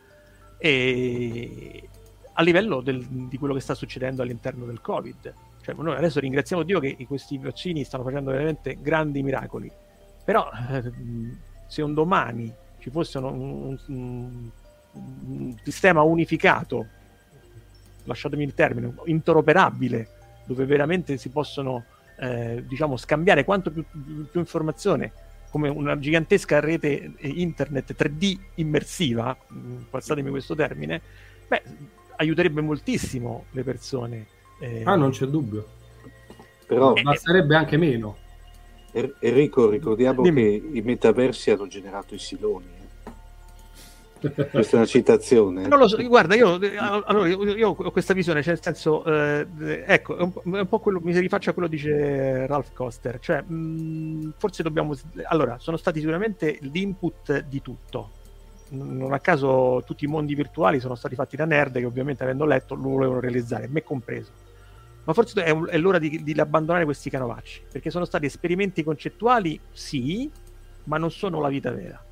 e 0.59 1.89
a 2.33 2.43
livello 2.43 2.81
del, 2.81 3.03
di 3.03 3.37
quello 3.39 3.55
che 3.55 3.61
sta 3.61 3.73
succedendo 3.73 4.21
all'interno 4.21 4.65
del 4.65 4.79
Covid. 4.79 5.33
Cioè, 5.61 5.75
noi 5.75 5.95
adesso 5.95 6.19
ringraziamo 6.19 6.61
Dio 6.61 6.79
che 6.79 6.95
questi 7.07 7.39
vaccini 7.39 7.83
stanno 7.83 8.03
facendo 8.03 8.29
veramente 8.29 8.77
grandi 8.79 9.23
miracoli, 9.23 9.71
però 10.23 10.49
eh, 10.71 10.91
se 11.67 11.81
un 11.81 11.95
domani 11.95 12.53
ci 12.79 12.91
fosse 12.91 13.17
un, 13.17 13.77
un, 13.87 14.49
un 14.93 15.55
sistema 15.63 16.01
unificato, 16.01 16.87
lasciatemi 18.03 18.43
il 18.43 18.53
termine, 18.53 18.93
interoperabile, 19.05 20.07
dove 20.45 20.65
veramente 20.65 21.17
si 21.17 21.29
possono 21.29 21.85
eh, 22.19 22.63
diciamo, 22.67 22.97
scambiare 22.97 23.43
quanto 23.43 23.71
più, 23.71 23.83
più, 23.89 24.29
più, 24.29 24.39
informazione 24.39 25.11
come 25.51 25.67
una 25.67 25.99
gigantesca 25.99 26.61
rete 26.61 27.11
internet 27.19 27.93
3D 27.93 28.37
immersiva, 28.55 29.35
mm, 29.53 29.81
passatemi 29.89 30.29
questo 30.29 30.55
termine, 30.55 31.01
beh, 31.45 31.61
aiuterebbe 32.15 32.61
moltissimo 32.61 33.45
le 33.51 33.63
persone. 33.63 34.27
Eh, 34.61 34.83
ah, 34.85 34.95
non 34.95 35.11
c'è 35.11 35.25
dubbio. 35.25 35.67
Però 36.65 36.95
eh, 36.95 37.01
basterebbe 37.01 37.55
anche 37.55 37.75
meno. 37.75 38.17
Enrico, 39.19 39.69
ricordiamo 39.69 40.21
Dimmi. 40.21 40.41
che 40.41 40.69
i 40.77 40.81
metaversi 40.81 41.51
hanno 41.51 41.67
generato 41.67 42.15
i 42.15 42.19
siloni. 42.19 42.80
Questa 44.21 44.73
è 44.73 44.75
una 44.75 44.85
citazione. 44.85 45.67
Non 45.67 45.79
lo 45.79 45.87
so, 45.87 45.97
guarda, 46.03 46.35
io, 46.35 46.59
allora, 47.05 47.27
io, 47.27 47.69
ho 47.69 47.91
questa 47.91 48.13
visione, 48.13 48.43
cioè 48.43 48.53
nel 48.53 48.61
senso, 48.61 49.03
eh, 49.03 49.47
ecco, 49.87 50.15
è 50.17 50.21
un, 50.21 50.31
un, 50.43 50.67
po' 50.67 50.79
quello, 50.79 50.99
mi 51.01 51.11
si 51.11 51.19
rifaccia 51.19 51.49
a 51.49 51.53
quello 51.53 51.67
che 51.67 51.75
dice 51.75 52.45
Ralph 52.45 52.71
Coster, 52.73 53.19
cioè, 53.19 53.41
mh, 53.41 54.33
forse 54.37 54.61
dobbiamo, 54.61 54.95
allora, 55.23 55.57
sono 55.57 55.75
stati 55.75 55.99
sicuramente 55.99 56.59
l'input 56.61 57.45
di 57.45 57.61
tutto, 57.63 58.11
non 58.69 59.11
a 59.11 59.19
caso 59.19 59.81
tutti 59.85 60.05
i 60.05 60.07
mondi 60.07 60.35
virtuali 60.35 60.79
sono 60.79 60.95
stati 60.95 61.15
fatti 61.15 61.35
da 61.35 61.45
nerd 61.45 61.77
che 61.77 61.85
ovviamente 61.85 62.23
avendo 62.23 62.45
letto 62.45 62.75
lo 62.75 62.89
volevano 62.89 63.19
realizzare, 63.19 63.67
me 63.67 63.83
compreso. 63.83 64.31
Ma 65.03 65.13
forse 65.13 65.43
è, 65.43 65.51
è 65.51 65.77
l'ora 65.79 65.97
di, 65.97 66.21
di, 66.23 66.39
abbandonare 66.39 66.85
questi 66.85 67.09
canovacci, 67.09 67.63
perché 67.71 67.89
sono 67.89 68.05
stati 68.05 68.27
esperimenti 68.27 68.83
concettuali, 68.83 69.59
sì, 69.71 70.29
ma 70.83 70.99
non 70.99 71.09
sono 71.09 71.41
la 71.41 71.49
vita 71.49 71.71
vera 71.71 72.05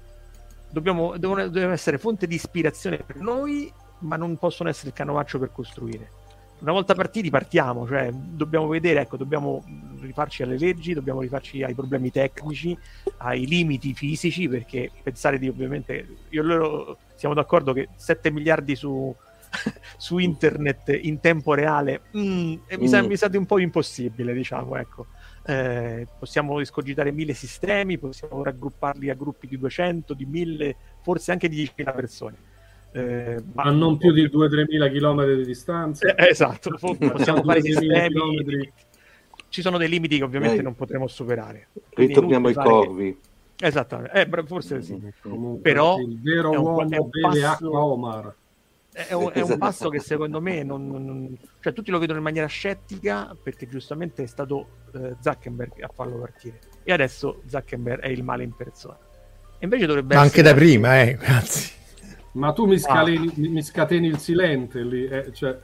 dobbiamo, 0.70 1.18
devono, 1.18 1.48
devono 1.48 1.74
essere 1.74 1.98
fonte 1.98 2.28
di 2.28 2.36
ispirazione 2.36 2.98
per 2.98 3.18
noi, 3.18 3.72
ma 4.00 4.16
non 4.16 4.38
possono 4.38 4.70
essere 4.70 4.90
il 4.90 4.94
canovaccio 4.94 5.40
per 5.40 5.52
costruire. 5.52 6.18
Una 6.60 6.74
volta 6.74 6.94
partiti 6.94 7.30
partiamo, 7.30 7.88
cioè 7.88 8.12
dobbiamo 8.12 8.68
vedere, 8.68 9.02
ecco, 9.02 9.16
dobbiamo 9.16 9.64
rifarci 10.02 10.44
alle 10.44 10.58
leggi, 10.58 10.94
dobbiamo 10.94 11.22
rifarci 11.22 11.64
ai 11.64 11.74
problemi 11.74 12.12
tecnici, 12.12 12.78
ai 13.18 13.46
limiti 13.48 13.94
fisici, 13.94 14.50
perché 14.50 14.92
pensare 15.02 15.40
di 15.40 15.48
ovviamente, 15.48 16.18
io 16.30 16.42
e 16.42 16.46
loro 16.46 16.98
siamo 17.16 17.34
d'accordo 17.34 17.72
che 17.72 17.88
7 17.96 18.30
miliardi 18.30 18.76
su, 18.76 19.16
su 19.98 20.18
internet 20.18 21.00
in 21.02 21.22
tempo 21.22 21.54
reale 21.54 22.02
mm, 22.18 22.22
mm. 22.22 22.58
Mi, 22.78 22.88
sa, 22.90 23.02
mi, 23.04 23.16
sa, 23.16 23.30
di 23.30 23.38
un 23.38 23.46
po' 23.46 23.60
impossibile, 23.60 24.34
diciamo, 24.34 24.76
ecco 24.76 25.08
eh, 25.50 26.06
possiamo 26.20 26.60
escogitare 26.60 27.12
mille 27.12 27.34
sistemi, 27.34 27.98
possiamo 27.98 28.44
raggrupparli 28.44 29.10
a 29.10 29.16
gruppi 29.16 29.48
di 29.48 29.58
200, 29.58 30.14
di 30.14 30.26
1000, 30.26 30.76
forse 31.02 31.32
anche 31.32 31.50
di 31.50 31.64
10.000 31.64 31.96
persone. 31.96 32.36
Eh, 32.92 33.42
ma, 33.54 33.64
ma 33.64 33.72
non 33.72 33.98
più 33.98 34.12
di 34.12 34.28
2-3 34.28 34.66
mila 34.70 34.88
chilometri 34.90 35.38
di 35.38 35.46
distanza. 35.46 36.14
Eh, 36.14 36.30
esatto, 36.30 36.78
possiamo 36.78 37.42
fare 37.42 37.62
sistemi. 37.62 38.10
Chilometri. 38.10 38.72
Ci 39.50 39.62
sono 39.62 39.80
dei 39.80 39.90
limiti 39.90 40.18
che 40.18 40.24
ovviamente 40.24 40.60
eh, 40.60 40.62
non 40.62 40.76
potremo 40.76 41.08
superare. 41.08 41.70
Ritorniamo 41.96 42.48
ai 42.48 42.54
fare... 42.54 42.70
corvi. 42.70 43.20
Esattamente, 43.62 44.22
eh, 44.22 44.44
forse 44.46 44.84
sì. 44.84 45.02
Comunque, 45.22 45.62
Però 45.62 45.98
il 45.98 46.22
vero 46.22 46.52
uomo 46.52 46.86
beve 46.86 47.22
passo... 47.22 47.48
acqua 47.48 47.84
Omar 47.84 48.36
è 48.92 49.14
un, 49.14 49.32
è 49.34 49.42
un 49.42 49.58
passo 49.58 49.90
che 49.90 50.00
secondo 50.00 50.42
me 50.42 50.64
non, 50.64 50.88
non, 50.88 51.38
cioè 51.60 51.74
tutti 51.74 51.92
lo 51.92 52.00
vedono 52.00 52.18
in 52.18 52.24
maniera 52.24 52.48
scettica 52.48 53.36
perché 53.42 53.68
giustamente 53.68 54.24
è 54.24 54.28
stato 54.28 54.68
eh, 54.94 55.16
Zuckerberg 55.20 55.82
a 55.82 55.90
farlo 55.94 56.20
partire. 56.20 56.60
E 56.84 56.92
adesso 56.92 57.42
Zuckerberg 57.48 58.02
è 58.02 58.08
il 58.08 58.24
male 58.24 58.44
in 58.44 58.56
persona. 58.56 58.98
E 59.60 59.66
invece 59.66 59.86
dovrebbe 59.86 60.16
Ma 60.16 60.22
anche 60.22 60.42
da 60.42 60.54
prima 60.54 61.02
eh 61.02 61.16
grazie 61.16 61.78
ma 62.32 62.54
tu 62.54 62.66
mi, 62.66 62.78
scaleni, 62.78 63.28
ah. 63.28 63.34
mi 63.36 63.64
scateni 63.64 64.08
il 64.08 64.20
silente 64.20 64.82
lì 64.84 65.06
eh, 65.06 65.32
cioè... 65.34 65.58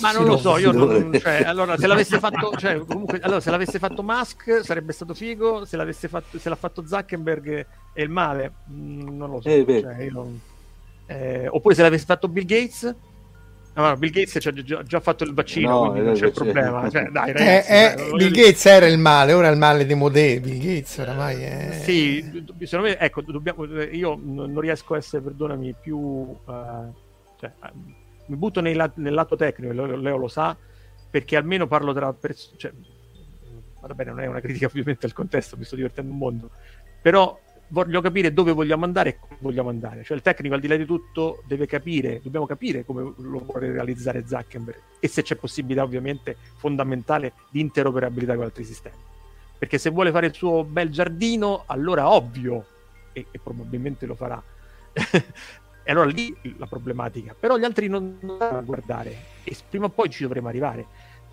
Ma 0.00 0.12
non 0.12 0.24
lo 0.24 0.38
so, 0.38 0.56
io 0.56 0.72
non, 0.72 1.16
cioè, 1.20 1.42
allora 1.44 1.76
se 1.76 1.86
l'avesse 1.86 2.18
fatto, 2.18 2.56
cioè, 2.56 2.78
comunque, 2.84 3.20
allora, 3.20 3.38
se 3.38 3.50
l'avesse 3.50 3.78
fatto 3.78 4.02
Musk 4.02 4.64
sarebbe 4.64 4.92
stato 4.92 5.12
figo, 5.12 5.66
se, 5.66 5.76
l'avesse 5.76 6.08
fatto, 6.08 6.38
se 6.38 6.48
l'ha 6.48 6.56
fatto 6.56 6.84
Zuckerberg 6.86 7.66
è 7.92 8.00
il 8.00 8.08
male, 8.08 8.52
mm, 8.70 9.16
non 9.16 9.30
lo 9.30 9.40
so. 9.42 9.48
Eh, 9.48 9.64
cioè, 9.68 10.08
non... 10.10 10.40
Eh, 11.06 11.46
oppure 11.48 11.74
se 11.74 11.82
l'avesse 11.82 12.04
fatto 12.04 12.28
Bill 12.28 12.44
Gates, 12.44 12.96
No, 13.76 13.88
no, 13.88 13.96
Bill 13.98 14.10
Gates 14.10 14.38
ci 14.40 14.48
ha 14.48 14.52
già, 14.52 14.82
già, 14.82 15.00
fatto 15.00 15.22
il 15.24 15.34
vaccino, 15.34 15.68
no, 15.68 15.90
quindi 15.90 16.06
non 16.06 16.14
c'è 16.14 16.30
problema. 16.30 16.88
Cioè, 16.88 17.08
dai, 17.12 17.32
ragazzi, 17.32 17.70
eh, 17.70 17.94
eh, 17.98 18.10
Bill 18.16 18.30
Gates 18.30 18.64
era 18.64 18.86
il 18.86 18.96
male, 18.96 19.34
ora 19.34 19.48
è 19.48 19.50
il 19.50 19.58
male 19.58 19.84
di 19.84 19.92
Modè. 19.92 20.40
Bill 20.40 20.58
Gates 20.58 20.96
oramai 20.96 21.42
è... 21.42 21.80
Sì, 21.82 22.24
secondo 22.60 22.86
me, 22.86 22.98
ecco, 22.98 23.20
dobbiamo, 23.20 23.66
io 23.66 24.18
non 24.18 24.58
riesco 24.60 24.94
a 24.94 24.96
essere, 24.96 25.22
perdonami, 25.22 25.74
più... 25.78 25.98
Uh, 25.98 26.94
cioè, 27.38 27.52
mi 28.28 28.36
butto 28.36 28.62
nei, 28.62 28.74
nel 28.94 29.12
lato 29.12 29.36
tecnico, 29.36 29.74
Leo 29.74 30.16
lo 30.16 30.28
sa, 30.28 30.56
perché 31.10 31.36
almeno 31.36 31.66
parlo 31.66 31.92
tra 31.92 32.10
persone... 32.14 32.56
Cioè, 32.56 32.72
va 33.78 33.94
bene, 33.94 34.10
non 34.10 34.20
è 34.20 34.26
una 34.26 34.40
critica 34.40 34.68
ovviamente 34.68 35.04
al 35.04 35.12
contesto, 35.12 35.58
mi 35.58 35.64
sto 35.64 35.76
divertendo 35.76 36.12
un 36.12 36.18
mondo, 36.18 36.50
però 37.02 37.38
voglio 37.68 38.00
capire 38.00 38.32
dove 38.32 38.52
vogliamo 38.52 38.84
andare 38.84 39.10
e 39.10 39.18
come 39.18 39.36
vogliamo 39.40 39.68
andare. 39.68 40.04
Cioè 40.04 40.16
il 40.16 40.22
tecnico 40.22 40.54
al 40.54 40.60
di 40.60 40.68
là 40.68 40.76
di 40.76 40.84
tutto 40.84 41.42
deve 41.46 41.66
capire, 41.66 42.20
dobbiamo 42.22 42.46
capire 42.46 42.84
come 42.84 43.12
lo 43.16 43.38
vuole 43.40 43.72
realizzare 43.72 44.26
Zuckerberg 44.26 44.80
e 45.00 45.08
se 45.08 45.22
c'è 45.22 45.36
possibilità 45.36 45.82
ovviamente 45.82 46.36
fondamentale 46.56 47.32
di 47.50 47.60
interoperabilità 47.60 48.34
con 48.34 48.44
altri 48.44 48.64
sistemi. 48.64 48.96
Perché 49.58 49.78
se 49.78 49.90
vuole 49.90 50.10
fare 50.10 50.26
il 50.26 50.34
suo 50.34 50.64
bel 50.64 50.90
giardino, 50.90 51.64
allora 51.66 52.10
ovvio, 52.10 52.66
e, 53.12 53.26
e 53.30 53.38
probabilmente 53.42 54.04
lo 54.04 54.14
farà. 54.14 54.42
e 54.92 55.90
allora 55.90 56.06
lì 56.06 56.36
la 56.58 56.66
problematica. 56.66 57.34
Però 57.38 57.56
gli 57.56 57.64
altri 57.64 57.88
non, 57.88 58.18
non 58.20 58.38
devono 58.38 58.64
guardare 58.64 59.16
e 59.44 59.56
prima 59.68 59.86
o 59.86 59.88
poi 59.88 60.10
ci 60.10 60.22
dovremo 60.22 60.48
arrivare. 60.48 60.86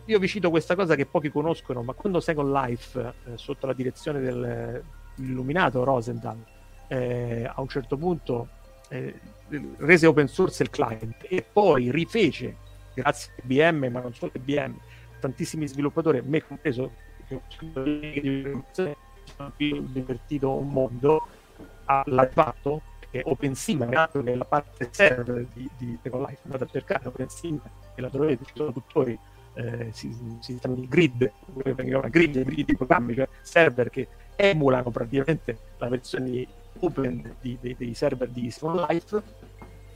Io 0.06 0.20
vi 0.20 0.28
cito 0.28 0.50
questa 0.50 0.76
cosa 0.76 0.96
che 0.96 1.06
pochi 1.06 1.30
conoscono, 1.30 1.82
ma 1.82 1.94
quando 1.94 2.20
Second 2.20 2.52
Life, 2.54 3.14
eh, 3.26 3.38
sotto 3.38 3.68
la 3.68 3.74
direzione 3.74 4.20
del, 4.20 4.84
illuminato 5.16 5.84
Rosenthal 5.84 6.38
eh, 6.88 7.50
a 7.52 7.62
un 7.62 7.68
certo 7.68 7.98
punto 7.98 8.48
eh, 8.90 9.20
rese 9.78 10.08
open 10.08 10.28
source 10.28 10.64
il 10.64 10.70
client 10.70 11.26
e 11.28 11.46
poi 11.50 11.92
rifece 11.92 12.58
grazie 12.94 13.34
a 13.36 13.42
IBM 13.44 13.92
ma 13.92 14.02
non 14.02 14.14
solo 14.14 14.32
a 14.36 14.38
IBM 14.38 14.78
tantissimi 15.20 15.68
sviluppatori 15.68 16.22
me 16.24 16.46
compreso 16.46 16.92
divertito 19.92 20.52
un 20.52 20.68
mondo 20.68 21.28
l'ha 22.06 22.30
fatto 22.32 22.82
che 23.10 23.22
è 23.22 24.36
la 24.36 24.46
parte 24.46 24.90
server 24.92 25.46
di, 25.54 25.70
di 25.78 26.00
Life 26.04 26.40
andate 26.44 26.64
a 26.64 26.68
cercare 26.68 27.08
OpenSea 27.08 27.60
e 27.96 28.02
la 28.02 28.10
trovate 28.10 28.40
ci 28.44 28.54
sono 28.56 28.72
tuttori 28.72 29.18
eh, 29.56 29.90
sistemi 29.92 30.88
grid, 30.88 31.32
grid, 31.54 32.44
grid 32.44 32.64
di 32.64 32.76
programmi, 32.76 33.14
cioè 33.14 33.28
server 33.42 33.90
che 33.90 34.08
emulano 34.36 34.90
praticamente 34.90 35.58
la 35.78 35.88
versione 35.88 36.48
open 36.80 37.36
di, 37.42 37.58
dei, 37.60 37.76
dei, 37.78 37.94
server 37.94 38.30
di 38.30 38.50
Second 38.52 38.86
Life, 38.88 39.22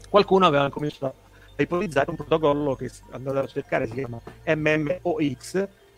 qualcuno 0.09 0.45
aveva 0.45 0.69
cominciato 0.69 1.13
a 1.55 1.61
ipotizzare 1.61 2.09
un 2.09 2.15
protocollo 2.15 2.75
che 2.75 2.91
andate 3.11 3.39
a 3.39 3.47
cercare 3.47 3.87
si 3.87 3.93
chiama 3.93 4.19
MMOX, 4.45 5.51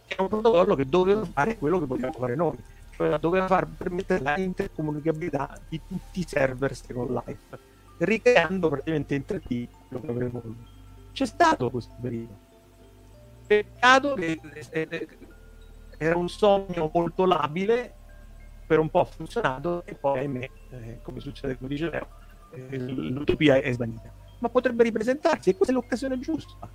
che 0.07 0.15
è 0.15 0.21
un 0.21 0.27
protocollo 0.27 0.75
che 0.75 0.85
doveva 0.85 1.25
fare 1.25 1.57
quello 1.57 1.79
che 1.79 1.85
vogliamo 1.85 2.13
fare 2.13 2.35
noi, 2.35 2.57
cioè 2.95 3.17
doveva 3.19 3.47
far 3.47 3.67
permettere 3.67 4.23
la 4.23 4.37
intercomunicabilità 4.37 5.59
di 5.67 5.81
tutti 5.87 6.19
i 6.19 6.25
server 6.27 6.75
Second 6.75 7.09
Life, 7.09 7.59
ricreando 7.97 8.69
praticamente 8.69 9.15
in 9.15 9.23
3D 9.27 9.67
quello 9.87 10.03
che 10.03 10.11
avremmo 10.11 10.41
voluto. 10.41 10.77
C'è 11.11 11.25
stato 11.25 11.69
questo 11.69 11.95
periodo. 12.01 12.47
Peccato 13.45 14.13
che 14.13 14.39
era 15.97 16.15
un 16.15 16.29
sogno 16.29 16.89
molto 16.93 17.25
labile 17.25 17.95
per 18.69 18.77
un 18.77 18.91
po' 18.91 18.99
ha 18.99 19.05
funzionato 19.05 19.83
e 19.83 19.95
poi, 19.95 20.19
ahimè, 20.19 20.49
eh, 20.69 20.99
come 21.01 21.19
succede, 21.19 21.57
come 21.57 21.69
dice 21.69 21.89
Leo, 21.89 22.07
eh, 22.51 22.77
l'utopia 22.77 23.55
è 23.55 23.71
svanita. 23.71 24.13
Ma 24.37 24.49
potrebbe 24.49 24.83
ripresentarsi 24.83 25.49
e 25.49 25.55
questa 25.55 25.73
è 25.73 25.75
l'occasione 25.75 26.19
giusta. 26.19 26.69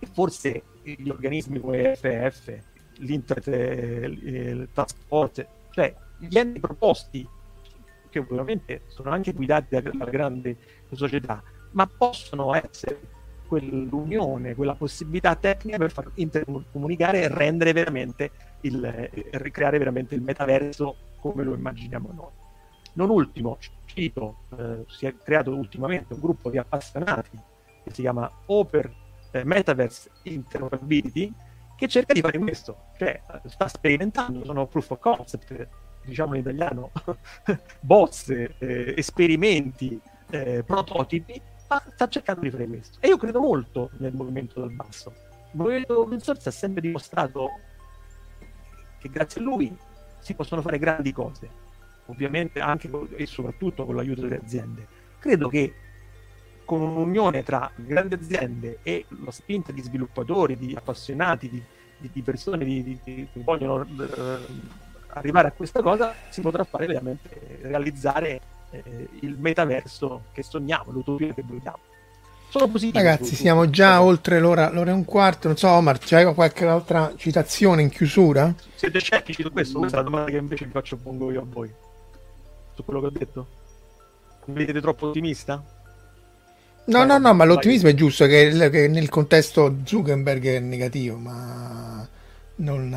E 0.00 0.06
forse 0.12 0.64
gli 0.82 1.08
organismi 1.08 1.60
come 1.60 1.94
FF, 1.94 2.52
l'Internet, 2.96 3.46
eh, 3.46 4.06
il 4.06 4.68
Task 4.72 4.96
Force, 5.06 5.46
cioè 5.70 5.94
gli 6.18 6.36
enti 6.36 6.58
proposti, 6.58 7.24
che 8.10 8.18
ovviamente 8.18 8.82
sono 8.88 9.10
anche 9.10 9.32
guidati 9.32 9.80
dalla 9.80 10.04
grande 10.06 10.56
società, 10.90 11.40
ma 11.70 11.86
possono 11.86 12.56
essere 12.56 12.98
quell'unione, 13.46 14.56
quella 14.56 14.74
possibilità 14.74 15.36
tecnica 15.36 15.76
per 15.76 15.92
far 15.92 16.10
intercomunicare 16.14 17.22
e 17.22 17.28
rendere 17.28 17.72
veramente 17.72 18.30
il, 18.62 18.84
eh, 18.84 19.10
ricreare 19.34 19.78
veramente 19.78 20.16
il 20.16 20.22
metaverso 20.22 21.05
come 21.30 21.44
lo 21.44 21.54
immaginiamo 21.54 22.10
noi. 22.12 22.30
Non 22.94 23.10
ultimo, 23.10 23.58
cito, 23.84 24.38
eh, 24.56 24.84
si 24.88 25.06
è 25.06 25.14
creato 25.16 25.54
ultimamente 25.54 26.14
un 26.14 26.20
gruppo 26.20 26.50
di 26.50 26.58
appassionati 26.58 27.38
che 27.84 27.90
si 27.92 28.00
chiama 28.00 28.30
Open 28.46 28.92
eh, 29.32 29.44
Metaverse 29.44 30.10
Interoperability 30.22 31.32
che 31.76 31.88
cerca 31.88 32.14
di 32.14 32.20
fare 32.20 32.38
questo, 32.38 32.86
cioè 32.96 33.20
sta 33.44 33.68
sperimentando, 33.68 34.44
sono 34.44 34.66
proof 34.66 34.92
of 34.92 34.98
concept, 34.98 35.68
diciamo 36.06 36.34
in 36.34 36.40
italiano, 36.40 36.90
bozze, 37.80 38.54
eh, 38.58 38.94
esperimenti, 38.96 40.00
eh, 40.30 40.62
prototipi 40.64 41.40
ma 41.68 41.82
sta 41.92 42.08
cercando 42.08 42.42
di 42.42 42.50
fare 42.50 42.66
questo. 42.66 42.98
E 43.00 43.08
io 43.08 43.16
credo 43.16 43.40
molto 43.40 43.90
nel 43.98 44.14
movimento 44.14 44.60
del 44.60 44.74
basso. 44.74 45.12
Il 45.52 45.58
movimento 45.58 46.00
open 46.00 46.20
source 46.20 46.48
ha 46.48 46.52
sempre 46.52 46.80
dimostrato 46.80 47.50
che 48.98 49.08
grazie 49.08 49.40
a 49.40 49.44
lui 49.44 49.76
si 50.26 50.34
possono 50.34 50.60
fare 50.60 50.80
grandi 50.80 51.12
cose, 51.12 51.48
ovviamente 52.06 52.58
anche 52.58 52.90
e 53.14 53.26
soprattutto 53.26 53.84
con 53.84 53.94
l'aiuto 53.94 54.22
delle 54.22 54.40
aziende. 54.42 54.84
Credo 55.20 55.48
che 55.48 55.72
con 56.64 56.80
un'unione 56.80 57.44
tra 57.44 57.70
grandi 57.76 58.14
aziende 58.14 58.80
e 58.82 59.04
lo 59.06 59.30
spinta 59.30 59.70
di 59.70 59.80
sviluppatori, 59.82 60.56
di 60.56 60.74
appassionati, 60.74 61.48
di, 61.48 61.62
di, 61.96 62.10
di 62.12 62.22
persone 62.22 62.64
di, 62.64 62.98
che 63.04 63.28
vogliono 63.34 63.84
eh, 63.84 64.38
arrivare 65.10 65.46
a 65.46 65.52
questa 65.52 65.80
cosa, 65.80 66.12
si 66.28 66.40
potrà 66.40 66.64
fare 66.64 66.86
veramente 66.86 67.60
realizzare 67.62 68.40
eh, 68.70 69.08
il 69.20 69.36
metaverso 69.38 70.24
che 70.32 70.42
sogniamo, 70.42 70.90
l'utopia 70.90 71.32
che 71.32 71.42
vogliamo. 71.42 71.78
Sono 72.48 72.68
positivo. 72.68 72.98
Ragazzi, 72.98 73.34
siamo 73.34 73.68
già 73.68 74.02
oltre 74.02 74.38
l'ora, 74.38 74.70
l'ora 74.70 74.90
e 74.90 74.94
un 74.94 75.04
quarto. 75.04 75.48
Non 75.48 75.56
so, 75.56 75.68
Omar, 75.68 75.98
c'hai 75.98 76.32
qualche 76.34 76.66
altra 76.66 77.12
citazione 77.16 77.82
in 77.82 77.90
chiusura? 77.90 78.54
Siete 78.74 78.98
scettici 79.00 79.42
su 79.42 79.50
questo? 79.50 79.78
Questa 79.78 79.98
è 79.98 80.00
la 80.00 80.08
domanda 80.08 80.30
che 80.30 80.38
invece 80.38 80.64
vi 80.64 80.70
faccio 80.70 80.96
pongo 80.96 81.30
io 81.30 81.42
a 81.42 81.46
voi. 81.46 81.70
Su 82.74 82.84
quello 82.84 83.00
che 83.00 83.06
ho 83.06 83.10
detto? 83.10 83.46
Mi 84.46 84.54
vedete 84.54 84.80
troppo 84.80 85.08
ottimista? 85.08 85.62
No, 86.86 87.04
no, 87.04 87.18
no, 87.18 87.34
ma 87.34 87.44
l'ottimismo 87.44 87.88
è 87.88 87.94
giusto 87.94 88.26
che, 88.26 88.68
che 88.70 88.86
nel 88.86 89.08
contesto 89.08 89.78
Zuckerberg 89.84 90.44
è 90.44 90.60
negativo, 90.60 91.16
ma 91.16 92.08
non, 92.56 92.88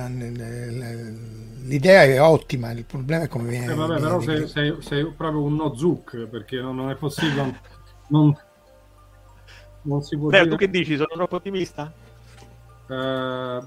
l'idea 1.64 2.04
è 2.04 2.22
ottima, 2.22 2.70
il 2.72 2.86
problema 2.86 3.24
è 3.24 3.28
come 3.28 3.50
viene. 3.50 3.72
Eh, 3.72 3.76
vabbè, 3.76 3.96
viene 3.96 4.02
però 4.02 4.22
sei, 4.22 4.48
sei, 4.48 4.76
sei, 4.80 5.06
proprio 5.12 5.42
un 5.42 5.56
no 5.56 5.76
zuc 5.76 6.28
perché 6.28 6.62
non, 6.62 6.76
non 6.76 6.92
è 6.92 6.96
possibile. 6.96 7.60
non, 8.10 8.38
non 9.84 10.02
si 10.02 10.18
può 10.18 10.30
Beh, 10.30 10.40
dire... 10.40 10.50
tu 10.50 10.56
che 10.56 10.70
dici? 10.70 10.96
Sono 10.96 11.10
troppo 11.14 11.36
ottimista? 11.38 11.92
Uh, 12.88 13.64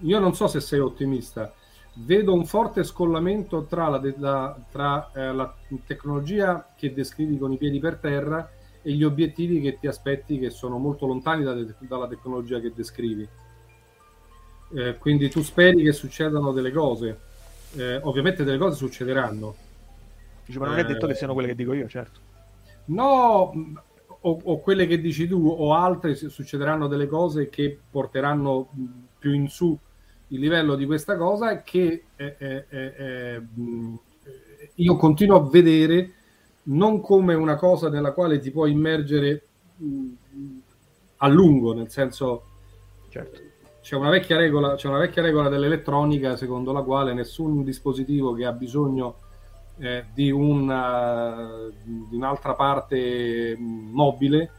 io 0.00 0.18
non 0.18 0.34
so 0.34 0.46
se 0.46 0.60
sei 0.60 0.80
ottimista. 0.80 1.52
Vedo 1.94 2.32
un 2.32 2.46
forte 2.46 2.84
scollamento 2.84 3.64
tra 3.64 3.88
la, 3.88 4.00
la, 4.16 4.56
tra, 4.70 5.10
eh, 5.14 5.32
la 5.32 5.54
tecnologia 5.86 6.72
che 6.74 6.94
descrivi 6.94 7.36
con 7.36 7.52
i 7.52 7.58
piedi 7.58 7.78
per 7.78 7.96
terra 7.96 8.50
e 8.80 8.92
gli 8.92 9.04
obiettivi 9.04 9.60
che 9.60 9.78
ti 9.78 9.86
aspetti 9.86 10.38
che 10.38 10.48
sono 10.50 10.78
molto 10.78 11.06
lontani 11.06 11.44
da, 11.44 11.54
dalla 11.80 12.08
tecnologia 12.08 12.60
che 12.60 12.72
descrivi 12.74 13.28
eh, 14.74 14.96
quindi 14.96 15.28
tu 15.28 15.42
speri 15.42 15.82
che 15.82 15.92
succedano 15.92 16.52
delle 16.52 16.72
cose. 16.72 17.30
Eh, 17.74 17.96
ovviamente 18.02 18.44
delle 18.44 18.58
cose 18.58 18.76
succederanno. 18.76 19.54
Dice, 20.44 20.58
ma 20.58 20.66
non 20.66 20.78
è 20.78 20.84
detto 20.84 21.06
che 21.06 21.14
siano 21.14 21.32
quelle 21.32 21.48
che 21.48 21.54
dico 21.54 21.72
io, 21.72 21.88
certo. 21.88 22.20
No, 22.86 23.52
o, 24.22 24.40
o, 24.42 24.60
quelle 24.60 24.86
che 24.86 25.00
dici 25.00 25.26
tu, 25.26 25.46
o 25.46 25.74
altre 25.74 26.14
succederanno 26.14 26.86
delle 26.86 27.06
cose 27.06 27.48
che 27.48 27.78
porteranno 27.90 28.70
più 29.18 29.32
in 29.32 29.48
su 29.48 29.76
il 30.28 30.40
livello 30.40 30.74
di 30.74 30.86
questa 30.86 31.16
cosa 31.16 31.62
che 31.62 32.04
eh, 32.16 32.36
eh, 32.38 32.64
eh, 32.68 32.94
eh 32.96 33.42
io 34.76 34.96
continuo 34.96 35.36
a 35.36 35.48
vedere 35.50 36.12
non 36.64 37.00
come 37.00 37.34
una 37.34 37.56
cosa 37.56 37.88
nella 37.88 38.12
quale 38.12 38.38
ti 38.38 38.50
puoi 38.50 38.70
immergere 38.70 39.46
a 41.16 41.28
lungo, 41.28 41.74
nel 41.74 41.90
senso 41.90 42.44
certo. 43.08 43.40
c'è 43.80 43.96
una, 43.96 44.10
vecchia 44.10 44.36
regola, 44.36 44.74
c'è 44.76 44.88
una 44.88 44.98
vecchia 44.98 45.22
regola 45.22 45.48
dell'elettronica 45.48 46.36
secondo 46.36 46.72
la 46.72 46.82
quale 46.82 47.12
nessun 47.12 47.64
dispositivo 47.64 48.32
che 48.32 48.44
ha 48.44 48.52
bisogno 48.52 49.16
eh, 49.78 50.04
di, 50.12 50.30
una, 50.30 51.68
di, 51.82 52.16
un'altra 52.16 52.54
parte 52.54 53.56
mobile 53.58 54.50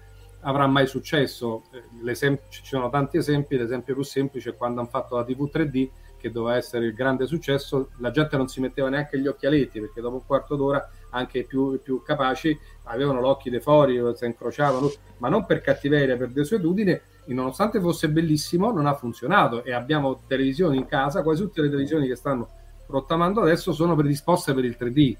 avrà 0.41 0.68
mai 0.68 0.88
successo. 0.88 1.64
Eh, 1.72 2.40
ci 2.49 2.65
sono 2.65 2.90
tanti 2.90 3.18
esempi, 3.18 3.57
l'esempio 3.57 3.94
più 3.94 4.03
semplice 4.03 4.52
è 4.52 4.56
quando 4.56 4.81
hanno 4.81 4.90
fatto 4.90 5.15
la 5.15 5.23
TV 5.23 5.49
3D 5.52 5.90
che 6.23 6.31
doveva 6.31 6.56
essere 6.56 6.85
il 6.85 6.94
grande 6.94 7.26
successo, 7.27 7.90
la 7.98 8.10
gente 8.10 8.38
non 8.38 8.48
si 8.48 8.61
metteva 8.61 8.88
neanche 8.88 9.19
gli 9.19 9.27
occhialetti 9.27 9.81
perché 9.81 9.99
dopo 9.99 10.15
un 10.15 10.26
quarto 10.26 10.56
d'ora 10.56 10.90
anche 11.10 11.40
i 11.40 11.44
più, 11.45 11.81
più, 11.84 12.02
capaci 12.02 12.57
avevano 12.84 13.19
l'occhio 13.19 13.52
dei 13.52 13.60
fori, 13.60 14.02
si 14.15 14.26
incrociavano, 14.26 14.90
ma 15.18 15.27
non 15.27 15.45
per 15.45 15.60
cattiveria, 15.60 16.15
per 16.15 16.30
desuetudine, 16.30 17.02
nonostante 17.26 17.81
fosse 17.81 18.07
bellissimo, 18.07 18.72
non 18.72 18.85
ha 18.85 18.94
funzionato 18.94 19.65
e 19.65 19.73
abbiamo 19.73 20.22
televisioni 20.26 20.77
in 20.77 20.85
casa, 20.85 21.23
quasi 21.23 21.41
tutte 21.41 21.61
le 21.61 21.68
televisioni 21.68 22.07
che 22.07 22.15
stanno 22.15 22.48
rottamando 22.88 23.42
adesso 23.42 23.72
sono 23.74 23.96
predisposte 23.96 24.54
per 24.54 24.66
il 24.66 24.76
3D 24.80 25.16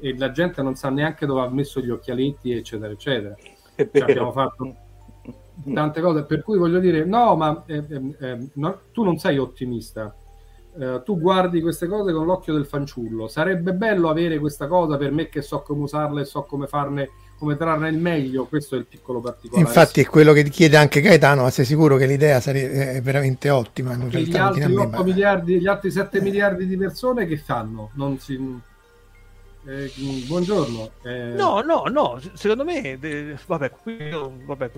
e 0.00 0.16
la 0.16 0.30
gente 0.30 0.62
non 0.62 0.74
sa 0.74 0.90
neanche 0.90 1.26
dove 1.26 1.42
ha 1.42 1.50
messo 1.50 1.80
gli 1.80 1.90
occhialetti, 1.90 2.52
eccetera, 2.52 2.92
eccetera. 2.92 3.36
Cioè, 3.74 4.02
abbiamo 4.02 4.32
fatto 4.32 4.74
tante 5.74 6.00
cose, 6.00 6.24
per 6.24 6.42
cui 6.42 6.58
voglio 6.58 6.78
dire, 6.78 7.04
no, 7.04 7.34
ma 7.36 7.64
eh, 7.66 7.84
eh, 8.18 8.48
no, 8.54 8.80
tu 8.92 9.02
non 9.02 9.18
sei 9.18 9.38
ottimista 9.38 10.14
eh, 10.78 11.02
tu 11.04 11.18
guardi 11.18 11.60
queste 11.60 11.86
cose 11.86 12.12
con 12.12 12.26
l'occhio 12.26 12.52
del 12.52 12.66
fanciullo. 12.66 13.26
Sarebbe 13.26 13.74
bello 13.74 14.08
avere 14.08 14.38
questa 14.38 14.66
cosa 14.66 14.96
per 14.96 15.10
me 15.10 15.28
che 15.28 15.42
so 15.42 15.62
come 15.62 15.82
usarla 15.82 16.20
e 16.20 16.24
so 16.24 16.42
come 16.44 16.66
farne 16.66 17.10
come 17.40 17.56
trarne 17.56 17.88
il 17.88 17.96
meglio, 17.96 18.44
questo 18.44 18.74
è 18.74 18.78
il 18.78 18.84
piccolo 18.84 19.20
particolare. 19.20 19.66
Infatti 19.66 20.02
è 20.02 20.04
quello 20.04 20.34
che 20.34 20.42
ti 20.42 20.50
chiede 20.50 20.76
anche 20.76 21.00
Gaetano, 21.00 21.44
ma 21.44 21.50
sei 21.50 21.64
sicuro 21.64 21.96
che 21.96 22.04
l'idea 22.04 22.38
sarebbe, 22.38 22.92
è 22.92 23.00
veramente 23.00 23.48
ottima? 23.48 23.94
Gli 23.94 24.36
altri 24.36 24.74
8 24.74 25.02
miliardi, 25.02 25.58
gli 25.58 25.66
altri 25.66 25.90
7 25.90 26.20
miliardi 26.20 26.66
di 26.66 26.76
persone 26.76 27.24
che 27.24 27.38
fanno? 27.38 27.92
Non 27.94 28.18
si, 28.18 28.38
eh, 29.66 29.90
buongiorno. 30.26 30.90
Eh... 31.02 31.32
No, 31.34 31.62
no, 31.62 31.84
no, 31.90 32.20
secondo 32.34 32.62
me, 32.62 32.98
vabbè, 33.46 33.70
qui 33.70 33.96
io, 33.96 34.34
vabbè, 34.44 34.70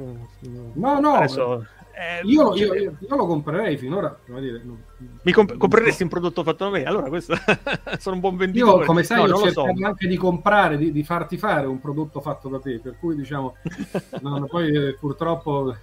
no, 0.74 1.00
no, 1.00 1.14
adesso, 1.14 1.66
eh, 1.94 2.20
io, 2.24 2.54
io, 2.54 2.74
io, 2.74 2.96
io, 2.98 3.16
lo 3.16 3.26
comprerei 3.26 3.76
finora. 3.76 4.16
Dire, 4.24 4.62
no, 4.64 4.78
Mi 5.22 5.32
comp- 5.32 5.56
compreresti 5.56 6.02
un 6.02 6.08
prodotto 6.08 6.42
fatto 6.42 6.64
da 6.64 6.70
me? 6.70 6.84
Allora, 6.84 7.08
questo 7.08 7.34
sono 7.98 8.14
un 8.14 8.20
buon 8.20 8.36
venditore. 8.36 8.80
Io, 8.80 8.86
come 8.86 9.02
sai, 9.02 9.18
no, 9.18 9.34
ho 9.34 9.42
cercato 9.42 9.74
so. 9.76 9.86
anche 9.86 10.06
di 10.06 10.16
comprare, 10.16 10.76
di, 10.76 10.92
di, 10.92 11.04
farti 11.04 11.36
fare 11.36 11.66
un 11.66 11.80
prodotto 11.80 12.20
fatto 12.20 12.48
da 12.48 12.58
te. 12.58 12.78
Per 12.78 12.96
cui, 12.98 13.14
diciamo, 13.14 13.56
no, 14.22 14.46
poi 14.46 14.74
eh, 14.74 14.96
purtroppo 14.98 15.74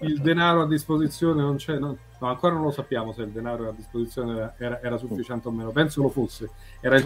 il 0.00 0.20
denaro 0.20 0.62
a 0.62 0.66
disposizione 0.66 1.40
non 1.40 1.56
c'è. 1.56 1.78
No, 1.78 1.96
no, 2.18 2.26
ancora 2.28 2.54
non 2.54 2.62
lo 2.62 2.70
sappiamo 2.70 3.12
se 3.14 3.22
il 3.22 3.28
denaro 3.28 3.68
a 3.68 3.74
disposizione 3.74 4.52
era, 4.58 4.80
era 4.82 4.98
sufficiente 4.98 5.48
o 5.48 5.50
meno. 5.50 5.70
Penso 5.70 6.02
lo 6.02 6.10
fosse. 6.10 6.50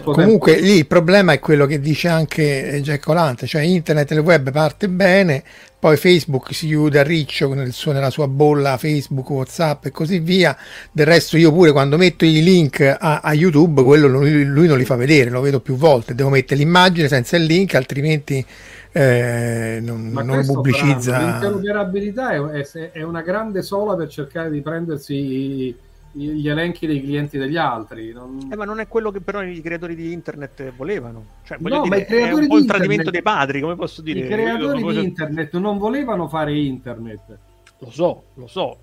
Comunque, 0.03 0.59
lì 0.59 0.77
il 0.77 0.87
problema 0.87 1.31
è 1.31 1.39
quello 1.39 1.65
che 1.65 1.79
dice 1.79 2.09
anche 2.09 2.79
Jack 2.83 3.07
Olante: 3.07 3.47
cioè 3.47 3.61
internet 3.61 4.11
e 4.11 4.15
il 4.15 4.19
web 4.19 4.51
parte 4.51 4.89
bene, 4.89 5.43
poi 5.79 5.95
Facebook 5.95 6.53
si 6.53 6.67
chiude 6.67 6.99
a 6.99 7.03
riccio 7.03 7.53
nel 7.53 7.71
suo, 7.71 7.93
nella 7.93 8.09
sua 8.09 8.27
bolla 8.27 8.77
Facebook, 8.77 9.29
Whatsapp 9.29 9.85
e 9.85 9.91
così 9.91 10.19
via. 10.19 10.55
Del 10.91 11.05
resto, 11.05 11.37
io 11.37 11.51
pure 11.51 11.71
quando 11.71 11.97
metto 11.97 12.25
i 12.25 12.43
link 12.43 12.81
a, 12.81 13.21
a 13.21 13.33
YouTube, 13.33 13.83
quello 13.83 14.07
lui, 14.07 14.43
lui 14.43 14.67
non 14.67 14.77
li 14.77 14.85
fa 14.85 14.95
vedere, 14.95 15.29
lo 15.29 15.41
vedo 15.41 15.61
più 15.61 15.75
volte. 15.75 16.13
Devo 16.13 16.29
mettere 16.29 16.59
l'immagine 16.59 17.07
senza 17.07 17.37
il 17.37 17.45
link, 17.45 17.73
altrimenti 17.73 18.45
eh, 18.93 19.79
non, 19.81 20.09
non 20.09 20.45
pubblicizza. 20.45 21.17
L'interoperabilità 21.17 22.31
è, 22.31 22.39
è, 22.39 22.91
è, 22.91 23.03
una 23.03 23.21
grande 23.21 23.61
sola 23.61 23.95
per 23.95 24.09
cercare 24.09 24.49
di 24.49 24.61
prendersi 24.61 25.15
i, 25.15 25.75
gli 26.11 26.49
elenchi 26.49 26.87
dei 26.87 27.01
clienti 27.01 27.37
degli 27.37 27.55
altri. 27.55 28.11
Non... 28.11 28.49
Eh, 28.51 28.55
ma 28.55 28.65
non 28.65 28.79
è 28.81 28.87
quello 28.89 29.11
che 29.11 29.21
però 29.21 29.41
i 29.43 29.61
creatori 29.61 29.95
di 29.95 30.11
internet 30.11 30.73
volevano. 30.75 31.25
Cioè, 31.43 31.57
no, 31.61 31.83
dire, 31.83 31.87
ma 31.87 31.95
i 31.95 32.05
creatori 32.05 32.41
è 32.41 32.43
un 32.43 32.47
po' 32.47 32.57
il 32.57 32.65
tradimento 32.65 33.09
dei 33.11 33.21
padri, 33.21 33.61
come 33.61 33.75
posso 33.75 34.01
dire. 34.01 34.19
I 34.19 34.27
creatori 34.27 34.83
di 34.83 35.03
internet 35.03 35.57
non 35.57 35.77
volevano 35.77 36.27
fare 36.27 36.53
internet. 36.53 37.37
Lo 37.79 37.89
so, 37.89 38.23
lo 38.35 38.47
so. 38.47 38.77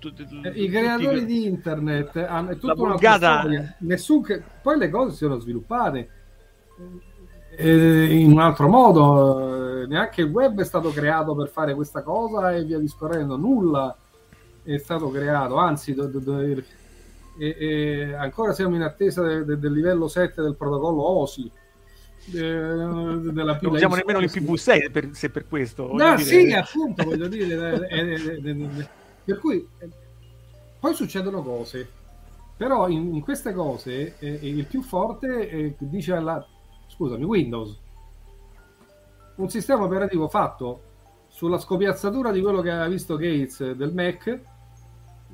I 0.53 0.69
creatori 0.69 1.23
di 1.23 1.45
internet 1.45 2.17
hanno 2.17 2.57
tutta 2.57 2.81
una 2.81 2.97
storia. 2.97 3.75
Nessun. 3.79 4.23
Poi 4.61 4.77
le 4.77 4.89
cose 4.89 5.11
si 5.11 5.17
sono 5.17 5.39
sviluppate 5.39 6.09
eh, 7.61 8.17
in 8.17 8.31
un 8.31 8.39
altro 8.39 8.69
modo, 8.69 9.81
eh, 9.81 9.87
neanche 9.87 10.21
il 10.21 10.29
web 10.29 10.61
è 10.61 10.63
stato 10.63 10.91
creato 10.91 11.35
per 11.35 11.49
fare 11.49 11.75
questa 11.75 12.01
cosa 12.03 12.53
e 12.55 12.63
via 12.63 12.79
discorrendo, 12.79 13.35
nulla 13.35 13.95
è 14.63 14.77
stato 14.77 15.09
creato, 15.09 15.57
anzi 15.57 15.93
do, 15.93 16.07
do, 16.07 16.19
do, 16.19 16.39
e, 16.39 16.63
e 17.37 18.13
ancora 18.13 18.53
siamo 18.53 18.75
in 18.75 18.81
attesa 18.81 19.21
de, 19.23 19.43
de, 19.43 19.59
del 19.59 19.73
livello 19.73 20.07
7 20.07 20.41
del 20.41 20.55
protocollo 20.55 21.01
OSI. 21.01 21.51
Eh, 22.31 22.39
della 22.39 23.57
non 23.61 23.73
usiamo 23.73 23.95
nemmeno 23.95 24.19
l'IPv6 24.19 24.91
per, 24.91 25.09
se 25.11 25.29
per 25.29 25.47
questo. 25.47 25.89
No, 25.93 26.15
dire. 26.15 26.17
sì, 26.17 26.51
appunto, 26.53 27.03
voglio 27.03 27.27
dire. 27.27 27.87
eh, 27.89 28.13
eh, 28.13 28.87
per 29.25 29.37
cui 29.39 29.67
poi 30.79 30.93
succedono 30.93 31.41
cose, 31.41 31.87
però 32.55 32.87
in, 32.87 33.15
in 33.15 33.21
queste 33.21 33.51
cose 33.53 34.15
il 34.19 34.65
più 34.65 34.81
forte 34.81 35.75
dice 35.79 36.13
alla 36.13 36.45
scusami, 36.89 37.23
Windows, 37.23 37.79
un 39.35 39.49
sistema 39.49 39.83
operativo 39.83 40.27
fatto 40.27 40.81
sulla 41.27 41.57
scopiazzatura 41.57 42.31
di 42.31 42.41
quello 42.41 42.61
che 42.61 42.71
aveva 42.71 42.87
visto 42.87 43.15
Gates 43.15 43.71
del 43.71 43.93
Mac, 43.93 44.39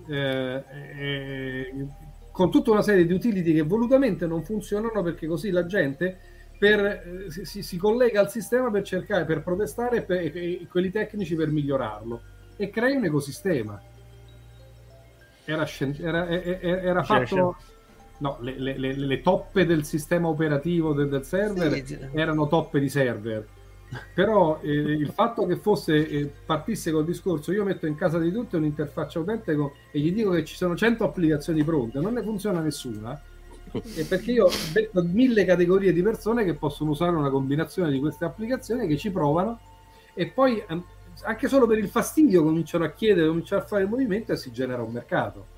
eh, 0.08 0.64
eh, 0.98 1.88
con 2.32 2.52
tutta 2.52 2.72
una 2.72 2.82
serie 2.82 3.06
di 3.06 3.14
utility 3.14 3.54
che 3.54 3.64
volutamente 3.64 4.28
non 4.28 4.44
funzionano 4.44 5.02
perché 5.02 5.26
così 5.26 5.50
la 5.50 5.66
gente 5.66 6.20
per, 6.60 6.80
eh, 6.80 7.46
si, 7.46 7.64
si, 7.64 7.78
collega 7.78 8.20
al 8.20 8.30
sistema 8.30 8.70
per 8.70 8.84
cercare, 8.84 9.26
per 9.26 9.42
protestare 9.42 10.04
per, 10.04 10.18
e, 10.20 10.62
e, 10.62 10.68
quelli 10.70 10.92
tecnici 10.92 11.36
per 11.36 11.50
migliorarlo 11.50 12.22
e 12.58 12.70
crea 12.70 12.96
un 12.96 13.06
ecosistema. 13.06 13.82
Era, 15.46 15.68
era, 15.78 16.28
era, 16.28 16.82
era 16.82 17.04
fatto 17.04 17.56
no, 18.20 18.38
le, 18.42 18.60
le, 18.60 18.78
le, 18.78 18.96
le, 18.96 19.22
toppe 19.22 19.66
del 19.66 19.84
sistema 19.84 20.28
operativo 20.28 20.94
del, 20.94 21.10
del 21.10 21.26
server 21.26 21.86
sì, 21.86 21.98
erano 22.14 22.48
toppe 22.48 22.80
di 22.80 22.90
server. 22.90 23.48
Però 24.14 24.60
eh, 24.62 24.70
il 24.70 25.10
fatto 25.12 25.46
che 25.46 25.58
fosse 25.58 26.08
eh, 26.08 26.32
partisse 26.46 26.92
col 26.92 27.06
discorso 27.06 27.52
io 27.52 27.64
metto 27.64 27.86
in 27.86 27.96
casa 27.96 28.18
di 28.20 28.32
tutti 28.32 28.56
un'interfaccia 28.56 29.20
utente 29.20 29.56
con, 29.56 29.72
e 29.92 30.00
gli 30.00 30.12
dico 30.12 30.32
che 30.32 30.44
ci 30.44 30.56
sono 30.56 30.76
100 30.76 31.04
applicazioni 31.04 31.64
pronte, 31.64 32.00
non 32.00 32.14
ne 32.14 32.24
funziona 32.24 32.60
nessuna. 32.60 33.20
Perché 34.08 34.32
io 34.32 34.48
metto 34.74 35.04
mille 35.04 35.44
categorie 35.44 35.92
di 35.92 36.02
persone 36.02 36.46
che 36.46 36.54
possono 36.54 36.92
usare 36.92 37.16
una 37.16 37.30
combinazione 37.30 37.92
di 37.92 38.00
queste 38.00 38.24
applicazioni 38.24 38.88
che 38.88 38.96
ci 38.96 39.12
provano 39.12 39.60
e 40.14 40.28
poi 40.28 40.64
ehm, 40.66 40.84
anche 41.24 41.48
solo 41.50 41.68
per 41.68 41.78
il 41.78 41.90
fastidio 41.90 42.42
cominciano 42.42 42.86
a 42.86 42.92
chiedere, 42.92 43.28
cominciano 43.28 43.62
a 43.62 43.66
fare 43.66 43.84
il 43.84 43.90
movimento 43.90 44.32
e 44.32 44.38
si 44.38 44.52
genera 44.52 44.82
un 44.82 44.94
mercato. 44.94 45.55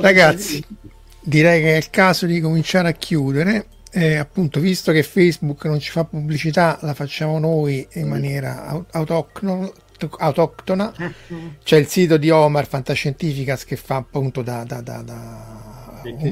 Ragazzi, 0.00 0.64
direi 1.20 1.60
che 1.62 1.74
è 1.74 1.76
il 1.76 1.90
caso 1.90 2.26
di 2.26 2.40
cominciare 2.40 2.88
a 2.88 2.92
chiudere. 2.92 3.66
Eh, 3.90 4.16
appunto, 4.16 4.60
visto 4.60 4.92
che 4.92 5.02
Facebook 5.02 5.64
non 5.64 5.80
ci 5.80 5.90
fa 5.90 6.04
pubblicità, 6.04 6.78
la 6.82 6.92
facciamo 6.92 7.38
noi 7.38 7.86
in 7.94 8.08
maniera 8.08 8.84
autoctona. 8.90 9.70
autoctona. 10.18 10.92
C'è 11.62 11.76
il 11.76 11.86
sito 11.86 12.16
di 12.18 12.30
Omar 12.30 12.66
Fantascientificas 12.66 13.64
che 13.64 13.76
fa 13.76 13.96
appunto 13.96 14.42
da, 14.42 14.64
da, 14.64 14.80
da, 14.82 15.00
da 15.00 15.65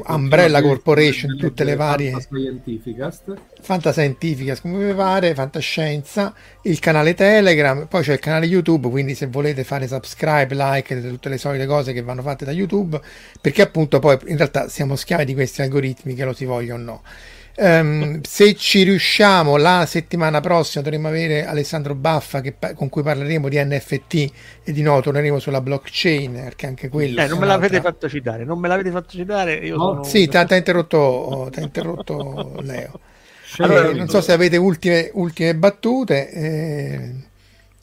Umbrella 0.07 0.63
Corporation, 0.63 1.37
tutte 1.37 1.65
le 1.65 1.77
varie 1.77 2.11
Fantascientificast, 2.11 3.35
Fantascientificast 3.61 4.63
come 4.63 4.87
vi 4.87 4.95
pare, 4.95 5.35
Fantascienza, 5.35 6.35
il 6.63 6.79
canale 6.79 7.15
Telegram, 7.15 7.87
poi 7.87 8.03
c'è 8.03 8.15
il 8.15 8.19
canale 8.19 8.47
YouTube, 8.47 8.89
quindi 8.89 9.15
se 9.15 9.27
volete 9.27 9.65
fare 9.65 9.87
subscribe, 9.87 10.55
like, 10.55 11.01
tutte 11.09 11.29
le 11.29 11.39
solite 11.39 11.67
cose 11.67 11.93
che 11.93 12.03
vanno 12.03 12.23
fatte 12.23 12.45
da 12.45 12.53
YouTube, 12.53 13.01
perché 13.41 13.63
appunto 13.63 13.99
poi 13.99 14.19
in 14.27 14.37
realtà 14.37 14.69
siamo 14.69 14.97
schiavi 14.97 15.25
di 15.25 15.35
questi 15.35 15.63
algoritmi 15.63 16.15
che 16.15 16.25
lo 16.25 16.33
si 16.33 16.45
voglia 16.45 16.75
o 16.75 16.79
no. 16.79 17.03
Um, 17.57 18.21
se 18.23 18.57
ci 18.57 18.83
riusciamo 18.83 19.57
la 19.57 19.87
settimana 19.87 20.41
prossima 20.41 20.83
dovremo 20.83 21.07
avere 21.07 21.47
Alessandro 21.47 21.95
Baffa 21.95 22.41
che, 22.41 22.57
con 22.75 22.89
cui 22.89 23.05
parleremo 23.05 23.49
di 23.49 23.65
NFT 23.65 24.33
e 24.65 24.73
di 24.73 24.83
no 24.83 25.01
torneremo 25.01 25.39
sulla 25.39 25.61
blockchain 25.61 26.33
perché 26.33 26.67
anche 26.67 26.89
quello 26.89 27.21
eh, 27.21 27.29
non 27.29 27.39
me 27.39 27.47
l'avete 27.47 27.81
fatto 27.81 28.09
citare 28.09 28.45
non 28.45 28.59
me 28.59 28.67
l'avete 28.67 28.91
fatto 28.91 29.11
citare 29.11 29.55
io 29.55 29.77
no, 29.77 29.83
sono... 29.85 30.03
sì 30.03 30.27
ti 30.27 30.37
ha 30.37 30.47
interrotto, 30.57 31.49
interrotto 31.57 32.61
Leo. 32.61 32.99
Allora, 33.59 33.93
non 33.93 34.09
so 34.09 34.21
se 34.21 34.33
avete 34.33 34.57
ultime, 34.57 35.11
ultime 35.15 35.55
battute 35.55 36.31
eh, 36.31 37.15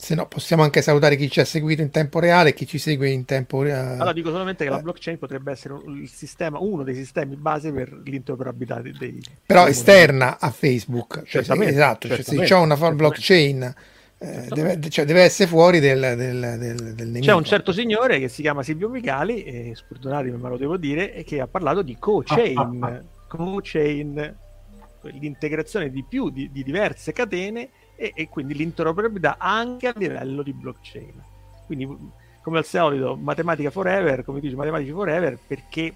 se 0.02 0.16
no 0.16 0.26
possiamo 0.26 0.64
anche 0.64 0.82
salutare 0.82 1.14
chi 1.14 1.30
ci 1.30 1.38
ha 1.38 1.44
seguito 1.44 1.80
in 1.80 1.90
tempo 1.90 2.18
reale 2.18 2.48
e 2.48 2.54
chi 2.54 2.66
ci 2.66 2.78
segue 2.78 3.08
in 3.08 3.24
tempo 3.24 3.62
reale. 3.62 3.94
Allora 3.94 4.12
dico 4.12 4.30
solamente 4.30 4.64
che 4.64 4.70
la 4.70 4.80
blockchain 4.80 5.16
potrebbe 5.16 5.52
essere 5.52 5.76
il 5.86 6.08
sistema, 6.08 6.58
uno 6.58 6.82
dei 6.82 6.96
sistemi 6.96 7.36
base 7.36 7.70
per 7.70 8.00
l'interoperabilità 8.04 8.80
dei... 8.80 8.92
dei 8.98 9.22
Però 9.46 9.68
esterna 9.68 10.40
a 10.40 10.50
Facebook. 10.50 11.22
Cioè, 11.22 11.44
se, 11.44 11.52
esatto, 11.52 12.08
cioè, 12.08 12.20
se 12.20 12.36
c'è 12.38 12.56
una 12.56 12.74
blockchain... 12.74 13.74
Eh, 14.18 14.46
deve, 14.48 14.80
cioè, 14.88 15.04
deve, 15.04 15.22
essere 15.22 15.48
fuori 15.48 15.78
del, 15.78 16.00
del, 16.16 16.56
del, 16.58 16.94
del 16.94 17.20
C'è 17.20 17.32
un 17.32 17.44
certo 17.44 17.72
signore 17.72 18.18
che 18.18 18.26
si 18.26 18.42
chiama 18.42 18.64
Silvio 18.64 18.88
Micali, 18.88 19.44
e 19.44 19.72
scordonatemi 19.74 20.36
ma 20.36 20.48
lo 20.48 20.56
devo 20.56 20.76
dire, 20.76 21.14
e 21.14 21.22
che 21.22 21.40
ha 21.40 21.46
parlato 21.46 21.82
di 21.82 21.96
co-chain, 21.96 22.58
ah, 22.58 22.86
ah, 22.86 22.92
ah. 22.92 23.02
co-chain, 23.28 24.36
l'integrazione 25.20 25.90
di 25.90 26.04
più 26.08 26.30
di, 26.30 26.50
di 26.50 26.64
diverse 26.64 27.12
catene 27.12 27.70
e, 28.02 28.12
e 28.16 28.28
quindi 28.28 28.54
l'interoperabilità 28.54 29.36
anche 29.38 29.86
a 29.86 29.94
livello 29.96 30.42
di 30.42 30.52
blockchain. 30.52 31.22
Quindi, 31.66 31.88
come 32.42 32.58
al 32.58 32.64
solito, 32.64 33.14
matematica 33.14 33.70
forever, 33.70 34.24
come 34.24 34.40
dice 34.40 34.56
matematica 34.56 34.92
forever, 34.92 35.38
perché 35.46 35.94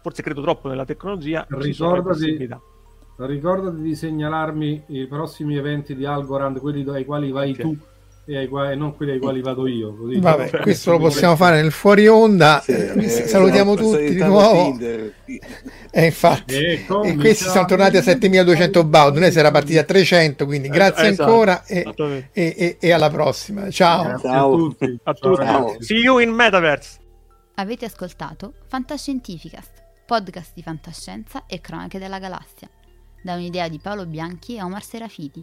forse 0.00 0.22
credo 0.22 0.42
troppo 0.42 0.68
nella 0.68 0.84
tecnologia. 0.84 1.44
Ricordati, 1.48 2.48
ricordati 3.16 3.82
di 3.82 3.96
segnalarmi 3.96 4.84
i 4.86 5.06
prossimi 5.08 5.56
eventi 5.56 5.96
di 5.96 6.06
Algorand, 6.06 6.60
quelli 6.60 6.88
ai 6.88 7.04
quali 7.04 7.32
vai 7.32 7.50
okay. 7.50 7.62
tu 7.64 7.76
e, 8.28 8.36
ai 8.36 8.48
quali, 8.48 8.76
non 8.76 8.96
quelli 8.96 9.12
ai 9.12 9.18
quali 9.20 9.40
vado 9.40 9.68
io. 9.68 9.94
Così 9.94 10.18
Vabbè, 10.18 10.48
cioè, 10.48 10.60
questo 10.60 10.90
lo 10.90 10.98
possiamo 10.98 11.36
fare 11.36 11.62
nel 11.62 11.70
fuori 11.70 12.08
onda. 12.08 12.60
Sì, 12.60 12.72
eh, 12.72 13.04
eh, 13.04 13.08
salutiamo 13.08 13.74
esatto, 13.74 13.90
tutti 13.90 14.14
di 14.14 14.24
nuovo. 14.24 14.76
E 14.80 15.12
eh, 15.92 16.04
infatti, 16.06 16.56
e, 16.56 16.86
e 17.04 17.14
questi 17.14 17.44
sono 17.44 17.64
tornati 17.66 17.96
a 17.98 18.02
7200 18.02 18.84
baud. 18.84 19.16
Noi 19.18 19.30
si 19.30 19.38
era 19.38 19.52
partiti 19.52 19.78
a 19.78 19.84
300, 19.84 20.44
quindi 20.44 20.68
grazie 20.68 21.08
esatto, 21.08 21.30
ancora 21.30 21.64
e, 21.64 21.84
e, 22.32 22.76
e, 22.80 22.92
alla 22.92 23.10
prossima. 23.10 23.70
Ciao. 23.70 24.18
Ciao 24.18 24.52
a 24.52 24.56
tutti. 24.56 24.98
A 25.04 25.14
tutti. 25.14 25.44
Ciao. 25.44 25.76
See 25.78 25.98
you 25.98 26.18
in 26.18 26.30
Metaverse. 26.30 26.98
Avete 27.54 27.84
ascoltato 27.84 28.54
Fantascientificast, 28.66 29.84
podcast 30.04 30.50
di 30.52 30.62
fantascienza 30.62 31.44
e 31.46 31.60
cronache 31.60 32.00
della 32.00 32.18
galassia, 32.18 32.68
da 33.22 33.34
un'idea 33.34 33.68
di 33.68 33.78
Paolo 33.78 34.04
Bianchi 34.04 34.56
e 34.56 34.62
Omar 34.62 34.82
Serafiti 34.82 35.42